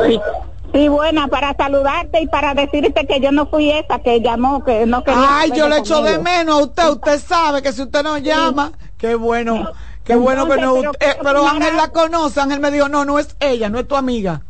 Sí, 0.07 0.21
sí, 0.73 0.89
buena, 0.89 1.27
para 1.27 1.53
saludarte 1.55 2.21
y 2.23 2.29
para 2.29 2.55
decirte 2.55 3.07
que 3.07 3.21
yo 3.21 3.33
no 3.33 3.47
fui 3.47 3.71
esa 3.73 3.99
que 3.99 4.21
llamó, 4.21 4.63
que 4.65 4.87
no 4.87 5.03
quería. 5.03 5.39
Ay, 5.41 5.53
yo 5.55 5.69
le 5.69 5.79
echo 5.79 6.01
de 6.03 6.19
menos 6.21 6.61
a 6.61 6.63
usted. 6.65 6.89
Usted 6.91 7.21
sabe 7.21 7.61
que 7.61 7.73
si 7.73 7.83
usted 7.83 8.03
no 8.05 8.19
llama, 8.19 8.73
qué 8.97 9.17
bueno. 9.17 9.69
Qué 10.05 10.15
bueno 10.17 10.49
que 10.49 10.61
no. 10.61 10.75
Pero- 10.75 10.93
eh, 11.01 11.17
pero 11.23 11.47
Ángel 11.47 11.77
la 11.77 11.89
conoce. 11.89 12.41
Ángel 12.41 12.59
me 12.61 12.71
dijo, 12.73 12.89
no, 12.89 13.05
no 13.05 13.19
es 13.19 13.37
ella, 13.41 13.69
no 13.69 13.79
es 13.79 13.87
tu 13.87 13.97
amiga. 13.97 14.43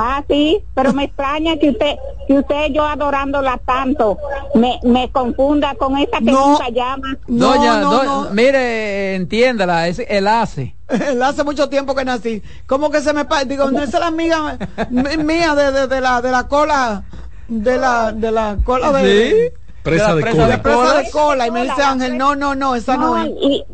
Ah, 0.00 0.22
sí, 0.28 0.62
pero 0.74 0.92
me 0.92 1.04
extraña 1.04 1.56
que 1.56 1.70
usted, 1.70 1.96
que 2.28 2.34
usted 2.34 2.66
yo 2.70 2.84
adorándola 2.84 3.58
tanto, 3.66 4.16
me, 4.54 4.78
me 4.84 5.10
confunda 5.10 5.74
con 5.74 5.98
esa 5.98 6.18
que 6.18 6.30
nunca 6.30 6.68
llama. 6.70 7.18
Doña, 7.26 7.80
do- 7.80 8.30
mire, 8.32 9.16
entiéndala, 9.16 9.88
es 9.88 9.98
el 10.08 10.28
hace. 10.28 10.76
Él 10.88 11.20
hace 11.20 11.42
mucho 11.42 11.68
tiempo 11.68 11.96
que 11.96 12.04
nací. 12.04 12.42
¿Cómo 12.68 12.90
que 12.90 13.00
se 13.00 13.12
me 13.12 13.24
pa- 13.24 13.42
Digo, 13.44 13.72
no 13.72 13.82
es 13.82 13.92
la 13.92 14.06
amiga 14.06 14.56
mía 14.90 15.56
de, 15.56 15.72
de, 15.72 15.86
de 15.88 16.00
la 16.00 16.22
de 16.22 16.30
la 16.30 16.46
cola 16.46 17.02
de 17.48 17.76
la 17.76 18.12
de 18.12 18.30
la 18.30 18.56
cola 18.62 18.92
de 18.92 19.52
Presa 19.88 20.14
de 20.14 20.20
la 20.22 20.30
cola. 20.32 20.62
presa 20.62 20.94
de 21.02 21.10
cola 21.10 21.46
y 21.46 21.50
me 21.50 21.62
dice 21.64 21.82
Ángel, 21.82 22.16
no, 22.18 22.34
no, 22.36 22.54
no, 22.54 22.74
esa 22.74 22.96
no, 22.96 23.16
No, 23.16 23.22
es. 23.24 23.30
y, 23.40 23.64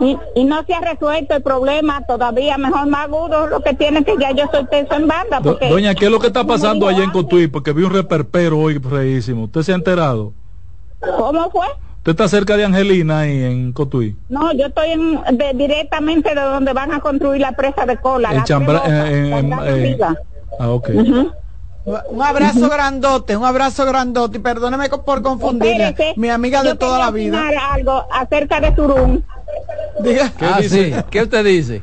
y, 0.00 0.18
y 0.36 0.44
no 0.44 0.62
se 0.64 0.74
ha 0.74 0.80
resuelto 0.80 1.34
el 1.34 1.42
problema 1.42 2.02
todavía, 2.06 2.58
mejor 2.58 2.86
más 2.86 3.04
agudo, 3.06 3.46
lo 3.46 3.60
que 3.60 3.74
tiene 3.74 4.04
que 4.04 4.14
ya 4.20 4.32
yo 4.32 4.44
soy 4.52 4.64
peso 4.66 4.94
en 4.94 5.06
banda. 5.08 5.40
Do- 5.40 5.52
Porque 5.52 5.68
Doña, 5.68 5.94
¿qué 5.94 6.06
es 6.06 6.10
lo 6.10 6.18
que 6.18 6.26
está 6.28 6.44
pasando 6.44 6.88
allá 6.88 7.04
en 7.04 7.10
Cotuí? 7.10 7.46
Porque 7.48 7.72
vi 7.72 7.82
un 7.84 7.92
reperpero 7.92 8.58
hoy 8.58 8.78
reísimo. 8.78 9.44
¿Usted 9.44 9.62
se 9.62 9.72
ha 9.72 9.76
enterado? 9.76 10.32
¿Cómo 11.18 11.50
fue? 11.50 11.66
¿Usted 11.98 12.10
está 12.12 12.26
cerca 12.28 12.56
de 12.56 12.64
Angelina 12.64 13.20
ahí 13.20 13.44
en 13.44 13.72
Cotuí? 13.72 14.16
No, 14.28 14.52
yo 14.52 14.66
estoy 14.66 14.90
en, 14.90 15.20
de- 15.38 15.52
directamente 15.54 16.34
de 16.34 16.40
donde 16.40 16.72
van 16.72 16.92
a 16.92 17.00
construir 17.00 17.40
la 17.40 17.52
presa 17.52 17.86
de 17.86 17.96
cola. 17.98 18.30
En 18.30 18.36
la 18.38 18.44
Chambra- 18.44 18.82
en- 18.86 19.30
la 19.30 19.38
en- 19.38 19.52
amiga. 19.52 20.16
Ah, 20.58 20.70
ok. 20.70 20.90
Un 21.84 22.22
abrazo 22.22 22.68
grandote, 22.68 23.36
un 23.36 23.44
abrazo 23.44 23.84
grandote 23.84 24.38
y 24.38 24.40
perdóneme 24.40 24.88
por. 24.88 25.20
Espérese, 25.20 26.14
Mi 26.16 26.28
amiga 26.28 26.62
de 26.62 26.76
toda 26.76 26.98
la 26.98 27.10
vida. 27.10 27.42
algo 27.72 28.04
acerca 28.12 28.60
de 28.60 28.74
Surún. 28.74 29.24
Diga. 30.00 30.32
ah, 30.40 30.60
sí. 30.62 30.92
¿Qué 31.10 31.22
usted 31.22 31.44
dice? 31.44 31.82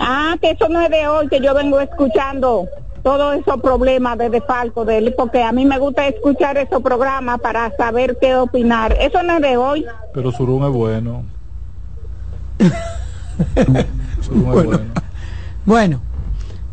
Ah, 0.00 0.34
que 0.40 0.50
eso 0.50 0.68
no 0.68 0.80
es 0.80 0.90
de 0.90 1.06
hoy, 1.06 1.28
que 1.28 1.40
yo 1.40 1.54
vengo 1.54 1.78
escuchando 1.80 2.66
todos 3.02 3.36
esos 3.36 3.60
problemas 3.60 4.18
de 4.18 4.30
desfalco 4.30 4.84
de 4.84 4.98
él, 4.98 5.14
porque 5.16 5.42
a 5.42 5.52
mí 5.52 5.64
me 5.64 5.78
gusta 5.78 6.08
escuchar 6.08 6.58
esos 6.58 6.82
programas 6.82 7.40
para 7.40 7.74
saber 7.76 8.18
qué 8.20 8.34
opinar. 8.34 8.96
Eso 9.00 9.22
no 9.22 9.36
es 9.36 9.42
de 9.42 9.56
hoy. 9.56 9.86
Pero 10.12 10.32
Surún 10.32 10.64
es 10.64 10.70
bueno. 10.72 11.24
Surún 14.22 14.48
es 14.48 14.64
bueno. 14.64 14.80
Bueno, 15.64 16.00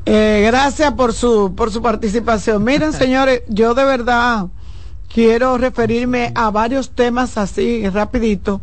eh, 0.05 0.43
gracias 0.45 0.93
por 0.93 1.13
su 1.13 1.53
por 1.55 1.71
su 1.71 1.81
participación. 1.81 2.63
Miren, 2.63 2.93
señores, 3.03 3.41
yo 3.47 3.73
de 3.73 3.85
verdad 3.85 4.47
quiero 5.11 5.57
referirme 5.57 6.31
a 6.35 6.51
varios 6.51 6.91
temas 6.91 7.37
así 7.37 7.87
rapidito, 7.89 8.61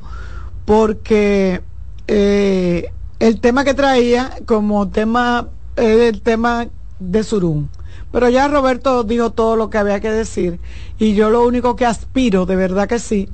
porque 0.64 1.62
eh, 2.06 2.92
el 3.18 3.40
tema 3.40 3.64
que 3.64 3.74
traía 3.74 4.36
como 4.46 4.88
tema 4.88 5.48
es 5.76 6.14
el 6.14 6.22
tema 6.22 6.68
de 7.00 7.24
Surún. 7.24 7.70
Pero 8.12 8.28
ya 8.28 8.46
Roberto 8.46 9.04
dijo 9.04 9.30
todo 9.30 9.56
lo 9.56 9.70
que 9.70 9.78
había 9.78 10.00
que 10.00 10.10
decir 10.10 10.60
y 10.98 11.14
yo 11.14 11.30
lo 11.30 11.46
único 11.46 11.74
que 11.76 11.86
aspiro, 11.86 12.44
de 12.44 12.56
verdad 12.56 12.86
que 12.86 12.98
sí, 12.98 13.28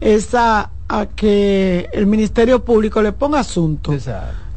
es 0.00 0.34
a, 0.34 0.70
a 0.88 1.06
que 1.06 1.90
el 1.92 2.06
Ministerio 2.06 2.64
Público 2.64 3.02
le 3.02 3.12
ponga 3.12 3.40
asunto 3.40 3.92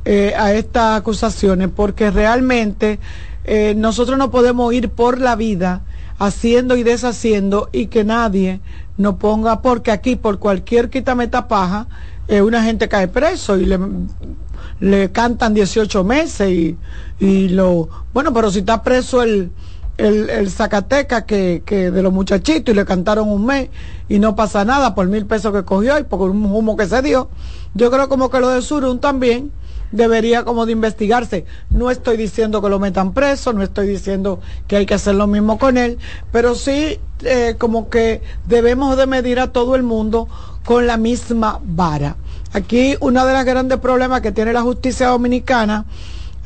eh, 0.05 0.33
a 0.37 0.53
estas 0.53 0.99
acusaciones 0.99 1.69
porque 1.75 2.11
realmente 2.11 2.99
eh, 3.43 3.73
nosotros 3.75 4.17
no 4.17 4.31
podemos 4.31 4.73
ir 4.73 4.89
por 4.89 5.19
la 5.19 5.35
vida 5.35 5.81
haciendo 6.19 6.77
y 6.77 6.83
deshaciendo 6.83 7.69
y 7.71 7.87
que 7.87 8.03
nadie 8.03 8.61
nos 8.97 9.15
ponga 9.15 9.61
porque 9.61 9.91
aquí 9.91 10.15
por 10.15 10.39
cualquier 10.39 10.89
quitameta 10.89 11.47
paja 11.47 11.87
eh, 12.27 12.41
una 12.41 12.63
gente 12.63 12.87
cae 12.87 13.07
preso 13.07 13.57
y 13.57 13.65
le, 13.65 13.79
le 14.79 15.11
cantan 15.11 15.53
18 15.53 16.03
meses 16.03 16.49
y, 16.49 16.77
y 17.19 17.49
lo 17.49 17.89
bueno 18.13 18.31
pero 18.31 18.51
si 18.51 18.59
está 18.59 18.83
preso 18.83 19.23
el 19.23 19.51
el, 19.97 20.29
el 20.29 20.49
Zacateca 20.49 21.25
que, 21.25 21.63
que 21.65 21.91
de 21.91 22.03
los 22.03 22.11
muchachitos 22.11 22.73
y 22.73 22.75
le 22.75 22.85
cantaron 22.85 23.29
un 23.29 23.45
mes 23.45 23.69
y 24.09 24.19
no 24.19 24.35
pasa 24.35 24.65
nada 24.65 24.93
por 24.93 25.07
mil 25.07 25.25
pesos 25.25 25.53
que 25.53 25.63
cogió 25.63 25.97
y 25.97 26.03
por 26.03 26.29
un 26.29 26.45
humo 26.45 26.75
que 26.75 26.85
se 26.85 27.01
dio. 27.01 27.29
Yo 27.73 27.89
creo 27.91 28.09
como 28.09 28.29
que 28.29 28.39
lo 28.39 28.49
de 28.49 28.61
Surún 28.61 28.99
también 28.99 29.51
debería 29.91 30.43
como 30.43 30.65
de 30.65 30.71
investigarse. 30.71 31.45
No 31.69 31.91
estoy 31.91 32.17
diciendo 32.17 32.61
que 32.61 32.69
lo 32.69 32.79
metan 32.79 33.13
preso, 33.13 33.53
no 33.53 33.63
estoy 33.63 33.87
diciendo 33.87 34.39
que 34.67 34.77
hay 34.77 34.85
que 34.85 34.93
hacer 34.93 35.15
lo 35.15 35.27
mismo 35.27 35.57
con 35.57 35.77
él, 35.77 35.97
pero 36.31 36.55
sí 36.55 36.99
eh, 37.23 37.55
como 37.57 37.89
que 37.89 38.21
debemos 38.47 38.97
de 38.97 39.07
medir 39.07 39.39
a 39.39 39.51
todo 39.51 39.75
el 39.75 39.83
mundo 39.83 40.27
con 40.63 40.87
la 40.87 40.97
misma 40.97 41.59
vara. 41.63 42.15
Aquí 42.53 42.95
uno 42.99 43.25
de 43.25 43.33
los 43.33 43.45
grandes 43.45 43.79
problemas 43.79 44.21
que 44.21 44.31
tiene 44.31 44.53
la 44.53 44.61
justicia 44.61 45.07
dominicana 45.07 45.85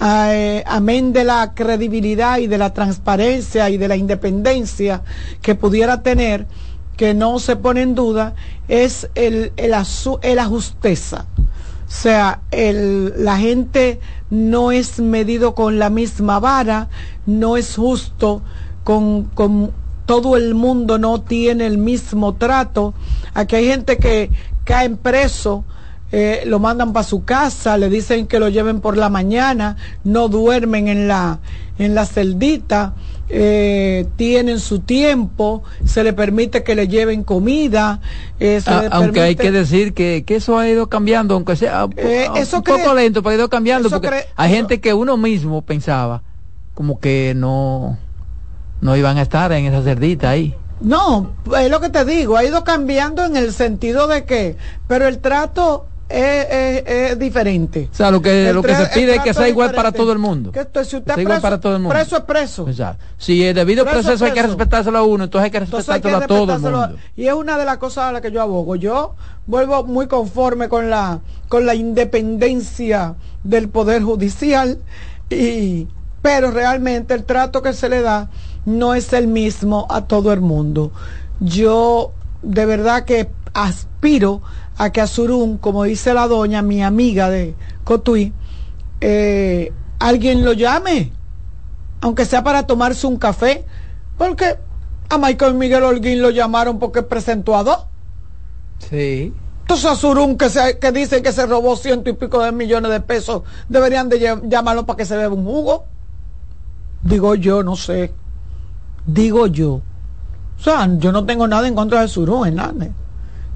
eh, 0.01 0.63
amén 0.65 1.11
de 1.11 1.25
la 1.25 1.53
credibilidad 1.53 2.37
y 2.37 2.47
de 2.47 2.57
la 2.57 2.73
transparencia 2.73 3.69
y 3.69 3.77
de 3.77 3.89
la 3.89 3.97
independencia 3.97 5.01
que 5.41 5.55
pudiera 5.55 6.01
tener, 6.01 6.47
que 6.95 7.13
no 7.13 7.37
se 7.39 7.57
pone 7.57 7.81
en 7.81 7.95
duda, 7.95 8.33
es 8.69 9.09
el, 9.15 9.51
el, 9.57 9.73
el 10.21 10.39
ajusteza. 10.39 11.25
O 11.89 11.91
sea, 11.91 12.41
el, 12.51 13.25
la 13.25 13.37
gente 13.37 13.99
no 14.29 14.71
es 14.71 14.99
medido 14.99 15.55
con 15.55 15.79
la 15.79 15.89
misma 15.89 16.39
vara, 16.39 16.87
no 17.25 17.57
es 17.57 17.75
justo 17.75 18.43
con, 18.83 19.23
con 19.33 19.71
todo 20.05 20.37
el 20.37 20.53
mundo, 20.53 20.99
no 20.99 21.21
tiene 21.21 21.65
el 21.65 21.79
mismo 21.79 22.35
trato. 22.35 22.93
Aquí 23.33 23.55
hay 23.55 23.65
gente 23.65 23.97
que 23.97 24.29
cae 24.65 24.91
preso 24.91 25.65
eh, 26.11 26.41
lo 26.47 26.57
mandan 26.57 26.91
para 26.91 27.03
su 27.03 27.23
casa, 27.23 27.77
le 27.77 27.87
dicen 27.87 28.25
que 28.25 28.39
lo 28.39 28.49
lleven 28.49 28.81
por 28.81 28.97
la 28.97 29.09
mañana, 29.09 29.77
no 30.03 30.27
duermen 30.27 30.87
en 30.87 31.07
la, 31.07 31.39
en 31.77 31.93
la 31.93 32.07
celdita, 32.07 32.95
eh, 33.29 34.07
tienen 34.15 34.59
su 34.59 34.79
tiempo, 34.79 35.63
se 35.85 36.03
le 36.03 36.13
permite 36.13 36.63
que 36.63 36.75
le 36.75 36.87
lleven 36.87 37.23
comida. 37.23 38.01
Eh, 38.39 38.61
ah, 38.65 38.85
aunque 38.91 39.21
hay 39.21 39.35
que 39.35 39.51
decir 39.51 39.93
que, 39.93 40.23
eso 40.27 40.57
ha 40.57 40.67
ido 40.67 40.87
cambiando, 40.87 41.35
aunque 41.35 41.55
sea 41.55 41.85
un 41.85 42.63
poco 42.63 42.93
lento, 42.93 43.21
pero 43.21 43.33
ha 43.33 43.35
ido 43.35 43.49
cambiando, 43.49 43.89
porque 43.89 44.25
hay 44.35 44.51
gente 44.51 44.81
que 44.81 44.93
uno 44.93 45.17
mismo 45.17 45.61
pensaba 45.61 46.23
como 46.73 46.99
que 46.99 47.33
no, 47.35 47.97
no 48.79 48.95
iban 48.95 49.17
a 49.17 49.21
estar 49.21 49.51
en 49.51 49.65
esa 49.65 49.83
cerdita 49.83 50.29
ahí. 50.29 50.55
No, 50.81 51.33
es 51.59 51.69
lo 51.69 51.81
que 51.81 51.89
te 51.89 52.05
digo, 52.05 52.37
ha 52.37 52.45
ido 52.45 52.63
cambiando 52.63 53.25
en 53.25 53.35
el 53.35 53.51
sentido 53.51 54.07
de 54.07 54.23
que, 54.23 54.55
pero 54.87 55.07
el 55.07 55.19
trato 55.19 55.87
es, 56.09 57.19
diferente. 57.19 57.89
O 57.91 57.95
sea, 57.95 58.11
lo 58.11 58.21
que, 58.21 58.51
lo 58.51 58.63
que 58.63 58.75
se 58.75 58.85
pide 58.87 59.15
es 59.15 59.21
que 59.21 59.33
sea 59.33 59.47
igual 59.47 59.71
para 59.73 59.91
todo 59.91 60.11
el 60.11 60.19
mundo. 60.19 60.51
Que 60.51 60.65
si 60.83 60.97
usted 60.97 61.13
preso, 61.13 61.21
igual 61.21 61.41
para 61.41 61.59
todo 61.59 61.75
el 61.75 61.81
mundo. 61.81 61.93
Preso 61.93 62.17
es 62.17 62.23
preso. 62.23 62.65
Si 63.17 63.43
el 63.43 63.55
debido 63.55 63.85
proceso 63.85 64.25
hay 64.25 64.31
que 64.31 64.41
respetárselo 64.41 64.97
a 64.97 65.03
uno, 65.03 65.25
entonces 65.25 65.45
hay 65.45 65.51
que 65.51 65.59
respetárselo, 65.59 66.17
a 66.17 66.27
todo 66.27 66.53
el 66.53 66.59
mundo. 66.59 66.95
Y 67.15 67.27
es 67.27 67.33
una 67.33 67.57
de 67.57 67.65
las 67.65 67.77
cosas 67.77 68.05
a 68.05 68.11
las 68.11 68.21
que 68.21 68.31
yo 68.31 68.41
abogo. 68.41 68.75
Yo 68.75 69.15
vuelvo 69.45 69.83
muy 69.83 70.07
conforme 70.07 70.67
con 70.67 70.89
la, 70.89 71.19
con 71.47 71.65
la 71.65 71.75
independencia 71.75 73.15
del 73.43 73.69
Poder 73.69 74.01
Judicial, 74.01 74.79
y, 75.29 75.87
pero 76.21 76.51
realmente 76.51 77.13
el 77.13 77.23
trato 77.23 77.61
que 77.61 77.73
se 77.73 77.89
le 77.89 78.01
da 78.01 78.29
no 78.65 78.93
es 78.93 79.13
el 79.13 79.27
mismo 79.27 79.87
a 79.89 80.05
todo 80.05 80.33
el 80.33 80.41
mundo. 80.41 80.91
Yo 81.39 82.11
de 82.41 82.65
verdad 82.65 83.05
que 83.05 83.29
aspiro 83.53 84.41
a 84.79 84.91
que 84.91 85.01
a 85.01 85.07
Surún, 85.07 85.57
como 85.57 85.83
dice 85.83 86.13
la 86.13 86.27
doña, 86.27 86.61
mi 86.61 86.81
amiga 86.81 87.29
de 87.29 87.53
Cotuí, 87.83 88.33
eh, 89.01 89.73
alguien 89.99 90.45
lo 90.45 90.53
llame, 90.53 91.11
aunque 91.99 92.23
sea 92.23 92.45
para 92.45 92.65
tomarse 92.65 93.05
un 93.05 93.17
café, 93.17 93.65
porque 94.17 94.57
a 95.09 95.17
Michael 95.17 95.55
Miguel 95.55 95.83
Holguín 95.83 96.21
lo 96.21 96.29
llamaron 96.29 96.79
porque 96.79 97.03
presentó 97.03 97.57
a 97.57 97.63
dos. 97.63 97.79
Sí. 98.89 99.33
Entonces 99.61 99.85
a 99.85 99.95
Surún, 99.97 100.37
que, 100.37 100.49
se, 100.49 100.79
que 100.79 100.93
dicen 100.93 101.23
que 101.23 101.33
se 101.33 101.45
robó 101.45 101.75
ciento 101.75 102.09
y 102.09 102.13
pico 102.13 102.41
de 102.41 102.53
millones 102.53 102.89
de 102.89 103.01
pesos, 103.01 103.43
deberían 103.67 104.07
de 104.07 104.39
llamarlo 104.45 104.85
para 104.85 104.95
que 104.95 105.05
se 105.05 105.17
beba 105.17 105.35
un 105.35 105.43
jugo. 105.43 105.87
Digo 107.03 107.35
yo, 107.35 107.63
no 107.63 107.75
sé. 107.75 108.13
Digo 109.05 109.45
yo. 109.47 109.81
O 110.57 110.63
sea, 110.63 110.87
yo 110.99 111.11
no 111.11 111.25
tengo 111.25 111.49
nada 111.49 111.67
en 111.67 111.75
contra 111.75 111.99
de 111.99 112.07
Surún, 112.07 112.47
Hernández. 112.47 112.91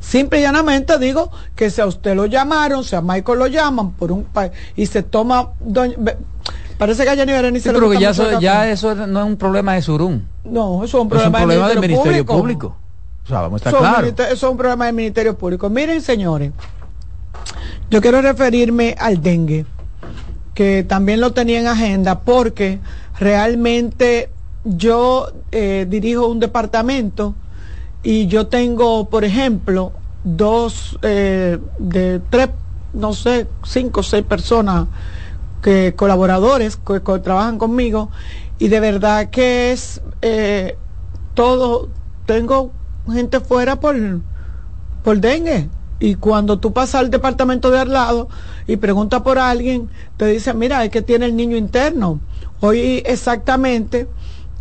Simple 0.04 0.40
y 0.40 0.42
llanamente 0.42 1.00
digo 1.00 1.32
que 1.56 1.70
si 1.70 1.80
a 1.80 1.86
usted 1.86 2.14
lo 2.14 2.26
llamaron, 2.26 2.84
si 2.84 2.94
a 2.94 3.02
Michael 3.02 3.40
lo 3.40 3.48
llaman 3.48 3.94
por 3.94 4.12
un 4.12 4.28
y 4.76 4.86
se 4.86 5.02
toma 5.02 5.52
parece 6.78 7.06
que 7.06 7.10
a 7.10 7.16
Jenny 7.16 7.32
Berenice 7.32 7.70
sí, 7.70 7.74
pero 7.74 7.90
que 7.90 8.00
ya, 8.00 8.10
eso, 8.10 8.40
ya 8.42 8.70
eso 8.70 8.94
no 9.08 9.22
es 9.22 9.26
un 9.26 9.38
problema 9.38 9.76
de 9.76 9.82
Surún. 9.82 10.28
No, 10.44 10.84
eso 10.84 10.98
es 10.98 11.04
un 11.04 11.10
problema, 11.10 11.40
del 11.70 11.80
Ministerio, 11.80 12.26
Público. 12.26 12.76
O 13.24 13.28
sea, 13.28 13.42
vamos 13.42 13.66
a 13.66 13.70
estar 13.70 13.80
claro. 13.80 14.08
Eso 14.08 14.24
es 14.34 14.44
un 14.44 14.58
problema 14.58 14.88
del 14.88 14.94
Ministerio 14.94 15.38
Público. 15.38 15.70
Miren, 15.70 16.02
señores, 16.02 16.52
yo 17.90 18.02
quiero 18.02 18.22
referirme 18.22 18.98
al 19.00 19.22
dengue, 19.22 19.66
que 20.54 20.84
también 20.84 21.22
lo 21.22 21.32
tenía 21.32 21.62
en 21.62 21.68
agenda, 21.68 22.20
porque 22.20 22.80
realmente 23.18 24.30
yo 24.66 25.32
eh, 25.54 25.86
dirijo 25.90 26.28
un 26.28 26.42
departamento 26.42 27.36
y 28.04 28.28
yo 28.28 28.48
tengo, 28.48 29.10
por 29.10 29.24
ejemplo, 29.24 29.94
dos, 30.24 31.00
eh, 31.02 31.58
de 31.80 32.20
tres, 32.30 32.50
no 32.94 33.14
sé, 33.14 33.48
cinco 33.64 34.02
o 34.02 34.04
seis 34.04 34.26
personas 34.26 34.88
que 35.62 35.96
colaboradores 35.96 36.76
que, 36.76 37.00
trabajan 37.00 37.58
conmigo 37.58 38.12
y 38.60 38.68
de 38.68 38.80
verdad 38.82 39.30
que 39.30 39.72
es 39.72 40.02
eh, 40.22 40.78
todo, 41.34 41.90
tengo 42.26 42.72
gente 43.12 43.40
fuera 43.40 43.80
por, 43.80 43.96
por 45.04 45.20
dengue. 45.20 45.70
Y 46.00 46.16
cuando 46.16 46.60
tú 46.60 46.74
pasas 46.74 46.96
al 46.96 47.10
departamento 47.10 47.72
de 47.72 47.80
al 47.80 47.94
lado 47.94 48.28
y 48.68 48.76
preguntas 48.76 49.22
por 49.22 49.40
alguien, 49.40 49.90
te 50.18 50.26
dicen, 50.26 50.60
mira, 50.60 50.84
es 50.84 50.90
que 50.90 51.02
tiene 51.02 51.28
el 51.28 51.36
niño 51.36 51.56
interno. 51.56 52.20
Hoy 52.60 53.02
exactamente 53.06 54.10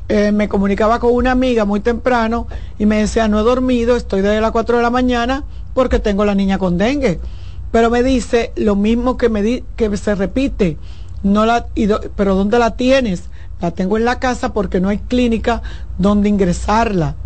eh, 0.08 0.32
me 0.32 0.48
comunicaba 0.48 0.98
con 0.98 1.12
una 1.12 1.30
amiga 1.30 1.64
muy 1.64 1.80
temprano 1.80 2.46
y 2.78 2.86
me 2.86 2.98
decía, 2.98 3.28
no 3.28 3.40
he 3.40 3.42
dormido, 3.42 3.96
estoy 3.96 4.20
desde 4.20 4.40
las 4.40 4.50
4 4.50 4.76
de 4.76 4.82
la 4.82 4.90
mañana 4.90 5.44
porque 5.74 5.98
tengo 5.98 6.24
la 6.24 6.34
niña 6.34 6.58
con 6.58 6.78
dengue. 6.78 7.20
Pero 7.70 7.90
me 7.90 8.02
dice 8.02 8.52
lo 8.56 8.76
mismo 8.76 9.16
que 9.16 9.28
me 9.28 9.42
di, 9.42 9.64
que 9.76 9.96
se 9.96 10.14
repite, 10.14 10.76
no 11.22 11.46
la, 11.46 11.66
pero 12.16 12.34
¿dónde 12.34 12.58
la 12.58 12.76
tienes? 12.76 13.24
La 13.60 13.70
tengo 13.70 13.96
en 13.96 14.04
la 14.04 14.18
casa 14.18 14.52
porque 14.52 14.80
no 14.80 14.88
hay 14.88 14.98
clínica 14.98 15.62
donde 15.98 16.28
ingresarla. 16.28 17.16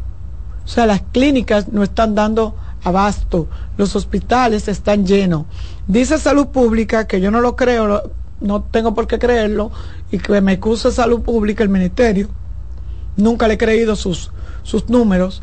O 0.65 0.69
sea, 0.69 0.87
las 0.87 1.01
clínicas 1.13 1.73
no 1.73 1.83
están 1.83 2.15
dando 2.15 2.57
abasto, 2.85 3.49
los 3.77 3.97
hospitales 3.97 4.69
están 4.69 5.07
llenos. 5.07 5.47
Dice 5.89 6.19
Salud 6.19 6.49
Pública, 6.49 7.07
que 7.07 7.21
yo 7.21 7.31
no 7.31 7.41
lo 7.41 7.57
creo, 7.57 8.11
no 8.41 8.63
tengo 8.63 8.95
por 8.95 9.07
qué 9.07 9.19
creerlo, 9.19 9.73
y 10.11 10.19
que 10.19 10.41
me 10.41 10.53
acuse 10.53 10.93
Salud 10.93 11.23
Pública 11.23 11.63
el 11.65 11.69
Ministerio, 11.69 12.29
nunca 13.17 13.49
le 13.49 13.55
he 13.55 13.59
creído 13.59 13.97
sus, 13.97 14.31
sus 14.63 14.89
números, 14.89 15.43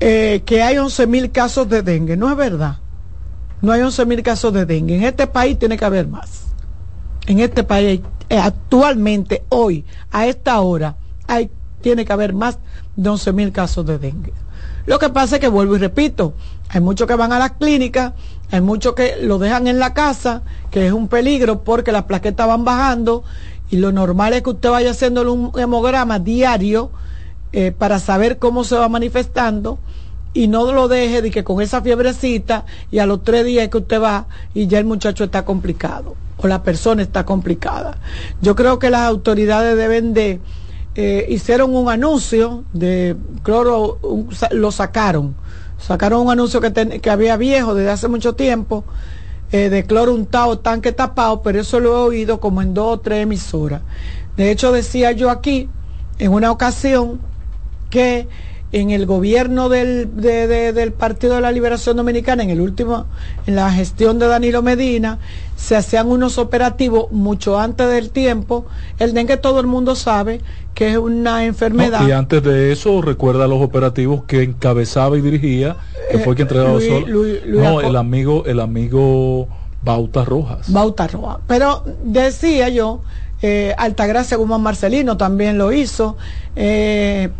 eh, 0.00 0.42
que 0.46 0.62
hay 0.62 0.78
11 0.78 1.06
mil 1.06 1.30
casos 1.30 1.68
de 1.68 1.82
dengue. 1.82 2.16
No 2.16 2.30
es 2.30 2.36
verdad. 2.36 2.78
No 3.60 3.72
hay 3.72 3.82
11 3.82 4.06
mil 4.06 4.22
casos 4.22 4.52
de 4.52 4.64
dengue. 4.64 4.96
En 4.96 5.04
este 5.04 5.26
país 5.26 5.58
tiene 5.58 5.76
que 5.76 5.84
haber 5.84 6.08
más. 6.08 6.44
En 7.26 7.40
este 7.40 7.62
país, 7.62 8.00
eh, 8.28 8.38
actualmente, 8.38 9.44
hoy, 9.50 9.84
a 10.10 10.26
esta 10.26 10.60
hora, 10.60 10.96
hay, 11.26 11.50
tiene 11.80 12.04
que 12.04 12.12
haber 12.12 12.32
más 12.32 12.58
de 12.96 13.08
11 13.08 13.32
mil 13.32 13.52
casos 13.52 13.84
de 13.84 13.98
dengue. 13.98 14.32
Lo 14.86 14.98
que 14.98 15.10
pasa 15.10 15.36
es 15.36 15.40
que 15.40 15.48
vuelvo 15.48 15.76
y 15.76 15.78
repito, 15.78 16.34
hay 16.68 16.80
muchos 16.80 17.06
que 17.06 17.14
van 17.14 17.32
a 17.32 17.38
las 17.38 17.52
clínicas, 17.52 18.14
hay 18.50 18.60
muchos 18.60 18.94
que 18.94 19.16
lo 19.20 19.38
dejan 19.38 19.66
en 19.66 19.78
la 19.78 19.92
casa, 19.94 20.42
que 20.70 20.86
es 20.86 20.92
un 20.92 21.08
peligro 21.08 21.62
porque 21.62 21.92
las 21.92 22.04
plaquetas 22.04 22.46
van 22.46 22.64
bajando 22.64 23.22
y 23.70 23.76
lo 23.76 23.92
normal 23.92 24.32
es 24.32 24.42
que 24.42 24.50
usted 24.50 24.70
vaya 24.70 24.90
haciendo 24.90 25.32
un 25.32 25.52
hemograma 25.58 26.18
diario 26.18 26.90
eh, 27.52 27.72
para 27.72 27.98
saber 27.98 28.38
cómo 28.38 28.64
se 28.64 28.76
va 28.76 28.88
manifestando 28.88 29.78
y 30.34 30.48
no 30.48 30.72
lo 30.72 30.88
deje 30.88 31.22
de 31.22 31.30
que 31.30 31.44
con 31.44 31.60
esa 31.60 31.80
fiebrecita 31.82 32.64
y 32.90 32.98
a 32.98 33.06
los 33.06 33.22
tres 33.24 33.44
días 33.44 33.68
que 33.68 33.78
usted 33.78 34.00
va 34.00 34.26
y 34.54 34.66
ya 34.66 34.78
el 34.78 34.84
muchacho 34.84 35.24
está 35.24 35.44
complicado 35.44 36.16
o 36.36 36.46
la 36.46 36.62
persona 36.62 37.02
está 37.02 37.24
complicada. 37.24 37.98
Yo 38.40 38.56
creo 38.56 38.78
que 38.78 38.90
las 38.90 39.02
autoridades 39.02 39.76
deben 39.76 40.14
de, 40.14 40.40
eh, 40.94 41.26
hicieron 41.28 41.74
un 41.74 41.88
anuncio 41.88 42.64
de 42.72 43.16
cloro, 43.42 43.98
lo 44.52 44.72
sacaron, 44.72 45.34
sacaron 45.78 46.22
un 46.22 46.30
anuncio 46.30 46.60
que, 46.60 46.72
que 46.72 47.10
había 47.10 47.36
viejo 47.36 47.74
desde 47.74 47.90
hace 47.90 48.08
mucho 48.08 48.34
tiempo 48.34 48.84
eh, 49.52 49.68
de 49.68 49.84
cloro 49.84 50.14
untado, 50.14 50.58
tanque 50.58 50.92
tapado, 50.92 51.42
pero 51.42 51.60
eso 51.60 51.80
lo 51.80 51.90
he 51.90 52.08
oído 52.08 52.40
como 52.40 52.62
en 52.62 52.74
dos 52.74 52.94
o 52.94 53.00
tres 53.00 53.22
emisoras. 53.22 53.82
De 54.36 54.50
hecho, 54.50 54.72
decía 54.72 55.12
yo 55.12 55.30
aquí, 55.30 55.68
en 56.18 56.32
una 56.32 56.50
ocasión, 56.50 57.20
que 57.90 58.28
en 58.72 58.90
el 58.90 59.06
gobierno 59.06 59.68
del, 59.68 60.14
del 60.16 60.92
Partido 60.92 61.34
de 61.34 61.40
la 61.40 61.52
Liberación 61.52 61.96
Dominicana, 61.96 62.42
en 62.42 62.50
el 62.50 62.60
último, 62.60 63.06
en 63.46 63.56
la 63.56 63.72
gestión 63.72 64.18
de 64.18 64.28
Danilo 64.28 64.62
Medina, 64.62 65.18
se 65.56 65.76
hacían 65.76 66.08
unos 66.08 66.38
operativos 66.38 67.10
mucho 67.10 67.58
antes 67.58 67.88
del 67.88 68.10
tiempo, 68.10 68.66
el 68.98 69.12
dengue 69.12 69.36
todo 69.36 69.60
el 69.60 69.66
mundo 69.66 69.94
sabe 69.96 70.40
que 70.74 70.92
es 70.92 70.96
una 70.96 71.44
enfermedad. 71.44 72.06
y 72.06 72.12
antes 72.12 72.42
de 72.42 72.72
eso, 72.72 73.02
recuerda 73.02 73.46
los 73.46 73.60
operativos 73.60 74.24
que 74.24 74.42
encabezaba 74.42 75.18
y 75.18 75.20
dirigía 75.20 75.76
que 76.10 76.18
fue 76.18 76.34
quien 76.34 76.48
entregaba 76.48 76.78
no, 77.46 77.80
el 77.80 77.96
amigo, 77.96 78.44
el 78.46 78.60
amigo 78.60 79.48
Bauta 79.82 80.24
Rojas. 80.24 80.72
Bauta 80.72 81.06
Rojas. 81.08 81.38
Pero 81.46 81.84
decía 82.04 82.68
yo, 82.68 83.02
eh, 83.42 83.74
Altagracia 83.78 84.36
Guzmán 84.36 84.62
Marcelino 84.62 85.16
también 85.16 85.58
lo 85.58 85.72
hizo, 85.72 86.16
eh, 86.56 87.30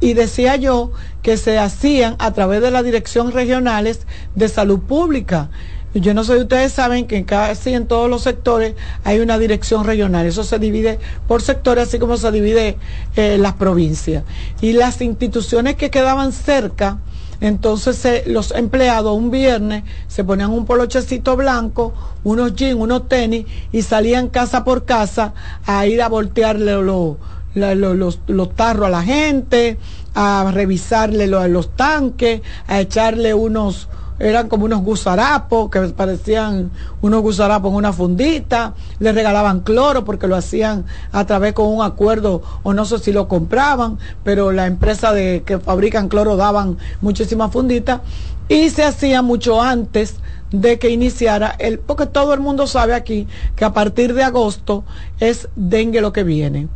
y 0.00 0.14
decía 0.14 0.56
yo 0.56 0.92
que 1.22 1.36
se 1.36 1.58
hacían 1.58 2.16
a 2.18 2.32
través 2.32 2.62
de 2.62 2.70
las 2.70 2.84
direcciones 2.84 3.34
regionales 3.34 4.00
de 4.34 4.48
salud 4.48 4.80
pública. 4.80 5.50
Yo 5.92 6.14
no 6.14 6.22
sé 6.22 6.36
si 6.36 6.42
ustedes 6.42 6.72
saben 6.72 7.06
que 7.06 7.24
casi 7.24 7.74
en 7.74 7.88
todos 7.88 8.08
los 8.08 8.22
sectores 8.22 8.74
hay 9.02 9.18
una 9.18 9.38
dirección 9.38 9.84
regional. 9.84 10.24
Eso 10.24 10.44
se 10.44 10.60
divide 10.60 11.00
por 11.26 11.42
sectores, 11.42 11.88
así 11.88 11.98
como 11.98 12.16
se 12.16 12.30
divide 12.30 12.78
eh, 13.16 13.38
las 13.38 13.54
provincias. 13.54 14.22
Y 14.60 14.72
las 14.72 15.00
instituciones 15.00 15.74
que 15.74 15.90
quedaban 15.90 16.32
cerca, 16.32 16.98
entonces 17.40 18.26
los 18.28 18.52
empleados 18.52 19.16
un 19.16 19.32
viernes 19.32 19.82
se 20.06 20.22
ponían 20.22 20.52
un 20.52 20.64
polochecito 20.64 21.36
blanco, 21.36 21.92
unos 22.22 22.54
jeans, 22.54 22.78
unos 22.78 23.08
tenis 23.08 23.46
y 23.72 23.82
salían 23.82 24.28
casa 24.28 24.62
por 24.62 24.84
casa 24.84 25.34
a 25.66 25.86
ir 25.86 26.02
a 26.02 26.08
voltearle 26.08 26.74
los, 26.82 27.16
los, 27.54 28.54
tarros 28.54 28.86
a 28.86 28.90
la 28.90 29.02
gente, 29.02 29.78
a 30.14 30.50
revisarle 30.52 31.26
los, 31.26 31.48
los 31.48 31.76
tanques, 31.76 32.42
a 32.66 32.80
echarle 32.80 33.34
unos 33.34 33.88
eran 34.20 34.48
como 34.48 34.66
unos 34.66 34.82
gusarapos 34.82 35.70
que 35.70 35.80
parecían 35.88 36.70
unos 37.00 37.22
gusarapos 37.22 37.70
en 37.70 37.76
una 37.76 37.92
fundita, 37.92 38.74
le 38.98 39.12
regalaban 39.12 39.60
cloro 39.60 40.04
porque 40.04 40.28
lo 40.28 40.36
hacían 40.36 40.84
a 41.10 41.24
través 41.24 41.54
con 41.54 41.66
un 41.66 41.82
acuerdo 41.82 42.42
o 42.62 42.74
no 42.74 42.84
sé 42.84 42.98
si 42.98 43.12
lo 43.12 43.28
compraban, 43.28 43.98
pero 44.22 44.52
la 44.52 44.66
empresa 44.66 45.12
de 45.12 45.42
que 45.44 45.58
fabrican 45.58 46.08
cloro 46.08 46.36
daban 46.36 46.76
muchísimas 47.00 47.50
funditas 47.50 48.02
y 48.48 48.68
se 48.68 48.84
hacía 48.84 49.22
mucho 49.22 49.62
antes 49.62 50.16
de 50.50 50.78
que 50.78 50.90
iniciara 50.90 51.54
el 51.58 51.78
porque 51.78 52.06
todo 52.06 52.34
el 52.34 52.40
mundo 52.40 52.66
sabe 52.66 52.94
aquí 52.94 53.26
que 53.56 53.64
a 53.64 53.72
partir 53.72 54.12
de 54.12 54.22
agosto 54.22 54.84
es 55.18 55.48
dengue 55.56 56.00
lo 56.02 56.12
que 56.12 56.24
viene. 56.24 56.68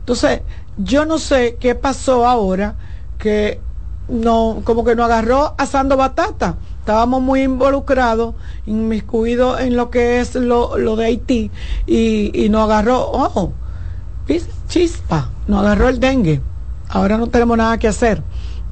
Entonces, 0.00 0.42
yo 0.76 1.04
no 1.04 1.18
sé 1.18 1.56
qué 1.60 1.74
pasó 1.74 2.26
ahora 2.26 2.74
que 3.18 3.60
no 4.08 4.62
como 4.64 4.84
que 4.84 4.96
no 4.96 5.04
agarró 5.04 5.54
asando 5.56 5.96
batata 5.96 6.56
estábamos 6.80 7.22
muy 7.22 7.42
involucrados, 7.42 8.34
inmiscuidos 8.66 9.60
en 9.60 9.76
lo 9.76 9.90
que 9.90 10.18
es 10.18 10.34
lo, 10.34 10.96
de 10.96 11.04
Haití 11.04 11.50
y, 11.86 12.32
y 12.34 12.48
nos 12.48 12.64
agarró, 12.64 12.98
oh, 13.12 13.52
chispa, 14.66 15.30
nos 15.46 15.60
agarró 15.60 15.88
el 15.88 16.00
dengue. 16.00 16.40
Ahora 16.88 17.16
no 17.16 17.28
tenemos 17.28 17.56
nada 17.56 17.78
que 17.78 17.86
hacer. 17.86 18.22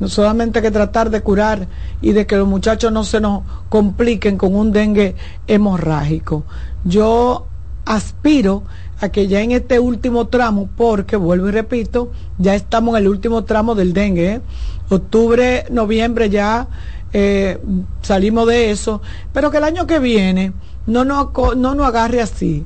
No 0.00 0.09
solamente 0.09 0.62
que 0.62 0.70
tratar 0.70 1.10
de 1.10 1.20
curar 1.20 1.68
y 2.00 2.12
de 2.12 2.26
que 2.26 2.36
los 2.36 2.48
muchachos 2.48 2.90
no 2.90 3.05
se 3.05 3.20
nos 3.20 3.42
compliquen 3.68 4.36
con 4.38 4.55
un 4.55 4.72
dengue 4.72 5.14
hemorrágico. 5.46 6.44
Yo 6.84 7.46
aspiro 7.84 8.64
a 9.00 9.08
que 9.10 9.28
ya 9.28 9.40
en 9.40 9.52
este 9.52 9.78
último 9.78 10.28
tramo, 10.28 10.68
porque 10.76 11.16
vuelvo 11.16 11.48
y 11.48 11.52
repito, 11.52 12.10
ya 12.38 12.54
estamos 12.54 12.96
en 12.96 13.04
el 13.04 13.08
último 13.08 13.44
tramo 13.44 13.74
del 13.74 13.92
dengue, 13.92 14.32
¿eh? 14.34 14.40
octubre, 14.88 15.66
noviembre 15.70 16.30
ya 16.30 16.68
eh, 17.12 17.58
salimos 18.02 18.46
de 18.48 18.70
eso, 18.70 19.00
pero 19.32 19.50
que 19.50 19.58
el 19.58 19.64
año 19.64 19.86
que 19.86 19.98
viene 19.98 20.52
no 20.86 21.04
nos, 21.04 21.28
no 21.56 21.74
nos 21.74 21.86
agarre 21.86 22.20
así, 22.20 22.64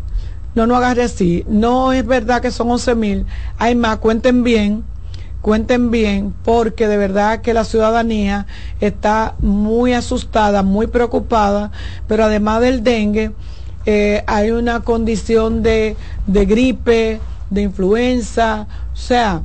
no 0.54 0.66
nos 0.66 0.78
agarre 0.78 1.04
así. 1.04 1.44
No 1.48 1.92
es 1.92 2.06
verdad 2.06 2.40
que 2.40 2.50
son 2.50 2.70
11 2.70 2.94
mil, 2.94 3.26
hay 3.58 3.74
más, 3.74 3.98
cuenten 3.98 4.42
bien, 4.42 4.84
cuenten 5.42 5.90
bien, 5.90 6.34
porque 6.44 6.88
de 6.88 6.96
verdad 6.96 7.40
que 7.40 7.54
la 7.54 7.64
ciudadanía 7.64 8.46
está 8.80 9.34
muy 9.40 9.92
asustada, 9.92 10.62
muy 10.62 10.86
preocupada, 10.86 11.72
pero 12.06 12.24
además 12.24 12.60
del 12.62 12.82
dengue, 12.82 13.32
eh, 13.84 14.22
hay 14.26 14.50
una 14.50 14.80
condición 14.80 15.62
de, 15.62 15.96
gripe, 16.26 17.20
de 17.50 17.62
influenza, 17.62 18.66
o 18.92 18.96
sea, 18.96 19.42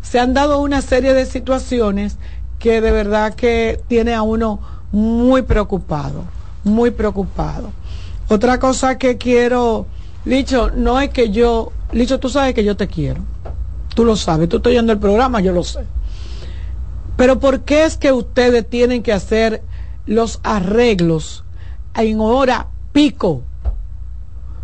se 0.00 0.18
han 0.18 0.32
dado 0.32 0.60
una 0.60 0.80
serie 0.82 1.12
de 1.12 1.26
situaciones 1.26 2.16
que 2.58 2.80
de 2.80 2.90
verdad 2.90 3.34
que 3.34 3.80
tiene 3.88 4.14
a 4.14 4.22
uno 4.22 4.60
muy 4.92 5.42
preocupado, 5.42 6.24
muy 6.62 6.90
preocupado. 6.90 7.70
Otra 8.28 8.60
cosa 8.60 8.96
que 8.98 9.18
quiero, 9.18 9.86
Licho, 10.24 10.70
no 10.70 11.00
es 11.00 11.10
que 11.10 11.30
yo, 11.30 11.72
Licho, 11.92 12.20
tú 12.20 12.28
sabes 12.28 12.54
que 12.54 12.64
yo 12.64 12.76
te 12.76 12.86
quiero. 12.86 13.22
Tú 13.94 14.04
lo 14.04 14.14
sabes, 14.14 14.48
tú 14.48 14.58
estás 14.58 14.72
yendo 14.72 14.92
el 14.92 14.98
programa, 14.98 15.40
yo 15.40 15.52
lo 15.52 15.64
sé. 15.64 15.80
Pero 17.16 17.40
¿por 17.40 17.62
qué 17.62 17.84
es 17.84 17.96
que 17.96 18.12
ustedes 18.12 18.68
tienen 18.68 19.02
que 19.02 19.12
hacer 19.12 19.62
los 20.06 20.40
arreglos 20.42 21.44
en 21.96 22.20
hora 22.20 22.68
pico? 22.92 23.42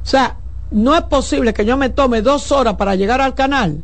O 0.06 0.08
sea, 0.08 0.36
no 0.70 0.94
es 0.94 1.02
posible 1.02 1.52
que 1.52 1.64
yo 1.64 1.76
me 1.76 1.90
tome 1.90 2.22
dos 2.22 2.52
horas 2.52 2.76
para 2.76 2.94
llegar 2.94 3.20
al 3.20 3.34
canal 3.34 3.82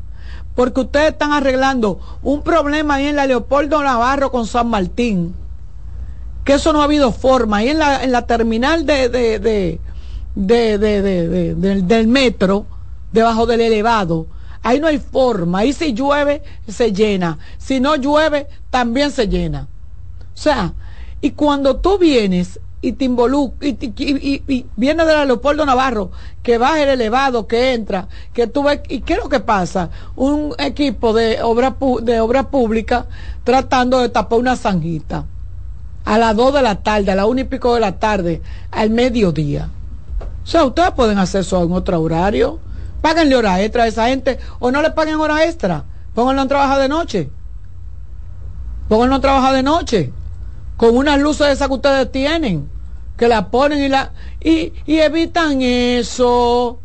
porque 0.55 0.81
ustedes 0.83 1.13
están 1.13 1.33
arreglando 1.33 1.99
un 2.23 2.43
problema 2.43 2.95
ahí 2.95 3.07
en 3.07 3.17
la 3.17 3.27
Leopoldo 3.27 3.83
Navarro 3.83 4.31
con 4.31 4.47
San 4.47 4.69
Martín, 4.69 5.35
que 6.45 6.55
eso 6.55 6.73
no 6.73 6.81
ha 6.81 6.85
habido 6.85 7.13
forma, 7.13 7.59
ahí 7.59 7.71
en 7.71 7.79
la, 7.79 8.05
en 8.05 8.13
la 8.13 8.27
terminal 8.27 8.85
de, 8.85 9.09
de, 9.09 9.39
de, 9.39 9.81
de 10.35 11.55
del, 11.57 11.89
del 11.89 12.07
metro, 12.07 12.67
debajo 13.13 13.47
del 13.47 13.63
elevado, 13.63 14.27
ahí 14.63 14.79
no 14.79 14.87
hay 14.87 14.99
forma, 14.99 15.61
ahí 15.61 15.73
si 15.73 15.93
llueve 15.93 16.43
se 16.69 16.93
llena, 16.93 17.39
si 17.59 17.81
no 17.81 17.97
llueve 17.97 18.47
también 18.71 19.11
se 19.11 19.29
llena. 19.29 19.69
O 20.35 20.37
sea, 20.37 20.75
y 21.21 21.33
cuando 21.33 21.77
tú 21.77 21.99
vienes 21.99 22.61
y 22.83 22.93
te 22.93 23.05
involucra, 23.05 23.69
y, 23.69 24.67
viene 24.77 25.05
de 25.05 25.25
Leopoldo 25.25 25.65
Navarro, 25.65 26.11
que 26.43 26.59
baja 26.59 26.83
el 26.83 26.89
elevado, 26.89 27.47
que 27.47 27.73
entra, 27.73 28.09
que 28.35 28.49
tú 28.49 28.65
ves, 28.65 28.81
y 28.89 29.01
qué 29.01 29.15
es 29.15 29.21
lo 29.21 29.29
que 29.29 29.39
pasa, 29.39 29.91
un 30.17 30.53
equipo 30.59 31.13
de 31.13 31.41
obra, 31.43 31.77
de 32.03 32.21
obra 32.21 32.51
pública 32.51 33.07
tratando 33.45 34.01
de 34.01 34.09
tapar 34.09 34.41
una 34.41 34.57
zanjita 34.57 35.25
a 36.05 36.19
las 36.19 36.35
2 36.35 36.55
de 36.55 36.63
la 36.63 36.83
tarde, 36.83 37.13
a 37.13 37.15
las 37.15 37.27
1 37.27 37.41
y 37.41 37.45
pico 37.45 37.75
de 37.75 37.81
la 37.81 38.01
tarde, 38.01 38.43
al 38.73 38.91
mediodía. 38.91 39.69
O 40.43 40.47
sea, 40.47 40.65
ustedes 40.65 40.91
pueden 40.91 41.19
hacer 41.19 41.43
eso 41.43 41.63
en 41.63 41.73
otro 41.73 42.01
horario. 42.01 42.59
Páganle 43.01 43.37
hora 43.37 43.63
extra 43.63 43.85
a 43.85 43.87
esa 43.87 44.09
gente 44.09 44.39
o 44.59 44.73
no 44.73 44.83
le 44.83 44.91
paguen 44.91 45.17
hora 45.17 45.45
extra. 45.45 45.85
Pónganlo 46.15 46.43
a 46.43 46.49
trabajar 46.49 46.81
de 46.81 46.89
noche. 46.89 47.31
Pónganlo 48.89 49.15
a 49.17 49.21
trabajar 49.21 49.55
de 49.55 49.63
noche. 49.63 50.13
Con 50.77 50.97
unas 50.97 51.21
luces 51.21 51.49
esas 51.49 51.69
que 51.69 51.75
ustedes 51.75 52.11
tienen 52.11 52.72
que 53.23 53.29
la 53.29 53.51
ponen 53.51 53.79
y 53.79 53.89
la 53.89 54.11
y, 54.41 54.73
y 54.85 54.99
evitan 54.99 55.63
eso 55.63 56.81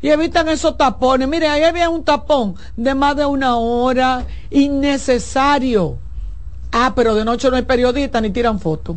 y 0.00 0.08
evitan 0.08 0.48
esos 0.48 0.78
tapones. 0.78 1.28
Mire, 1.28 1.48
ahí 1.48 1.64
había 1.64 1.90
un 1.90 2.02
tapón 2.02 2.54
de 2.78 2.94
más 2.94 3.14
de 3.14 3.26
una 3.26 3.56
hora, 3.56 4.24
innecesario. 4.48 5.98
Ah, 6.72 6.94
pero 6.96 7.14
de 7.14 7.26
noche 7.26 7.50
no 7.50 7.56
hay 7.56 7.64
periodistas 7.64 8.22
ni 8.22 8.30
tiran 8.30 8.58
fotos. 8.58 8.96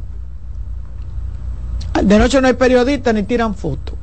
De 2.02 2.18
noche 2.18 2.40
no 2.40 2.48
hay 2.48 2.54
periodistas 2.54 3.14
ni 3.14 3.24
tiran 3.24 3.56
fotos. 3.56 3.96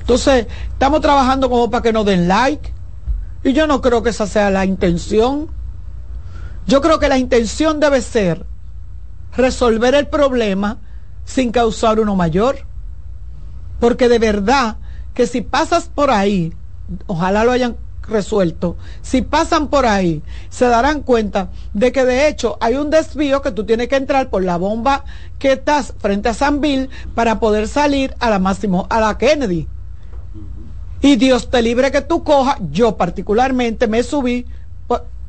Entonces, 0.00 0.46
estamos 0.72 1.00
trabajando 1.00 1.48
como 1.48 1.70
para 1.70 1.82
que 1.82 1.94
nos 1.94 2.04
den 2.04 2.28
like. 2.28 2.74
Y 3.44 3.54
yo 3.54 3.66
no 3.66 3.80
creo 3.80 4.02
que 4.02 4.10
esa 4.10 4.26
sea 4.26 4.50
la 4.50 4.66
intención. 4.66 5.48
Yo 6.66 6.82
creo 6.82 6.98
que 6.98 7.08
la 7.08 7.16
intención 7.16 7.80
debe 7.80 8.02
ser 8.02 8.44
resolver 9.34 9.94
el 9.94 10.06
problema 10.08 10.80
sin 11.24 11.52
causar 11.52 12.00
uno 12.00 12.16
mayor. 12.16 12.66
Porque 13.78 14.08
de 14.08 14.18
verdad 14.18 14.76
que 15.14 15.26
si 15.26 15.40
pasas 15.40 15.88
por 15.88 16.10
ahí, 16.10 16.52
ojalá 17.06 17.44
lo 17.44 17.52
hayan 17.52 17.76
resuelto, 18.10 18.76
si 19.02 19.22
pasan 19.22 19.68
por 19.68 19.86
ahí, 19.86 20.22
se 20.50 20.66
darán 20.66 21.02
cuenta 21.02 21.50
de 21.72 21.92
que 21.92 22.04
de 22.04 22.28
hecho 22.28 22.58
hay 22.60 22.74
un 22.74 22.90
desvío 22.90 23.40
que 23.40 23.52
tú 23.52 23.64
tienes 23.64 23.88
que 23.88 23.96
entrar 23.96 24.30
por 24.30 24.42
la 24.42 24.56
bomba 24.56 25.04
que 25.38 25.52
estás 25.52 25.94
frente 25.98 26.28
a 26.28 26.34
San 26.34 26.60
Bill 26.60 26.90
para 27.14 27.40
poder 27.40 27.68
salir 27.68 28.14
a 28.18 28.28
la 28.28 28.38
máximo, 28.38 28.86
a 28.90 29.00
la 29.00 29.16
Kennedy. 29.16 29.68
Y 31.00 31.16
Dios 31.16 31.50
te 31.50 31.62
libre 31.62 31.90
que 31.90 32.02
tú 32.02 32.24
cojas, 32.24 32.56
yo 32.70 32.96
particularmente 32.96 33.86
me 33.86 34.02
subí, 34.02 34.46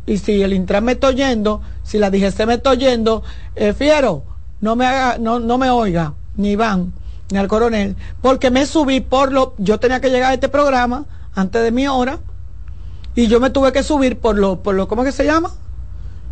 y 0.06 0.18
si 0.18 0.42
el 0.42 0.52
Intran 0.54 0.84
me 0.84 0.94
está 0.94 1.08
oyendo, 1.08 1.62
si 1.84 1.98
la 1.98 2.10
DGC 2.10 2.46
me 2.46 2.56
está 2.56 2.72
oyendo, 2.72 3.24
eh, 3.56 3.74
fiero, 3.74 4.24
no 4.62 4.76
me 4.76 4.86
haga, 4.86 5.18
no, 5.18 5.40
no 5.40 5.58
me 5.58 5.70
oiga, 5.70 6.14
ni 6.38 6.52
Iván, 6.52 6.94
ni 7.32 7.38
al 7.38 7.48
coronel, 7.48 7.96
porque 8.22 8.52
me 8.52 8.66
subí 8.66 9.02
por 9.02 9.32
lo, 9.32 9.56
yo 9.58 9.80
tenía 9.80 10.00
que 10.00 10.10
llegar 10.10 10.32
a 10.32 10.34
este 10.36 10.50
programa 10.50 11.06
antes 11.34 11.64
de 11.64 11.72
mi 11.72 11.88
hora, 11.88 12.20
y 13.16 13.28
yo 13.28 13.40
me 13.40 13.50
tuve 13.50 13.74
que 13.74 13.84
subir 13.84 14.20
por 14.20 14.38
lo, 14.38 14.62
por 14.62 14.76
lo, 14.76 14.88
¿cómo 14.88 15.04
que 15.04 15.12
se 15.12 15.26
llama? 15.26 15.52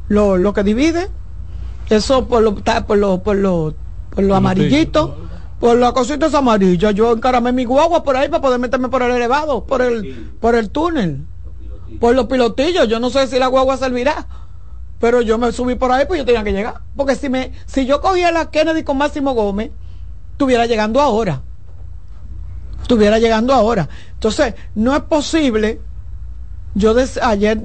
Lo, 0.07 0.38
lo 0.38 0.53
que 0.53 0.64
divide, 0.64 1.10
eso 1.89 2.27
por 2.27 2.43
lo, 2.43 2.56
por 2.56 2.97
lo, 2.97 3.23
por 3.23 3.35
lo, 3.35 3.73
por 4.11 4.23
lo 4.23 4.35
amarillito, 4.35 5.18
por 5.60 5.77
las 5.77 5.91
cositas 5.91 6.34
amarillas, 6.35 6.93
yo 6.93 7.11
encaramé 7.11 7.51
mi 7.51 7.65
guagua 7.65 8.03
por 8.03 8.15
ahí 8.15 8.30
para 8.30 8.41
poder 8.41 8.60
meterme 8.60 8.89
por 8.89 9.01
el 9.01 9.11
elevado, 9.11 9.65
por 9.65 9.81
el, 9.81 10.31
por 10.39 10.56
el 10.56 10.69
túnel, 10.69 11.26
por 11.99 12.15
los 12.15 12.27
pilotillos, 12.27 12.88
yo 12.88 12.99
no 12.99 13.10
sé 13.10 13.27
si 13.27 13.39
la 13.39 13.47
guagua 13.47 13.76
servirá 13.76 14.27
pero 15.00 15.22
yo 15.22 15.38
me 15.38 15.52
subí 15.52 15.76
por 15.76 15.92
ahí, 15.92 16.06
pues 16.06 16.20
yo 16.20 16.26
tenía 16.26 16.44
que 16.44 16.52
llegar. 16.52 16.82
Porque 16.96 17.16
si 17.16 17.30
me, 17.30 17.54
si 17.66 17.86
yo 17.86 18.02
cogía 18.02 18.32
la 18.32 18.50
Kennedy 18.50 18.84
con 18.84 18.98
Máximo 18.98 19.34
Gómez, 19.34 19.72
estuviera 20.32 20.66
llegando 20.66 21.00
ahora. 21.00 21.42
Estuviera 22.82 23.20
llegando 23.20 23.54
ahora. 23.54 23.88
Entonces, 24.14 24.56
no 24.76 24.96
es 24.96 25.04
posible. 25.04 25.82
Yo 26.76 26.96
ayer 27.22 27.62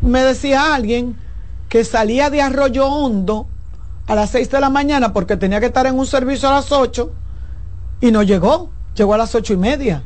me 0.00 0.22
decía 0.22 0.74
alguien 0.74 1.16
que 1.68 1.84
salía 1.84 2.30
de 2.30 2.42
Arroyo 2.42 2.86
Hondo 2.86 3.46
a 4.06 4.14
las 4.14 4.30
6 4.30 4.50
de 4.50 4.60
la 4.60 4.70
mañana 4.70 5.12
porque 5.12 5.36
tenía 5.36 5.60
que 5.60 5.66
estar 5.66 5.86
en 5.86 5.98
un 5.98 6.06
servicio 6.06 6.48
a 6.48 6.52
las 6.52 6.72
8 6.72 7.12
y 8.00 8.10
no 8.10 8.22
llegó, 8.22 8.70
llegó 8.94 9.14
a 9.14 9.18
las 9.18 9.34
ocho 9.34 9.52
y 9.52 9.56
media. 9.56 10.02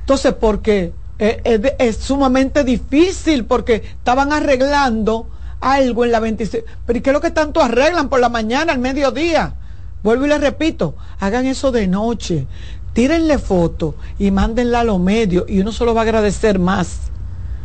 Entonces, 0.00 0.34
porque 0.34 0.92
es, 1.18 1.96
sumamente 1.96 2.64
difícil, 2.64 3.46
porque 3.46 3.76
estaban 3.76 4.32
arreglando 4.32 5.28
algo 5.60 6.04
en 6.04 6.12
la 6.12 6.20
26. 6.20 6.64
Pero 6.86 6.98
¿y 6.98 7.02
qué 7.02 7.10
es 7.10 7.14
lo 7.14 7.20
que 7.20 7.30
tanto 7.30 7.62
arreglan 7.62 8.08
por 8.08 8.20
la 8.20 8.28
mañana, 8.28 8.72
al 8.72 8.78
mediodía? 8.78 9.54
Vuelvo 10.02 10.26
y 10.26 10.28
les 10.28 10.40
repito, 10.40 10.94
hagan 11.18 11.46
eso 11.46 11.72
de 11.72 11.86
noche, 11.86 12.46
tírenle 12.92 13.38
foto 13.38 13.94
y 14.18 14.30
mándenla 14.30 14.80
a 14.80 14.84
los 14.84 15.00
medios 15.00 15.44
y 15.48 15.60
uno 15.60 15.72
se 15.72 15.84
lo 15.84 15.94
va 15.94 16.02
a 16.02 16.04
agradecer 16.04 16.58
más. 16.58 17.10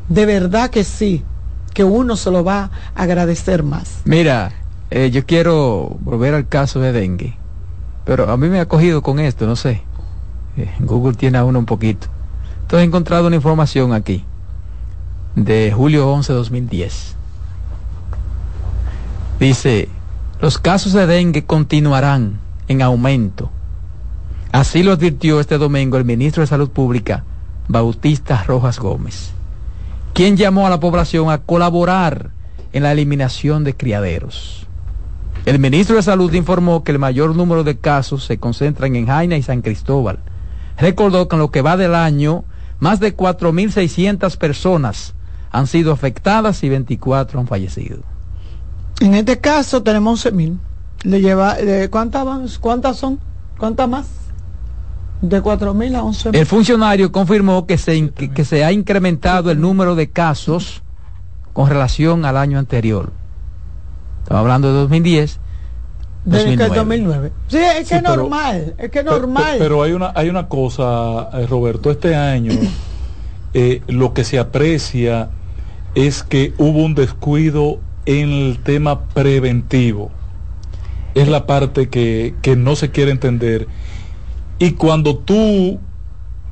De 0.08 0.26
verdad 0.26 0.70
que 0.70 0.84
sí, 0.84 1.24
que 1.74 1.84
uno 1.84 2.16
se 2.16 2.32
lo 2.32 2.44
va 2.44 2.72
a 2.96 3.04
agradecer 3.04 3.64
más. 3.64 4.02
Mira, 4.06 4.54
eh, 4.90 5.12
yo 5.12 5.26
quiero 5.26 5.98
volver 6.00 6.34
al 6.34 6.48
caso 6.48 6.80
de 6.80 6.92
dengue, 6.94 7.38
pero 8.06 8.32
a 8.32 8.38
mí 8.38 8.48
me 8.48 8.60
ha 8.60 8.68
cogido 8.68 9.02
con 9.02 9.20
esto, 9.20 9.46
no 9.46 9.56
sé. 9.56 9.84
Eh, 10.58 10.72
Google 10.80 11.16
tiene 11.16 11.38
a 11.38 11.44
uno 11.44 11.60
un 11.60 11.66
poquito. 11.66 12.08
Entonces 12.62 12.86
he 12.86 12.88
encontrado 12.88 13.28
una 13.28 13.36
información 13.36 13.94
aquí 13.94 14.24
de 15.36 15.72
julio 15.76 16.10
11 16.12 16.34
2010. 16.34 17.16
Dice, 19.40 19.88
los 20.42 20.58
casos 20.58 20.92
de 20.92 21.08
dengue 21.08 21.46
continuarán 21.46 22.42
en 22.68 22.82
aumento. 22.82 23.50
Así 24.52 24.84
lo 24.84 24.92
advirtió 24.92 25.40
este 25.40 25.58
domingo 25.58 25.96
el 25.96 26.04
ministro 26.04 26.42
de 26.42 26.48
Salud 26.48 26.70
Pública, 26.70 27.24
Bautista 27.70 28.44
Rojas 28.44 28.80
Gómez, 28.80 29.32
quien 30.14 30.36
llamó 30.36 30.68
a 30.68 30.70
la 30.70 30.82
población 30.82 31.30
a 31.30 31.38
colaborar 31.38 32.32
en 32.74 32.84
la 32.84 32.92
eliminación 32.92 33.64
de 33.64 33.76
criaderos. 33.76 34.68
El 35.46 35.58
ministro 35.60 35.96
de 35.96 36.04
Salud 36.04 36.34
informó 36.34 36.84
que 36.84 36.92
el 36.92 37.00
mayor 37.00 37.34
número 37.34 37.64
de 37.64 37.78
casos 37.78 38.26
se 38.26 38.40
concentran 38.40 38.98
en 38.98 39.08
Jaina 39.08 39.38
y 39.38 39.42
San 39.42 39.62
Cristóbal. 39.62 40.20
Recordó 40.78 41.30
que 41.30 41.38
en 41.38 41.40
lo 41.40 41.50
que 41.50 41.62
va 41.62 41.78
del 41.78 41.96
año, 41.96 42.44
más 42.80 43.00
de 43.00 43.16
4.600 43.16 44.36
personas 44.38 45.16
han 45.50 45.68
sido 45.68 45.94
afectadas 45.94 46.62
y 46.64 46.70
24 46.70 47.40
han 47.40 47.48
fallecido. 47.48 48.19
En 49.02 49.16
este 49.16 49.40
caso 49.40 49.84
tenemos 49.84 50.26
11.000. 50.26 50.58
Le 51.04 51.22
lleva, 51.22 51.56
¿cuántas, 51.90 52.60
¿Cuántas 52.60 52.98
son? 52.98 53.20
¿Cuántas 53.58 53.88
más? 53.88 54.08
De 55.22 55.42
4.000 55.42 55.96
a 55.96 56.02
11.000. 56.02 56.36
El 56.36 56.46
funcionario 56.46 57.12
confirmó 57.12 57.66
que 57.66 57.78
se, 57.78 58.10
que 58.10 58.46
se 58.46 58.64
ha 58.64 58.72
incrementado 58.72 59.52
el 59.52 59.60
número 59.60 59.96
de 59.96 60.10
casos 60.10 60.82
con 61.54 61.70
relación 61.70 62.26
al 62.26 62.38
año 62.38 62.60
anterior. 62.60 63.12
Estamos 64.24 64.42
hablando 64.42 64.68
de 64.70 64.74
2010. 64.82 65.40
2009. 66.26 66.76
2009. 66.76 67.32
Sí, 67.48 67.58
es 67.58 67.90
que 67.90 67.96
es 67.96 68.04
normal, 68.04 68.76
es 68.78 68.92
que 68.92 69.04
normal. 69.04 69.56
Pero, 69.58 69.82
hay 69.84 69.94
una 69.94 70.12
hay 70.16 70.30
una 70.30 70.48
cosa, 70.48 71.30
eh, 71.34 71.48
Roberto, 71.48 71.90
este 71.90 72.16
año 72.16 72.52
eh, 73.54 73.82
lo 73.88 74.14
que 74.14 74.24
se 74.24 74.38
aprecia 74.38 75.30
es 75.96 76.24
que 76.24 76.54
hubo 76.58 76.84
un 76.84 76.94
descuido 76.94 77.80
en 78.10 78.30
el 78.32 78.58
tema 78.64 79.06
preventivo. 79.06 80.10
Es 81.14 81.28
la 81.28 81.46
parte 81.46 81.90
que, 81.90 82.34
que 82.42 82.56
no 82.56 82.76
se 82.76 82.90
quiere 82.90 83.12
entender. 83.12 83.68
Y 84.58 84.72
cuando 84.72 85.18
tú 85.18 85.80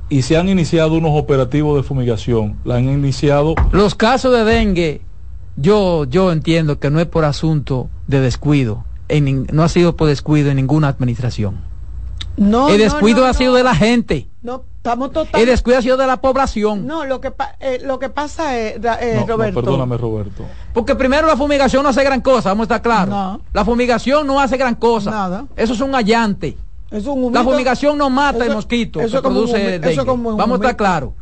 y 0.07 0.21
se 0.21 0.37
han 0.37 0.49
iniciado 0.49 0.93
unos 0.93 1.11
operativos 1.19 1.75
de 1.75 1.81
fumigación, 1.81 2.57
la 2.63 2.75
han 2.75 2.85
iniciado. 2.85 3.55
Los 3.71 3.95
casos 3.95 4.33
de 4.33 4.43
dengue 4.43 5.01
yo, 5.55 6.05
yo 6.05 6.31
entiendo 6.31 6.79
que 6.79 6.91
no 6.91 6.99
es 6.99 7.07
por 7.07 7.25
asunto 7.25 7.89
de 8.05 8.21
descuido, 8.21 8.85
en, 9.09 9.47
no 9.51 9.63
ha 9.63 9.69
sido 9.69 9.95
por 9.95 10.09
descuido 10.09 10.51
en 10.51 10.57
ninguna 10.57 10.89
administración. 10.89 11.57
No, 12.37 12.69
el 12.69 12.77
descuido 12.77 13.25
ha 13.25 13.33
sido 13.33 13.55
de 13.55 13.63
la 13.63 13.75
gente. 13.75 14.29
No, 14.43 14.63
estamos 14.77 15.09
totalmente... 15.09 15.41
El 15.41 15.47
descuido 15.47 15.79
ha 15.79 15.81
sido 15.81 15.97
de 15.97 16.05
la 16.05 16.21
población. 16.21 16.85
No, 16.85 17.03
lo 17.03 17.19
que, 17.19 17.33
eh, 17.59 17.81
lo 17.83 17.97
que 17.97 18.09
pasa 18.09 18.57
es, 18.57 18.75
eh, 18.77 19.25
Roberto. 19.27 19.61
perdóname, 19.61 19.97
Roberto. 19.97 20.43
Porque 20.71 20.95
primero 20.95 21.27
la 21.27 21.35
fumigación 21.35 21.81
no 21.81 21.89
hace 21.89 22.03
gran 22.03 22.21
cosa, 22.21 22.49
vamos 22.49 22.69
a 22.69 22.75
estar 22.75 22.81
claros. 22.81 23.41
La 23.51 23.65
fumigación 23.65 24.27
no 24.27 24.39
hace 24.39 24.55
gran 24.55 24.75
cosa. 24.75 25.09
Nada. 25.09 25.45
Eso 25.55 25.73
es 25.73 25.81
un 25.81 25.95
allante. 25.95 26.55
la 26.91 27.43
fumigación 27.43 27.97
no 27.97 28.09
mata 28.09 28.45
el 28.45 28.53
mosquito 28.53 29.01
eso 29.01 29.21
produce 29.21 29.79
Vamos 29.79 30.51
a 30.51 30.55
estar 30.55 30.75
claros. 30.77 31.13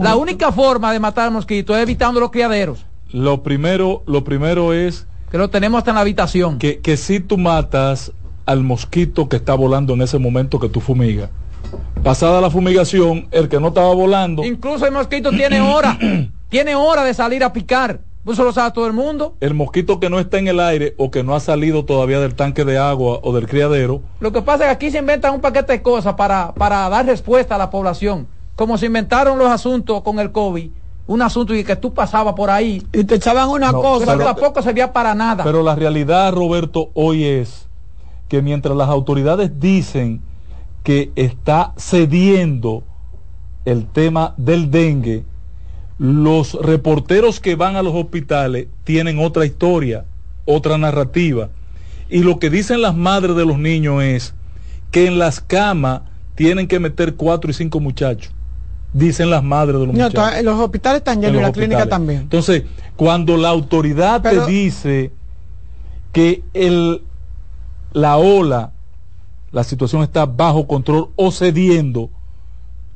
La 0.00 0.16
única 0.16 0.50
forma 0.50 0.92
de 0.92 0.98
matar 0.98 1.26
al 1.26 1.32
mosquito 1.32 1.76
es 1.76 1.82
evitando 1.82 2.20
los 2.20 2.30
criaderos. 2.30 2.86
Lo 3.10 3.42
primero, 3.42 4.02
lo 4.06 4.24
primero 4.24 4.72
es... 4.72 5.06
Que 5.30 5.38
lo 5.38 5.50
tenemos 5.50 5.78
hasta 5.78 5.90
en 5.90 5.94
la 5.96 6.00
habitación. 6.00 6.58
Que, 6.58 6.80
que 6.80 6.96
si 6.96 7.20
tú 7.20 7.38
matas 7.38 8.12
al 8.46 8.62
mosquito 8.62 9.28
que 9.28 9.36
está 9.36 9.54
volando 9.54 9.94
en 9.94 10.02
ese 10.02 10.18
momento 10.18 10.58
que 10.58 10.68
tú 10.68 10.80
fumigas. 10.80 11.30
Pasada 12.02 12.40
la 12.40 12.50
fumigación, 12.50 13.28
el 13.30 13.48
que 13.48 13.58
no 13.58 13.68
estaba 13.68 13.94
volando... 13.94 14.44
Incluso 14.44 14.86
el 14.86 14.92
mosquito 14.92 15.30
tiene 15.30 15.60
hora, 15.60 15.98
tiene 16.48 16.74
hora 16.74 17.04
de 17.04 17.14
salir 17.14 17.42
a 17.42 17.52
picar. 17.52 18.00
Eso 18.26 18.42
lo 18.42 18.52
sabe 18.52 18.70
todo 18.72 18.86
el 18.86 18.94
mundo. 18.94 19.36
El 19.40 19.52
mosquito 19.52 20.00
que 20.00 20.08
no 20.08 20.18
está 20.18 20.38
en 20.38 20.48
el 20.48 20.58
aire 20.60 20.94
o 20.96 21.10
que 21.10 21.22
no 21.22 21.34
ha 21.34 21.40
salido 21.40 21.84
todavía 21.84 22.20
del 22.20 22.34
tanque 22.34 22.64
de 22.64 22.78
agua 22.78 23.20
o 23.22 23.34
del 23.34 23.46
criadero. 23.46 24.00
Lo 24.20 24.32
que 24.32 24.40
pasa 24.40 24.64
es 24.64 24.68
que 24.68 24.74
aquí 24.74 24.90
se 24.90 24.98
inventan 24.98 25.34
un 25.34 25.40
paquete 25.40 25.74
de 25.74 25.82
cosas 25.82 26.14
para, 26.14 26.54
para 26.54 26.88
dar 26.88 27.04
respuesta 27.04 27.54
a 27.54 27.58
la 27.58 27.70
población. 27.70 28.26
Como 28.56 28.78
se 28.78 28.86
inventaron 28.86 29.38
los 29.38 29.48
asuntos 29.48 30.02
con 30.02 30.18
el 30.20 30.32
COVID 30.32 30.70
un 31.06 31.20
asunto 31.20 31.54
y 31.54 31.64
que 31.64 31.76
tú 31.76 31.92
pasabas 31.92 32.34
por 32.34 32.50
ahí 32.50 32.82
y 32.92 33.04
te 33.04 33.16
echaban 33.16 33.50
una 33.50 33.72
cosa 33.72 34.12
pero 34.12 34.24
tampoco 34.24 34.62
servía 34.62 34.90
para 34.90 35.14
nada 35.14 35.44
pero 35.44 35.62
la 35.62 35.74
realidad 35.74 36.32
Roberto 36.32 36.90
hoy 36.94 37.24
es 37.24 37.63
que 38.34 38.42
mientras 38.42 38.76
las 38.76 38.88
autoridades 38.88 39.60
dicen 39.60 40.20
que 40.82 41.12
está 41.14 41.72
cediendo 41.76 42.82
el 43.64 43.86
tema 43.86 44.34
del 44.36 44.72
dengue 44.72 45.24
los 45.98 46.54
reporteros 46.54 47.38
que 47.38 47.54
van 47.54 47.76
a 47.76 47.82
los 47.84 47.94
hospitales 47.94 48.66
tienen 48.82 49.20
otra 49.20 49.46
historia 49.46 50.04
otra 50.46 50.78
narrativa 50.78 51.50
y 52.10 52.24
lo 52.24 52.40
que 52.40 52.50
dicen 52.50 52.82
las 52.82 52.96
madres 52.96 53.36
de 53.36 53.46
los 53.46 53.56
niños 53.56 54.02
es 54.02 54.34
que 54.90 55.06
en 55.06 55.20
las 55.20 55.40
camas 55.40 56.00
tienen 56.34 56.66
que 56.66 56.80
meter 56.80 57.14
cuatro 57.14 57.52
y 57.52 57.54
cinco 57.54 57.78
muchachos 57.78 58.32
dicen 58.92 59.30
las 59.30 59.44
madres 59.44 59.78
de 59.78 59.86
los 59.86 59.94
no, 59.94 60.06
muchachos. 60.06 60.42
Los 60.42 60.58
hospitales 60.58 60.98
están 60.98 61.20
llenos 61.20 61.40
y 61.40 61.42
la 61.42 61.52
clínica 61.52 61.86
también. 61.86 62.22
Entonces, 62.22 62.62
cuando 62.94 63.36
la 63.36 63.48
autoridad 63.48 64.22
te 64.22 64.46
dice 64.46 65.12
que 66.12 66.44
el, 66.54 67.02
la 67.94 68.18
ola, 68.18 68.72
la 69.52 69.64
situación 69.64 70.02
está 70.02 70.26
bajo 70.26 70.66
control 70.66 71.10
o 71.16 71.30
cediendo, 71.30 72.10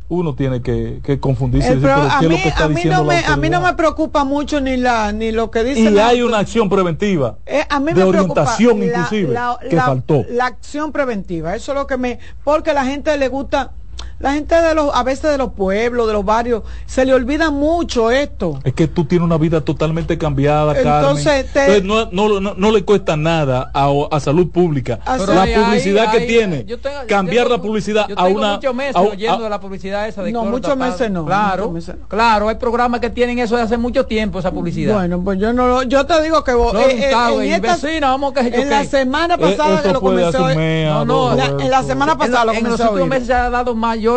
uno 0.08 0.34
tiene 0.34 0.60
que, 0.60 1.00
que 1.02 1.20
confundirse. 1.20 1.72
A, 1.72 2.20
mí, 2.20 2.36
a, 2.56 2.68
mí 2.68 2.84
no 2.84 3.04
me, 3.04 3.18
a 3.18 3.36
mí 3.36 3.48
no 3.48 3.60
me 3.60 3.74
preocupa 3.74 4.24
mucho 4.24 4.60
ni 4.60 4.76
la 4.76 5.12
ni 5.12 5.32
lo 5.32 5.50
que 5.50 5.64
dice. 5.64 5.80
Y 5.80 5.98
hay 5.98 6.22
una 6.22 6.38
acción 6.38 6.68
preventiva 6.68 7.38
eh, 7.46 7.62
a 7.68 7.78
mí 7.78 7.92
de 7.92 8.02
orientación 8.02 8.82
inclusive 8.82 9.34
que 9.70 9.76
faltó. 9.76 10.24
La 10.30 10.46
acción 10.46 10.92
preventiva, 10.92 11.54
eso 11.54 11.72
es 11.72 11.78
lo 11.78 11.86
que 11.86 11.96
me 11.96 12.18
porque 12.42 12.70
a 12.70 12.74
la 12.74 12.84
gente 12.84 13.16
le 13.16 13.28
gusta 13.28 13.72
la 14.20 14.32
gente 14.32 14.54
de 14.54 14.74
los, 14.74 14.94
a 14.94 15.02
veces 15.04 15.30
de 15.30 15.38
los 15.38 15.52
pueblos, 15.52 16.06
de 16.06 16.12
los 16.12 16.24
barrios, 16.24 16.62
se 16.86 17.04
le 17.04 17.14
olvida 17.14 17.50
mucho 17.50 18.10
esto. 18.10 18.58
Es 18.64 18.72
que 18.72 18.88
tú 18.88 19.04
tienes 19.04 19.24
una 19.24 19.38
vida 19.38 19.60
totalmente 19.60 20.18
cambiada, 20.18 20.76
Entonces, 20.76 21.46
Entonces 21.54 21.84
no, 21.84 22.70
le 22.70 22.84
cuesta 22.84 23.16
nada 23.16 23.70
a, 23.72 24.20
salud 24.20 24.50
pública. 24.50 24.98
la 25.06 25.46
publicidad 25.46 26.10
que 26.10 26.20
tiene, 26.22 26.66
cambiar 27.06 27.48
la 27.48 27.58
publicidad 27.62 28.08
a 28.16 28.26
una... 28.26 28.54
muchos 28.54 28.74
meses 28.74 28.96
oyendo 28.96 29.44
de 29.44 29.50
la 29.50 29.60
publicidad 29.60 30.08
esa 30.08 30.22
de 30.22 30.32
No, 30.32 30.44
muchos 30.44 30.76
meses 30.76 31.10
no. 31.10 31.24
Claro, 31.24 31.72
claro, 32.08 32.48
hay 32.48 32.56
programas 32.56 33.00
que 33.00 33.10
tienen 33.10 33.38
eso 33.38 33.56
de 33.56 33.62
hace 33.62 33.76
mucho 33.76 34.06
tiempo, 34.06 34.38
esa 34.38 34.50
publicidad. 34.50 34.94
Bueno, 34.94 35.22
pues 35.22 35.38
yo 35.38 35.52
no 35.52 35.82
yo 35.84 36.06
te 36.06 36.20
digo 36.22 36.42
que 36.42 36.54
vos, 36.54 36.74
eh, 36.74 37.10
eh, 37.10 37.54
en, 37.54 37.62
vecina, 37.62 38.08
vamos 38.08 38.32
que 38.32 38.40
en 38.40 38.68
la 38.68 38.84
semana 38.84 39.34
eh, 39.34 39.38
pasada 39.38 39.82
que 39.82 39.92
lo 39.92 40.00
comenzó. 40.00 40.48
No, 40.48 41.04
no, 41.04 41.32
en 41.32 41.70
la 41.70 41.82
semana 41.82 42.18
pasada 42.18 42.46
lo 42.46 42.54
comenzó. 42.54 42.66
En 42.66 42.70
los 42.72 42.80
últimos 42.80 43.08
meses 43.08 43.26
se 43.28 43.34
ha 43.34 43.50
dado 43.50 43.74
mayor 43.74 44.07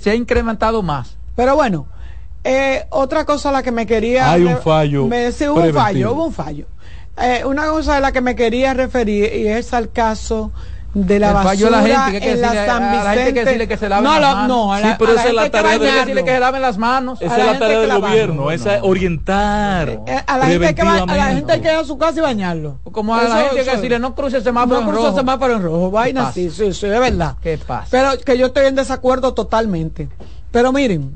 se 0.00 0.10
ha 0.10 0.14
incrementado 0.14 0.82
más. 0.82 1.16
Pero 1.34 1.54
bueno, 1.54 1.86
eh, 2.44 2.86
otra 2.90 3.24
cosa 3.24 3.50
la 3.50 3.62
que 3.62 3.72
me 3.72 3.86
quería... 3.86 4.30
Hay 4.30 4.44
un 4.44 4.58
fallo. 4.58 5.06
Me, 5.06 5.28
hubo 5.28 5.60
un 5.60 5.74
fallo, 5.74 6.12
hubo 6.12 6.26
un 6.26 6.32
fallo. 6.32 6.66
Eh, 7.20 7.44
una 7.44 7.66
cosa 7.66 7.94
de 7.94 8.00
la 8.00 8.12
que 8.12 8.20
me 8.20 8.36
quería 8.36 8.74
referir 8.74 9.34
y 9.34 9.48
es 9.48 9.72
al 9.72 9.90
caso 9.90 10.52
de 10.96 11.18
la 11.18 11.32
basura 11.34 11.82
la 11.82 11.82
gente, 11.82 12.20
que 12.20 12.32
en 12.32 12.40
la 12.40 12.48
San 12.48 12.90
Vicente. 12.90 12.96
A 12.96 13.04
la 13.04 13.12
gente 13.12 13.34
que 13.34 13.44
decirle 13.44 13.68
que 13.68 13.76
se 13.76 13.88
laven 13.88 14.04
no, 14.04 14.18
las 14.18 14.34
manos. 14.34 14.48
No, 14.48 14.72
a 14.72 14.80
la, 14.80 14.88
sí, 14.88 14.96
pero 14.98 15.12
esa 15.12 15.28
es 15.28 15.34
la 15.34 15.50
tarea 15.50 15.78
de 15.78 15.92
decirle 15.92 16.24
que 16.24 16.30
se 16.30 16.40
laven 16.40 16.62
las 16.62 16.78
manos. 16.78 17.20
Esa 17.20 17.36
es 17.36 17.46
la 17.46 17.58
tarea 17.58 17.80
del 17.80 18.00
gobierno, 18.00 18.50
esa 18.50 18.76
es 18.76 18.82
orientar. 18.82 20.00
Eh, 20.06 20.22
a 20.26 20.38
la 20.38 20.46
gente 20.46 20.74
que 20.74 20.82
va, 20.82 20.96
a 20.96 21.16
la 21.16 21.26
gente 21.34 21.52
hay 21.52 21.60
que 21.60 21.68
ir 21.68 21.74
a 21.74 21.84
su 21.84 21.98
casa 21.98 22.18
y 22.18 22.22
bañarlo. 22.22 22.78
Como 22.90 23.14
a 23.14 23.24
la 23.24 23.36
gente 23.42 23.62
que 23.62 23.70
decirle 23.70 23.98
no 23.98 24.14
cruce 24.14 24.38
el 24.38 24.42
semáforo 24.42 24.80
no 24.80 24.88
en 24.88 24.94
rojo. 24.94 25.02
No 25.02 25.08
el 25.10 25.14
semáforo 25.14 25.56
en 25.56 25.62
rojo, 25.62 25.90
vaina 25.90 26.32
sí, 26.32 26.50
sí, 26.50 26.72
sí, 26.72 26.86
es 26.86 27.00
verdad. 27.00 27.36
¿Qué 27.42 27.58
pasa? 27.58 27.88
Pero 27.90 28.18
que 28.24 28.38
yo 28.38 28.46
estoy 28.46 28.64
en 28.66 28.74
desacuerdo 28.74 29.34
totalmente. 29.34 30.08
Pero 30.50 30.72
miren, 30.72 31.14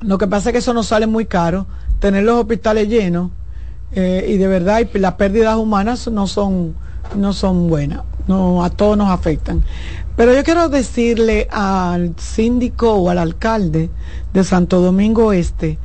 lo 0.00 0.16
que 0.16 0.28
pasa 0.28 0.50
es 0.50 0.52
que 0.52 0.58
eso 0.58 0.74
nos 0.74 0.86
sale 0.86 1.08
muy 1.08 1.26
caro, 1.26 1.66
tener 1.98 2.22
los 2.22 2.36
hospitales 2.36 2.88
llenos 2.88 3.32
eh, 3.90 4.26
y 4.28 4.36
de 4.36 4.46
verdad 4.46 4.86
las 4.94 5.14
pérdidas 5.14 5.56
humanas 5.56 6.06
no 6.06 6.28
son 6.28 6.76
no 7.16 7.32
son 7.32 7.68
buenas. 7.68 8.02
No, 8.26 8.64
a 8.64 8.70
todos 8.70 8.96
nos 8.96 9.10
afectan. 9.10 9.64
Pero 10.16 10.34
yo 10.34 10.44
quiero 10.44 10.68
decirle 10.68 11.48
al 11.50 12.14
síndico 12.18 12.92
o 12.92 13.08
al 13.08 13.18
alcalde 13.18 13.90
de 14.32 14.44
Santo 14.44 14.80
Domingo 14.80 15.32
Este 15.32 15.78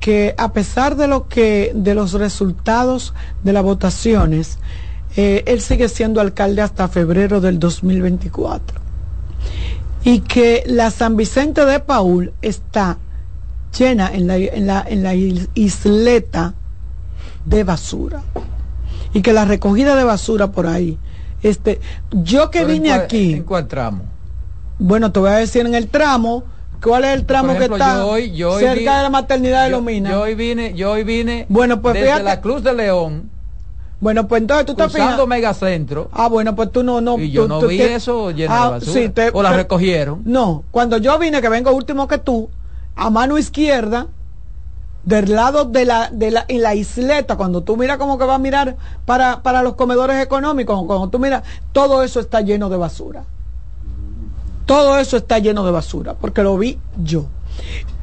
que 0.00 0.34
a 0.38 0.52
pesar 0.52 0.96
de 0.96 1.06
lo 1.06 1.28
que 1.28 1.72
de 1.74 1.94
los 1.94 2.14
resultados 2.14 3.12
de 3.44 3.52
las 3.52 3.62
votaciones, 3.62 4.58
eh, 5.16 5.44
él 5.46 5.60
sigue 5.60 5.88
siendo 5.88 6.20
alcalde 6.20 6.62
hasta 6.62 6.88
febrero 6.88 7.40
del 7.40 7.58
2024 7.58 8.80
y 10.02 10.20
que 10.20 10.64
la 10.66 10.90
San 10.90 11.16
Vicente 11.16 11.66
de 11.66 11.80
Paul 11.80 12.32
está 12.40 12.96
llena 13.78 14.10
en 14.12 14.26
la, 14.26 14.36
en 14.36 14.66
la, 14.66 14.84
en 14.88 15.02
la 15.02 15.14
isleta 15.14 16.54
de 17.44 17.64
basura 17.64 18.22
y 19.12 19.20
que 19.20 19.34
la 19.34 19.44
recogida 19.44 19.96
de 19.96 20.04
basura 20.04 20.50
por 20.50 20.66
ahí 20.66 20.98
este 21.42 21.80
yo 22.10 22.50
que 22.50 22.64
vine 22.64 22.92
aquí 22.92 23.34
en 23.34 23.44
cuál 23.44 23.66
tramo 23.66 24.04
bueno 24.78 25.12
te 25.12 25.20
voy 25.20 25.30
a 25.30 25.36
decir 25.36 25.66
en 25.66 25.74
el 25.74 25.88
tramo 25.88 26.44
¿Cuál 26.82 27.04
es 27.04 27.10
el 27.10 27.26
tramo 27.26 27.56
que 27.56 27.64
está 27.64 28.02
cerca 28.58 28.96
de 28.96 29.02
la 29.02 29.10
maternidad 29.10 29.64
de 29.64 29.70
Lomina? 29.70 30.10
Yo 30.10 30.22
hoy 30.22 30.34
vine, 30.34 30.72
yo 30.74 30.92
hoy 30.92 31.04
vine 31.04 31.44
bueno, 31.48 31.82
pues 31.82 31.94
desde 31.94 32.22
la 32.22 32.40
Cruz 32.40 32.62
de 32.62 32.72
León. 32.72 33.30
Bueno, 34.00 34.26
pues 34.26 34.40
entonces 34.40 34.64
tú 34.64 34.72
estás 34.72 34.92
fijando 34.92 35.26
Megacentro. 35.26 36.08
Ah, 36.10 36.28
bueno, 36.28 36.56
pues 36.56 36.72
tú 36.72 36.82
no 36.82 37.02
no 37.02 37.18
Y 37.18 37.30
yo 37.30 37.46
no 37.46 37.60
vi 37.60 37.82
eso 37.82 38.30
lleno 38.30 38.54
de 38.54 38.60
ah, 38.60 38.68
basura. 38.70 39.30
o 39.34 39.42
la 39.42 39.52
recogieron. 39.52 40.22
No, 40.24 40.64
cuando 40.70 40.96
yo 40.96 41.18
vine 41.18 41.42
que 41.42 41.50
vengo 41.50 41.70
último 41.72 42.08
que 42.08 42.16
tú, 42.16 42.48
a 42.96 43.10
mano 43.10 43.36
izquierda 43.36 44.06
del 45.04 45.34
lado 45.34 45.64
de 45.64 45.84
la, 45.84 46.10
de 46.10 46.30
la, 46.30 46.44
en 46.48 46.62
la 46.62 46.74
isleta, 46.74 47.36
cuando 47.36 47.62
tú 47.62 47.76
miras 47.76 47.96
como 47.96 48.18
que 48.18 48.24
va 48.24 48.34
a 48.34 48.38
mirar 48.38 48.76
para, 49.04 49.42
para 49.42 49.62
los 49.62 49.74
comedores 49.74 50.22
económicos, 50.22 50.82
cuando 50.86 51.08
tú 51.08 51.18
miras, 51.18 51.42
todo 51.72 52.02
eso 52.02 52.20
está 52.20 52.40
lleno 52.40 52.68
de 52.68 52.76
basura. 52.76 53.24
Todo 54.66 54.98
eso 54.98 55.16
está 55.16 55.38
lleno 55.38 55.64
de 55.64 55.72
basura, 55.72 56.14
porque 56.14 56.42
lo 56.42 56.56
vi 56.56 56.78
yo. 57.02 57.26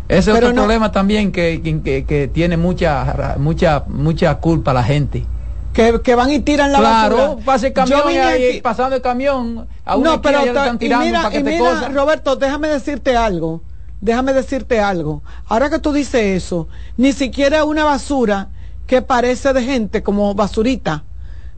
Ese 0.09 0.31
es 0.31 0.37
otro 0.37 0.53
problema 0.53 0.91
también 0.91 1.31
que, 1.31 1.61
que, 1.83 2.29
tiene 2.33 2.57
mucha, 2.57 3.35
mucha, 3.37 3.83
mucha 3.87 4.35
culpa 4.35 4.73
la 4.73 4.83
gente. 4.83 5.25
Que, 5.73 6.15
van 6.15 6.31
y 6.31 6.39
tiran 6.39 6.71
la 6.71 6.81
basura. 6.81 7.35
Claro, 7.43 7.57
el 7.63 7.73
camión 7.73 8.01
y 8.39 8.61
pasando 8.61 8.95
el 8.95 9.01
camión 9.01 9.67
a 9.85 9.95
una 9.95 10.11
no, 10.11 10.21
pero 10.21 10.39
y 10.43 10.49
mira, 10.89 11.29
y 11.31 11.43
mira 11.43 11.89
Roberto, 11.89 12.35
déjame 12.35 12.67
decirte 12.67 13.15
algo. 13.15 13.61
Déjame 14.01 14.33
decirte 14.33 14.79
algo. 14.79 15.23
Ahora 15.47 15.69
que 15.69 15.79
tú 15.79 15.91
dices 15.91 16.43
eso, 16.43 16.67
ni 16.97 17.13
siquiera 17.13 17.63
una 17.63 17.83
basura 17.83 18.49
que 18.85 19.01
parece 19.01 19.53
de 19.53 19.63
gente 19.63 20.03
como 20.03 20.33
basurita. 20.33 21.03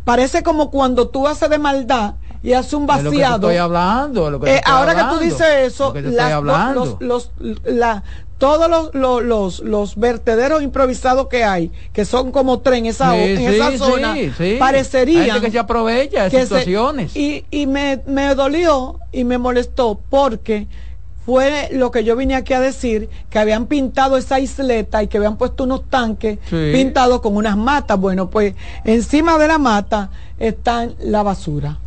Parece 0.05 0.41
como 0.41 0.71
cuando 0.71 1.09
tú 1.09 1.27
haces 1.27 1.49
de 1.49 1.59
maldad 1.59 2.15
y 2.41 2.53
hace 2.53 2.75
un 2.75 2.87
vaciado. 2.87 3.49
estoy 3.49 3.57
hablando. 3.57 4.47
Eh, 4.47 4.61
ahora 4.65 4.95
que 4.95 5.03
tú 5.13 5.19
dices 5.19 5.47
eso, 5.61 5.93
los, 6.99 7.31
la, 7.65 8.03
todos 8.37 8.69
los, 8.69 9.23
los, 9.25 9.59
los, 9.59 9.95
vertederos 9.97 10.63
improvisados 10.63 11.27
que 11.27 11.43
hay, 11.43 11.71
que 11.91 12.05
son 12.05 12.31
como 12.31 12.59
tren 12.59 12.85
esa, 12.85 13.17
en 13.17 13.37
esa 13.39 13.77
zona, 13.77 14.15
parecerían 14.57 15.41
que 15.41 15.51
se 15.51 15.59
aprovecha 15.59 16.29
de 16.29 16.41
situaciones. 16.41 17.15
y 17.15 17.45
y 17.51 17.67
me, 17.67 18.01
me 18.07 18.33
dolió 18.35 18.99
y 19.11 19.25
me 19.25 19.37
molestó 19.37 19.99
porque 20.09 20.67
fue 21.29 21.69
lo 21.73 21.91
que 21.91 22.03
yo 22.03 22.15
vine 22.15 22.33
aquí 22.33 22.53
a 22.53 22.59
decir, 22.59 23.07
que 23.29 23.37
habían 23.37 23.67
pintado 23.67 24.17
esa 24.17 24.39
isleta 24.39 25.03
y 25.03 25.07
que 25.07 25.19
habían 25.19 25.37
puesto 25.37 25.63
unos 25.63 25.87
tanques 25.87 26.39
pintados 26.49 27.21
con 27.21 27.35
unas 27.35 27.55
matas. 27.55 27.99
Bueno, 27.99 28.31
pues 28.31 28.55
encima 28.83 29.37
de 29.37 29.47
la 29.47 29.59
mata 29.59 30.09
están 30.39 30.95
la 30.99 31.21
basura. 31.21 31.77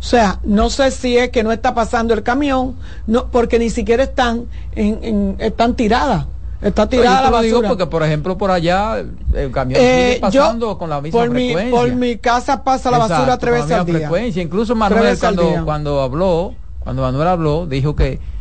O 0.00 0.02
sea, 0.02 0.40
no 0.42 0.70
sé 0.70 0.90
si 0.90 1.18
es 1.18 1.28
que 1.28 1.42
no 1.42 1.52
está 1.52 1.74
pasando 1.74 2.14
el 2.14 2.22
camión, 2.22 2.76
no, 3.06 3.26
porque 3.26 3.58
ni 3.58 3.68
siquiera 3.68 4.04
están 4.04 4.46
en, 4.74 5.36
están 5.38 5.76
tiradas. 5.76 6.24
Está 6.62 6.88
tirada 6.88 7.24
la 7.24 7.30
basura. 7.30 7.42
Digo 7.42 7.62
porque, 7.68 7.86
por 7.86 8.02
ejemplo, 8.02 8.38
por 8.38 8.50
allá 8.50 9.04
el 9.34 9.50
camión 9.52 9.80
sigue 9.80 10.12
eh, 10.14 10.18
pasando 10.18 10.78
con 10.78 10.88
la 10.88 11.02
misma 11.02 11.20
por 11.20 11.30
frecuencia. 11.30 11.64
Mi, 11.66 11.70
por 11.70 11.94
mi 11.94 12.16
casa 12.16 12.64
pasa 12.64 12.90
la 12.90 12.98
basura 12.98 13.36
tres 13.36 13.52
veces 13.52 13.72
al 13.72 13.84
día. 13.84 13.98
frecuencia. 13.98 14.42
Incluso 14.42 14.74
Manuel 14.74 15.18
cuando, 15.18 15.62
cuando 15.66 16.00
habló, 16.00 16.54
cuando 16.78 17.02
Manuel 17.02 17.28
habló, 17.28 17.66
dijo 17.66 17.94
que 17.94 18.32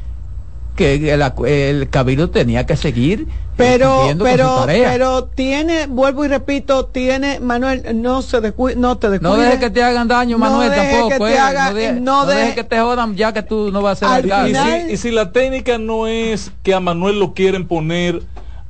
que 0.76 1.14
el, 1.14 1.23
el 1.45 1.89
cabildo 1.89 2.30
tenía 2.30 2.65
que 2.65 2.76
seguir 2.76 3.27
pero 3.57 4.15
pero 4.18 4.64
pero 4.65 5.23
tiene 5.26 5.88
vuelvo 5.88 6.26
y 6.26 6.27
repito 6.30 6.85
tiene 6.85 7.39
Manuel 7.39 8.02
no 8.02 8.22
se 8.22 8.38
no 8.76 8.98
te 8.98 9.10
descuide. 9.10 9.22
no 9.22 9.38
dejes 9.38 9.60
que 9.60 9.69
te 9.69 9.84
hagan 9.84 10.07
daño 10.07 10.38
Manuel 10.38 10.72
tampoco 10.72 11.27
eh. 11.27 11.98
no, 11.99 12.26
dejes 12.26 12.56
que 12.56 12.64
te 12.64 12.80
jodan 12.80 13.15
ya 13.15 13.34
que 13.34 13.43
tú 13.43 13.72
no 13.72 13.81
vas 13.81 14.02
a 14.02 14.07
ser 14.07 14.23
alcalde 14.23 14.91
y, 14.91 14.98
si, 14.98 15.11
la 15.11 15.31
técnica 15.31 15.77
no 15.77 16.07
es 16.07 16.52
que 16.64 16.73
a 16.73 16.80
Manuel 16.80 17.19
lo 17.19 17.34
quieren 17.34 17.68
poner 17.68 18.23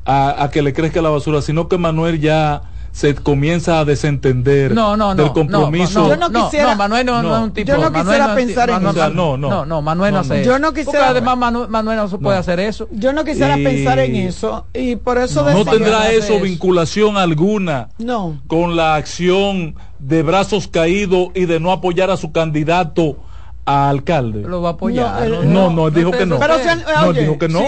a, 0.05 0.43
a 0.43 0.51
que 0.51 0.61
le 0.61 0.73
crezca 0.73 1.01
la 1.01 1.09
basura 1.09 1.41
sino 1.41 1.67
que 1.67 1.77
Manuel 1.77 2.19
ya 2.19 2.63
se 2.91 3.15
comienza 3.15 3.79
a 3.79 3.85
desentender 3.85 4.73
no, 4.73 4.97
no, 4.97 5.15
no, 5.15 5.23
del 5.23 5.31
compromiso. 5.31 6.09
yo 6.09 6.17
no 6.17 6.31
quisiera, 6.31 6.75
Manuel 6.75 7.05
no, 7.05 7.37
es 7.37 7.43
un 7.43 7.51
tipo. 7.53 7.71
Yo 7.71 7.77
no 7.77 7.91
quisiera 7.91 8.35
pensar 8.35 8.69
en 8.69 8.87
eso. 8.87 9.09
No, 9.11 9.37
no, 9.37 9.65
no, 9.65 9.81
Manuel 9.81 10.13
no, 10.13 10.19
hace 10.19 10.43
Yo 10.43 10.59
no 10.59 10.73
quisiera. 10.73 11.09
además 11.09 11.37
Manuel, 11.37 11.97
no 11.97 12.07
se 12.07 12.17
puede 12.17 12.37
hacer 12.37 12.59
eso. 12.59 12.87
Yo 12.91 13.13
no 13.13 13.23
quisiera 13.23 13.55
pensar 13.55 13.99
en 13.99 14.15
eso 14.15 14.65
y 14.73 14.95
por 14.95 15.17
eso 15.17 15.49
no 15.49 15.65
tendrá 15.65 16.11
eso, 16.11 16.39
vinculación 16.39 17.17
alguna. 17.17 17.89
No. 17.97 18.41
Con 18.47 18.75
la 18.75 18.95
acción 18.95 19.75
de 19.99 20.23
brazos 20.23 20.67
caídos 20.67 21.29
y 21.33 21.45
de 21.45 21.59
no 21.59 21.71
apoyar 21.71 22.09
a 22.09 22.17
su 22.17 22.31
candidato 22.31 23.17
alcalde. 23.65 24.41
Lo 24.41 24.61
va 24.61 24.69
a 24.69 24.71
apoyar. 24.73 25.27
No, 25.29 25.69
no, 25.69 25.89
dijo 25.89 26.11
que 26.11 26.25
no. 26.25 26.39
Pero 26.39 26.55
no, 27.01 27.13
dijo 27.13 27.37
que 27.37 27.47
no. 27.47 27.61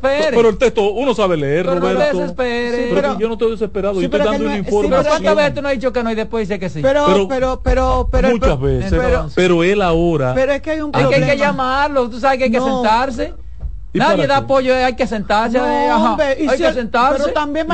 pero 0.00 0.48
el 0.48 0.58
texto, 0.58 0.92
uno 0.92 1.14
sabe 1.14 1.36
leer, 1.36 1.66
pero 1.66 1.80
Roberto. 1.80 2.26
No 2.26 2.34
pero, 2.34 3.18
yo 3.18 3.28
no 3.28 3.34
estoy 3.34 3.50
desesperado, 3.52 3.94
yo 3.94 4.02
estoy 4.02 4.20
dando 4.20 4.46
un 4.46 4.56
informe. 4.56 4.90
pero 4.90 5.08
cuántas 5.08 5.36
veces 5.36 5.54
tú 5.54 5.62
no 5.62 5.68
has 5.68 5.74
dicho 5.74 5.92
que 5.92 6.02
no 6.02 6.10
y 6.10 6.14
después 6.14 6.48
dice 6.48 6.58
que 6.58 6.68
sí. 6.68 6.80
Pero, 6.82 7.28
pero, 7.28 7.60
pero, 7.62 8.08
pero. 8.10 8.30
Muchas 8.30 8.60
veces. 8.60 9.32
Pero, 9.34 9.64
él 9.64 9.82
ahora. 9.82 10.34
Pero 10.34 10.52
es 10.52 10.62
que 10.62 10.70
hay 10.70 10.80
un 10.80 10.92
problema. 10.92 11.14
Que, 11.14 11.24
hay 11.24 11.30
que 11.30 11.36
llamarlo, 11.36 12.08
tú 12.10 12.20
sabes 12.20 12.38
que 12.38 12.44
hay 12.44 12.50
que 12.50 12.60
sentarse. 12.60 13.34
Nadie 13.92 14.26
da 14.26 14.38
apoyo, 14.38 14.74
hay 14.74 14.94
que 14.94 15.06
sentarse. 15.06 15.58
hay 15.58 16.58
que 16.58 16.72
sentarse. 16.72 17.22
Pero 17.24 17.32
también, 17.32 17.66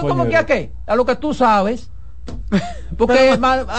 ¿Cómo 0.00 0.28
que 0.28 0.36
a 0.36 0.46
qué? 0.46 0.72
A 0.86 0.96
lo 0.96 1.04
que 1.04 1.16
tú 1.16 1.34
sabes. 1.34 1.90
Porque 2.96 3.38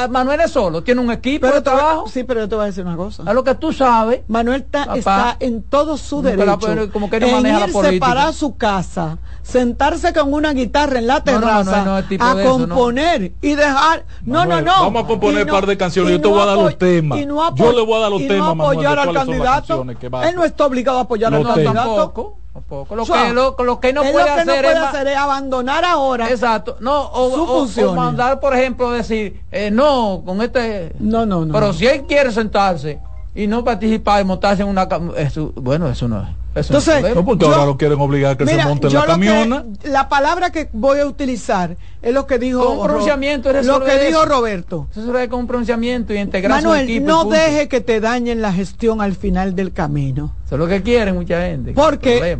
Manuel 0.10 0.42
es 0.42 0.52
solo, 0.52 0.84
tiene 0.84 1.02
un 1.02 1.12
equipo 1.12 1.48
de 1.48 1.62
trabajo. 1.62 2.08
Sí, 2.08 2.24
pero 2.24 2.42
yo 2.42 2.50
te 2.50 2.56
voy 2.56 2.64
a 2.64 2.66
decir 2.68 2.86
una 2.86 2.98
cosa. 2.98 3.24
A 3.26 3.34
lo 3.34 3.44
que 3.44 3.56
tú 3.56 3.72
sabes. 3.72 4.22
Manuel 4.28 4.66
está, 4.72 5.38
en 5.40 5.64
todo 5.64 5.98
su 5.98 6.22
derecho. 6.22 6.92
como 6.92 7.10
que 7.10 7.20
no 7.20 7.28
en 7.40 7.48
irse 7.48 8.00
para 8.00 8.32
su 8.34 8.58
casa, 8.58 9.18
sentarse 9.42 10.14
con 10.14 10.34
una 10.34 10.54
guitarra 10.54 11.00
en 11.00 11.08
la 11.08 11.24
terraza, 11.24 12.04
a 12.20 12.44
componer 12.44 13.34
y 13.42 13.56
dejar. 13.56 14.06
No, 14.24 14.46
no, 14.46 14.62
no. 14.62 14.72
Vamos 14.72 15.04
a 15.04 15.08
componer 15.08 15.46
un 15.46 15.52
par 15.52 15.66
de 15.66 15.78
canciones. 15.78 16.14
Yo 16.14 16.22
te 16.22 16.28
voy 16.28 16.42
a 16.42 16.46
dar 16.46 16.58
los 16.58 16.78
temas. 16.78 17.20
yo 17.20 17.72
le 17.72 17.82
voy 17.82 17.96
a 17.96 18.00
dar 18.00 18.12
los 18.12 18.28
temas. 18.28 18.56
No 18.56 18.64
apoyar 18.64 19.00
al 19.00 19.14
candidato. 19.14 19.86
Él 20.24 20.36
no 20.36 20.44
está 20.44 20.66
obligado 20.66 21.00
a 21.00 21.02
apoyar 21.02 21.34
al 21.34 21.44
candidato. 21.44 22.38
Lo, 22.56 23.56
que, 23.56 23.64
lo, 23.64 23.80
que 23.82 23.92
no 23.92 24.02
puede, 24.02 24.30
hacer, 24.30 25.08
es, 25.08 25.18
abandonar 25.18 25.84
ahora 25.84 26.30
exacto. 26.30 26.78
No 26.80 27.02
o, 27.08 27.94
mandar 27.94 28.40
por 28.40 28.56
ejemplo 28.56 28.92
decir 28.92 29.42
eh, 29.52 29.70
no 29.70 30.24
con 30.26 30.42
este 30.42 30.96
no 31.00 31.26
no 31.26 31.46
no 31.46 31.54
pero 31.54 31.74
si 31.74 31.86
él 31.86 32.06
quiere 32.08 32.32
sentarse 32.32 33.00
y 33.36 33.48
no 33.48 33.64
participar 33.64 34.22
y 34.22 34.24
montarse 34.24 34.62
en 34.62 34.70
una 34.70 34.88
eso, 35.18 35.52
bueno 35.56 35.90
eso 35.90 36.08
no 36.08 36.22
es 36.22 36.45
entonces, 36.56 37.16
no, 37.16 37.26
porque 37.26 37.46
ahora 37.46 37.66
lo 37.66 37.78
quieren 37.78 38.00
obligar 38.00 38.32
a 38.32 38.38
que 38.38 38.46
se 38.46 38.64
monte 38.64 38.88
en 38.88 38.94
la 38.94 39.06
camiona. 39.06 39.66
la 39.84 40.08
palabra 40.08 40.52
que 40.52 40.70
voy 40.72 41.00
a 41.00 41.06
utilizar 41.06 41.76
es 42.02 42.14
lo 42.14 42.26
que 42.26 42.40
dijo 42.40 42.70
un 42.70 42.86
pronunciamiento 42.86 43.52
lo 43.52 43.84
que 43.84 44.00
dijo 44.06 44.26
Roberto. 44.26 44.88
Eso 44.92 45.18
es 45.18 45.28
con 45.28 45.42
un 45.42 45.48
pronunciamiento 45.48 46.14
y 46.14 46.18
integrar 46.18 46.64
Manuel, 46.64 47.04
no 47.04 47.26
deje 47.26 47.68
que 47.68 47.82
te 47.82 48.00
dañen 48.00 48.42
la 48.42 48.54
gestión 48.54 49.02
al 49.02 49.16
final 49.16 49.56
del 49.56 49.74
camino. 49.74 50.34
Eso 50.46 50.56
es 50.56 50.60
lo 50.60 50.68
que 50.68 50.82
quiere 50.82 51.12
mucha 51.12 51.42
gente. 51.42 51.74
Porque 51.74 52.38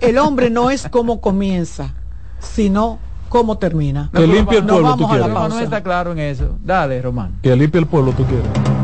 el 0.00 0.18
hombre 0.18 0.50
no 0.50 0.70
es 0.70 0.88
como 0.88 1.20
comienza, 1.20 1.94
sino 2.38 2.98
cómo 3.28 3.58
termina. 3.58 4.10
Que 4.14 4.26
limpie 4.26 4.58
el 4.58 4.66
pueblo, 4.66 4.96
tú 4.96 5.08
quieres. 5.08 5.28
No 5.28 5.58
está 5.58 5.82
claro 5.82 6.12
en 6.12 6.20
eso. 6.20 6.56
Dale, 6.62 7.02
Román. 7.02 7.38
Que 7.42 7.56
limpie 7.56 7.80
el 7.80 7.86
pueblo, 7.86 8.12
tú 8.12 8.24
quieres. 8.24 8.83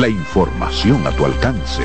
La 0.00 0.08
información 0.08 1.06
a 1.06 1.10
tu 1.10 1.24
alcance. 1.24 1.82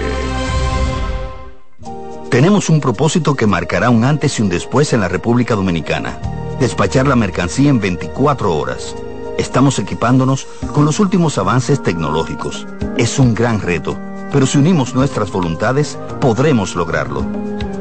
Tenemos 2.29 2.67
un 2.67 2.81
propósito 2.81 3.35
que 3.35 3.47
marcará 3.47 3.89
un 3.89 4.03
antes 4.03 4.37
y 4.37 4.41
un 4.41 4.49
después 4.49 4.91
en 4.91 4.99
la 4.99 5.07
República 5.07 5.55
Dominicana. 5.55 6.19
Despachar 6.59 7.07
la 7.07 7.15
mercancía 7.15 7.69
en 7.69 7.79
24 7.79 8.53
horas. 8.53 8.97
Estamos 9.37 9.79
equipándonos 9.79 10.45
con 10.73 10.83
los 10.83 10.99
últimos 10.99 11.37
avances 11.37 11.81
tecnológicos. 11.81 12.67
Es 12.97 13.17
un 13.17 13.33
gran 13.33 13.61
reto, 13.61 13.97
pero 14.33 14.45
si 14.45 14.57
unimos 14.57 14.93
nuestras 14.93 15.31
voluntades, 15.31 15.97
podremos 16.19 16.75
lograrlo. 16.75 17.25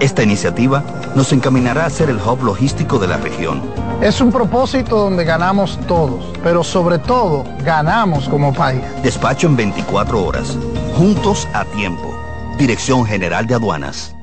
Esta 0.00 0.22
iniciativa 0.22 0.82
nos 1.14 1.30
encaminará 1.30 1.84
a 1.84 1.90
ser 1.90 2.08
el 2.08 2.16
hub 2.16 2.42
logístico 2.42 2.98
de 2.98 3.06
la 3.06 3.18
región. 3.18 3.60
Es 4.00 4.22
un 4.22 4.32
propósito 4.32 4.96
donde 4.96 5.24
ganamos 5.24 5.78
todos, 5.86 6.24
pero 6.42 6.64
sobre 6.64 6.98
todo 6.98 7.44
ganamos 7.62 8.26
como 8.26 8.54
país. 8.54 8.80
Despacho 9.02 9.46
en 9.46 9.56
24 9.56 10.24
horas, 10.24 10.56
juntos 10.96 11.46
a 11.52 11.66
tiempo. 11.66 12.18
Dirección 12.58 13.04
General 13.04 13.46
de 13.46 13.54
Aduanas. 13.54 14.16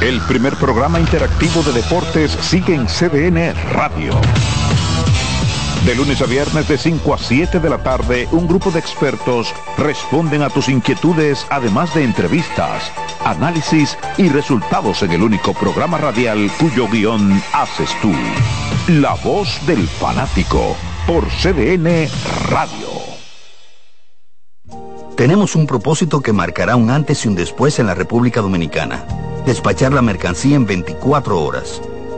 El 0.00 0.20
primer 0.28 0.54
programa 0.54 1.00
interactivo 1.00 1.62
de 1.62 1.72
deportes 1.72 2.30
sigue 2.40 2.76
en 2.76 2.86
CDN 2.86 3.52
Radio. 3.72 4.12
De 5.84 5.96
lunes 5.96 6.22
a 6.22 6.26
viernes 6.26 6.68
de 6.68 6.78
5 6.78 7.12
a 7.12 7.18
7 7.18 7.58
de 7.58 7.68
la 7.68 7.82
tarde, 7.82 8.28
un 8.30 8.46
grupo 8.46 8.70
de 8.70 8.78
expertos 8.78 9.52
responden 9.76 10.42
a 10.42 10.48
tus 10.48 10.68
inquietudes, 10.68 11.44
además 11.50 11.92
de 11.92 12.04
entrevistas, 12.04 12.92
análisis 13.24 13.98
y 14.16 14.28
resultados 14.28 15.02
en 15.02 15.10
el 15.10 15.22
único 15.22 15.52
programa 15.54 15.98
radial 15.98 16.52
cuyo 16.60 16.86
guion 16.88 17.42
haces 17.52 17.90
tú. 18.00 18.12
La 18.86 19.14
voz 19.14 19.48
del 19.66 19.88
fanático 19.88 20.76
por 21.04 21.26
CDN 21.28 22.08
Radio. 22.48 22.88
Tenemos 25.16 25.56
un 25.56 25.66
propósito 25.66 26.20
que 26.20 26.32
marcará 26.32 26.76
un 26.76 26.90
antes 26.90 27.24
y 27.24 27.28
un 27.28 27.34
después 27.34 27.80
en 27.80 27.88
la 27.88 27.94
República 27.94 28.40
Dominicana 28.40 29.04
despachar 29.44 29.92
la 29.92 30.02
mercancía 30.02 30.54
en 30.54 30.64
24 30.64 31.40
horas. 31.42 31.82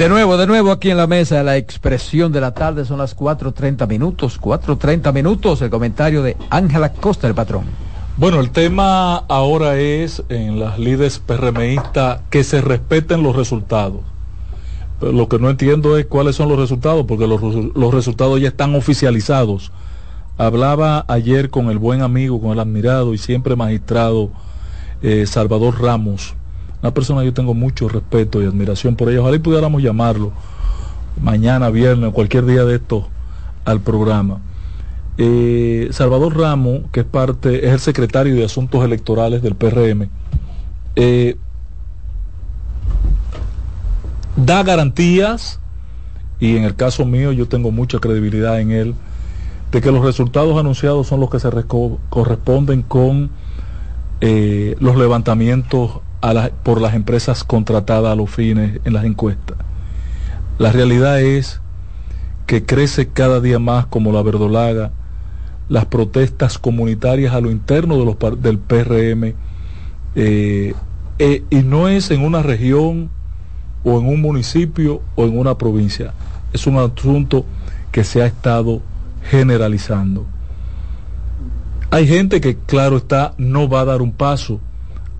De 0.00 0.08
nuevo, 0.08 0.38
de 0.38 0.46
nuevo 0.46 0.70
aquí 0.70 0.90
en 0.90 0.96
la 0.96 1.06
mesa, 1.06 1.42
la 1.42 1.58
expresión 1.58 2.32
de 2.32 2.40
la 2.40 2.54
tarde 2.54 2.86
son 2.86 2.96
las 2.96 3.14
4.30 3.14 3.86
minutos, 3.86 4.40
4.30 4.40 5.12
minutos, 5.12 5.60
el 5.60 5.68
comentario 5.68 6.22
de 6.22 6.38
Ángela 6.48 6.94
Costa, 6.94 7.28
el 7.28 7.34
patrón. 7.34 7.64
Bueno, 8.16 8.40
el 8.40 8.48
tema 8.48 9.16
ahora 9.16 9.76
es 9.76 10.22
en 10.30 10.58
las 10.58 10.78
líderes 10.78 11.18
PRMistas 11.18 12.22
que 12.30 12.44
se 12.44 12.62
respeten 12.62 13.22
los 13.22 13.36
resultados 13.36 14.00
lo 15.02 15.28
que 15.28 15.38
no 15.38 15.50
entiendo 15.50 15.98
es 15.98 16.06
cuáles 16.06 16.36
son 16.36 16.48
los 16.48 16.58
resultados, 16.58 17.04
porque 17.06 17.26
los, 17.26 17.40
los, 17.42 17.94
resultados 17.94 18.40
ya 18.40 18.48
están 18.48 18.74
oficializados. 18.74 19.70
Hablaba 20.38 21.04
ayer 21.08 21.50
con 21.50 21.70
el 21.70 21.78
buen 21.78 22.00
amigo, 22.00 22.40
con 22.40 22.52
el 22.52 22.60
admirado 22.60 23.12
y 23.12 23.18
siempre 23.18 23.54
magistrado 23.54 24.30
eh, 25.02 25.26
Salvador 25.26 25.80
Ramos, 25.80 26.34
una 26.82 26.94
persona 26.94 27.20
que 27.20 27.26
yo 27.26 27.34
tengo 27.34 27.54
mucho 27.54 27.88
respeto 27.88 28.42
y 28.42 28.46
admiración 28.46 28.96
por 28.96 29.10
ella. 29.10 29.20
Ojalá 29.20 29.38
pudiéramos 29.38 29.82
llamarlo 29.82 30.32
mañana, 31.22 31.70
viernes, 31.70 32.12
cualquier 32.12 32.46
día 32.46 32.64
de 32.64 32.76
esto 32.76 33.08
al 33.64 33.80
programa. 33.80 34.40
Eh, 35.18 35.88
Salvador 35.92 36.36
Ramos, 36.38 36.82
que 36.92 37.00
es 37.00 37.06
parte, 37.06 37.66
es 37.66 37.72
el 37.72 37.80
secretario 37.80 38.34
de 38.34 38.44
Asuntos 38.44 38.82
Electorales 38.84 39.42
del 39.42 39.54
PRM, 39.54 40.08
eh, 40.96 41.36
da 44.36 44.62
garantías, 44.62 45.60
y 46.38 46.56
en 46.56 46.64
el 46.64 46.74
caso 46.74 47.04
mío 47.04 47.32
yo 47.32 47.46
tengo 47.48 47.70
mucha 47.70 47.98
credibilidad 47.98 48.60
en 48.60 48.70
él, 48.70 48.94
de 49.70 49.80
que 49.82 49.92
los 49.92 50.02
resultados 50.02 50.58
anunciados 50.58 51.06
son 51.06 51.20
los 51.20 51.28
que 51.28 51.38
se 51.38 51.50
corresponden 52.08 52.82
con 52.82 53.30
eh, 54.22 54.74
los 54.80 54.96
levantamientos 54.96 56.00
por 56.62 56.80
las 56.80 56.94
empresas 56.94 57.44
contratadas 57.44 58.12
a 58.12 58.16
los 58.16 58.30
fines 58.30 58.80
en 58.84 58.92
las 58.92 59.04
encuestas. 59.04 59.56
La 60.58 60.72
realidad 60.72 61.20
es 61.20 61.60
que 62.46 62.64
crece 62.64 63.08
cada 63.08 63.40
día 63.40 63.58
más 63.58 63.86
como 63.86 64.12
la 64.12 64.22
verdolaga 64.22 64.90
las 65.68 65.86
protestas 65.86 66.58
comunitarias 66.58 67.32
a 67.32 67.40
lo 67.40 67.50
interno 67.50 67.96
de 67.96 68.04
los, 68.04 68.42
del 68.42 68.58
PRM 68.58 69.34
eh, 70.16 70.74
eh, 71.18 71.44
y 71.48 71.56
no 71.62 71.88
es 71.88 72.10
en 72.10 72.24
una 72.24 72.42
región 72.42 73.08
o 73.84 74.00
en 74.00 74.06
un 74.06 74.20
municipio 74.20 75.00
o 75.14 75.24
en 75.24 75.38
una 75.38 75.56
provincia. 75.56 76.12
Es 76.52 76.66
un 76.66 76.76
asunto 76.76 77.46
que 77.92 78.02
se 78.02 78.20
ha 78.20 78.26
estado 78.26 78.82
generalizando. 79.30 80.26
Hay 81.92 82.06
gente 82.06 82.40
que, 82.40 82.56
claro 82.56 82.96
está, 82.96 83.34
no 83.38 83.68
va 83.68 83.80
a 83.80 83.84
dar 83.84 84.02
un 84.02 84.12
paso 84.12 84.60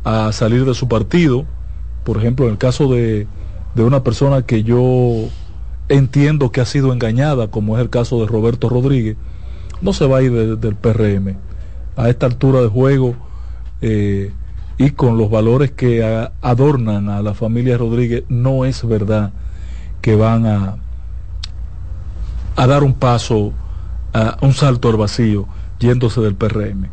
a 0.05 0.33
salir 0.33 0.65
de 0.65 0.75
su 0.75 0.89
partido. 0.89 1.45
Por 2.05 2.17
ejemplo, 2.17 2.47
en 2.47 2.53
el 2.53 2.59
caso 2.59 2.89
de, 2.89 3.27
de 3.75 3.83
una 3.83 4.03
persona 4.03 4.43
que 4.43 4.63
yo 4.63 5.29
entiendo 5.89 6.53
que 6.53 6.61
ha 6.61 6.67
sido 6.67 6.93
engañada, 6.93 7.49
como 7.49 7.77
es 7.77 7.83
el 7.83 7.91
caso 7.91 8.21
de 8.21 8.27
Roberto 8.27 8.69
Rodríguez, 8.69 9.17
no 9.83 9.93
se 9.93 10.07
va 10.07 10.19
a 10.19 10.23
ir 10.23 10.59
del 10.59 10.77
PRM. 10.77 11.37
A 11.97 12.09
esta 12.09 12.27
altura 12.27 12.61
de 12.61 12.69
juego, 12.69 13.17
eh, 13.83 14.33
y 14.79 14.91
con 14.91 15.19
los 15.19 15.31
valores 15.31 15.73
que 15.73 16.03
adornan 16.41 17.11
a 17.11 17.23
la 17.23 17.35
familia 17.35 17.77
Rodríguez, 17.77 18.25
no 18.29 18.65
es 18.65 18.87
verdad 18.87 19.33
que 20.01 20.17
van 20.17 20.47
a, 20.47 20.77
a 22.57 22.67
dar 22.67 22.83
un 22.83 22.95
paso, 22.95 23.53
a, 24.15 24.39
un 24.41 24.55
salto 24.55 24.89
al 24.89 24.97
vacío 24.97 25.47
yéndose 25.79 26.21
del 26.21 26.35
PRM. 26.35 26.89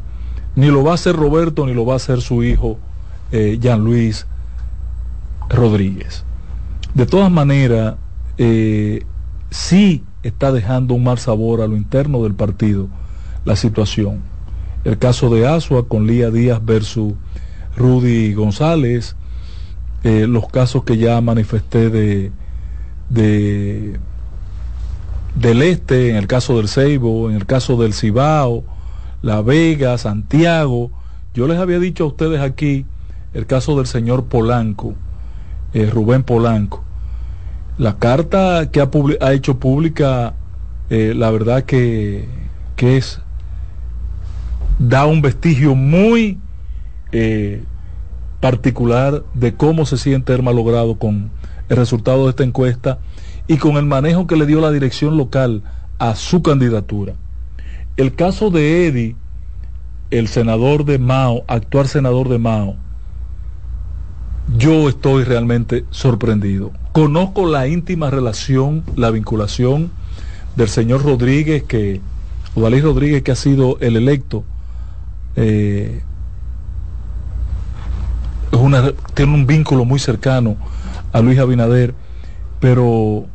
Ni 0.55 0.67
lo 0.67 0.83
va 0.83 0.91
a 0.91 0.95
hacer 0.95 1.15
Roberto, 1.15 1.65
ni 1.65 1.73
lo 1.73 1.85
va 1.85 1.93
a 1.93 1.97
hacer 1.97 2.21
su 2.21 2.43
hijo 2.43 2.79
eh, 3.31 3.57
Jean 3.59 3.83
Luis 3.83 4.25
Rodríguez. 5.49 6.23
De 6.93 7.05
todas 7.05 7.31
maneras, 7.31 7.95
eh, 8.37 9.05
sí 9.49 10.03
está 10.23 10.51
dejando 10.51 10.93
un 10.93 11.03
mal 11.03 11.17
sabor 11.17 11.61
a 11.61 11.67
lo 11.67 11.77
interno 11.77 12.23
del 12.23 12.33
partido 12.33 12.87
la 13.45 13.55
situación. 13.55 14.21
El 14.83 14.97
caso 14.97 15.29
de 15.29 15.47
Asua 15.47 15.87
con 15.87 16.05
Lía 16.05 16.29
Díaz 16.31 16.63
versus 16.63 17.13
Rudy 17.75 18.33
González, 18.33 19.15
eh, 20.03 20.27
los 20.27 20.47
casos 20.47 20.83
que 20.83 20.97
ya 20.97 21.19
manifesté 21.21 21.89
de, 21.89 22.31
de 23.09 23.99
del 25.35 25.61
este, 25.61 26.09
en 26.09 26.15
el 26.15 26.27
caso 26.27 26.57
del 26.57 26.67
Ceibo, 26.67 27.29
en 27.29 27.35
el 27.35 27.45
caso 27.45 27.77
del 27.77 27.93
Cibao, 27.93 28.63
La 29.21 29.41
Vega, 29.41 29.97
Santiago. 29.97 30.91
Yo 31.33 31.47
les 31.47 31.59
había 31.59 31.79
dicho 31.79 32.03
a 32.05 32.07
ustedes 32.07 32.41
aquí 32.41 32.85
el 33.37 33.45
caso 33.45 33.77
del 33.77 33.85
señor 33.85 34.25
Polanco, 34.25 34.95
eh, 35.71 35.87
Rubén 35.91 36.23
Polanco. 36.23 36.83
La 37.77 37.99
carta 37.99 38.71
que 38.71 38.81
ha, 38.81 39.33
hecho 39.33 39.59
pública, 39.59 40.33
eh, 40.89 41.13
la 41.15 41.29
verdad 41.29 41.63
que, 41.63 42.27
que 42.75 42.97
es, 42.97 43.21
da 44.79 45.05
un 45.05 45.21
vestigio 45.21 45.75
muy 45.75 46.39
eh, 47.11 47.63
particular 48.39 49.23
de 49.35 49.53
cómo 49.53 49.85
se 49.85 49.99
siente 49.99 50.33
el 50.33 50.41
malogrado 50.41 50.97
con 50.97 51.29
el 51.69 51.77
resultado 51.77 52.23
de 52.23 52.31
esta 52.31 52.43
encuesta 52.43 52.97
y 53.47 53.57
con 53.57 53.77
el 53.77 53.85
manejo 53.85 54.25
que 54.25 54.35
le 54.35 54.47
dio 54.47 54.61
la 54.61 54.71
dirección 54.71 55.15
local 55.15 55.61
a 55.99 56.15
su 56.15 56.41
candidatura. 56.41 57.13
El 57.97 58.15
caso 58.15 58.49
de 58.49 58.87
Eddie, 58.87 59.15
el 60.09 60.27
senador 60.27 60.85
de 60.85 60.97
Mao, 60.97 61.43
actual 61.47 61.87
senador 61.87 62.29
de 62.29 62.39
Mao, 62.39 62.77
yo 64.55 64.89
estoy 64.89 65.23
realmente 65.23 65.85
sorprendido. 65.91 66.71
Conozco 66.93 67.45
la 67.45 67.67
íntima 67.67 68.09
relación, 68.09 68.83
la 68.95 69.11
vinculación 69.11 69.91
del 70.55 70.69
señor 70.69 71.03
Rodríguez, 71.03 71.63
que, 71.63 72.01
Odalí 72.55 72.81
Rodríguez, 72.81 73.23
que 73.23 73.31
ha 73.31 73.35
sido 73.35 73.77
el 73.81 73.97
electo 73.97 74.43
eh, 75.35 76.01
tiene 79.13 79.33
un 79.33 79.45
vínculo 79.45 79.85
muy 79.85 79.99
cercano 79.99 80.57
a 81.13 81.21
Luis 81.21 81.37
Abinader, 81.37 81.93
pero 82.59 83.25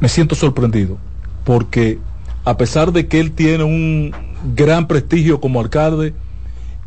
me 0.00 0.08
siento 0.08 0.34
sorprendido 0.34 0.98
porque 1.44 1.98
a 2.44 2.56
pesar 2.56 2.92
de 2.92 3.06
que 3.06 3.20
él 3.20 3.32
tiene 3.32 3.64
un 3.64 4.12
gran 4.54 4.86
prestigio 4.86 5.40
como 5.40 5.60
alcalde, 5.60 6.12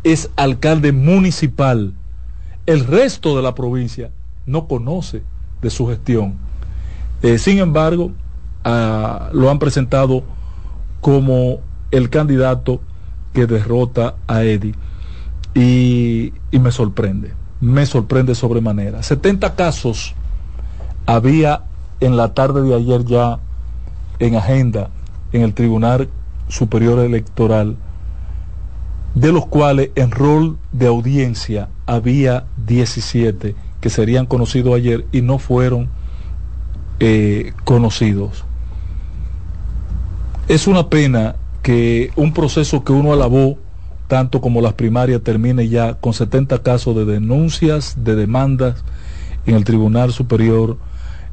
es 0.03 0.29
alcalde 0.35 0.91
municipal. 0.91 1.93
El 2.65 2.85
resto 2.85 3.35
de 3.35 3.43
la 3.43 3.53
provincia 3.55 4.11
no 4.45 4.67
conoce 4.67 5.23
de 5.61 5.69
su 5.69 5.87
gestión. 5.87 6.35
Eh, 7.21 7.37
sin 7.37 7.59
embargo, 7.59 8.11
ah, 8.63 9.29
lo 9.33 9.49
han 9.49 9.59
presentado 9.59 10.23
como 11.01 11.59
el 11.91 12.09
candidato 12.09 12.81
que 13.33 13.45
derrota 13.45 14.15
a 14.27 14.43
Eddie. 14.43 14.75
Y, 15.53 16.33
y 16.51 16.59
me 16.59 16.71
sorprende, 16.71 17.33
me 17.61 17.85
sorprende 17.85 18.35
sobremanera. 18.35 19.03
70 19.03 19.55
casos 19.55 20.15
había 21.05 21.63
en 21.99 22.17
la 22.17 22.33
tarde 22.33 22.61
de 22.61 22.75
ayer 22.75 23.05
ya 23.05 23.39
en 24.19 24.35
agenda 24.35 24.89
en 25.31 25.41
el 25.41 25.53
Tribunal 25.53 26.09
Superior 26.47 26.99
Electoral, 26.99 27.77
de 29.15 29.31
los 29.31 29.45
cuales 29.47 29.89
en 29.95 30.11
rol 30.11 30.57
de 30.73 30.87
audiencia 30.87 31.69
había 31.85 32.45
17 32.67 33.55
que 33.79 33.89
serían 33.89 34.25
conocidos 34.25 34.75
ayer 34.75 35.05
y 35.11 35.21
no 35.21 35.39
fueron 35.39 35.89
eh, 36.99 37.53
conocidos. 37.63 38.43
Es 40.47 40.67
una 40.67 40.89
pena 40.89 41.35
que 41.63 42.11
un 42.15 42.33
proceso 42.33 42.83
que 42.83 42.91
uno 42.91 43.13
alabó, 43.13 43.57
tanto 44.07 44.41
como 44.41 44.61
las 44.61 44.73
primarias, 44.73 45.21
termine 45.23 45.67
ya 45.69 45.95
con 45.95 46.13
70 46.13 46.61
casos 46.61 46.95
de 46.95 47.05
denuncias, 47.05 47.95
de 48.03 48.15
demandas 48.15 48.83
en 49.45 49.55
el 49.55 49.63
Tribunal 49.63 50.11
Superior 50.11 50.77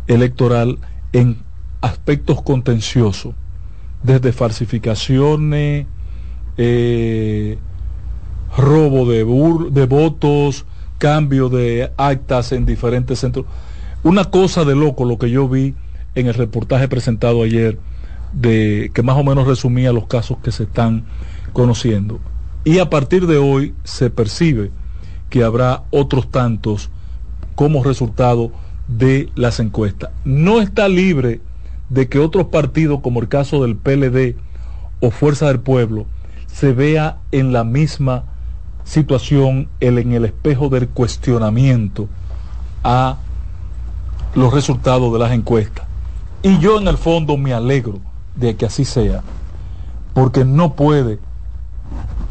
Electoral 0.07 0.79
en 1.13 1.39
aspectos 1.81 2.43
contenciosos 2.43 3.35
desde 4.03 4.33
falsificaciones, 4.33 5.87
eh, 6.57 7.59
robo 8.57 9.07
de, 9.11 9.25
de 9.71 9.87
votos, 9.87 10.67
cambio 10.99 11.49
de 11.49 11.91
actas 11.97 12.53
en 12.53 12.67
diferentes 12.67 13.19
centros. 13.19 13.47
Una 14.03 14.25
cosa 14.27 14.65
de 14.65 14.75
loco 14.75 15.05
lo 15.05 15.19
que 15.19 15.31
yo 15.31 15.49
vi 15.49 15.75
en 16.15 16.27
el 16.27 16.35
reportaje 16.35 16.89
presentado 16.89 17.43
ayer, 17.43 17.79
de, 18.33 18.91
que 18.95 19.03
más 19.03 19.17
o 19.17 19.25
menos 19.25 19.47
resumía 19.47 19.93
los 19.93 20.07
casos 20.07 20.39
que 20.43 20.53
se 20.53 20.65
están 20.65 21.05
conociendo. 21.53 22.21
Y 22.65 22.79
a 22.79 22.91
partir 22.91 23.27
de 23.27 23.39
hoy 23.39 23.75
se 23.85 24.11
percibe 24.11 24.71
que 25.31 25.43
habrá 25.43 25.85
otros 25.91 26.31
tantos 26.31 26.91
como 27.55 27.83
resultado 27.83 28.53
de 28.89 29.31
las 29.35 29.61
encuestas. 29.61 30.11
No 30.25 30.61
está 30.61 30.89
libre 30.89 31.41
de 31.89 32.09
que 32.09 32.19
otros 32.19 32.47
partidos, 32.47 33.01
como 33.01 33.21
el 33.21 33.29
caso 33.29 33.63
del 33.63 33.77
PLD 33.77 34.37
o 35.01 35.11
Fuerza 35.11 35.49
del 35.49 35.61
Pueblo, 35.61 36.07
se 36.47 36.73
vea 36.73 37.19
en 37.33 37.53
la 37.53 37.65
misma 37.65 38.25
situación, 38.85 39.69
el, 39.81 39.99
en 39.99 40.13
el 40.13 40.25
espejo 40.25 40.69
del 40.69 40.89
cuestionamiento 40.89 42.09
a 42.85 43.19
los 44.35 44.53
resultados 44.53 45.13
de 45.13 45.19
las 45.19 45.33
encuestas. 45.33 45.87
Y 46.43 46.59
yo 46.59 46.81
en 46.81 46.89
el 46.89 46.97
fondo 46.97 47.37
me 47.37 47.53
alegro 47.53 48.01
de 48.35 48.57
que 48.57 48.67
así 48.67 48.85
sea, 48.85 49.23
porque 50.15 50.45
no 50.45 50.75
puede 50.75 51.19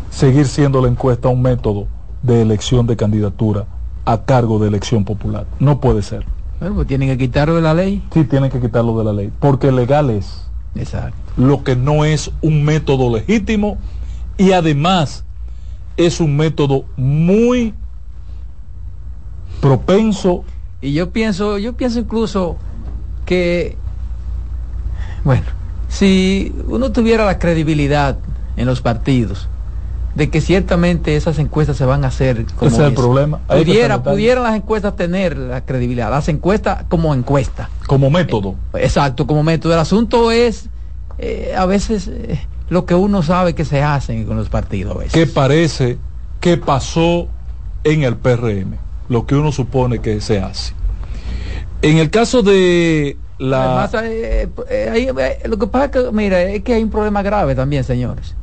seguir 0.09 0.47
siendo 0.47 0.81
la 0.81 0.89
encuesta 0.89 1.29
un 1.29 1.41
método 1.41 1.87
de 2.21 2.41
elección 2.41 2.87
de 2.87 2.97
candidatura 2.97 3.65
a 4.05 4.23
cargo 4.23 4.59
de 4.59 4.67
elección 4.67 5.05
popular. 5.05 5.45
No 5.59 5.79
puede 5.79 6.01
ser. 6.01 6.25
Bueno, 6.59 6.75
pues 6.75 6.87
tienen 6.87 7.09
que 7.09 7.17
quitarlo 7.17 7.55
de 7.55 7.61
la 7.61 7.73
ley. 7.73 8.03
Sí, 8.13 8.23
tienen 8.25 8.51
que 8.51 8.59
quitarlo 8.59 8.97
de 8.97 9.03
la 9.05 9.13
ley, 9.13 9.31
porque 9.39 9.71
legal 9.71 10.09
es. 10.09 10.47
Exacto. 10.75 11.17
Lo 11.37 11.63
que 11.63 11.75
no 11.75 12.05
es 12.05 12.31
un 12.41 12.63
método 12.63 13.15
legítimo 13.15 13.77
y 14.37 14.51
además 14.51 15.23
es 15.97 16.19
un 16.19 16.35
método 16.35 16.85
muy 16.97 17.73
propenso. 19.59 20.43
Y 20.81 20.93
yo 20.93 21.11
pienso, 21.11 21.57
yo 21.57 21.73
pienso 21.73 21.99
incluso 21.99 22.57
que, 23.25 23.77
bueno, 25.23 25.45
si 25.87 26.53
uno 26.67 26.91
tuviera 26.91 27.25
la 27.25 27.37
credibilidad 27.39 28.17
en 28.57 28.65
los 28.65 28.81
partidos, 28.81 29.47
de 30.15 30.29
que 30.29 30.41
ciertamente 30.41 31.15
esas 31.15 31.39
encuestas 31.39 31.77
se 31.77 31.85
van 31.85 32.03
a 32.03 32.07
hacer 32.07 32.45
como 32.55 32.69
ese 32.69 32.81
es 32.81 32.87
el 32.89 32.93
problema. 32.93 33.39
Pudiera 33.47 34.03
pudieran 34.03 34.43
las 34.43 34.55
encuestas 34.55 34.95
tener 34.95 35.37
la 35.37 35.61
credibilidad 35.61 36.09
las 36.09 36.27
encuestas 36.27 36.83
como 36.89 37.13
encuesta. 37.13 37.69
Como 37.87 38.09
método. 38.09 38.55
Eh, 38.73 38.79
exacto 38.83 39.25
como 39.25 39.43
método. 39.43 39.73
El 39.73 39.79
asunto 39.79 40.31
es 40.31 40.69
eh, 41.17 41.53
a 41.57 41.65
veces 41.65 42.09
eh, 42.09 42.45
lo 42.71 42.85
que 42.85 42.95
uno 42.95 43.21
sabe 43.21 43.53
que 43.53 43.65
se 43.65 43.83
hacen 43.83 44.23
con 44.23 44.37
los 44.37 44.47
partidos 44.47 44.95
a 44.95 44.99
veces. 44.99 45.11
¿Qué 45.11 45.27
parece 45.27 45.97
que 46.39 46.55
pasó 46.55 47.27
en 47.83 48.03
el 48.03 48.15
PRM 48.15 48.77
lo 49.09 49.25
que 49.25 49.35
uno 49.35 49.51
supone 49.51 49.99
que 49.99 50.21
se 50.21 50.39
hace 50.39 50.73
en 51.81 51.97
el 51.97 52.09
caso 52.09 52.43
de 52.43 53.17
la 53.39 53.83
Además, 53.83 53.91
lo 55.45 55.59
que 55.59 55.67
pasa 55.67 55.85
es 55.85 55.91
que 55.91 56.11
mira 56.13 56.41
es 56.43 56.63
que 56.63 56.75
hay 56.75 56.83
un 56.83 56.89
problema 56.89 57.21
grave 57.21 57.55
también 57.55 57.83
señores 57.83 58.35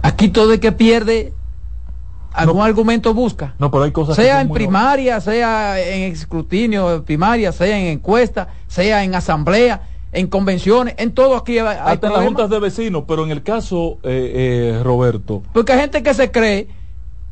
Aquí 0.00 0.28
todo 0.28 0.54
el 0.54 0.60
que 0.60 0.72
pierde 0.72 1.34
algún 2.32 2.62
argumento 2.62 3.12
busca. 3.12 3.54
No, 3.58 3.70
pero 3.70 3.84
hay 3.84 3.90
cosas 3.90 4.16
sea 4.16 4.40
en 4.40 4.50
primaria, 4.50 5.20
sea 5.20 5.78
en 5.78 6.12
escrutinio 6.12 7.04
primaria, 7.04 7.52
sea 7.52 7.78
en 7.78 7.88
encuesta, 7.88 8.48
sea 8.66 9.04
en 9.04 9.14
asamblea, 9.14 9.89
en 10.12 10.26
convenciones, 10.26 10.94
en 10.98 11.12
todo 11.12 11.36
aquí 11.36 11.58
hay 11.58 11.76
Hasta 11.80 12.08
en 12.08 12.12
las 12.12 12.24
juntas 12.24 12.50
de 12.50 12.58
vecinos, 12.58 13.04
pero 13.06 13.24
en 13.24 13.30
el 13.30 13.42
caso, 13.42 13.98
eh, 14.02 14.74
eh, 14.76 14.82
Roberto. 14.82 15.42
Porque 15.52 15.72
hay 15.72 15.80
gente 15.80 16.02
que 16.02 16.14
se 16.14 16.30
cree 16.30 16.68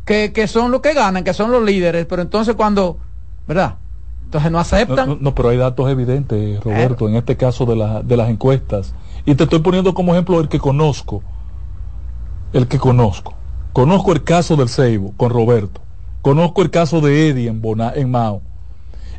que, 0.05 0.47
son 0.47 0.71
los 0.71 0.81
que 0.81 0.95
ganan, 0.95 1.25
que 1.25 1.35
son 1.35 1.51
los 1.51 1.63
líderes, 1.63 2.07
pero 2.07 2.23
entonces 2.23 2.55
cuando, 2.55 2.99
¿verdad? 3.47 3.77
Entonces 4.25 4.51
no 4.51 4.59
aceptan. 4.59 5.19
No, 5.21 5.35
pero 5.35 5.51
hay 5.51 5.57
datos 5.57 5.91
evidentes, 5.91 6.63
Roberto, 6.63 7.09
en 7.09 7.17
este 7.17 7.37
caso 7.37 7.67
de, 7.67 7.77
la, 7.77 8.03
de 8.03 8.17
las 8.17 8.29
encuestas. 8.29 8.95
Y 9.27 9.35
te 9.35 9.45
estoy 9.45 9.59
poniendo 9.59 9.95
como 9.95 10.13
ejemplo 10.13 10.41
el 10.41 10.49
que 10.49 10.59
conozco 10.59 11.23
el 12.53 12.67
que 12.69 12.79
conozco. 12.79 13.35
Conozco 13.73 14.13
el 14.13 14.25
caso 14.25 14.57
del 14.57 14.69
Seibo 14.69 15.13
con 15.17 15.31
Roberto. 15.31 15.81
Conozco 16.23 16.63
el 16.63 16.71
caso 16.71 17.01
de 17.01 17.29
Eddie 17.29 17.49
en, 17.49 17.63
en 17.95 18.11
Mao. 18.11 18.43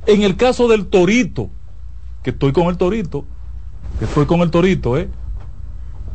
En 0.05 0.23
el 0.23 0.35
caso 0.35 0.67
del 0.67 0.87
Torito, 0.87 1.49
que 2.23 2.31
estoy 2.31 2.51
con 2.51 2.67
el 2.67 2.77
Torito, 2.77 3.25
que 3.99 4.05
estoy 4.05 4.25
con 4.25 4.39
el 4.39 4.49
Torito, 4.49 4.97
¿eh? 4.97 5.09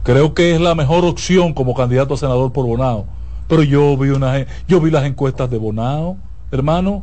creo 0.04 0.34
que 0.34 0.54
es 0.54 0.60
la 0.60 0.74
mejor 0.74 1.04
opción 1.04 1.52
como 1.52 1.74
candidato 1.74 2.14
a 2.14 2.16
senador 2.16 2.52
por 2.52 2.66
Bonao. 2.66 3.06
Pero 3.46 3.62
yo 3.62 3.96
vi, 3.98 4.08
una, 4.08 4.46
yo 4.66 4.80
vi 4.80 4.90
las 4.90 5.04
encuestas 5.04 5.50
de 5.50 5.58
Bonao, 5.58 6.16
hermano, 6.50 7.02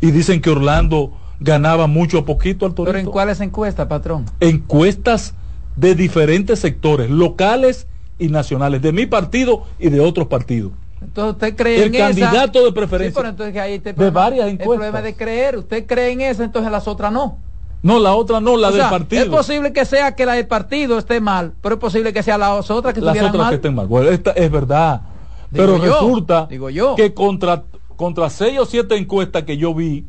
y 0.00 0.10
dicen 0.10 0.40
que 0.40 0.50
Orlando 0.50 1.12
ganaba 1.38 1.86
mucho 1.86 2.18
a 2.18 2.24
poquito 2.24 2.64
al 2.64 2.72
Torito. 2.72 2.92
¿Pero 2.92 2.98
en 2.98 3.12
cuáles 3.12 3.40
encuestas, 3.40 3.86
patrón? 3.88 4.24
Encuestas 4.40 5.34
de 5.76 5.94
diferentes 5.94 6.60
sectores, 6.60 7.10
locales 7.10 7.86
y 8.18 8.28
nacionales, 8.28 8.80
de 8.80 8.92
mi 8.92 9.06
partido 9.06 9.64
y 9.78 9.90
de 9.90 10.00
otros 10.00 10.28
partidos. 10.28 10.72
Entonces 11.02 11.32
usted 11.34 11.56
cree 11.56 11.84
el 11.84 11.92
candidato 11.92 12.64
de 12.64 12.72
preferencia 12.72 13.22
de 13.22 14.10
varias 14.10 14.48
encuestas. 14.48 14.72
El 14.72 14.78
problema 14.78 15.02
de 15.02 15.14
creer, 15.14 15.58
usted 15.58 15.86
cree 15.86 16.12
en 16.12 16.20
esa, 16.22 16.44
entonces 16.44 16.70
las 16.70 16.88
otras 16.88 17.12
no. 17.12 17.38
No, 17.82 17.98
la 17.98 18.14
otra 18.14 18.40
no, 18.40 18.56
la 18.56 18.70
del 18.70 18.88
partido. 18.88 19.22
Es 19.22 19.28
posible 19.28 19.72
que 19.72 19.84
sea 19.84 20.14
que 20.14 20.24
la 20.24 20.34
del 20.34 20.46
partido 20.46 20.98
esté 20.98 21.20
mal, 21.20 21.54
pero 21.60 21.74
es 21.74 21.80
posible 21.80 22.12
que 22.12 22.22
sea 22.22 22.38
las 22.38 22.70
otras 22.70 22.94
que 22.94 23.00
las 23.00 23.20
otras 23.20 23.48
que 23.48 23.54
estén 23.56 23.74
mal. 23.74 23.86
Bueno, 23.86 24.08
esta 24.10 24.30
es 24.32 24.50
verdad. 24.50 25.02
pero 25.50 25.78
resulta 25.78 26.46
digo 26.48 26.70
yo. 26.70 26.94
que 26.94 27.12
contra, 27.12 27.64
contra 27.96 28.30
seis 28.30 28.58
o 28.60 28.66
siete 28.66 28.96
encuestas 28.96 29.42
que 29.42 29.56
yo 29.56 29.74
vi 29.74 30.06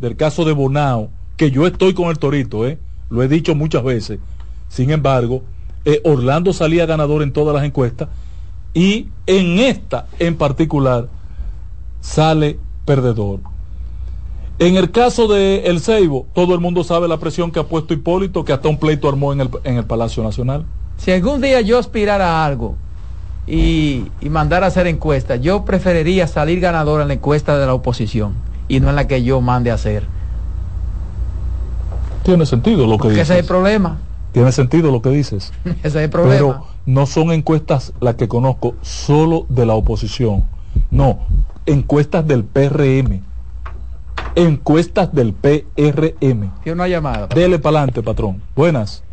del 0.00 0.16
caso 0.16 0.44
de 0.44 0.52
Bonao, 0.52 1.10
que 1.36 1.52
yo 1.52 1.66
estoy 1.66 1.94
con 1.94 2.08
el 2.08 2.18
Torito, 2.18 2.66
¿eh? 2.66 2.78
lo 3.08 3.22
he 3.22 3.28
dicho 3.28 3.54
muchas 3.54 3.84
veces, 3.84 4.18
sin 4.68 4.90
embargo, 4.90 5.42
eh, 5.84 6.00
Orlando 6.04 6.52
salía 6.52 6.86
ganador 6.86 7.22
en 7.22 7.32
todas 7.32 7.54
las 7.54 7.64
encuestas 7.64 8.08
y 8.74 9.08
en 9.26 9.60
esta 9.60 10.06
en 10.18 10.36
particular 10.36 11.08
sale 12.00 12.58
perdedor. 12.84 13.51
En 14.58 14.76
el 14.76 14.90
caso 14.90 15.28
de 15.28 15.64
El 15.66 15.80
Ceibo, 15.80 16.26
todo 16.34 16.54
el 16.54 16.60
mundo 16.60 16.84
sabe 16.84 17.08
la 17.08 17.16
presión 17.16 17.50
que 17.50 17.58
ha 17.60 17.64
puesto 17.64 17.94
Hipólito, 17.94 18.44
que 18.44 18.52
hasta 18.52 18.68
un 18.68 18.78
pleito 18.78 19.08
armó 19.08 19.32
en 19.32 19.40
el, 19.40 19.50
en 19.64 19.76
el 19.76 19.84
Palacio 19.84 20.22
Nacional. 20.22 20.64
Si 20.98 21.10
algún 21.10 21.40
día 21.40 21.60
yo 21.62 21.78
aspirara 21.78 22.42
a 22.42 22.46
algo 22.46 22.76
y, 23.46 24.04
y 24.20 24.28
mandara 24.28 24.66
a 24.66 24.68
hacer 24.68 24.86
encuestas, 24.86 25.40
yo 25.40 25.64
preferiría 25.64 26.26
salir 26.26 26.60
ganador 26.60 27.00
en 27.00 27.08
la 27.08 27.14
encuesta 27.14 27.58
de 27.58 27.66
la 27.66 27.74
oposición 27.74 28.34
y 28.68 28.80
no 28.80 28.90
en 28.90 28.96
la 28.96 29.08
que 29.08 29.22
yo 29.22 29.40
mande 29.40 29.70
a 29.70 29.74
hacer. 29.74 30.04
Tiene 32.22 32.46
sentido 32.46 32.86
lo 32.86 32.98
que 32.98 33.08
dices. 33.08 33.24
Ese 33.24 33.34
es 33.34 33.40
el 33.40 33.46
problema. 33.46 33.98
Tiene 34.32 34.52
sentido 34.52 34.90
lo 34.90 35.02
que 35.02 35.10
dices. 35.10 35.52
Ese 35.64 35.88
es 35.88 35.94
el 35.96 36.10
problema. 36.10 36.34
Pero 36.34 36.66
no 36.86 37.06
son 37.06 37.32
encuestas 37.32 37.92
las 38.00 38.14
que 38.14 38.28
conozco 38.28 38.74
solo 38.82 39.46
de 39.48 39.66
la 39.66 39.74
oposición. 39.74 40.44
No, 40.90 41.18
encuestas 41.66 42.26
del 42.26 42.44
PRM. 42.44 43.22
Encuestas 44.34 45.12
del 45.12 45.34
PRM. 45.34 46.54
Tiene 46.62 46.72
una 46.72 46.88
llamada. 46.88 47.26
Dele 47.26 47.58
para 47.58 47.78
adelante, 47.78 48.02
patrón. 48.02 48.42
Buenas. 48.56 49.04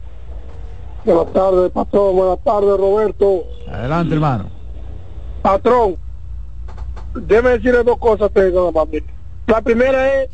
Buenas 1.04 1.34
tardes, 1.34 1.72
patrón. 1.72 2.16
Buenas 2.16 2.40
tardes, 2.44 2.78
Roberto. 2.78 3.44
Adelante, 3.70 4.14
hermano. 4.14 4.50
Patrón, 5.42 5.98
déjeme 7.16 7.52
decirle 7.52 7.84
dos 7.84 7.98
cosas 7.98 8.32
La 9.48 9.62
primera 9.62 10.22
es 10.22 10.30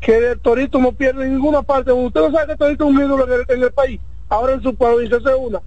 que 0.00 0.16
el 0.16 0.40
torito 0.40 0.78
no 0.78 0.92
pierde 0.92 1.24
en 1.24 1.34
ninguna 1.34 1.62
parte. 1.62 1.92
Usted 1.92 2.20
no 2.20 2.32
sabe 2.32 2.46
que 2.46 2.52
el 2.52 2.58
torito 2.58 2.84
es 2.84 2.90
un 2.90 3.02
ídolo 3.02 3.26
en 3.48 3.62
el, 3.62 3.72
país. 3.72 4.00
Ahora 4.28 4.52
en 4.52 4.62
su 4.62 4.74
provincia 4.74 5.16
es 5.16 5.24
una. 5.38 5.60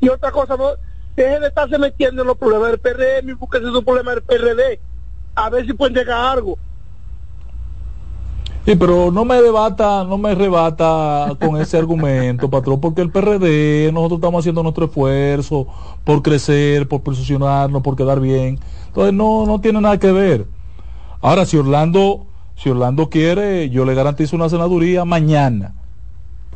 Y 0.00 0.08
otra 0.08 0.30
cosa, 0.32 0.56
no, 0.56 0.70
deje 1.14 1.40
de 1.40 1.46
estarse 1.46 1.78
metiendo 1.78 2.22
en 2.22 2.28
los 2.28 2.36
problemas 2.36 2.70
del 2.70 2.80
PRM 2.80 3.38
porque 3.38 3.58
ese 3.58 3.68
es 3.68 3.74
un 3.74 3.84
problema 3.84 4.12
del 4.12 4.22
PRD. 4.22 4.80
A 5.34 5.50
ver 5.50 5.66
si 5.66 5.72
pueden 5.72 5.94
llegar 5.94 6.18
a 6.18 6.32
algo. 6.32 6.58
Sí, 8.66 8.74
pero 8.74 9.12
no 9.12 9.24
me 9.24 9.40
debata, 9.40 10.02
no 10.02 10.18
me 10.18 10.34
rebata 10.34 11.36
con 11.40 11.56
ese 11.60 11.76
argumento, 11.78 12.50
patrón, 12.50 12.80
porque 12.80 13.00
el 13.00 13.12
PRD, 13.12 13.92
nosotros 13.92 14.18
estamos 14.18 14.40
haciendo 14.40 14.64
nuestro 14.64 14.86
esfuerzo 14.86 15.68
por 16.02 16.20
crecer, 16.20 16.88
por 16.88 17.00
posicionarnos, 17.02 17.80
por 17.82 17.94
quedar 17.94 18.18
bien. 18.18 18.58
Entonces 18.88 19.14
no, 19.14 19.46
no 19.46 19.60
tiene 19.60 19.80
nada 19.80 20.00
que 20.00 20.10
ver. 20.10 20.48
Ahora, 21.20 21.46
si 21.46 21.56
Orlando, 21.56 22.26
si 22.56 22.68
Orlando 22.68 23.08
quiere, 23.08 23.70
yo 23.70 23.84
le 23.84 23.94
garantizo 23.94 24.34
una 24.34 24.48
senaduría 24.48 25.04
mañana. 25.04 25.72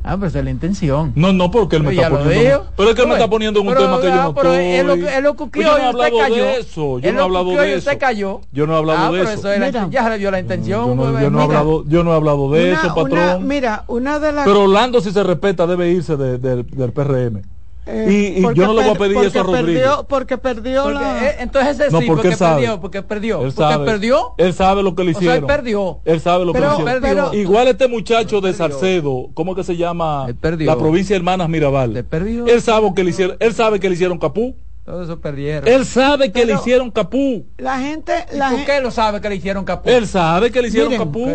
Ah, 0.02 0.16
pero 0.16 0.28
esa 0.28 0.38
es 0.38 0.44
la 0.44 0.50
intención. 0.50 1.12
No, 1.14 1.32
no, 1.32 1.50
porque 1.50 1.76
él 1.76 1.82
me 1.82 1.94
está 1.94 2.08
poniendo. 2.08 2.66
pero 2.76 2.88
es 2.88 2.94
que 2.94 3.02
él 3.02 3.08
me 3.08 3.14
está 3.14 3.28
poniendo 3.28 3.60
en 3.60 3.68
un 3.68 3.74
tema 3.74 4.00
que 4.00 4.06
yo 4.06 4.22
no 4.22 4.34
pero 4.34 4.54
estoy. 4.54 4.66
Él 4.66 4.86
lo, 4.86 4.94
él 4.94 5.24
lo 5.24 5.34
pues 5.34 5.50
yo 5.52 5.62
no 5.62 5.78
he 5.78 5.82
hablado 5.82 6.34
de 6.34 6.56
eso. 6.58 6.98
Yo 6.98 7.12
no 7.12 7.20
he 7.20 7.22
hablado 7.22 7.50
de 7.50 7.74
eso. 7.74 7.90
cayó. 7.98 8.40
Yo 8.52 8.66
no 8.66 8.74
he 8.74 8.78
hablado 8.78 9.06
ah, 9.06 9.12
de 9.12 9.22
eso. 9.22 9.90
ya 9.90 10.08
le 10.08 10.18
dio 10.18 10.30
la 10.30 10.40
intención. 10.40 10.88
Yo 10.88 10.94
no, 10.94 11.20
yo 11.20 11.30
no 11.30 11.40
he, 11.40 11.44
hablado, 11.44 11.84
yo 11.86 12.04
no 12.04 12.12
he 12.12 12.16
hablado 12.16 12.50
de 12.50 12.72
eso, 12.72 12.88
patrón. 12.94 13.12
Una, 13.12 13.38
mira, 13.38 13.84
una 13.88 14.18
de 14.18 14.32
las. 14.32 14.46
Pero 14.46 14.62
Orlando, 14.64 15.00
si 15.00 15.10
se 15.12 15.22
respeta, 15.22 15.66
debe 15.66 15.90
irse 15.90 16.16
de, 16.16 16.38
de, 16.38 16.62
del 16.62 16.92
PRM. 16.92 17.42
Eh, 17.86 18.36
y, 18.38 18.42
yo 18.42 18.66
no 18.66 18.74
le 18.74 18.82
voy 18.82 18.90
a 18.90 18.94
pedir 18.94 19.16
eso 19.18 19.40
a 19.40 19.42
Rodríguez. 19.42 19.82
Perdió, 19.82 20.06
porque 20.06 20.38
perdió 20.38 20.90
la... 20.90 21.26
Eh, 21.26 21.36
entonces 21.40 21.80
ese 21.80 21.98
sí, 21.98 22.04
porque, 22.06 22.30
perdió, 22.36 22.80
porque 22.80 23.02
perdió. 23.02 23.42
Él 23.42 23.52
sabe, 23.52 23.76
porque 23.76 23.90
perdió. 23.90 24.34
Él 24.36 24.54
sabe 24.54 24.82
lo 24.82 24.94
que 24.94 25.04
le 25.04 25.10
hicieron. 25.12 25.44
O 25.44 25.46
sea, 25.46 25.54
él 25.54 25.60
perdió. 25.60 26.00
Él 26.04 26.20
sabe 26.20 26.44
lo 26.44 26.52
que 26.52 26.60
le 26.60 26.66
hicieron. 26.66 27.02
Pero, 27.02 27.34
Igual 27.34 27.68
este 27.68 27.88
muchacho 27.88 28.40
de 28.40 28.52
Salcedo, 28.52 29.30
¿cómo 29.34 29.54
que 29.54 29.64
se 29.64 29.76
llama? 29.76 30.26
La 30.42 30.76
provincia 30.76 31.14
de 31.14 31.18
Hermanas 31.18 31.48
Mirabal. 31.48 31.96
Él 31.96 32.62
sabe 32.62 32.92
que 32.94 33.04
le 33.04 33.10
hicieron, 33.10 33.36
él 33.40 33.54
sabe 33.54 33.80
que 33.80 33.88
le 33.88 33.94
hicieron 33.94 34.18
capú. 34.18 34.56
Todo 34.84 35.04
eso 35.04 35.20
perdieron. 35.20 35.68
Él 35.68 35.84
sabe 35.84 36.32
que 36.32 36.44
le 36.46 36.54
hicieron 36.54 36.90
capú. 36.90 37.46
La 37.58 37.78
gente. 37.78 38.12
La 38.32 38.50
¿Por 38.50 38.64
qué 38.64 38.80
lo 38.80 38.90
sabe 38.90 39.20
que 39.20 39.28
le 39.28 39.36
hicieron 39.36 39.64
capú? 39.64 39.90
Él 39.90 40.06
sabe 40.08 40.50
que 40.50 40.62
le 40.62 40.68
hicieron 40.68 40.96
capú. 40.96 41.28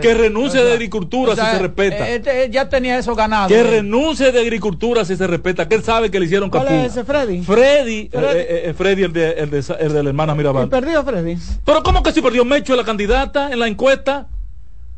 Que 0.00 0.14
renuncie 0.14 0.62
de 0.62 0.72
agricultura 0.72 1.34
si 1.34 1.40
se 1.40 1.58
respeta. 1.58 2.08
Él, 2.08 2.50
ya 2.50 2.68
tenía 2.68 2.98
eso 2.98 3.14
ganado. 3.14 3.48
Que 3.48 3.62
renuncie 3.62 4.30
de 4.30 4.40
agricultura 4.40 5.04
si 5.04 5.16
se 5.16 5.26
respeta. 5.26 5.66
Que 5.66 5.76
él 5.76 5.82
sabe 5.82 6.10
que 6.10 6.20
le 6.20 6.26
hicieron 6.26 6.50
capú. 6.50 6.66
¿Cuál 6.66 6.80
es 6.80 6.92
ese, 6.92 7.04
Freddy? 7.04 7.42
Freddy, 7.42 8.08
Freddy, 8.10 8.38
eh, 8.38 8.62
eh, 8.66 8.74
Freddy 8.76 9.02
el, 9.02 9.12
de, 9.12 9.30
el, 9.30 9.50
de, 9.50 9.64
el 9.80 9.92
de 9.92 10.02
la 10.02 10.08
hermana 10.10 10.34
Mirabal. 10.34 10.68
perdió 10.68 11.02
Freddy? 11.02 11.38
Pero 11.64 11.82
¿cómo 11.82 12.02
que 12.02 12.12
si 12.12 12.20
perdió 12.20 12.44
Mecho 12.44 12.76
la 12.76 12.84
candidata 12.84 13.50
en 13.50 13.58
la 13.58 13.66
encuesta? 13.66 14.28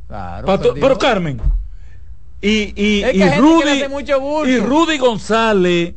Claro. 0.08 0.74
pero 0.74 0.98
Carmen. 0.98 1.40
Y, 2.42 2.74
y, 2.76 3.04
y 3.04 3.30
Rudy, 3.38 3.84
y 4.46 4.58
Rudy 4.58 4.98
González 4.98 5.94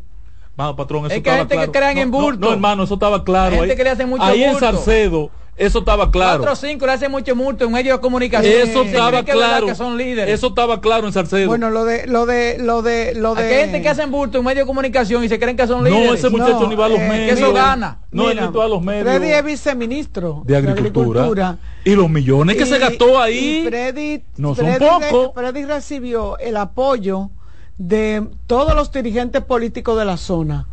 Mano, 0.55 0.75
patrón, 0.75 1.05
eso 1.05 1.15
es 1.15 1.21
que 1.21 1.29
hay 1.29 1.39
gente 1.39 1.57
que 1.57 1.71
crean 1.71 1.97
en 1.97 2.11
burto. 2.11 2.39
No, 2.39 2.53
hermano, 2.53 2.83
eso 2.83 2.93
estaba 2.93 3.23
claro. 3.23 3.55
Hay 3.55 3.59
gente 3.61 3.75
que 3.75 3.83
le 3.83 3.89
hace 3.89 4.05
mucho 4.05 4.23
ahí 4.23 4.43
en 4.43 4.57
Salcedo, 4.57 5.31
eso 5.57 5.79
estaba 5.79 6.11
claro. 6.11 6.39
4 6.39 6.51
o 6.51 6.55
5 6.55 6.85
le 6.85 6.91
hacen 6.91 7.11
mucho 7.11 7.33
multo 7.33 7.63
en 7.63 7.71
medio 7.71 7.93
de 7.93 8.01
comunicación. 8.01 8.53
Eso 8.67 8.83
estaba 8.83 9.23
claro. 9.23 9.67
Que 9.67 9.75
son 9.75 9.97
líderes. 9.97 10.33
Eso 10.33 10.47
estaba 10.47 10.81
claro 10.81 11.07
en 11.07 11.13
Salcedo. 11.13 11.47
Bueno, 11.47 11.69
lo 11.69 11.85
de 11.85 12.07
lo 12.07 12.25
de 12.25 12.57
lo 12.59 12.81
de 12.81 13.13
lo 13.15 13.35
de 13.35 13.43
Hay 13.43 13.53
gente 13.61 13.81
que 13.81 13.87
hacen 13.87 14.11
bulto 14.11 14.39
en 14.39 14.43
medio 14.43 14.63
de 14.63 14.65
comunicación 14.65 15.23
y 15.23 15.29
se 15.29 15.39
creen 15.39 15.55
que 15.55 15.65
son 15.65 15.85
líderes. 15.85 16.07
No, 16.07 16.13
ese 16.13 16.29
muchacho 16.29 16.67
ni 16.67 16.75
va 16.75 16.87
a 16.87 16.89
los 16.89 16.99
medios. 16.99 17.37
Que 17.37 17.41
eso 17.41 17.53
gana. 17.53 17.99
No, 18.11 18.29
él 18.29 18.39
ni 18.41 18.47
va 18.47 18.65
a 18.65 18.67
los 18.67 18.81
medios. 18.81 19.03
Freddy 19.03 19.31
es 19.31 19.45
viceministro 19.45 20.43
de 20.45 20.57
agricultura. 20.57 21.57
Y 21.85 21.95
los 21.95 22.09
millones 22.09 22.57
que 22.57 22.65
se 22.65 22.77
gastó 22.77 23.19
ahí. 23.19 23.63
Freddy, 23.65 24.23
no 24.35 24.55
son 24.55 24.67
pocos. 24.77 25.31
Freddy 25.35 25.63
recibió 25.63 26.37
el 26.37 26.57
apoyo 26.57 27.29
de 27.77 28.25
todos 28.47 28.75
los 28.75 28.91
dirigentes 28.91 29.43
políticos 29.43 29.97
de 29.97 30.05
la 30.05 30.17
zona 30.17 30.67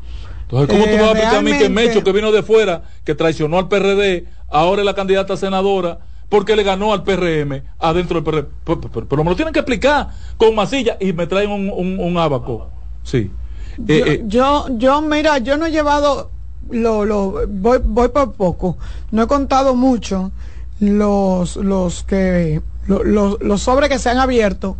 entonces, 0.52 0.68
¿cómo 0.68 0.84
tú 0.84 1.02
vas 1.02 1.02
a 1.02 1.12
explicar 1.12 1.36
a 1.36 1.42
mí 1.42 1.52
que 1.58 1.68
Mecho, 1.70 2.04
que 2.04 2.12
vino 2.12 2.30
de 2.30 2.42
fuera, 2.42 2.82
que 3.04 3.14
traicionó 3.14 3.58
al 3.58 3.68
PRD, 3.68 4.26
ahora 4.50 4.82
es 4.82 4.86
la 4.86 4.94
candidata 4.94 5.34
senadora, 5.36 6.00
porque 6.28 6.56
le 6.56 6.62
ganó 6.62 6.92
al 6.92 7.04
PRM 7.04 7.62
adentro 7.78 8.20
del 8.20 8.44
PRM? 8.44 9.06
Pero, 9.08 9.24
me 9.24 9.30
lo 9.30 9.36
tienen 9.36 9.54
que 9.54 9.60
explicar 9.60 10.08
con 10.36 10.54
masilla 10.54 10.98
y 11.00 11.14
me 11.14 11.26
traen 11.26 11.50
un, 11.50 11.98
un, 11.98 12.18
abaco. 12.18 12.68
Sí. 13.02 13.30
Eh, 13.88 14.04
eh, 14.06 14.22
yo, 14.26 14.66
yo, 14.76 15.00
mira, 15.00 15.38
yo 15.38 15.56
no 15.56 15.64
he 15.64 15.70
llevado, 15.70 16.30
lo, 16.70 17.06
lo, 17.06 17.46
voy, 17.48 17.78
voy 17.82 18.08
por 18.08 18.32
poco, 18.34 18.76
no 19.10 19.22
he 19.22 19.26
contado 19.26 19.74
mucho 19.74 20.32
los, 20.80 21.56
los 21.56 22.02
que, 22.02 22.60
los, 22.86 23.40
los 23.40 23.62
sobres 23.62 23.88
que 23.88 23.98
se 23.98 24.10
han 24.10 24.18
abierto 24.18 24.76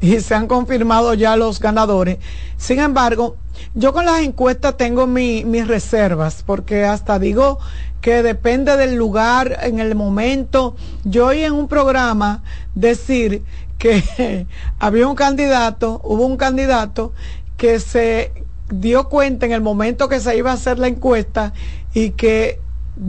y 0.00 0.20
se 0.20 0.34
han 0.34 0.46
confirmado 0.46 1.14
ya 1.14 1.36
los 1.36 1.60
ganadores. 1.60 2.18
Sin 2.56 2.80
embargo, 2.80 3.36
yo 3.74 3.92
con 3.92 4.04
las 4.04 4.20
encuestas 4.20 4.76
tengo 4.76 5.06
mis 5.06 5.66
reservas, 5.66 6.42
porque 6.44 6.84
hasta 6.84 7.18
digo 7.18 7.58
que 8.00 8.22
depende 8.22 8.76
del 8.76 8.96
lugar, 8.96 9.60
en 9.62 9.78
el 9.78 9.94
momento. 9.94 10.76
Yo 11.04 11.28
oí 11.28 11.42
en 11.42 11.54
un 11.54 11.68
programa 11.68 12.42
decir 12.74 13.42
que 13.78 14.46
había 14.78 15.08
un 15.08 15.14
candidato, 15.14 16.00
hubo 16.04 16.26
un 16.26 16.36
candidato 16.36 17.12
que 17.56 17.80
se 17.80 18.32
dio 18.68 19.08
cuenta 19.08 19.46
en 19.46 19.52
el 19.52 19.60
momento 19.60 20.08
que 20.08 20.20
se 20.20 20.36
iba 20.36 20.50
a 20.50 20.54
hacer 20.54 20.78
la 20.78 20.88
encuesta 20.88 21.52
y 21.92 22.10
que 22.10 22.60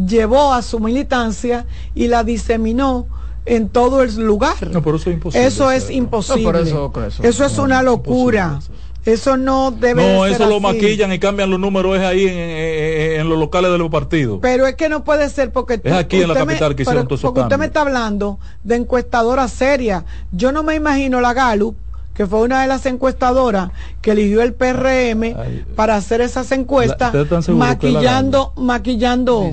llevó 0.07 0.53
a 0.53 0.61
su 0.61 0.79
militancia 0.79 1.65
y 1.93 2.07
la 2.07 2.23
diseminó 2.23 3.07
en 3.45 3.69
todo 3.69 4.03
el 4.03 4.15
lugar. 4.15 4.55
No, 4.71 4.81
por 4.81 4.95
eso 4.95 5.09
es 5.09 5.15
imposible. 5.15 5.47
Eso 5.47 5.71
es 5.71 5.89
imposible. 5.89 6.61
eso, 7.23 7.45
es 7.45 7.57
una 7.57 7.83
locura. 7.83 8.59
Eso 9.05 9.37
no 9.37 9.69
debe 9.69 10.15
No, 10.15 10.25
eso 10.25 10.47
lo 10.47 10.59
maquillan 10.59 11.13
y 11.13 11.19
cambian 11.19 11.51
los 11.51 11.59
números 11.59 11.97
es 11.97 12.03
ahí 12.03 12.25
en, 12.27 13.29
los 13.29 13.37
locales 13.37 13.71
de 13.71 13.77
los 13.77 13.91
partidos. 13.91 14.39
Pero 14.41 14.65
es 14.65 14.75
que 14.75 14.89
no 14.89 15.03
puede 15.03 15.29
ser 15.29 15.51
porque 15.51 15.79
es 15.83 15.93
aquí 15.93 16.21
en 16.21 16.29
la 16.29 16.33
capital 16.33 16.75
que 16.75 16.81
hicieron 16.81 17.07
todo 17.07 17.15
eso. 17.15 17.27
Porque 17.27 17.41
usted 17.41 17.57
me 17.57 17.67
está 17.67 17.81
hablando 17.81 18.39
de 18.63 18.77
encuestadora 18.77 19.47
seria. 19.47 20.05
Yo 20.31 20.51
no 20.51 20.63
me 20.63 20.73
imagino 20.73 21.21
la 21.21 21.33
Gallup 21.33 21.75
que 22.15 22.25
fue 22.25 22.41
una 22.41 22.61
de 22.61 22.67
las 22.67 22.85
encuestadoras 22.85 23.71
que 24.01 24.11
eligió 24.11 24.41
el 24.41 24.53
PRM 24.53 25.35
para 25.75 25.97
hacer 25.97 26.21
esas 26.21 26.51
encuestas, 26.53 27.13
maquillando, 27.49 28.53
maquillando, 28.55 29.51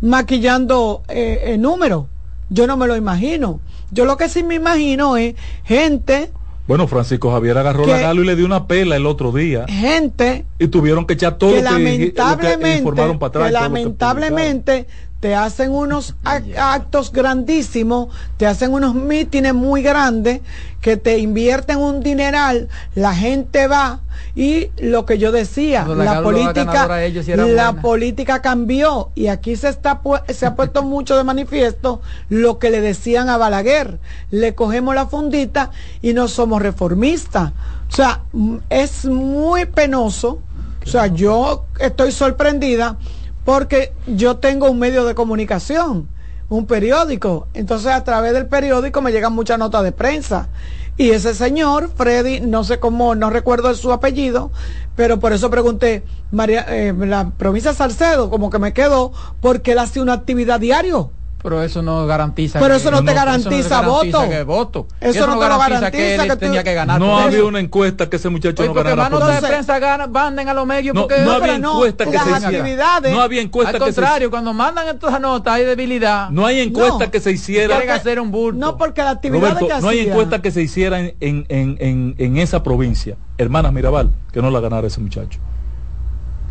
maquillando 0.00 1.02
eh, 1.08 1.42
el 1.46 1.60
número. 1.60 2.06
Yo 2.50 2.66
no 2.66 2.76
me 2.76 2.86
lo 2.86 2.96
imagino. 2.96 3.60
Yo 3.90 4.04
lo 4.04 4.16
que 4.16 4.28
sí 4.28 4.42
me 4.42 4.56
imagino 4.56 5.16
es 5.16 5.34
gente 5.64 6.30
bueno, 6.70 6.86
Francisco 6.86 7.32
Javier 7.32 7.58
agarró 7.58 7.84
la 7.84 7.98
galo 7.98 8.22
y 8.22 8.26
le 8.26 8.36
dio 8.36 8.46
una 8.46 8.68
pela 8.68 8.94
el 8.94 9.04
otro 9.04 9.32
día. 9.32 9.66
Gente. 9.68 10.44
Y 10.60 10.68
tuvieron 10.68 11.04
que 11.04 11.14
echar 11.14 11.36
todo 11.36 11.52
que, 11.52 11.62
lamentablemente, 11.62 12.78
informaron 12.78 13.18
para 13.18 13.28
atrás. 13.28 13.46
Que 13.48 13.52
lamentablemente 13.54 14.86
te 15.20 15.34
hacen 15.34 15.70
unos 15.70 16.14
actos 16.24 17.12
grandísimos, 17.12 18.08
te 18.36 18.46
hacen 18.46 18.72
unos 18.72 18.94
mítines 18.94 19.54
muy 19.54 19.82
grandes, 19.82 20.40
que 20.80 20.96
te 20.96 21.18
invierten 21.18 21.78
un 21.78 22.00
dineral, 22.00 22.68
la 22.94 23.14
gente 23.14 23.66
va 23.66 24.00
y 24.34 24.70
lo 24.78 25.04
que 25.04 25.18
yo 25.18 25.30
decía, 25.30 25.86
la, 25.86 26.22
política, 26.22 26.88
la 27.36 27.72
política 27.74 28.40
cambió 28.40 29.10
y 29.14 29.26
aquí 29.26 29.56
se 29.56 29.68
está 29.68 30.00
se 30.28 30.46
ha 30.46 30.54
puesto 30.54 30.82
mucho 30.84 31.16
de 31.16 31.24
manifiesto 31.24 32.00
lo 32.30 32.58
que 32.58 32.70
le 32.70 32.80
decían 32.80 33.28
a 33.28 33.36
Balaguer, 33.36 33.98
le 34.30 34.54
cogemos 34.54 34.94
la 34.94 35.06
fundita 35.06 35.70
y 36.00 36.14
no 36.14 36.28
somos 36.28 36.62
reformistas. 36.62 37.52
O 37.90 37.92
sea, 37.92 38.22
es 38.70 39.04
muy 39.04 39.66
penoso. 39.66 40.40
O 40.86 40.88
sea, 40.88 41.08
yo 41.08 41.66
estoy 41.78 42.12
sorprendida 42.12 42.96
porque 43.44 43.92
yo 44.06 44.36
tengo 44.36 44.70
un 44.70 44.78
medio 44.78 45.04
de 45.04 45.14
comunicación, 45.14 46.08
un 46.48 46.66
periódico. 46.66 47.48
Entonces 47.54 47.92
a 47.92 48.04
través 48.04 48.32
del 48.32 48.46
periódico 48.46 49.02
me 49.02 49.12
llegan 49.12 49.32
muchas 49.32 49.58
notas 49.58 49.82
de 49.82 49.92
prensa. 49.92 50.48
Y 50.96 51.10
ese 51.10 51.34
señor, 51.34 51.90
Freddy, 51.96 52.40
no 52.40 52.62
sé 52.62 52.78
cómo, 52.78 53.14
no 53.14 53.30
recuerdo 53.30 53.74
su 53.74 53.90
apellido, 53.90 54.50
pero 54.96 55.18
por 55.18 55.32
eso 55.32 55.48
pregunté, 55.48 56.02
María, 56.30 56.66
eh, 56.68 56.92
la 56.94 57.30
provincia 57.30 57.72
Salcedo, 57.72 58.28
como 58.28 58.50
que 58.50 58.58
me 58.58 58.74
quedó, 58.74 59.12
porque 59.40 59.72
él 59.72 59.78
hace 59.78 60.00
una 60.00 60.12
actividad 60.12 60.60
diario 60.60 61.10
Pero 61.42 61.62
eso 61.62 61.82
no 61.82 62.06
garantiza. 62.06 62.60
Pero 62.60 62.74
eso 62.74 62.90
no 62.90 63.04
te 63.04 63.14
garantiza, 63.14 63.80
voto. 63.82 64.22
voto. 64.44 64.86
Eso, 65.00 65.26
no, 65.26 65.38
te 65.38 65.48
lo 65.48 65.58
garantiza 65.58 65.90
que, 65.90 66.14
él 66.14 66.38
tenía 66.38 66.62
que 66.62 66.74
ganar. 66.74 67.00
No 67.00 67.18
había 67.18 67.44
una 67.44 67.60
encuesta 67.60 68.08
que 68.08 68.16
ese 68.16 68.28
muchacho 68.28 68.64
no 68.64 68.74
ganara. 68.74 69.08
Porque 69.08 69.24
manos 69.24 69.40
de 69.40 69.48
prensa 69.48 69.78
ganan, 69.78 70.12
manden 70.12 70.48
a 70.48 70.54
los 70.54 70.66
medios. 70.66 70.94
No, 70.94 71.02
porque 71.02 71.22
no 71.22 71.32
había 71.32 71.54
encuesta 71.54 72.04
que 72.04 72.18
se 72.18 72.30
hiciera. 72.30 73.00
No 73.00 73.20
había 73.20 73.40
encuesta 73.40 73.76
Al 73.76 73.78
contrario, 73.78 74.30
cuando 74.30 74.52
mandan 74.52 74.88
estas 74.88 75.20
notas 75.20 75.54
hay 75.54 75.64
debilidad. 75.64 76.30
No 76.30 76.46
hay 76.46 76.60
encuesta 76.60 77.10
que 77.10 77.20
se 77.20 77.32
hiciera. 77.32 77.78
hacer 77.94 78.20
un 78.20 78.30
burto. 78.30 78.58
No, 78.58 78.76
porque 78.76 79.02
la 79.02 79.10
actividad 79.10 79.58
Roberto, 79.58 79.80
No 79.80 79.88
hay 79.88 80.00
encuesta 80.00 80.42
que 80.42 80.50
se 80.50 80.62
hiciera 80.62 81.00
en, 81.00 81.14
en, 81.20 81.46
en, 81.48 82.14
en 82.18 82.36
esa 82.36 82.62
provincia, 82.62 83.16
hermanas 83.38 83.72
Mirabal, 83.72 84.12
que 84.32 84.42
no 84.42 84.50
la 84.50 84.60
ganara 84.60 84.86
ese 84.86 85.00
muchacho. 85.00 85.38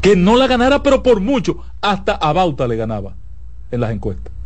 Que 0.02 0.16
no 0.16 0.36
la 0.36 0.48
ganara, 0.48 0.82
pero 0.82 1.04
por 1.04 1.20
mucho. 1.20 1.58
Hasta 1.82 2.14
a 2.14 2.34
Bauta 2.34 2.68
le 2.68 2.76
ganaba 2.76 3.16
en 3.72 3.82
las 3.82 3.92
encuestas. 3.92 4.39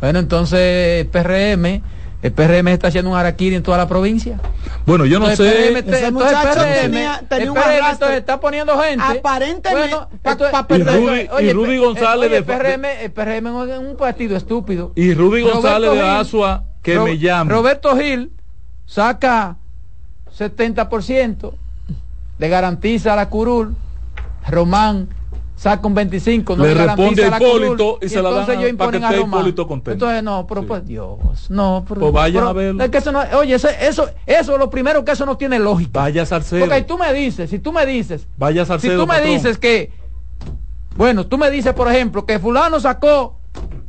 Bueno, 0.00 0.18
entonces 0.18 1.06
PRM, 1.06 1.82
el 2.22 2.32
PRM 2.32 2.68
está 2.68 2.88
haciendo 2.88 3.10
un 3.10 3.16
araquiri 3.16 3.56
en 3.56 3.62
toda 3.62 3.78
la 3.78 3.88
provincia. 3.88 4.38
Bueno, 4.86 5.04
yo 5.04 5.18
no 5.18 5.34
sé. 5.34 5.50
PRM, 5.50 5.76
entonces 5.76 6.02
el 6.02 6.14
PRM, 6.14 6.82
tenía, 6.82 7.22
tenía 7.28 7.44
el 7.44 7.52
PRM 7.52 8.14
está 8.14 8.40
poniendo 8.40 8.78
gente. 8.78 9.04
Aparentemente, 9.04 11.28
y, 11.40 11.52
Rudy, 11.52 11.78
González 11.78 12.32
el 12.32 12.44
PRM, 12.44 12.84
el 12.84 13.12
PRM 13.12 13.70
es 13.70 13.78
un 13.78 13.96
partido 13.96 14.36
estúpido. 14.36 14.92
Y 14.96 15.14
Rudy 15.14 15.42
González 15.42 15.92
de 15.92 16.02
Asua, 16.02 16.64
que 16.82 16.98
me 16.98 17.18
llama. 17.18 17.50
Roberto 17.50 17.96
Gil 17.96 18.32
saca 18.86 19.56
70%, 20.36 21.54
le 22.38 22.48
garantiza 22.48 23.12
a 23.12 23.16
la 23.16 23.28
curul, 23.28 23.76
Román 24.48 25.08
saca 25.60 25.86
un 25.86 25.94
25, 25.94 26.56
no 26.56 26.64
le, 26.64 26.72
responde 26.72 27.22
a 27.22 27.36
Hipólito 27.36 27.98
y, 28.00 28.08
se 28.08 28.22
la 28.22 28.30
dan 28.30 28.50
ellos 28.58 28.70
imponen 28.70 29.04
a 29.04 29.14
Hipólito 29.14 29.66
contento. 29.66 29.92
Entonces 30.06 30.22
no, 30.22 30.46
pero 30.46 30.66
pues 30.66 30.86
Dios, 30.86 31.18
no, 31.50 31.84
pero, 31.86 32.00
pues 32.00 32.12
vayan 32.14 32.46
a 32.46 32.52
verlo. 32.54 32.82
Es 32.82 32.88
que 32.88 32.96
eso 32.96 33.12
no, 33.12 33.20
oye, 33.34 33.56
eso, 33.56 33.68
eso, 33.68 34.08
eso 34.24 34.56
lo 34.56 34.70
primero 34.70 35.04
que 35.04 35.12
eso 35.12 35.26
no 35.26 35.36
tiene 35.36 35.58
lógica. 35.58 36.00
Vaya 36.00 36.24
Salcedo. 36.24 36.64
Porque 36.64 36.80
tú 36.84 36.96
me 36.96 37.12
dices, 37.12 37.50
si 37.50 37.58
tú 37.58 37.74
me 37.74 37.84
dices, 37.84 38.26
vaya 38.38 38.64
Salcedo, 38.64 38.94
si 38.94 38.98
tú 39.00 39.06
me 39.06 39.20
dices 39.20 39.58
que, 39.58 39.92
bueno, 40.96 41.26
tú 41.26 41.36
me 41.36 41.50
dices, 41.50 41.74
por 41.74 41.92
ejemplo, 41.92 42.24
que 42.24 42.38
fulano 42.38 42.80
sacó 42.80 43.36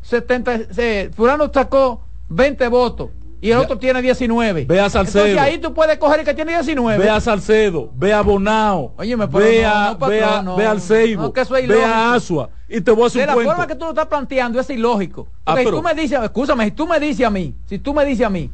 70, 0.02 1.14
fulano 1.16 1.50
sacó 1.54 2.02
20 2.28 2.68
votos 2.68 3.12
y 3.42 3.50
el 3.50 3.58
otro 3.58 3.80
tiene 3.80 4.02
19. 4.04 4.66
Ve 4.66 4.80
a 4.80 4.90
Salcedo. 4.90 5.26
Entonces 5.26 5.52
ahí 5.52 5.58
tú 5.58 5.74
puedes 5.74 5.98
coger 5.98 6.20
el 6.20 6.26
que 6.26 6.36
tiene 6.36 6.52
19. 6.54 7.04
Ve 7.04 7.10
a 7.10 7.20
Salcedo, 7.20 7.90
ve 7.96 8.14
a 8.14 8.22
Bonao. 8.22 8.94
Oye, 8.98 9.18
me 9.18 9.26
ve, 9.26 9.66
a, 9.66 9.96
ve, 9.96 10.24
a, 10.24 10.42
ve 10.42 10.66
al 10.68 10.80
Seibo, 10.80 11.34
ve 11.34 11.84
a 11.84 12.14
Asua. 12.14 12.50
Y 12.70 12.82
te 12.82 12.92
voy 12.92 13.06
a 13.06 13.08
hacer 13.08 13.22
De 13.22 13.28
la 13.28 13.34
forma 13.34 13.66
que 13.66 13.76
tú 13.76 13.86
lo 13.86 13.90
estás 13.90 14.06
planteando 14.06 14.60
es 14.60 14.70
ilógico. 14.70 15.28
Ah, 15.44 15.56
Porque 15.56 15.72
tú 15.72 15.82
me 15.82 15.96
dices, 15.96 16.20
escúchame, 16.22 16.66
si 16.66 16.72
tú 16.72 16.86
me 16.86 17.00
dices 17.00 17.26
a 17.26 17.32
mí, 17.32 17.56
si 17.66 17.80
tú 17.80 17.94
me 17.96 18.06
dices 18.06 18.26
a 18.26 18.30
mí, 18.30 18.52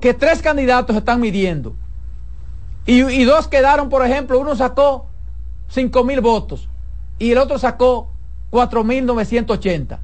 que 0.00 0.14
tres 0.14 0.40
candidatos 0.40 0.96
están 0.96 1.20
midiendo 1.20 1.74
y, 2.86 3.02
y 3.02 3.24
dos 3.24 3.48
quedaron, 3.48 3.88
por 3.88 4.06
ejemplo, 4.06 4.38
uno 4.38 4.54
sacó 4.54 5.06
5 5.68 6.04
mil 6.04 6.20
votos 6.20 6.68
y 7.18 7.32
el 7.32 7.38
otro 7.38 7.58
sacó 7.58 8.10
4.980 8.52 9.98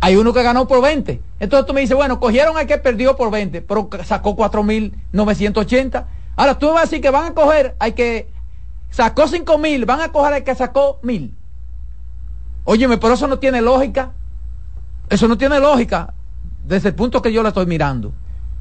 hay 0.00 0.16
uno 0.16 0.32
que 0.32 0.42
ganó 0.42 0.68
por 0.68 0.82
20. 0.82 1.20
Entonces 1.40 1.66
tú 1.66 1.74
me 1.74 1.80
dices, 1.80 1.96
bueno, 1.96 2.20
cogieron 2.20 2.56
al 2.56 2.66
que 2.66 2.78
perdió 2.78 3.16
por 3.16 3.30
20, 3.30 3.62
pero 3.62 3.88
sacó 4.04 4.36
4.980. 4.36 6.04
Ahora 6.36 6.58
tú 6.58 6.66
me 6.66 6.72
vas 6.72 6.82
a 6.82 6.84
decir 6.84 7.00
que 7.00 7.10
van 7.10 7.26
a 7.26 7.34
coger 7.34 7.74
al 7.78 7.94
que 7.94 8.30
sacó 8.90 9.24
5.000, 9.24 9.86
van 9.86 10.00
a 10.00 10.12
coger 10.12 10.34
al 10.34 10.44
que 10.44 10.54
sacó 10.54 11.00
1.000. 11.02 11.32
Óyeme, 12.64 12.98
pero 12.98 13.14
eso 13.14 13.26
no 13.26 13.38
tiene 13.38 13.60
lógica. 13.60 14.12
Eso 15.08 15.26
no 15.26 15.38
tiene 15.38 15.58
lógica 15.58 16.12
desde 16.64 16.90
el 16.90 16.94
punto 16.94 17.22
que 17.22 17.32
yo 17.32 17.42
la 17.42 17.48
estoy 17.48 17.66
mirando. 17.66 18.12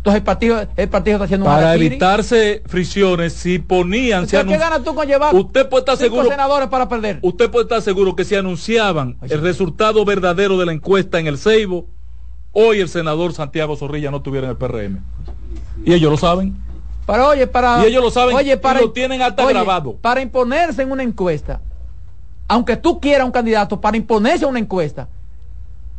Entonces 0.07 0.21
el 0.21 0.23
partido, 0.23 0.67
el 0.77 0.89
partido 0.89 1.15
está 1.15 1.25
haciendo 1.25 1.45
Para 1.45 1.75
evitarse 1.75 2.63
fricciones, 2.65 3.33
si 3.33 3.59
ponían... 3.59 4.25
¿qué 4.25 4.43
ganas 4.43 4.81
tú 4.81 4.95
con 4.95 5.05
llevar 5.05 5.35
usted 5.35 5.67
puede 5.67 5.81
estar 5.81 5.97
seguro, 5.97 6.29
senadores 6.29 6.69
para 6.69 6.87
perder? 6.87 7.19
Usted 7.21 7.51
puede 7.51 7.63
estar 7.63 7.81
seguro 7.81 8.15
que 8.15 8.23
si 8.23 8.35
anunciaban 8.35 9.17
el 9.21 9.41
resultado 9.41 10.05
verdadero 10.05 10.57
de 10.57 10.65
la 10.65 10.71
encuesta 10.71 11.19
en 11.19 11.27
el 11.27 11.37
Ceibo, 11.37 11.87
hoy 12.53 12.79
el 12.79 12.87
senador 12.87 13.33
Santiago 13.33 13.75
Zorrilla 13.75 14.09
no 14.09 14.21
tuviera 14.21 14.47
en 14.47 14.51
el 14.51 14.57
PRM. 14.57 14.99
Y 15.83 15.93
ellos 15.93 16.09
lo 16.09 16.17
saben. 16.17 16.55
Pero 17.05 17.27
oye, 17.27 17.45
para... 17.45 17.83
Y 17.83 17.87
ellos 17.87 18.01
lo 18.01 18.09
saben 18.09 18.33
oye, 18.33 18.55
para, 18.55 18.79
y 18.79 18.83
lo 18.83 18.91
tienen 18.93 19.21
hasta 19.21 19.45
grabado. 19.45 19.97
Para 19.97 20.21
imponerse 20.21 20.83
en 20.83 20.91
una 20.91 21.03
encuesta, 21.03 21.59
aunque 22.47 22.77
tú 22.77 23.01
quieras 23.01 23.25
un 23.25 23.33
candidato, 23.33 23.81
para 23.81 23.97
imponerse 23.97 24.45
en 24.45 24.51
una 24.51 24.59
encuesta, 24.59 25.09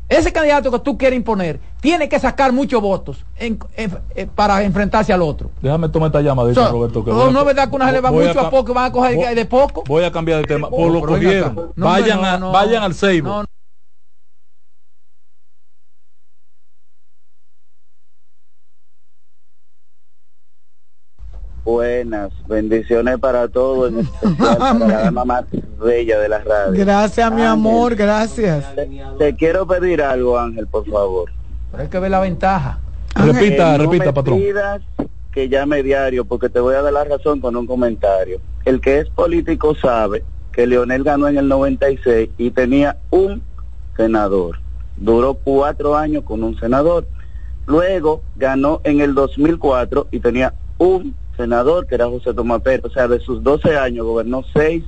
ese 0.09 0.33
candidato 0.33 0.71
que 0.71 0.79
tú 0.79 0.97
quieres 0.97 1.17
imponer 1.17 1.61
tiene 1.81 2.09
que 2.09 2.19
sacar 2.19 2.53
muchos 2.53 2.81
votos 2.81 3.25
en, 3.37 3.59
eh, 3.77 4.27
para 4.35 4.63
enfrentarse 4.63 5.13
al 5.13 5.23
otro. 5.23 5.51
Déjame 5.61 5.89
tomar 5.89 6.09
esta 6.09 6.21
llamadita, 6.21 6.71
Roberto. 6.71 7.05
Que 7.05 7.11
no, 7.11 7.31
no 7.31 7.41
es 7.41 7.47
verdad 7.47 7.69
que 7.69 7.77
una 7.77 7.87
se 7.87 7.93
le 7.93 8.01
va 8.01 8.11
mucho 8.11 8.41
a, 8.41 8.51
poco, 8.51 8.73
van 8.73 8.87
a 8.87 8.93
coger 8.93 9.35
de 9.35 9.45
poco. 9.45 9.85
Voy 9.87 10.05
a 10.05 10.11
cambiar 10.11 10.41
de 10.41 10.47
tema. 10.47 10.71
Por 10.71 10.91
lo 10.91 11.03
cogieron. 11.03 11.73
vayan, 11.77 12.25
a, 12.25 12.39
vayan 12.39 12.83
al 12.83 12.95
Seibo. 12.95 13.45
Buenas, 21.69 22.33
bendiciones 22.47 23.19
para 23.19 23.47
todos, 23.47 23.93
en 23.93 23.99
especial 24.23 24.57
para 24.57 24.79
la 24.79 25.01
dama 25.03 25.25
más 25.27 25.45
bella 25.79 26.19
de 26.19 26.27
la 26.31 26.39
radio. 26.39 26.73
Gracias, 26.73 27.31
mi 27.31 27.43
amor, 27.43 27.95
gracias. 27.95 28.65
Te, 29.19 29.37
quiero 29.37 29.67
pedir 29.67 30.01
algo, 30.01 30.39
Ángel, 30.39 30.67
por 30.67 30.89
favor. 30.89 31.31
Pero 31.71 31.83
hay 31.83 31.91
que 31.91 31.99
ver 31.99 32.11
la 32.11 32.21
ventaja. 32.21 32.79
Repita, 33.15 33.77
repita, 33.77 34.15
patrón. 34.15 34.41
que 35.31 35.49
llame 35.51 35.83
diario, 35.83 36.25
porque 36.25 36.49
te 36.49 36.59
voy 36.59 36.75
a 36.75 36.81
dar 36.81 36.95
la 36.95 37.05
razón 37.05 37.39
con 37.39 37.55
un 37.55 37.67
comentario. 37.67 38.41
El 38.65 38.81
que 38.81 39.01
es 39.01 39.11
político 39.11 39.75
sabe 39.75 40.25
que 40.53 40.67
Leonel 40.67 41.05
ganó 41.05 41.29
en 41.29 41.37
el 41.37 41.49
96 41.49 42.31
y 42.39 42.51
tenía 42.51 42.97
un 43.11 43.43
senador. 43.95 44.59
Duró 44.97 45.35
cuatro 45.35 45.99
años 45.99 46.25
con 46.25 46.43
un 46.45 46.59
senador. 46.59 47.07
Luego 47.67 48.23
ganó 48.37 48.81
en 48.85 49.03
el 49.03 49.15
2004 49.15 50.09
y 50.11 50.21
tenía 50.21 50.55
un 50.79 51.15
senador, 51.39 51.87
que 51.87 51.95
era 51.95 52.07
José 52.07 52.35
Tomás 52.35 52.61
Pérez. 52.61 52.85
O 52.85 52.91
sea, 52.91 53.09
de 53.09 53.21
sus 53.21 53.43
12 53.43 53.79
años 53.79 54.05
gobernó 54.05 54.45
6 54.53 54.85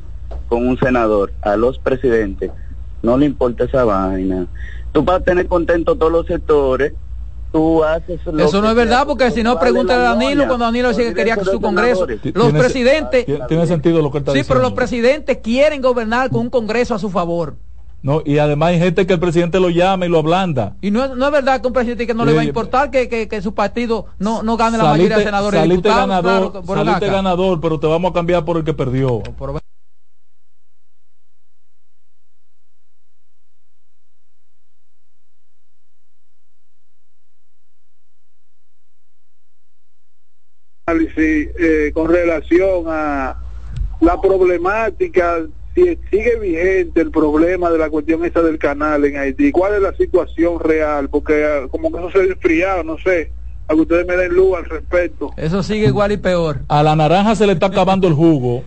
con 0.49 0.69
un 0.69 0.79
senador. 0.79 1.33
A 1.41 1.57
los 1.57 1.79
presidentes 1.79 2.51
no 3.03 3.17
le 3.17 3.25
importa 3.25 3.65
esa 3.65 3.85
vaina. 3.85 4.47
Tú 4.93 5.03
vas 5.03 5.21
a 5.21 5.25
tener 5.25 5.47
contento 5.47 5.97
todos 5.97 6.13
los 6.13 6.27
sectores. 6.27 6.93
Tú 7.53 7.83
haces 7.83 8.21
Eso 8.39 8.63
no 8.63 8.69
es 8.69 8.77
verdad, 8.77 9.07
porque 9.07 9.31
si 9.33 9.43
no, 9.43 9.59
pregunta 9.59 9.95
a 9.95 10.15
Danilo 10.15 10.47
cuando 10.47 10.67
Danilo 10.67 10.89
decía 10.89 11.07
que 11.07 11.15
quería 11.15 11.37
que 11.37 11.45
su 11.45 11.61
Congreso. 11.61 12.07
Los 12.35 12.53
presidentes. 12.53 13.27
Tiene 13.49 13.67
sentido 13.67 14.03
lo 14.03 14.13
que 14.13 14.19
está 14.19 14.33
Sí, 14.33 14.43
pero 14.47 14.61
los 14.61 14.73
presidentes 14.73 15.39
quieren 15.39 15.81
gobernar 15.83 16.31
con 16.31 16.43
un 16.43 16.51
Congreso 16.51 16.95
a 16.95 16.99
su 16.99 17.11
favor. 17.11 17.57
No, 18.03 18.23
y 18.25 18.39
además 18.39 18.71
hay 18.71 18.79
gente 18.79 19.07
que 19.07 19.13
el 19.13 19.21
presidente 19.21 19.61
lo 19.61 19.69
llama 19.69 20.07
y 20.07 20.09
lo 20.09 20.19
ablanda. 20.19 20.77
Y 20.81 20.91
no, 20.91 21.15
no 21.15 21.27
es 21.27 21.33
verdad 21.33 21.61
que 21.61 21.67
un 21.67 21.73
presidente 21.73 22.07
que 22.07 22.15
no 22.15 22.25
le 22.25 22.33
va 22.33 22.41
a 22.41 22.45
importar 22.45 22.91
que, 22.91 23.09
que, 23.09 23.43
su 23.43 23.55
partido 23.55 24.07
no, 24.19 24.43
no 24.43 24.57
gane 24.57 24.79
la 24.79 24.85
mayoría 24.85 25.19
de 25.19 25.25
senadores 25.25 25.61
saliste 25.61 25.89
ganador, 25.89 26.63
saliste 26.67 27.07
ganador, 27.07 27.61
pero 27.61 27.79
te 27.79 27.87
vamos 27.87 28.11
a 28.11 28.15
cambiar 28.15 28.45
por 28.45 28.57
el 28.57 28.65
que 28.65 28.73
perdió. 28.73 29.23
Eh, 41.23 41.93
con 41.93 42.09
relación 42.09 42.85
a 42.89 43.37
la 44.01 44.21
problemática 44.21 45.43
si 45.81 45.99
sigue 46.11 46.39
vigente 46.39 47.01
el 47.01 47.11
problema 47.11 47.71
de 47.71 47.79
la 47.79 47.91
cuestión 47.91 48.25
esa 48.25 48.43
del 48.43 48.59
canal 48.59 49.05
en 49.05 49.17
Haití, 49.17 49.51
¿cuál 49.51 49.75
es 49.75 49.83
la 49.83 49.95
situación 49.95 50.61
real? 50.61 51.09
Porque 51.09 51.45
ah, 51.45 51.69
como 51.71 51.91
que 51.91 51.99
eso 51.99 52.11
se 52.11 52.19
ha 52.19 52.25
enfriado, 52.25 52.85
no 52.85 52.99
sé, 52.99 53.33
a 53.69 53.75
que 53.75 53.81
ustedes 53.81 54.07
me 54.07 54.17
den 54.17 54.35
luz 54.35 54.57
al 54.57 54.65
respecto. 54.67 55.31
Eso 55.37 55.63
sigue 55.63 55.87
igual 55.87 56.13
y 56.13 56.17
peor. 56.17 56.61
A 56.69 56.83
la 56.83 56.97
naranja 56.97 57.35
se 57.35 57.47
le 57.47 57.55
está 57.55 57.67
acabando 57.67 58.09
el 58.09 58.15
jugo, 58.15 58.65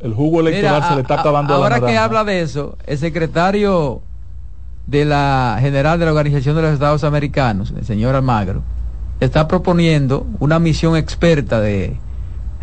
el 0.00 0.14
jugo 0.14 0.40
electoral 0.40 0.82
se 0.88 0.94
le 0.94 1.02
está 1.02 1.20
acabando 1.20 1.54
ahora 1.54 1.76
a 1.76 1.80
la 1.80 1.86
que 1.86 1.96
habla 1.96 2.24
de 2.24 2.40
eso, 2.40 2.76
el 2.86 2.98
secretario 2.98 4.02
de 4.86 5.04
la 5.04 5.58
general 5.60 5.98
de 5.98 6.06
la 6.06 6.12
Organización 6.12 6.56
de 6.56 6.62
los 6.62 6.72
Estados 6.72 7.04
Americanos, 7.04 7.72
el 7.76 7.84
señor 7.84 8.14
Almagro, 8.14 8.62
está 9.20 9.46
proponiendo 9.46 10.26
una 10.40 10.58
misión 10.58 10.96
experta 10.96 11.60
de, 11.60 11.96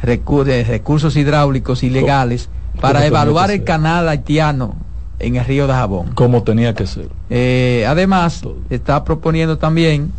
de 0.01 0.63
recursos 0.67 1.15
hidráulicos 1.15 1.83
ilegales 1.83 2.49
para 2.79 3.05
evaluar 3.05 3.51
el 3.51 3.63
canal 3.63 4.07
haitiano 4.09 4.75
en 5.19 5.35
el 5.35 5.45
río 5.45 5.67
de 5.67 5.73
Jabón. 5.73 6.13
Como 6.13 6.43
tenía 6.43 6.73
que 6.73 6.87
ser. 6.87 7.09
Eh, 7.29 7.85
además, 7.87 8.43
está 8.69 9.03
proponiendo 9.03 9.57
también 9.57 10.11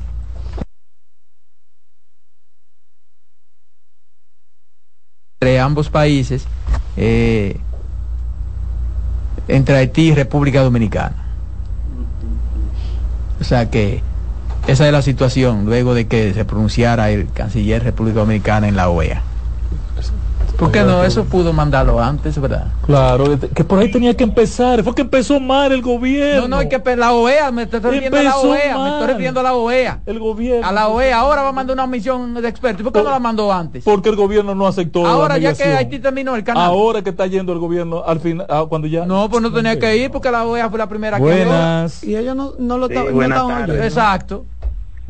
entre 5.41 5.61
ambos 5.61 5.89
países, 5.89 6.47
eh, 6.97 7.59
entre 9.47 9.77
Haití 9.77 10.09
y 10.09 10.15
República 10.15 10.63
Dominicana. 10.63 11.15
O 13.41 13.45
sea 13.45 13.71
que 13.71 14.03
esa 14.67 14.87
es 14.87 14.93
la 14.93 15.01
situación 15.01 15.65
luego 15.65 15.95
de 15.95 16.09
que 16.09 16.35
se 16.35 16.45
pronunciara 16.45 17.11
el 17.11 17.31
canciller 17.31 17.85
República 17.85 18.19
Dominicana 18.19 18.67
en 18.67 18.75
la 18.75 18.89
OEA. 18.89 19.23
¿Por 20.59 20.73
qué 20.73 20.83
no? 20.83 21.05
Eso 21.05 21.25
pudo 21.25 21.53
mandarlo 21.53 22.01
antes, 22.01 22.39
¿verdad? 22.41 22.67
Claro, 22.85 23.39
que 23.55 23.63
por 23.63 23.79
ahí 23.79 23.93
tenía 23.93 24.17
que 24.17 24.25
empezar. 24.25 24.83
Fue 24.83 24.93
que 24.93 25.03
empezó 25.03 25.39
mal 25.39 25.71
el 25.71 25.83
gobierno. 25.83 26.43
No, 26.43 26.49
no, 26.49 26.57
hay 26.59 26.69
que 26.69 26.97
la 26.97 27.13
OEA, 27.13 27.53
me 27.53 27.63
estoy 27.63 27.79
refiriendo 27.79 28.19
a 28.19 28.23
la 28.25 28.37
OEA, 28.39 28.79
me 28.79 28.89
estoy 28.89 29.07
refiriendo 29.07 29.41
a 29.41 29.43
la 29.45 29.55
OEA. 29.55 30.01
El 30.05 30.19
gobierno. 30.19 30.67
A 30.67 30.73
la 30.73 30.89
OEA, 30.89 31.17
ahora 31.17 31.43
va 31.43 31.51
a 31.51 31.53
mandar 31.53 31.75
una 31.75 31.87
misión 31.87 32.35
de 32.35 32.49
expertos. 32.49 32.83
¿Por 32.83 32.93
qué 32.93 33.03
no 33.03 33.11
la 33.11 33.21
mandó 33.21 33.53
antes? 33.53 33.85
Porque 33.85 34.09
el 34.09 34.17
gobierno 34.17 34.53
no 34.57 34.67
aceptó. 34.67 35.07
Ahora 35.07 35.39
ya 35.39 35.55
que 35.55 35.63
Haití 35.63 36.01
terminó 36.01 36.35
el 36.35 36.43
canal. 36.43 36.65
Ahora 36.65 37.03
que 37.03 37.11
está 37.11 37.27
yendo 37.27 37.53
el 37.53 37.61
gobierno, 37.61 38.03
al 38.05 38.19
final, 38.19 38.47
ah, 38.51 38.67
cuando 38.69 38.89
ya. 38.89 39.07
No, 39.07 39.31
pues 39.31 39.41
no 39.41 39.53
tenía 39.53 39.79
que 39.79 39.97
ir 39.97 40.11
porque 40.11 40.31
la 40.33 40.45
OEA 40.45 40.69
fue 40.69 40.79
la 40.79 40.89
primera 40.89 41.19
buenas. 41.19 42.01
que. 42.01 42.11
Y 42.11 42.17
ellos 42.17 42.35
no, 42.35 42.55
no 42.59 42.79
lo 42.79 42.89
sí, 42.89 42.95
estaban 42.95 43.71
Exacto. 43.71 44.45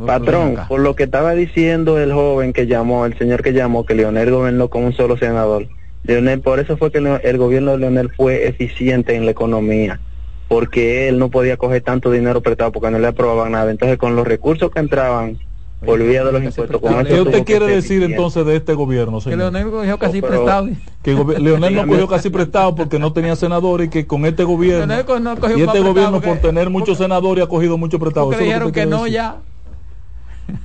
Patrón, 0.04 0.56
por 0.68 0.80
lo 0.80 0.94
que 0.94 1.04
estaba 1.04 1.34
diciendo 1.34 1.98
el 1.98 2.12
joven 2.12 2.52
que 2.52 2.66
llamó, 2.66 3.04
el 3.04 3.18
señor 3.18 3.42
que 3.42 3.52
llamó, 3.52 3.84
que 3.84 3.94
Leonel 3.94 4.30
gobernó 4.30 4.68
con 4.68 4.84
un 4.84 4.92
solo 4.92 5.16
senador. 5.16 5.66
Leonel, 6.04 6.40
por 6.40 6.60
eso 6.60 6.76
fue 6.76 6.92
que 6.92 6.98
el 6.98 7.38
gobierno 7.38 7.72
de 7.72 7.78
Leonel 7.78 8.10
fue 8.16 8.46
eficiente 8.46 9.16
en 9.16 9.24
la 9.24 9.32
economía, 9.32 10.00
porque 10.46 11.08
él 11.08 11.18
no 11.18 11.30
podía 11.30 11.56
coger 11.56 11.82
tanto 11.82 12.10
dinero 12.10 12.40
prestado 12.40 12.70
porque 12.72 12.90
no 12.90 12.98
le 12.98 13.08
aprobaban 13.08 13.52
nada. 13.52 13.70
Entonces, 13.70 13.98
con 13.98 14.14
los 14.14 14.26
recursos 14.26 14.70
que 14.70 14.78
entraban 14.78 15.38
por 15.84 16.02
vía 16.02 16.24
de 16.24 16.32
los 16.32 16.42
impuestos. 16.42 16.80
Con 16.80 17.04
¿Qué 17.04 17.20
usted 17.20 17.44
quiere 17.44 17.66
decir 17.66 18.02
entonces 18.02 18.44
de 18.44 18.56
este 18.56 18.74
gobierno, 18.74 19.20
señor? 19.20 19.38
Que 19.38 19.44
Leonel 19.44 19.70
cogió 19.70 19.98
casi 19.98 20.20
prestado. 20.20 20.68
Que 21.02 21.14
Leonel 21.38 21.74
no 21.74 21.86
cogió 21.86 22.08
casi 22.08 22.30
prestado 22.30 22.74
porque 22.74 22.98
no 22.98 23.12
tenía 23.12 23.36
senadores 23.36 23.86
y 23.88 23.90
que 23.90 24.06
con 24.06 24.26
este 24.26 24.44
gobierno 24.44 24.94
y 24.94 25.62
este 25.62 25.80
gobierno 25.80 26.20
por 26.20 26.38
tener 26.38 26.70
muchos 26.70 26.98
senadores 26.98 27.44
ha 27.44 27.48
cogido 27.48 27.78
mucho 27.78 27.98
prestado. 27.98 28.26
Porque 28.26 28.44
dijeron 28.44 28.72
que, 28.72 28.86
no 28.86 29.06
ya. 29.06 29.38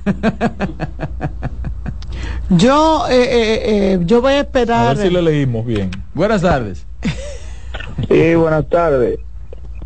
Yo, 2.50 3.06
eh, 3.08 3.22
eh, 3.22 3.60
eh, 3.64 3.98
yo 4.02 4.20
voy 4.20 4.34
a 4.34 4.40
esperar. 4.40 4.86
A 4.86 4.94
ver 4.94 5.06
si 5.06 5.10
le 5.10 5.22
leímos 5.22 5.64
bien. 5.64 5.90
Buenas 6.14 6.42
tardes. 6.42 6.86
Sí, 8.08 8.34
buenas 8.34 8.68
tardes. 8.68 9.18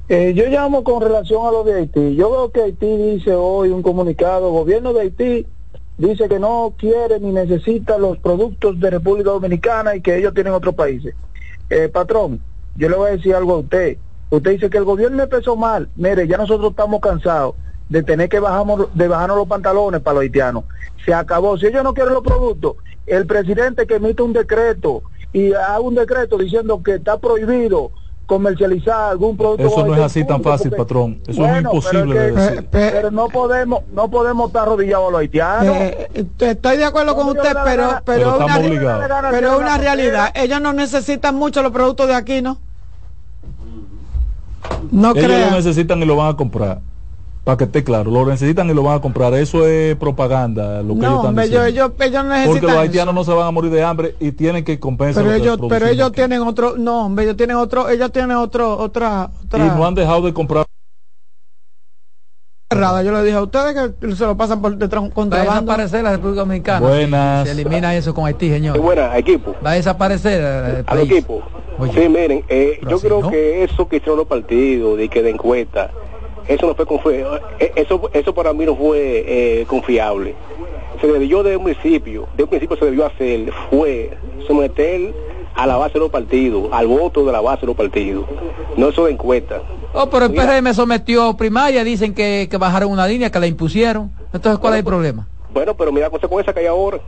Eh, 0.08 0.32
yo 0.34 0.46
llamo 0.46 0.82
con 0.82 1.02
relación 1.02 1.46
a 1.46 1.50
lo 1.50 1.62
de 1.62 1.74
Haití. 1.74 2.16
Yo 2.16 2.30
veo 2.30 2.50
que 2.50 2.62
Haití 2.62 2.96
dice 2.96 3.34
hoy 3.34 3.68
un 3.68 3.82
comunicado, 3.82 4.50
gobierno 4.50 4.92
de 4.92 5.02
Haití 5.02 5.46
dice 5.98 6.28
que 6.28 6.38
no 6.38 6.74
quiere 6.76 7.20
ni 7.20 7.32
necesita 7.32 7.98
los 7.98 8.18
productos 8.18 8.80
de 8.80 8.90
República 8.90 9.30
Dominicana 9.30 9.94
y 9.94 10.00
que 10.00 10.16
ellos 10.16 10.32
tienen 10.34 10.54
otros 10.54 10.74
países. 10.74 11.14
Eh, 11.70 11.88
patrón, 11.88 12.40
yo 12.76 12.88
le 12.88 12.96
voy 12.96 13.08
a 13.10 13.16
decir 13.16 13.34
algo 13.34 13.54
a 13.54 13.58
usted. 13.58 13.98
Usted 14.30 14.50
dice 14.52 14.70
que 14.70 14.78
el 14.78 14.84
gobierno 14.84 15.22
empezó 15.22 15.54
mal. 15.54 15.88
Mire, 15.96 16.26
ya 16.26 16.38
nosotros 16.38 16.70
estamos 16.70 17.00
cansados 17.00 17.54
de 17.88 18.02
tener 18.02 18.28
que 18.28 18.40
bajamos, 18.40 18.88
de 18.94 19.08
bajarnos 19.08 19.38
los 19.38 19.48
pantalones 19.48 20.00
para 20.00 20.14
los 20.14 20.22
haitianos. 20.22 20.64
Se 21.04 21.14
acabó. 21.14 21.56
Si 21.56 21.66
ellos 21.66 21.84
no 21.84 21.94
quieren 21.94 22.14
los 22.14 22.22
productos, 22.22 22.76
el 23.06 23.26
presidente 23.26 23.86
que 23.86 23.94
emite 23.96 24.22
un 24.22 24.32
decreto 24.32 25.02
y 25.32 25.52
haga 25.52 25.80
un 25.80 25.94
decreto 25.94 26.38
diciendo 26.38 26.82
que 26.82 26.96
está 26.96 27.18
prohibido 27.18 27.90
comercializar 28.26 29.12
algún 29.12 29.38
producto 29.38 29.66
eso 29.66 29.86
no 29.86 29.94
es 29.94 30.02
así 30.02 30.22
tan 30.22 30.42
fácil 30.42 30.70
patrón. 30.72 31.18
Eso 31.26 31.46
es 31.46 31.62
imposible 31.62 32.34
pero, 32.34 32.62
pero, 32.70 33.10
no 33.10 33.28
podemos 33.28 33.84
no 33.90 34.10
podemos 34.10 34.48
estar 34.48 34.64
arrodillados 34.64 35.08
a 35.08 35.10
los 35.12 35.20
haitianos. 35.20 35.76
eh, 35.76 36.08
eh, 36.12 36.26
estoy 36.40 36.76
de 36.76 36.84
acuerdo 36.84 37.16
con 37.16 37.28
usted 37.28 37.56
pero 37.64 38.00
pero, 38.04 38.36
pero, 38.36 38.36
una, 38.36 39.30
pero 39.30 39.58
una 39.58 39.78
realidad. 39.78 40.30
Ellos 40.34 40.60
no 40.60 40.74
necesitan 40.74 41.36
mucho 41.36 41.62
los 41.62 41.72
productos 41.72 42.06
de 42.06 42.14
aquí 42.14 42.42
no 42.42 42.58
no 44.90 45.12
ellos 45.14 45.50
lo 45.50 45.56
necesitan 45.56 46.02
y 46.02 46.04
lo 46.04 46.16
van 46.16 46.28
a 46.34 46.36
comprar 46.36 46.80
para 47.48 47.56
que 47.56 47.64
esté 47.64 47.82
claro, 47.82 48.10
lo 48.10 48.26
necesitan 48.26 48.68
y 48.68 48.74
lo 48.74 48.82
van 48.82 48.98
a 48.98 49.00
comprar. 49.00 49.32
Eso 49.32 49.66
es 49.66 49.96
propaganda, 49.96 50.82
lo 50.82 50.92
que 50.96 51.00
no, 51.00 51.06
ellos 51.06 51.16
están 51.16 51.34
diciendo. 51.34 51.64
Ellos, 51.64 51.90
ellos 51.98 52.24
necesitan 52.26 52.52
Porque 52.52 52.66
los 52.66 52.76
haitianos 52.76 53.14
no 53.14 53.24
se 53.24 53.32
van 53.32 53.46
a 53.46 53.50
morir 53.50 53.70
de 53.70 53.82
hambre 53.82 54.14
y 54.20 54.32
tienen 54.32 54.64
que 54.64 54.78
compensar. 54.78 55.24
Pero 55.24 55.34
ellos, 55.34 55.58
pero 55.66 55.86
ellos 55.86 56.12
tienen 56.12 56.42
otro, 56.42 56.74
no, 56.76 57.06
hombre, 57.06 57.24
ellos 57.24 57.38
tienen 57.38 57.56
otro, 57.56 57.88
ellos 57.88 58.12
tienen 58.12 58.36
otro, 58.36 58.76
otra, 58.76 59.30
otra. 59.46 59.64
Y 59.64 59.68
no 59.70 59.86
han 59.86 59.94
dejado 59.94 60.20
de 60.26 60.34
comprar. 60.34 60.66
Yo 62.70 63.12
le 63.12 63.22
dije 63.22 63.36
a 63.36 63.42
ustedes 63.42 63.92
que 63.98 64.14
se 64.14 64.26
lo 64.26 64.36
pasan 64.36 64.60
por 64.60 64.76
detrás 64.76 65.04
contrabando. 65.14 65.50
Va 65.50 65.56
a 65.56 65.60
desaparecer 65.62 66.04
la 66.04 66.10
República 66.10 66.40
Dominicana. 66.40 66.86
Buenas. 66.86 67.48
Se 67.48 67.52
elimina 67.52 67.96
eso 67.96 68.12
con 68.12 68.26
Haití, 68.26 68.50
señor. 68.50 68.76
Sí, 68.76 68.82
buenas, 68.82 69.16
equipo. 69.16 69.56
Va 69.64 69.70
a 69.70 69.74
desaparecer 69.76 70.38
el 70.42 70.84
Al 70.86 70.98
equipo. 71.00 71.42
Oye, 71.78 71.92
sí, 71.94 72.08
miren, 72.10 72.44
eh, 72.50 72.78
yo 72.86 73.00
creo 73.00 73.22
no. 73.22 73.30
que 73.30 73.64
eso 73.64 73.88
que 73.88 73.96
hicieron 73.96 74.18
los 74.18 74.26
partidos, 74.26 74.98
de 74.98 75.08
que 75.08 75.22
de 75.22 75.30
encuesta, 75.30 75.92
eso 76.48 76.66
no 76.66 76.74
fue 76.74 76.86
confiable. 76.86 77.40
Eso, 77.76 78.10
eso 78.12 78.34
para 78.34 78.52
mí 78.52 78.64
no 78.64 78.74
fue 78.74 79.24
eh, 79.26 79.66
confiable. 79.66 80.34
Se 81.00 81.06
debió 81.06 81.42
de 81.42 81.56
un 81.56 81.64
principio, 81.64 82.26
de 82.36 82.42
un 82.42 82.48
principio 82.48 82.76
se 82.76 82.86
debió 82.86 83.06
hacer, 83.06 83.52
fue 83.70 84.10
someter 84.46 85.14
a 85.54 85.66
la 85.66 85.76
base 85.76 85.94
de 85.94 86.00
los 86.00 86.10
partidos, 86.10 86.68
al 86.72 86.86
voto 86.86 87.24
de 87.24 87.32
la 87.32 87.40
base 87.40 87.60
de 87.60 87.66
los 87.68 87.76
partidos, 87.76 88.24
no 88.76 88.88
eso 88.88 89.04
de 89.04 89.12
encuesta. 89.12 89.62
Oh, 89.92 90.08
pero 90.10 90.26
el 90.26 90.32
PRM 90.32 90.74
sometió 90.74 91.36
primaria, 91.36 91.84
dicen 91.84 92.14
que, 92.14 92.48
que 92.50 92.56
bajaron 92.56 92.90
una 92.90 93.06
línea, 93.06 93.30
que 93.30 93.38
la 93.38 93.46
impusieron. 93.46 94.10
Entonces, 94.32 94.58
¿cuál 94.58 94.72
bueno, 94.72 94.74
es 94.74 94.78
el 94.78 94.84
problema? 94.84 95.28
Bueno, 95.52 95.74
pero 95.76 95.92
mira 95.92 96.10
cosa 96.10 96.28
con 96.28 96.40
esa 96.40 96.52
que 96.52 96.60
hay 96.60 96.66
ahora. 96.66 96.98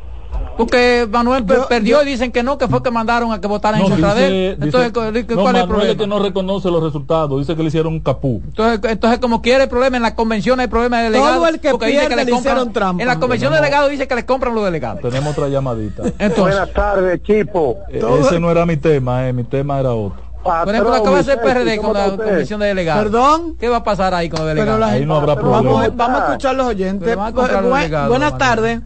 Porque 0.57 1.09
Manuel 1.11 1.47
yo, 1.47 1.67
perdió 1.69 1.99
yo, 1.99 2.03
y 2.03 2.13
dicen 2.13 2.33
que 2.33 2.43
no, 2.43 2.59
que 2.59 2.69
fue 2.69 2.83
que 2.83 2.91
mandaron 2.91 3.33
a 3.33 3.41
que 3.41 3.47
votaran 3.47 3.81
no, 3.81 3.87
en 3.87 3.93
contra 3.93 4.15
de 4.15 4.27
él. 4.27 4.59
Entonces, 4.61 4.93
dice, 4.93 4.93
¿cuál 4.93 5.13
no, 5.13 5.19
es 5.19 5.29
el 5.29 5.37
Manuel 5.37 5.69
problema? 5.69 5.93
Es 5.93 5.97
que 5.97 6.07
no 6.07 6.19
reconoce 6.19 6.71
los 6.71 6.83
resultados, 6.83 7.39
dice 7.39 7.57
que 7.57 7.63
le 7.63 7.69
hicieron 7.69 7.95
un 7.95 8.01
capú. 8.01 8.43
Entonces, 8.45 8.91
entonces 8.91 9.19
como 9.21 9.43
quiere 9.43 9.65
el 9.65 9.69
problema, 9.69 9.97
en 9.97 10.03
la 10.03 10.15
convención 10.15 10.61
hay 10.61 10.67
problema 10.67 10.99
de 10.99 11.05
delegados. 11.05 11.37
Todo 11.37 11.49
el 11.49 11.61
que 11.61 11.75
pierde 11.79 12.09
que 12.09 12.17
le, 12.17 12.25
le 12.25 12.31
compran, 12.31 12.73
trampa. 12.73 13.03
En 13.03 13.09
la 13.09 13.19
convención 13.19 13.53
de 13.53 13.59
delegados 13.59 13.91
dice 13.91 14.07
que 14.07 14.15
le 14.15 14.27
compran 14.27 14.55
los 14.55 14.65
delegados. 14.65 15.01
Tenemos 15.01 15.33
otra 15.33 15.49
llamadita. 15.49 16.03
Entonces, 16.19 16.37
Buenas 16.39 16.73
tardes, 16.73 17.15
equipo. 17.15 17.79
Eh, 17.89 18.03
ese 18.21 18.39
no 18.39 18.51
era 18.51 18.67
mi 18.67 18.77
tema, 18.77 19.29
eh, 19.29 19.33
mi 19.33 19.45
tema 19.45 19.81
era 19.81 19.93
otro. 19.93 20.31
Patrón, 20.43 20.65
Por 20.65 20.75
ejemplo, 20.75 20.97
lo 20.97 21.03
que 21.03 21.11
va 21.11 21.17
a 21.17 21.21
hacer 21.21 21.41
PRD 21.41 21.79
con 21.79 21.93
la 21.93 22.17
comisión 22.17 22.61
de 22.61 22.67
delegados. 22.67 23.05
Perdón. 23.05 23.57
¿Qué 23.61 23.69
va 23.69 23.79
a 23.79 23.85
pasar 23.85 24.15
ahí 24.15 24.31
con 24.31 24.41
los 24.41 24.49
delegados? 24.49 24.81
La, 24.81 24.89
ahí 24.89 25.05
no 25.05 25.17
habrá 25.17 25.37
problema. 25.37 25.63
Vamos, 25.63 25.97
vamos, 25.97 26.21
a 26.21 26.25
escuchar 26.27 26.55
los 26.55 26.67
oyentes. 26.67 27.17
a 27.17 27.31
los 27.31 27.75
delegados, 27.75 28.09
buenas 28.09 28.39
tardes. 28.39 28.81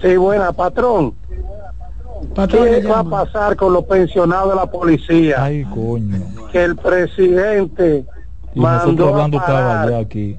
Sí, 0.00 0.16
buena, 0.16 0.52
patrón. 0.52 1.14
Patrón, 2.34 2.68
¿Qué 2.68 2.86
va 2.86 3.00
a 3.00 3.04
pasar 3.04 3.56
con 3.56 3.72
los 3.72 3.84
pensionados 3.84 4.50
de 4.50 4.56
la 4.56 4.66
policía? 4.66 5.42
Ay, 5.42 5.64
coño. 5.64 6.20
Que 6.50 6.64
el 6.64 6.76
presidente 6.76 8.04
y 8.54 8.60
mandó 8.60 9.08
hablando 9.08 9.38
a 9.40 9.46
parar 9.46 9.94
aquí. 9.94 10.38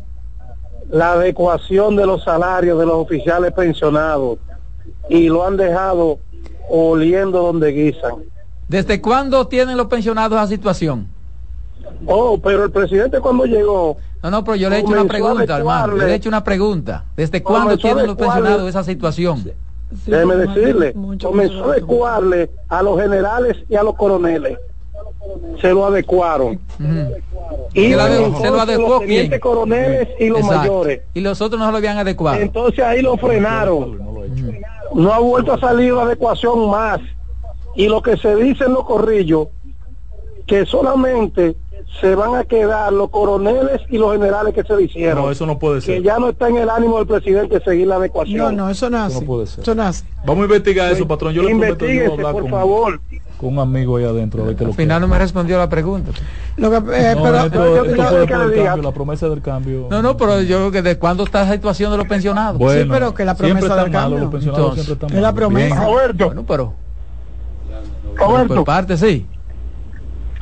la 0.90 1.14
adecuación 1.14 1.96
de 1.96 2.06
los 2.06 2.24
salarios 2.24 2.80
de 2.80 2.86
los 2.86 2.96
oficiales 2.96 3.52
pensionados 3.54 4.38
y 5.10 5.28
lo 5.28 5.46
han 5.46 5.58
dejado 5.58 6.20
oliendo 6.70 7.42
donde 7.42 7.72
guisan. 7.72 8.16
¿Desde 8.68 9.02
cuándo 9.02 9.48
tienen 9.48 9.76
los 9.76 9.88
pensionados 9.88 10.38
esa 10.38 10.48
situación? 10.48 11.08
Oh, 12.06 12.38
pero 12.38 12.66
el 12.66 12.72
presidente 12.72 13.20
cuando 13.20 13.46
llegó... 13.46 13.98
No, 14.22 14.32
no, 14.32 14.44
pero 14.44 14.56
yo 14.56 14.70
le 14.70 14.78
he 14.78 14.80
hecho 14.80 14.92
una 14.92 15.06
pregunta, 15.06 15.58
hermano. 15.58 15.96
Le 15.96 16.12
he 16.12 16.16
hecho 16.16 16.30
una 16.30 16.44
pregunta. 16.44 17.06
¿Desde 17.16 17.44
cuándo 17.44 17.78
tienen 17.78 18.08
los 18.08 18.16
pensionados 18.16 18.70
esa 18.70 18.84
situación? 18.84 19.44
Sí, 19.44 20.12
Déjeme 20.12 20.36
decirle, 20.38 20.94
comenzó 21.22 21.66
a 21.66 21.74
adecuarle 21.74 22.50
a 22.68 22.82
los 22.82 23.00
generales 23.00 23.58
y 23.70 23.76
a 23.76 23.84
los 23.84 23.96
coroneles. 23.96 24.58
Se 25.62 25.72
lo 25.72 25.86
adecuaron. 25.86 26.60
Uh 26.80 26.84
-huh. 26.84 27.18
Y 27.74 27.92
se, 27.92 27.96
lo, 27.96 28.40
se 28.40 28.50
lo 28.50 28.62
adecuó 28.62 28.90
los 28.90 29.00
tenientes 29.02 29.40
coroneles 29.40 30.10
y 30.20 30.30
los 30.30 30.40
Exacto. 30.40 30.58
mayores. 30.60 31.02
Y 31.14 31.22
los 31.22 31.42
otros 31.42 31.60
no 31.60 31.72
lo 31.72 31.78
habían 31.78 31.98
adecuado. 31.98 32.40
Entonces 32.42 32.84
ahí 32.84 33.02
lo 33.02 33.16
frenaron. 33.18 34.00
-huh. 34.00 34.62
No 34.96 35.14
ha 35.14 35.20
vuelto 35.20 35.54
a 35.54 35.60
salir 35.60 35.94
la 35.94 36.04
adecuación 36.04 36.70
más. 36.70 37.00
Y 37.76 37.88
lo 37.88 38.02
que 38.02 38.18
se 38.18 38.36
dice 38.36 38.66
en 38.66 38.74
los 38.74 38.86
corrillos, 38.86 39.48
que 40.46 40.66
solamente 40.66 41.56
se 42.02 42.16
van 42.16 42.36
a 42.36 42.44
quedar 42.44 42.92
los 42.92 43.10
coroneles 43.10 43.82
y 43.90 43.98
los 43.98 44.14
generales 44.14 44.54
que 44.54 44.64
se 44.64 44.74
lo 44.74 44.80
hicieron. 44.80 45.24
No, 45.26 45.32
eso 45.32 45.46
no 45.46 45.60
puede 45.60 45.80
ser. 45.82 45.98
Que 45.98 46.04
ya 46.04 46.18
no 46.18 46.30
está 46.30 46.50
en 46.50 46.58
el 46.58 46.70
ánimo 46.70 46.98
del 46.98 47.08
presidente 47.08 47.62
seguir 47.64 47.88
la 47.88 47.96
adecuación. 47.96 48.38
No, 48.38 48.52
no, 48.66 48.70
eso 48.70 48.90
no 48.90 49.06
Eso 49.08 49.20
no 49.22 49.26
puede 49.26 49.48
ser. 49.48 49.62
Eso 49.62 49.76
no 49.76 49.84
hace. 49.84 50.04
Vamos 50.26 50.42
a 50.44 50.46
investigar 50.46 50.92
eso, 50.92 51.08
patrón. 51.08 51.34
Yo 51.34 51.44
le 51.44 51.50
prometo 51.50 51.86
yo 51.86 52.14
hablar 52.14 52.32
por 52.34 52.42
con, 52.42 52.52
favor. 52.52 53.00
con 53.38 53.54
un 53.54 53.60
amigo 53.60 53.98
ahí 53.98 54.06
adentro. 54.06 54.44
A 54.44 54.48
ver 54.48 54.56
qué 54.56 54.64
lo 54.64 54.72
Al 54.72 54.76
final 54.76 55.02
no 55.02 55.08
me 55.08 55.20
respondió 55.20 55.58
la 55.58 55.70
pregunta. 55.70 56.12
Lo 56.58 56.70
que, 56.72 56.78
eh, 56.78 57.16
no, 57.16 57.24
pero, 57.24 57.38
esto, 57.46 57.54
yo- 57.54 57.84
esto 57.86 57.96
yo- 57.96 58.04
fue 58.10 58.28
que 58.28 58.38
le 58.38 58.64
cambio, 58.64 58.84
la 58.84 58.92
promesa 58.92 59.30
del 59.30 59.42
cambio. 59.42 59.88
No, 59.90 60.02
no, 60.02 60.18
pero 60.18 60.42
yo 60.42 60.58
creo 60.58 60.72
que 60.72 60.82
de 60.82 60.98
cuándo 60.98 61.24
está 61.24 61.44
esa 61.44 61.54
situación 61.54 61.92
de 61.92 61.98
los 61.98 62.08
pensionados. 62.08 62.58
Bueno, 62.60 62.82
sí, 62.84 62.88
pero 62.90 63.14
que 63.14 63.24
la 63.26 63.36
siempre 63.36 63.60
promesa 63.62 63.68
están 63.68 63.84
del 63.86 63.92
malos, 63.94 64.02
cambio. 64.10 64.20
Los 64.20 64.32
pensionados 64.32 64.66
Entonces, 64.66 64.86
siempre 64.86 65.06
están 65.08 65.18
es 65.18 65.22
la 65.24 65.32
malos. 65.32 65.40
promesa. 65.40 65.76
Bien. 65.76 65.88
Roberto, 65.88 66.26
Bueno, 66.26 66.44
pero 66.48 66.74
Roberto, 68.16 68.56
por 68.56 68.66
parte 68.66 68.98
sí. 68.98 69.26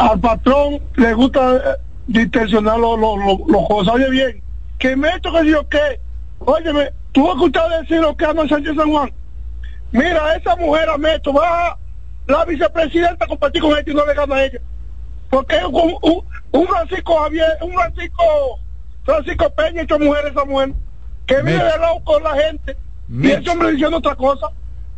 Al 0.01 0.19
patrón 0.19 0.79
le 0.95 1.13
gusta 1.13 1.55
eh, 1.55 1.77
distorsionar 2.07 2.79
los 2.79 2.99
lo, 2.99 3.17
lo, 3.17 3.45
lo 3.47 3.63
cosas. 3.65 3.95
Oye 3.95 4.09
bien, 4.09 4.41
que 4.79 4.95
me 4.95 5.09
esto 5.09 5.31
que 5.31 5.49
yo 5.49 5.67
qué. 5.69 5.99
Óyeme, 6.39 6.91
tú 7.11 7.27
has 7.29 7.35
escuchado 7.35 7.69
decir 7.81 7.99
lo 7.99 8.15
que 8.17 8.25
anda 8.25 8.41
en 8.43 8.49
Sánchez 8.49 8.75
San 8.75 8.91
Juan. 8.91 9.11
Mira, 9.91 10.35
esa 10.35 10.55
mujer 10.55 10.89
a 10.89 10.97
Meto 10.97 11.33
va 11.33 11.77
la 12.27 12.45
vicepresidenta 12.45 13.25
a 13.25 13.27
compartir 13.27 13.61
con 13.61 13.71
ella 13.71 13.83
y 13.85 13.93
no 13.93 14.05
le 14.05 14.13
gana 14.13 14.35
a 14.35 14.45
ella. 14.45 14.59
Porque 15.29 15.55
un, 15.65 15.95
un, 16.01 16.23
un 16.51 16.67
Francisco 16.67 17.15
Javier, 17.17 17.57
un 17.61 17.73
Francisco 17.73 18.23
Francisco 19.03 19.49
Peña 19.53 19.81
y 19.81 19.85
ocho 19.85 19.99
mujeres 19.99 20.31
esa 20.31 20.45
mujer, 20.45 20.73
que 21.25 21.35
vive 21.41 21.63
de 21.63 21.77
loco 21.77 22.03
con 22.03 22.23
la 22.23 22.35
gente. 22.35 22.77
Y 23.09 23.31
ese 23.31 23.49
hombre 23.49 23.71
diciendo 23.71 23.97
otra 23.97 24.15
cosa. 24.15 24.47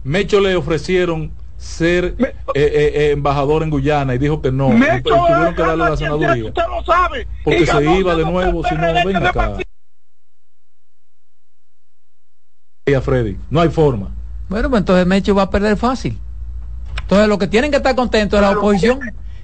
Mecho 0.04 0.40
le 0.40 0.56
ofrecieron 0.56 1.32
ser 1.64 2.16
eh, 2.20 2.36
eh, 2.54 2.92
eh, 2.94 3.12
embajador 3.12 3.64
en 3.64 3.70
Guyana 3.70 4.14
y 4.14 4.18
dijo 4.18 4.42
que 4.42 4.52
no. 4.52 4.70
Mecho 4.70 5.10
tuvieron 5.10 5.56
que 5.56 5.62
darle 5.62 5.90
la 5.90 5.98
senaduría. 5.98 6.46
Usted 6.46 6.64
lo 6.68 6.84
sabe. 6.84 7.28
Porque 7.44 7.66
se 7.66 8.00
iba 8.00 8.16
de 8.16 8.26
nuevo 8.26 8.64
si 8.68 8.76
no 8.76 8.94
ven 8.94 9.16
acá. 9.16 9.58
Y 12.86 12.94
a 12.94 13.02
Freddy, 13.02 13.38
no 13.50 13.62
hay 13.62 13.70
forma. 13.70 14.12
Bueno, 14.50 14.70
pues 14.70 14.82
entonces 14.82 15.08
Mecho 15.08 15.34
va 15.34 15.44
a 15.44 15.50
perder 15.50 15.78
fácil. 15.78 16.20
Entonces 17.02 17.28
lo 17.28 17.38
que 17.40 17.48
tienen 17.48 17.72
que 17.72 17.78
estar 17.78 17.96
contentos 17.96 18.38
es 18.38 18.46
la 18.46 18.58
oposición 18.58 19.00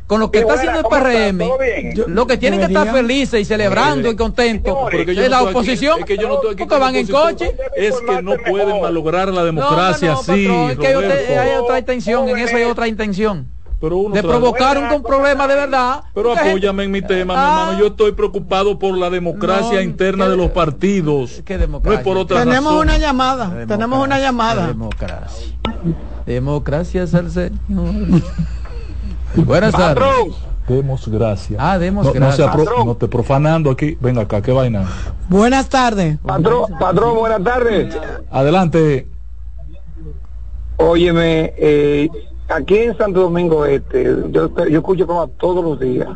con 0.10 0.20
lo 0.20 0.32
que 0.32 0.40
está 0.40 0.56
haciendo 0.56 0.80
el 0.80 0.86
PRM, 0.86 2.08
lo 2.08 2.26
que 2.26 2.38
tienen 2.38 2.60
que 2.60 2.66
estar 2.66 2.92
felices 2.92 3.42
y 3.42 3.46
celebrando 3.46 4.10
y 4.10 4.16
contentos 4.16 4.76
es 4.92 5.30
la 5.30 5.44
oposición, 5.44 6.04
que 6.04 6.18
yo 6.18 6.28
no 6.28 6.36
estoy 6.36 6.56
porque 6.56 6.80
van 6.80 6.96
en 6.96 7.06
coche. 7.06 7.56
Es 7.78 7.94
que 8.02 8.20
no 8.24 8.34
pueden 8.38 8.82
malograr 8.82 9.28
la 9.32 9.44
democracia 9.44 10.14
así. 10.14 10.48
es 10.48 10.80
que 10.80 10.88
hay 10.88 11.58
otra 11.58 11.78
intención, 11.78 12.28
en 12.28 12.40
eso 12.40 12.58
hay 12.58 12.64
otra 12.64 12.88
intención. 12.88 13.48
de 13.80 14.24
provocar 14.24 14.80
un, 14.80 15.04
problema 15.04 15.48
de 15.48 15.54
verdad. 15.54 16.02
Pero 16.16 16.34
apóyame 16.34 16.86
en 16.86 16.92
mi 16.92 17.04
tema, 17.04 17.36
mi 17.36 17.40
hermano. 17.40 17.80
Yo 17.80 17.88
estoy 17.88 18.14
preocupado 18.14 18.80
por 18.80 18.98
la 18.98 19.12
democracia 19.12 19.84
interna 19.84 20.28
de 20.28 20.36
los 20.36 20.50
partidos. 20.50 21.44
¿Qué 21.46 21.60
democracia? 21.60 21.94
No 21.94 22.00
es 22.00 22.04
por 22.04 22.18
otra 22.18 22.40
Tenemos 22.46 22.74
una 22.74 22.98
llamada. 22.98 23.64
Tenemos 23.68 24.04
una 24.04 24.20
llamada. 24.20 24.66
Democracia. 24.66 25.54
Democracia 26.26 27.04
es 27.04 27.14
el 27.14 27.30
Señor. 27.30 28.24
Buenas 29.36 29.74
tardes. 29.74 30.36
Demos 30.68 31.08
gracias. 31.08 31.60
Ah, 31.60 31.80
demos 31.80 32.06
no, 32.06 32.14
gracias. 32.14 32.56
No, 32.86 32.96
te 32.96 33.08
profanando 33.08 33.72
aquí. 33.72 33.98
Venga 34.00 34.22
acá, 34.22 34.42
qué 34.42 34.52
vaina. 34.52 34.86
Buenas 35.28 35.68
tardes. 35.68 36.20
Patrón, 36.20 36.72
patrón, 36.80 37.18
buenas 37.18 37.44
tardes. 37.44 37.98
Adelante. 38.30 39.08
Óyeme, 40.78 41.54
eh, 41.58 42.08
aquí 42.48 42.78
en 42.78 42.98
Santo 42.98 43.22
Domingo 43.22 43.66
Este, 43.66 44.04
yo, 44.30 44.50
yo 44.68 44.80
escucho 44.80 45.08
como 45.08 45.28
todos 45.28 45.64
los 45.64 45.80
días. 45.80 46.08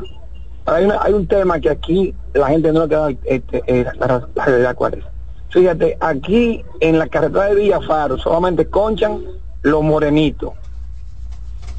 Hay, 0.65 0.87
hay 1.01 1.13
un 1.13 1.27
tema 1.27 1.59
que 1.59 1.69
aquí 1.69 2.15
la 2.33 2.47
gente 2.47 2.71
no 2.71 2.83
le 2.83 2.89
queda 2.89 3.09
este, 3.25 3.63
eh, 3.67 3.85
la, 3.99 4.27
la 4.33 4.45
realidad 4.45 4.75
cuál 4.75 4.93
es. 4.93 5.03
Fíjate, 5.49 5.97
aquí 5.99 6.63
en 6.79 6.97
la 6.97 7.07
carretera 7.07 7.45
de 7.45 7.55
Villafaro 7.55 8.17
solamente 8.17 8.67
conchan 8.67 9.21
los 9.63 9.83
morenitos 9.83 10.53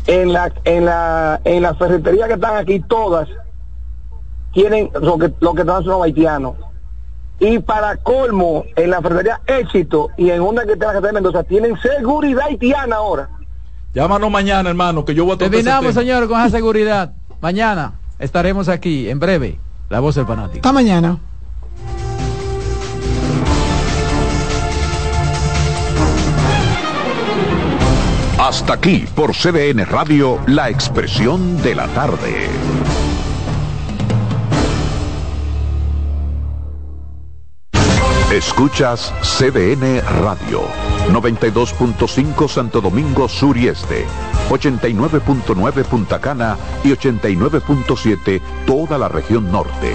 en 0.07 0.33
la 0.33 0.53
en 0.65 0.85
la 0.85 1.41
en 1.45 1.63
la 1.63 1.75
ferretería 1.75 2.27
que 2.27 2.35
están 2.35 2.57
aquí 2.57 2.81
todas 2.81 3.29
tienen 4.53 4.91
lo 5.01 5.19
que 5.19 5.33
lo 5.41 5.55
que 5.55 5.63
están 5.63 5.85
son 5.85 6.03
haitianos. 6.03 6.55
Y 7.41 7.59
para 7.59 7.97
colmo 7.97 8.65
en 8.77 8.91
la 8.91 9.03
ferretería 9.03 9.41
éxito 9.47 10.11
y 10.17 10.31
en 10.31 10.41
una 10.41 10.65
que 10.65 10.75
está 10.75 10.89
en 10.91 10.95
la 10.95 11.01
de 11.01 11.13
Mendoza 11.13 11.43
tienen 11.43 11.77
seguridad 11.81 12.47
haitiana 12.47 12.97
ahora. 12.97 13.29
Llámanos 13.93 14.31
mañana 14.31 14.71
hermano 14.71 15.05
que 15.05 15.15
yo 15.15 15.25
voy 15.25 15.35
a 15.35 15.39
terminamos 15.39 15.95
señor 15.95 16.29
con 16.29 16.41
esa 16.41 16.51
seguridad. 16.51 17.13
Mañana 17.41 17.95
estaremos 18.19 18.69
aquí 18.69 19.09
en 19.09 19.19
breve 19.19 19.59
la 19.91 20.01
voz 20.01 20.15
del 20.15 20.27
fanático. 20.27 20.59
Hasta 20.59 20.73
mañana 20.73 21.19
Hasta 28.47 28.75
aquí 28.75 29.07
por 29.15 29.33
CDN 29.33 29.87
Radio, 29.87 30.39
la 30.47 30.69
expresión 30.69 31.63
de 31.63 31.75
la 31.75 31.89
tarde. 31.89 32.51
Escuchas 38.31 39.15
CDN 39.23 40.03
Radio, 40.21 40.61
92.5 41.11 42.47
Santo 42.47 42.83
Domingo 42.83 43.31
Sur 43.31 43.57
y 43.57 43.69
Este, 43.69 44.05
89.9 44.51 45.85
Punta 45.85 46.21
Cana 46.21 46.59
y 46.85 46.89
89.7 46.91 48.43
toda 48.67 48.99
la 48.99 49.09
región 49.09 49.51
norte. 49.51 49.95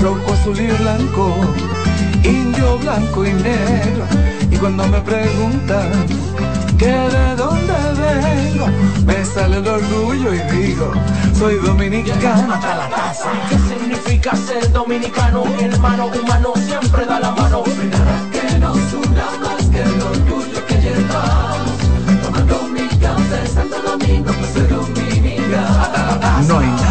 rojo, 0.00 0.32
azul 0.32 0.58
y 0.58 0.66
blanco, 0.66 1.34
indio, 2.24 2.78
blanco 2.78 3.24
y 3.24 3.32
negro. 3.32 4.04
Y 4.50 4.56
cuando 4.56 4.86
me 4.88 5.00
preguntan 5.00 5.90
que 6.78 6.86
de 6.86 7.36
dónde 7.36 7.74
vengo, 7.98 8.66
me 9.04 9.24
sale 9.24 9.58
el 9.58 9.68
orgullo 9.68 10.34
y 10.34 10.38
digo, 10.56 10.92
soy 11.38 11.56
dominicano 11.56 12.54
hasta 12.54 12.76
la 12.76 12.88
casa. 12.88 13.30
¿Qué 13.48 13.58
significa 13.58 14.34
ser 14.36 14.72
dominicano? 14.72 15.44
Mi 15.44 15.64
hermano 15.64 16.06
humano 16.06 16.52
siempre 16.56 17.04
da 17.04 17.20
la 17.20 17.30
mano. 17.32 17.62
Que 17.64 18.58
nos 18.58 18.76
una 18.94 19.26
más 19.42 19.64
que 19.66 19.82
el 19.82 20.00
orgullo 20.00 20.66
que 20.66 20.74
llevamos. 20.80 21.78
Tomando 22.22 22.62
mi 22.72 22.88
café 22.98 23.46
Santo 23.46 23.76
Domingo, 23.82 24.32
pues 24.32 24.52
soy 24.52 24.66
dominicano. 24.66 26.20
No 26.48 26.58
hay 26.58 26.79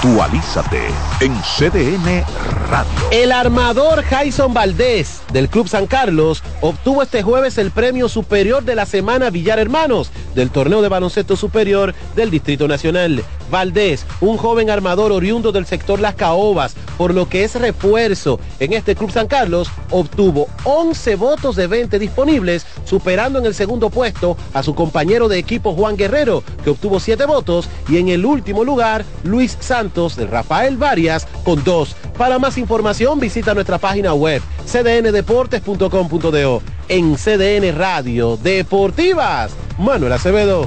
Actualízate 0.00 0.78
en 1.20 1.34
CDN 1.42 2.24
Radio. 2.70 2.88
El 3.10 3.32
armador 3.32 4.04
Jason 4.04 4.54
Valdés 4.54 5.22
del 5.32 5.48
Club 5.48 5.66
San 5.66 5.88
Carlos 5.88 6.44
obtuvo 6.60 7.02
este 7.02 7.24
jueves 7.24 7.58
el 7.58 7.72
premio 7.72 8.08
superior 8.08 8.62
de 8.62 8.76
la 8.76 8.86
semana 8.86 9.30
Villar 9.30 9.58
Hermanos 9.58 10.12
del 10.36 10.50
torneo 10.50 10.82
de 10.82 10.88
baloncesto 10.88 11.34
superior 11.34 11.96
del 12.14 12.30
Distrito 12.30 12.68
Nacional. 12.68 13.24
Valdés, 13.50 14.04
un 14.20 14.36
joven 14.36 14.70
armador 14.70 15.12
oriundo 15.12 15.52
del 15.52 15.66
sector 15.66 16.00
Las 16.00 16.14
Caobas, 16.14 16.74
por 16.96 17.14
lo 17.14 17.28
que 17.28 17.44
es 17.44 17.54
refuerzo 17.54 18.40
en 18.60 18.72
este 18.72 18.94
Club 18.94 19.10
San 19.10 19.26
Carlos, 19.26 19.68
obtuvo 19.90 20.48
11 20.64 21.16
votos 21.16 21.56
de 21.56 21.66
20 21.66 21.98
disponibles, 21.98 22.66
superando 22.84 23.38
en 23.38 23.46
el 23.46 23.54
segundo 23.54 23.90
puesto 23.90 24.36
a 24.54 24.62
su 24.62 24.74
compañero 24.74 25.28
de 25.28 25.38
equipo 25.38 25.74
Juan 25.74 25.96
Guerrero, 25.96 26.42
que 26.64 26.70
obtuvo 26.70 27.00
7 27.00 27.24
votos, 27.26 27.68
y 27.88 27.98
en 27.98 28.08
el 28.08 28.24
último 28.24 28.64
lugar, 28.64 29.04
Luis 29.24 29.56
Santos 29.60 30.16
de 30.16 30.26
Rafael 30.26 30.76
Varias 30.76 31.26
con 31.44 31.62
2. 31.64 31.96
Para 32.16 32.38
más 32.38 32.58
información, 32.58 33.20
visita 33.20 33.54
nuestra 33.54 33.78
página 33.78 34.14
web 34.14 34.42
cdndeportes.com.do. 34.66 36.62
En 36.88 37.16
CDN 37.16 37.76
Radio 37.76 38.36
Deportivas, 38.36 39.52
Manuel 39.78 40.12
Acevedo. 40.12 40.66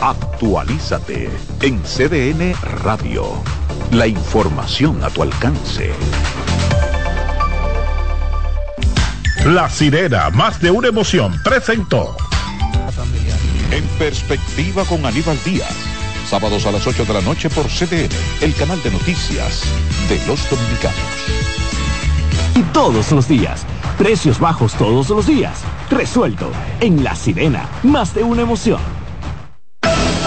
Actualízate 0.00 1.30
en 1.62 1.80
CDN 1.82 2.54
Radio. 2.82 3.24
La 3.92 4.06
información 4.06 5.02
a 5.02 5.10
tu 5.10 5.22
alcance. 5.22 5.92
La 9.46 9.68
sirena, 9.70 10.30
más 10.30 10.60
de 10.60 10.70
una 10.70 10.88
emoción, 10.88 11.40
presentó. 11.42 12.16
En 13.70 13.84
perspectiva 13.98 14.84
con 14.84 15.04
Aníbal 15.06 15.38
Díaz. 15.44 15.74
Sábados 16.28 16.66
a 16.66 16.72
las 16.72 16.86
8 16.86 17.04
de 17.04 17.12
la 17.12 17.20
noche 17.20 17.48
por 17.50 17.66
CDN, 17.66 18.08
el 18.40 18.54
canal 18.54 18.82
de 18.82 18.90
noticias 18.90 19.62
de 20.08 20.16
los 20.26 20.48
dominicanos. 20.50 20.98
Y 22.54 22.62
todos 22.72 23.10
los 23.12 23.28
días. 23.28 23.64
Precios 23.98 24.38
bajos 24.40 24.74
todos 24.74 25.08
los 25.10 25.26
días. 25.26 25.60
Resuelto. 25.90 26.50
En 26.80 27.04
La 27.04 27.14
Sirena, 27.14 27.68
más 27.82 28.14
de 28.14 28.22
una 28.22 28.42
emoción. 28.42 29.03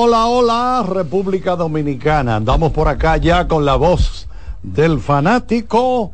Hola, 0.00 0.26
hola, 0.26 0.84
República 0.88 1.56
Dominicana. 1.56 2.36
Andamos 2.36 2.70
por 2.70 2.86
acá 2.86 3.16
ya 3.16 3.48
con 3.48 3.64
la 3.64 3.74
voz 3.74 4.28
del 4.62 5.00
fanático 5.00 6.12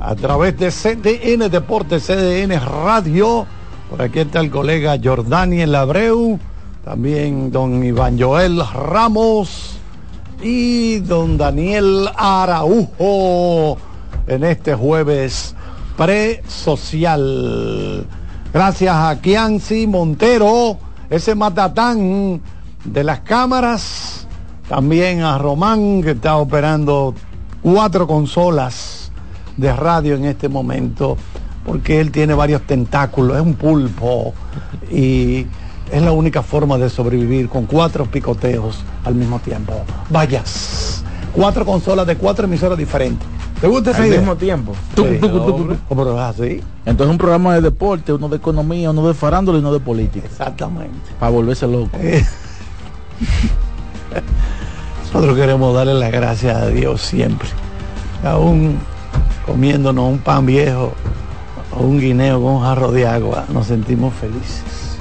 a 0.00 0.16
través 0.16 0.58
de 0.58 0.72
CDN 0.72 1.48
Deportes, 1.48 2.08
CDN 2.08 2.58
Radio. 2.58 3.46
Por 3.88 4.02
aquí 4.02 4.18
está 4.18 4.40
el 4.40 4.50
colega 4.50 4.98
Jordaniel 5.00 5.76
Abreu, 5.76 6.40
también 6.84 7.52
don 7.52 7.84
Iván 7.84 8.18
Joel 8.20 8.60
Ramos 8.66 9.76
y 10.42 10.98
don 10.98 11.38
Daniel 11.38 12.08
Araujo 12.16 13.78
en 14.26 14.42
este 14.42 14.74
jueves 14.74 15.54
pre-social. 15.96 17.24
Gracias 18.52 18.96
a 18.96 19.20
Kianci 19.20 19.86
Montero 19.86 20.78
ese 21.10 21.34
matatán 21.34 22.40
de 22.84 23.04
las 23.04 23.20
cámaras, 23.20 24.26
también 24.68 25.22
a 25.22 25.38
Román 25.38 26.02
que 26.02 26.12
está 26.12 26.36
operando 26.36 27.14
cuatro 27.62 28.06
consolas 28.06 29.10
de 29.56 29.72
radio 29.72 30.14
en 30.14 30.24
este 30.26 30.48
momento, 30.48 31.16
porque 31.64 32.00
él 32.00 32.10
tiene 32.10 32.34
varios 32.34 32.62
tentáculos, 32.62 33.36
es 33.36 33.42
un 33.42 33.54
pulpo 33.54 34.34
y 34.90 35.46
es 35.90 36.02
la 36.02 36.12
única 36.12 36.42
forma 36.42 36.76
de 36.78 36.90
sobrevivir 36.90 37.48
con 37.48 37.66
cuatro 37.66 38.06
picoteos 38.06 38.82
al 39.04 39.14
mismo 39.14 39.38
tiempo. 39.38 39.74
Vayas, 40.10 41.04
cuatro 41.32 41.64
consolas 41.64 42.06
de 42.06 42.16
cuatro 42.16 42.46
emisoras 42.46 42.76
diferentes. 42.76 43.26
¿Te 43.60 43.68
gusta 43.68 43.92
ese 43.92 44.02
Al 44.02 44.10
mismo 44.10 44.36
tiempo. 44.36 44.74
así. 46.18 46.60
Entonces 46.84 47.10
un 47.10 47.18
programa 47.18 47.54
de 47.54 47.62
deporte, 47.62 48.12
uno 48.12 48.28
de 48.28 48.36
economía, 48.36 48.90
uno 48.90 49.06
de 49.08 49.14
farándula 49.14 49.56
y 49.56 49.60
uno 49.60 49.72
de 49.72 49.80
política. 49.80 50.26
Exactamente. 50.26 50.98
Para 51.18 51.30
volverse 51.30 51.66
loco. 51.66 51.98
Nosotros 55.12 55.36
queremos 55.36 55.74
darle 55.74 55.94
las 55.94 56.10
gracias 56.10 56.56
a 56.56 56.66
Dios 56.68 57.00
siempre. 57.00 57.48
Aún 58.24 58.78
comiéndonos 59.46 60.10
un 60.10 60.18
pan 60.18 60.46
viejo 60.46 60.92
o 61.72 61.82
un 61.82 62.00
guineo 62.00 62.42
con 62.42 62.54
un 62.54 62.62
jarro 62.62 62.92
de 62.92 63.06
agua, 63.06 63.44
nos 63.52 63.66
sentimos 63.66 64.14
felices. 64.14 64.98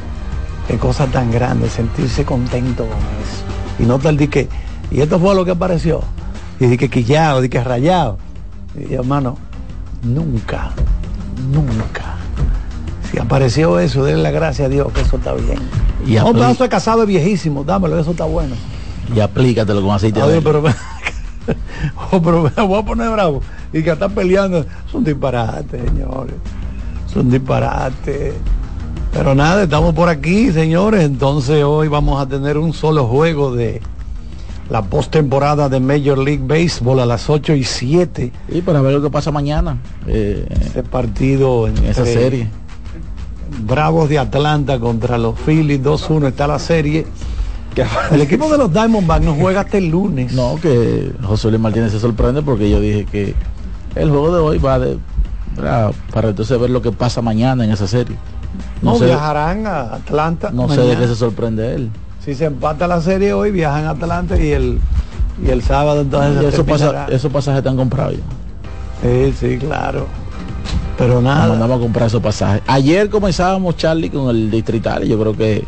Qué 0.67 0.77
cosa 0.77 1.07
tan 1.07 1.31
grande, 1.31 1.69
sentirse 1.69 2.25
contento 2.25 2.85
con 2.85 2.97
eso. 2.97 3.43
Y 3.79 3.83
no 3.83 3.99
tal 3.99 4.17
que, 4.29 4.47
y 4.91 5.01
esto 5.01 5.19
fue 5.19 5.35
lo 5.35 5.45
que 5.45 5.51
apareció. 5.51 6.01
Y 6.59 6.67
di 6.67 6.77
que 6.77 6.89
quillado, 6.89 7.41
di 7.41 7.49
que 7.49 7.63
rayado. 7.63 8.17
Y 8.75 8.93
hermano, 8.93 9.37
nunca, 10.03 10.71
nunca. 11.51 12.15
Si 13.11 13.19
apareció 13.19 13.79
eso, 13.79 14.03
denle 14.05 14.23
la 14.23 14.31
gracia 14.31 14.65
a 14.65 14.69
Dios 14.69 14.91
que 14.93 15.01
eso 15.01 15.17
está 15.17 15.33
bien. 15.33 15.59
Y 16.05 16.15
apli- 16.15 16.33
pedazo 16.33 16.63
de 16.63 16.69
casado 16.69 17.05
viejísimo, 17.05 17.63
dámelo, 17.63 17.97
eso 17.99 18.11
está 18.11 18.25
bueno. 18.25 18.55
Y 19.15 19.19
aplícatelo 19.19 19.81
con 19.81 19.91
aceite 19.91 20.21
Oye, 20.21 20.41
pero, 20.41 20.63
oh, 22.11 22.21
pero 22.21 22.43
me 22.55 22.63
voy 22.63 22.79
a 22.79 22.85
poner 22.85 23.09
bravo. 23.11 23.41
Y 23.71 23.83
que 23.83 23.91
están 23.91 24.11
peleando. 24.11 24.59
Es 24.59 24.93
un 24.93 25.03
disparate, 25.03 25.81
señores. 25.85 26.35
Es 27.09 27.15
un 27.15 27.29
disparate. 27.29 28.33
Pero 29.11 29.35
nada, 29.35 29.63
estamos 29.63 29.93
por 29.93 30.09
aquí, 30.09 30.51
señores. 30.51 31.03
Entonces 31.03 31.63
hoy 31.63 31.87
vamos 31.87 32.21
a 32.21 32.27
tener 32.27 32.57
un 32.57 32.73
solo 32.73 33.05
juego 33.07 33.53
de 33.55 33.81
la 34.69 34.81
postemporada 34.83 35.69
de 35.69 35.79
Major 35.79 36.17
League 36.17 36.43
Baseball 36.45 36.99
a 36.99 37.05
las 37.05 37.29
8 37.29 37.53
y 37.53 37.63
7. 37.63 38.31
Y 38.49 38.61
para 38.61 38.81
ver 38.81 38.93
lo 38.93 39.01
que 39.01 39.09
pasa 39.09 39.29
mañana. 39.31 39.77
eh, 40.07 40.47
Ese 40.61 40.81
partido 40.83 41.67
en 41.67 41.77
esa 41.85 42.05
serie. 42.05 42.47
Bravos 43.61 44.09
de 44.09 44.19
Atlanta 44.19 44.79
contra 44.79 45.17
los 45.17 45.37
Phillies 45.39 45.81
2-1 45.81 46.27
está 46.27 46.47
la 46.47 46.59
serie. 46.59 47.05
El 48.11 48.21
equipo 48.21 48.49
de 48.51 48.57
los 48.57 48.71
Diamondbacks 48.71 49.25
no 49.25 49.33
juega 49.33 49.61
hasta 49.61 49.77
el 49.77 49.89
lunes. 49.89 50.31
No, 50.33 50.57
que 50.61 51.11
José 51.23 51.49
Luis 51.49 51.59
Martínez 51.61 51.91
se 51.91 51.99
sorprende 51.99 52.41
porque 52.43 52.69
yo 52.69 52.79
dije 52.79 53.05
que 53.05 53.33
el 53.95 54.09
juego 54.09 54.33
de 54.35 54.41
hoy 54.41 54.57
va 54.59 54.77
de 54.79 54.97
para 56.11 56.29
entonces 56.29 56.59
ver 56.59 56.69
lo 56.69 56.81
que 56.81 56.91
pasa 56.91 57.21
mañana 57.21 57.63
en 57.63 57.71
esa 57.71 57.87
serie. 57.87 58.15
No, 58.81 58.95
sé, 58.97 59.05
viajarán 59.05 59.65
a 59.65 59.81
Atlanta. 59.95 60.51
no 60.51 60.67
sé 60.69 60.75
de 60.75 60.81
mañana. 60.87 60.99
qué 61.01 61.07
se 61.07 61.15
sorprende 61.15 61.75
él. 61.75 61.89
Si 62.23 62.35
se 62.35 62.45
empata 62.45 62.87
la 62.87 63.01
serie 63.01 63.33
hoy, 63.33 63.51
viajan 63.51 63.85
a 63.85 63.91
Atlanta 63.91 64.37
y 64.39 64.51
el 64.51 64.79
y 65.43 65.49
el 65.49 65.63
sábado 65.63 66.01
entonces 66.01 66.37
Y 66.37 66.41
se 66.41 66.47
esos, 66.49 66.65
pasa- 66.65 67.07
esos 67.09 67.31
pasajes 67.31 67.57
están 67.59 67.75
comprados 67.75 68.13
ya. 68.13 68.21
Sí, 69.01 69.33
sí, 69.39 69.57
claro. 69.57 70.05
Pero 70.97 71.15
Nos 71.15 71.23
nada. 71.23 71.47
mandamos 71.47 71.77
a 71.77 71.81
comprar 71.81 72.07
esos 72.07 72.21
pasajes. 72.21 72.61
Ayer 72.67 73.09
comenzábamos 73.09 73.77
Charlie 73.77 74.09
con 74.09 74.29
el 74.29 74.51
distrital. 74.51 75.03
y 75.03 75.09
Yo 75.09 75.19
creo 75.19 75.35
que, 75.35 75.65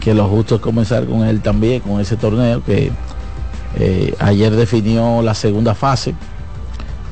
que 0.00 0.14
lo 0.14 0.28
justo 0.28 0.56
es 0.56 0.60
comenzar 0.60 1.06
con 1.06 1.24
él 1.24 1.40
también, 1.40 1.80
con 1.80 2.00
ese 2.00 2.16
torneo 2.16 2.62
que 2.62 2.90
eh, 3.76 4.14
ayer 4.18 4.54
definió 4.54 5.22
la 5.22 5.34
segunda 5.34 5.74
fase, 5.74 6.14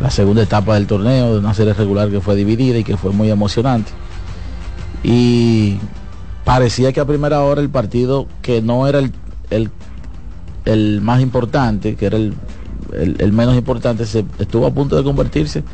la 0.00 0.10
segunda 0.10 0.42
etapa 0.42 0.74
del 0.74 0.86
torneo, 0.86 1.32
de 1.32 1.38
una 1.38 1.54
serie 1.54 1.72
regular 1.72 2.10
que 2.10 2.20
fue 2.20 2.36
dividida 2.36 2.78
y 2.78 2.84
que 2.84 2.96
fue 2.96 3.12
muy 3.12 3.30
emocionante. 3.30 3.90
Y 5.02 5.78
parecía 6.44 6.92
que 6.92 7.00
a 7.00 7.04
primera 7.04 7.40
hora 7.42 7.60
el 7.60 7.70
partido 7.70 8.26
que 8.42 8.62
no 8.62 8.86
era 8.86 8.98
el, 8.98 9.12
el 9.50 9.70
el 10.64 11.00
más 11.00 11.20
importante, 11.20 11.96
que 11.96 12.06
era 12.06 12.16
el, 12.16 12.34
el, 12.92 13.32
menos 13.32 13.56
importante, 13.56 14.06
se 14.06 14.24
estuvo 14.38 14.66
a 14.66 14.70
punto 14.70 14.96
de 14.96 15.02
convertirse 15.02 15.64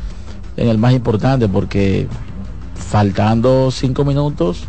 en 0.59 0.67
el 0.67 0.77
más 0.77 0.93
importante 0.93 1.47
porque 1.47 2.07
faltando 2.75 3.71
cinco 3.71 4.03
minutos, 4.03 4.65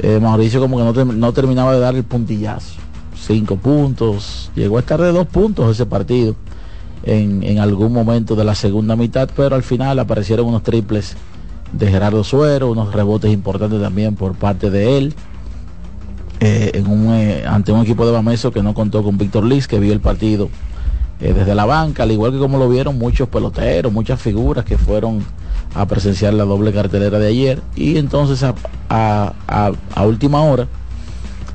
eh, 0.00 0.18
Mauricio 0.20 0.60
como 0.60 0.78
que 0.78 1.04
no, 1.04 1.12
no 1.12 1.32
terminaba 1.32 1.72
de 1.72 1.80
dar 1.80 1.94
el 1.94 2.02
puntillazo. 2.02 2.80
Cinco 3.14 3.56
puntos, 3.56 4.50
llegó 4.56 4.78
a 4.78 4.80
estar 4.80 5.00
de 5.00 5.12
dos 5.12 5.26
puntos 5.28 5.70
ese 5.70 5.86
partido 5.86 6.34
en, 7.04 7.58
algún 7.60 7.92
momento 7.92 8.34
de 8.34 8.44
la 8.44 8.54
segunda 8.54 8.96
mitad, 8.96 9.28
pero 9.36 9.54
al 9.54 9.62
final 9.62 9.98
aparecieron 9.98 10.46
unos 10.46 10.62
triples 10.62 11.16
de 11.72 11.86
Gerardo 11.88 12.24
Suero, 12.24 12.72
unos 12.72 12.92
rebotes 12.92 13.32
importantes 13.32 13.80
también 13.80 14.16
por 14.16 14.34
parte 14.34 14.70
de 14.70 14.98
él. 14.98 15.14
Eh, 16.40 16.72
eh, 16.74 17.44
ante 17.46 17.70
un 17.70 17.82
equipo 17.82 18.06
de 18.06 18.12
Bameso 18.12 18.50
que 18.50 18.62
no 18.62 18.74
contó 18.74 19.04
con 19.04 19.18
Víctor 19.18 19.44
Liz, 19.44 19.68
que 19.68 19.78
vio 19.78 19.92
el 19.92 20.00
partido 20.00 20.48
eh, 21.20 21.32
desde 21.34 21.54
la 21.54 21.64
banca, 21.66 22.04
al 22.04 22.12
igual 22.12 22.32
que 22.32 22.38
como 22.38 22.58
lo 22.58 22.68
vieron 22.68 22.98
muchos 22.98 23.28
peloteros, 23.28 23.92
muchas 23.92 24.20
figuras 24.20 24.64
que 24.64 24.78
fueron 24.78 25.22
a 25.74 25.86
presenciar 25.86 26.34
la 26.34 26.44
doble 26.44 26.72
cartelera 26.72 27.18
de 27.18 27.28
ayer. 27.28 27.62
Y 27.76 27.98
entonces 27.98 28.42
a, 28.42 28.54
a, 28.88 30.02
última 30.04 30.42
hora, 30.42 30.66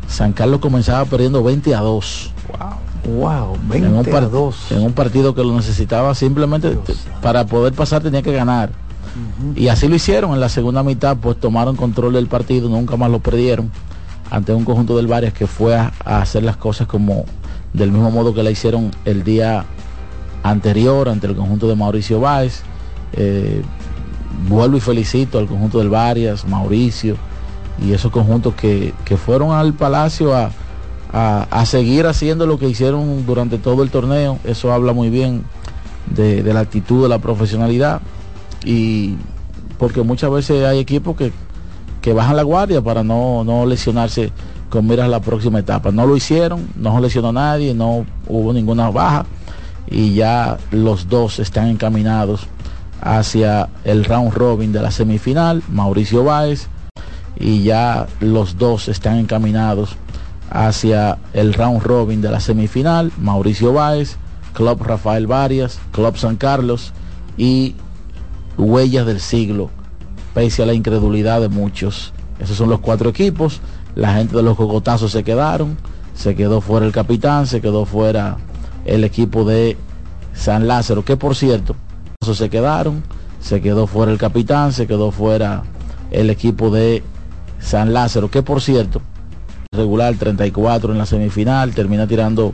San 0.08 0.34
Carlos 0.34 0.60
comenzaba 0.60 1.06
perdiendo 1.06 1.44
20 1.44 1.74
a 1.76 1.80
2. 1.80 2.32
Wow, 3.06 3.16
wow 3.18 3.58
20 3.68 3.88
en 3.88 3.94
un, 3.94 4.16
a 4.16 4.22
2. 4.22 4.72
En 4.72 4.84
un 4.84 4.94
partido 4.94 5.34
que 5.34 5.44
lo 5.44 5.56
necesitaba 5.56 6.14
simplemente 6.16 6.78
para 7.22 7.46
poder 7.46 7.74
pasar 7.74 8.04
tenía 8.04 8.22
que 8.22 8.34
ganar. 8.34 8.70
Y 9.56 9.70
así 9.70 9.88
lo 9.88 9.96
hicieron 9.96 10.34
en 10.34 10.42
la 10.42 10.50
segunda 10.50 10.84
mitad, 10.84 11.16
pues 11.18 11.40
tomaron 11.40 11.78
control 11.78 12.14
del 12.14 12.28
partido, 12.28 12.68
nunca 12.68 12.98
más 12.98 13.10
lo 13.10 13.20
perdieron 13.20 13.72
ante 14.30 14.54
un 14.54 14.66
conjunto 14.66 14.98
del 14.98 15.08
Varias 15.08 15.34
que 15.34 15.48
fue 15.48 15.76
a, 15.76 15.92
hacer 16.06 16.44
las 16.44 16.58
cosas 16.58 16.88
como 16.88 17.26
del 17.76 17.92
mismo 17.92 18.12
modo 18.12 18.34
que 18.34 18.44
la 18.44 18.52
hicieron 18.52 18.92
el 19.06 19.24
día 19.24 19.66
anterior 20.44 21.10
ante 21.10 21.28
el 21.28 21.36
conjunto 21.36 21.68
de 21.68 21.76
Mauricio 21.76 22.20
Báez. 22.20 22.62
Eh, 23.14 23.62
vuelvo 24.48 24.78
y 24.78 24.80
felicito 24.80 25.40
al 25.40 25.48
conjunto 25.48 25.80
del 25.80 25.90
Varias, 25.90 26.48
Mauricio 26.48 27.16
y 27.84 27.94
esos 27.94 28.12
conjuntos 28.12 28.54
que, 28.56 28.94
fueron 29.18 29.52
al 29.52 29.74
Palacio 29.74 30.34
a, 30.34 30.52
seguir 31.66 32.08
haciendo 32.08 32.46
lo 32.46 32.60
que 32.60 32.68
hicieron 32.68 33.26
durante 33.26 33.58
todo 33.58 33.84
el 33.84 33.90
torneo. 33.90 34.40
Eso 34.44 34.74
habla 34.74 34.94
muy 34.94 35.10
bien 35.10 35.44
de, 36.08 36.44
de 36.44 36.54
la 36.54 36.62
actitud, 36.62 37.04
de 37.04 37.10
la 37.10 37.20
profesionalidad 37.20 38.02
y 38.64 39.16
porque 39.78 40.02
muchas 40.04 40.32
veces 40.32 40.66
hay 40.66 40.80
equipos 40.80 41.16
que 41.16 41.32
que 42.06 42.14
bajan 42.14 42.36
la 42.36 42.44
guardia 42.44 42.84
para 42.84 43.04
no, 43.04 43.44
no 43.44 43.66
lesionarse 43.66 44.32
con 44.76 44.88
miras 44.88 45.06
a 45.06 45.10
la 45.10 45.22
próxima 45.22 45.60
etapa. 45.60 45.92
No 45.92 46.06
lo 46.06 46.18
hicieron, 46.18 46.68
no 46.76 47.00
lesionó 47.00 47.32
nadie, 47.32 47.74
no 47.74 48.06
hubo 48.28 48.52
ninguna 48.52 48.90
baja 48.90 49.26
y 49.88 50.14
ya 50.16 50.58
los 50.72 51.08
dos 51.08 51.40
están 51.40 51.70
encaminados 51.70 52.48
hacia 53.02 53.70
el 53.86 54.04
round 54.04 54.34
robin 54.34 54.74
de 54.74 54.82
la 54.82 54.92
semifinal, 54.92 55.64
Mauricio 55.70 56.26
Báez, 56.26 56.68
y 57.40 57.64
ya 57.64 58.08
los 58.20 58.58
dos 58.58 58.90
están 58.90 59.18
encaminados 59.18 59.96
hacia 60.50 61.20
el 61.32 61.54
round 61.54 61.82
robin 61.82 62.22
de 62.22 62.32
la 62.32 62.42
semifinal, 62.42 63.14
Mauricio 63.18 63.72
Báez, 63.72 64.18
Club 64.54 64.84
Rafael 64.84 65.26
Varias, 65.26 65.80
Club 65.92 66.18
San 66.18 66.36
Carlos 66.36 66.92
y 67.38 67.76
Huellas 68.58 69.06
del 69.06 69.22
Siglo 69.22 69.70
pese 70.34 70.64
a 70.64 70.66
la 70.66 70.74
incredulidad 70.74 71.40
de 71.40 71.48
muchos. 71.48 72.12
Esos 72.40 72.58
son 72.58 72.70
los 72.70 72.82
cuatro 72.82 73.10
equipos. 73.10 73.62
La 73.96 74.14
gente 74.14 74.36
de 74.36 74.44
los 74.44 74.58
cogotazos 74.58 75.12
se 75.12 75.24
quedaron. 75.24 75.78
Se 76.14 76.36
quedó 76.36 76.62
fuera 76.62 76.86
el 76.86 76.92
capitán, 76.92 77.48
se 77.48 77.62
quedó 77.62 77.86
fuera 77.86 78.38
el 78.86 79.04
equipo 79.04 79.44
de 79.44 79.78
San 80.34 80.68
Lázaro, 80.68 81.04
que 81.04 81.18
por 81.18 81.36
cierto, 81.36 81.76
se 82.22 82.50
quedaron. 82.50 83.04
Se 83.40 83.62
quedó 83.62 83.86
fuera 83.88 84.12
el 84.12 84.18
capitán, 84.18 84.74
se 84.74 84.88
quedó 84.88 85.12
fuera 85.12 85.64
el 86.12 86.30
equipo 86.30 86.72
de 86.72 87.04
San 87.60 87.94
Lázaro, 87.94 88.32
que 88.32 88.42
por 88.42 88.62
cierto, 88.62 89.02
regular 89.72 90.16
34 90.16 90.92
en 90.92 90.98
la 90.98 91.06
semifinal, 91.06 91.74
termina 91.74 92.08
tirando 92.08 92.54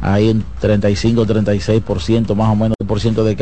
ahí 0.00 0.28
en 0.28 0.44
35-36% 0.62 2.34
más 2.34 2.52
o 2.52 2.56
menos 2.56 2.76
por 2.86 3.00
ciento 3.00 3.24
de 3.24 3.36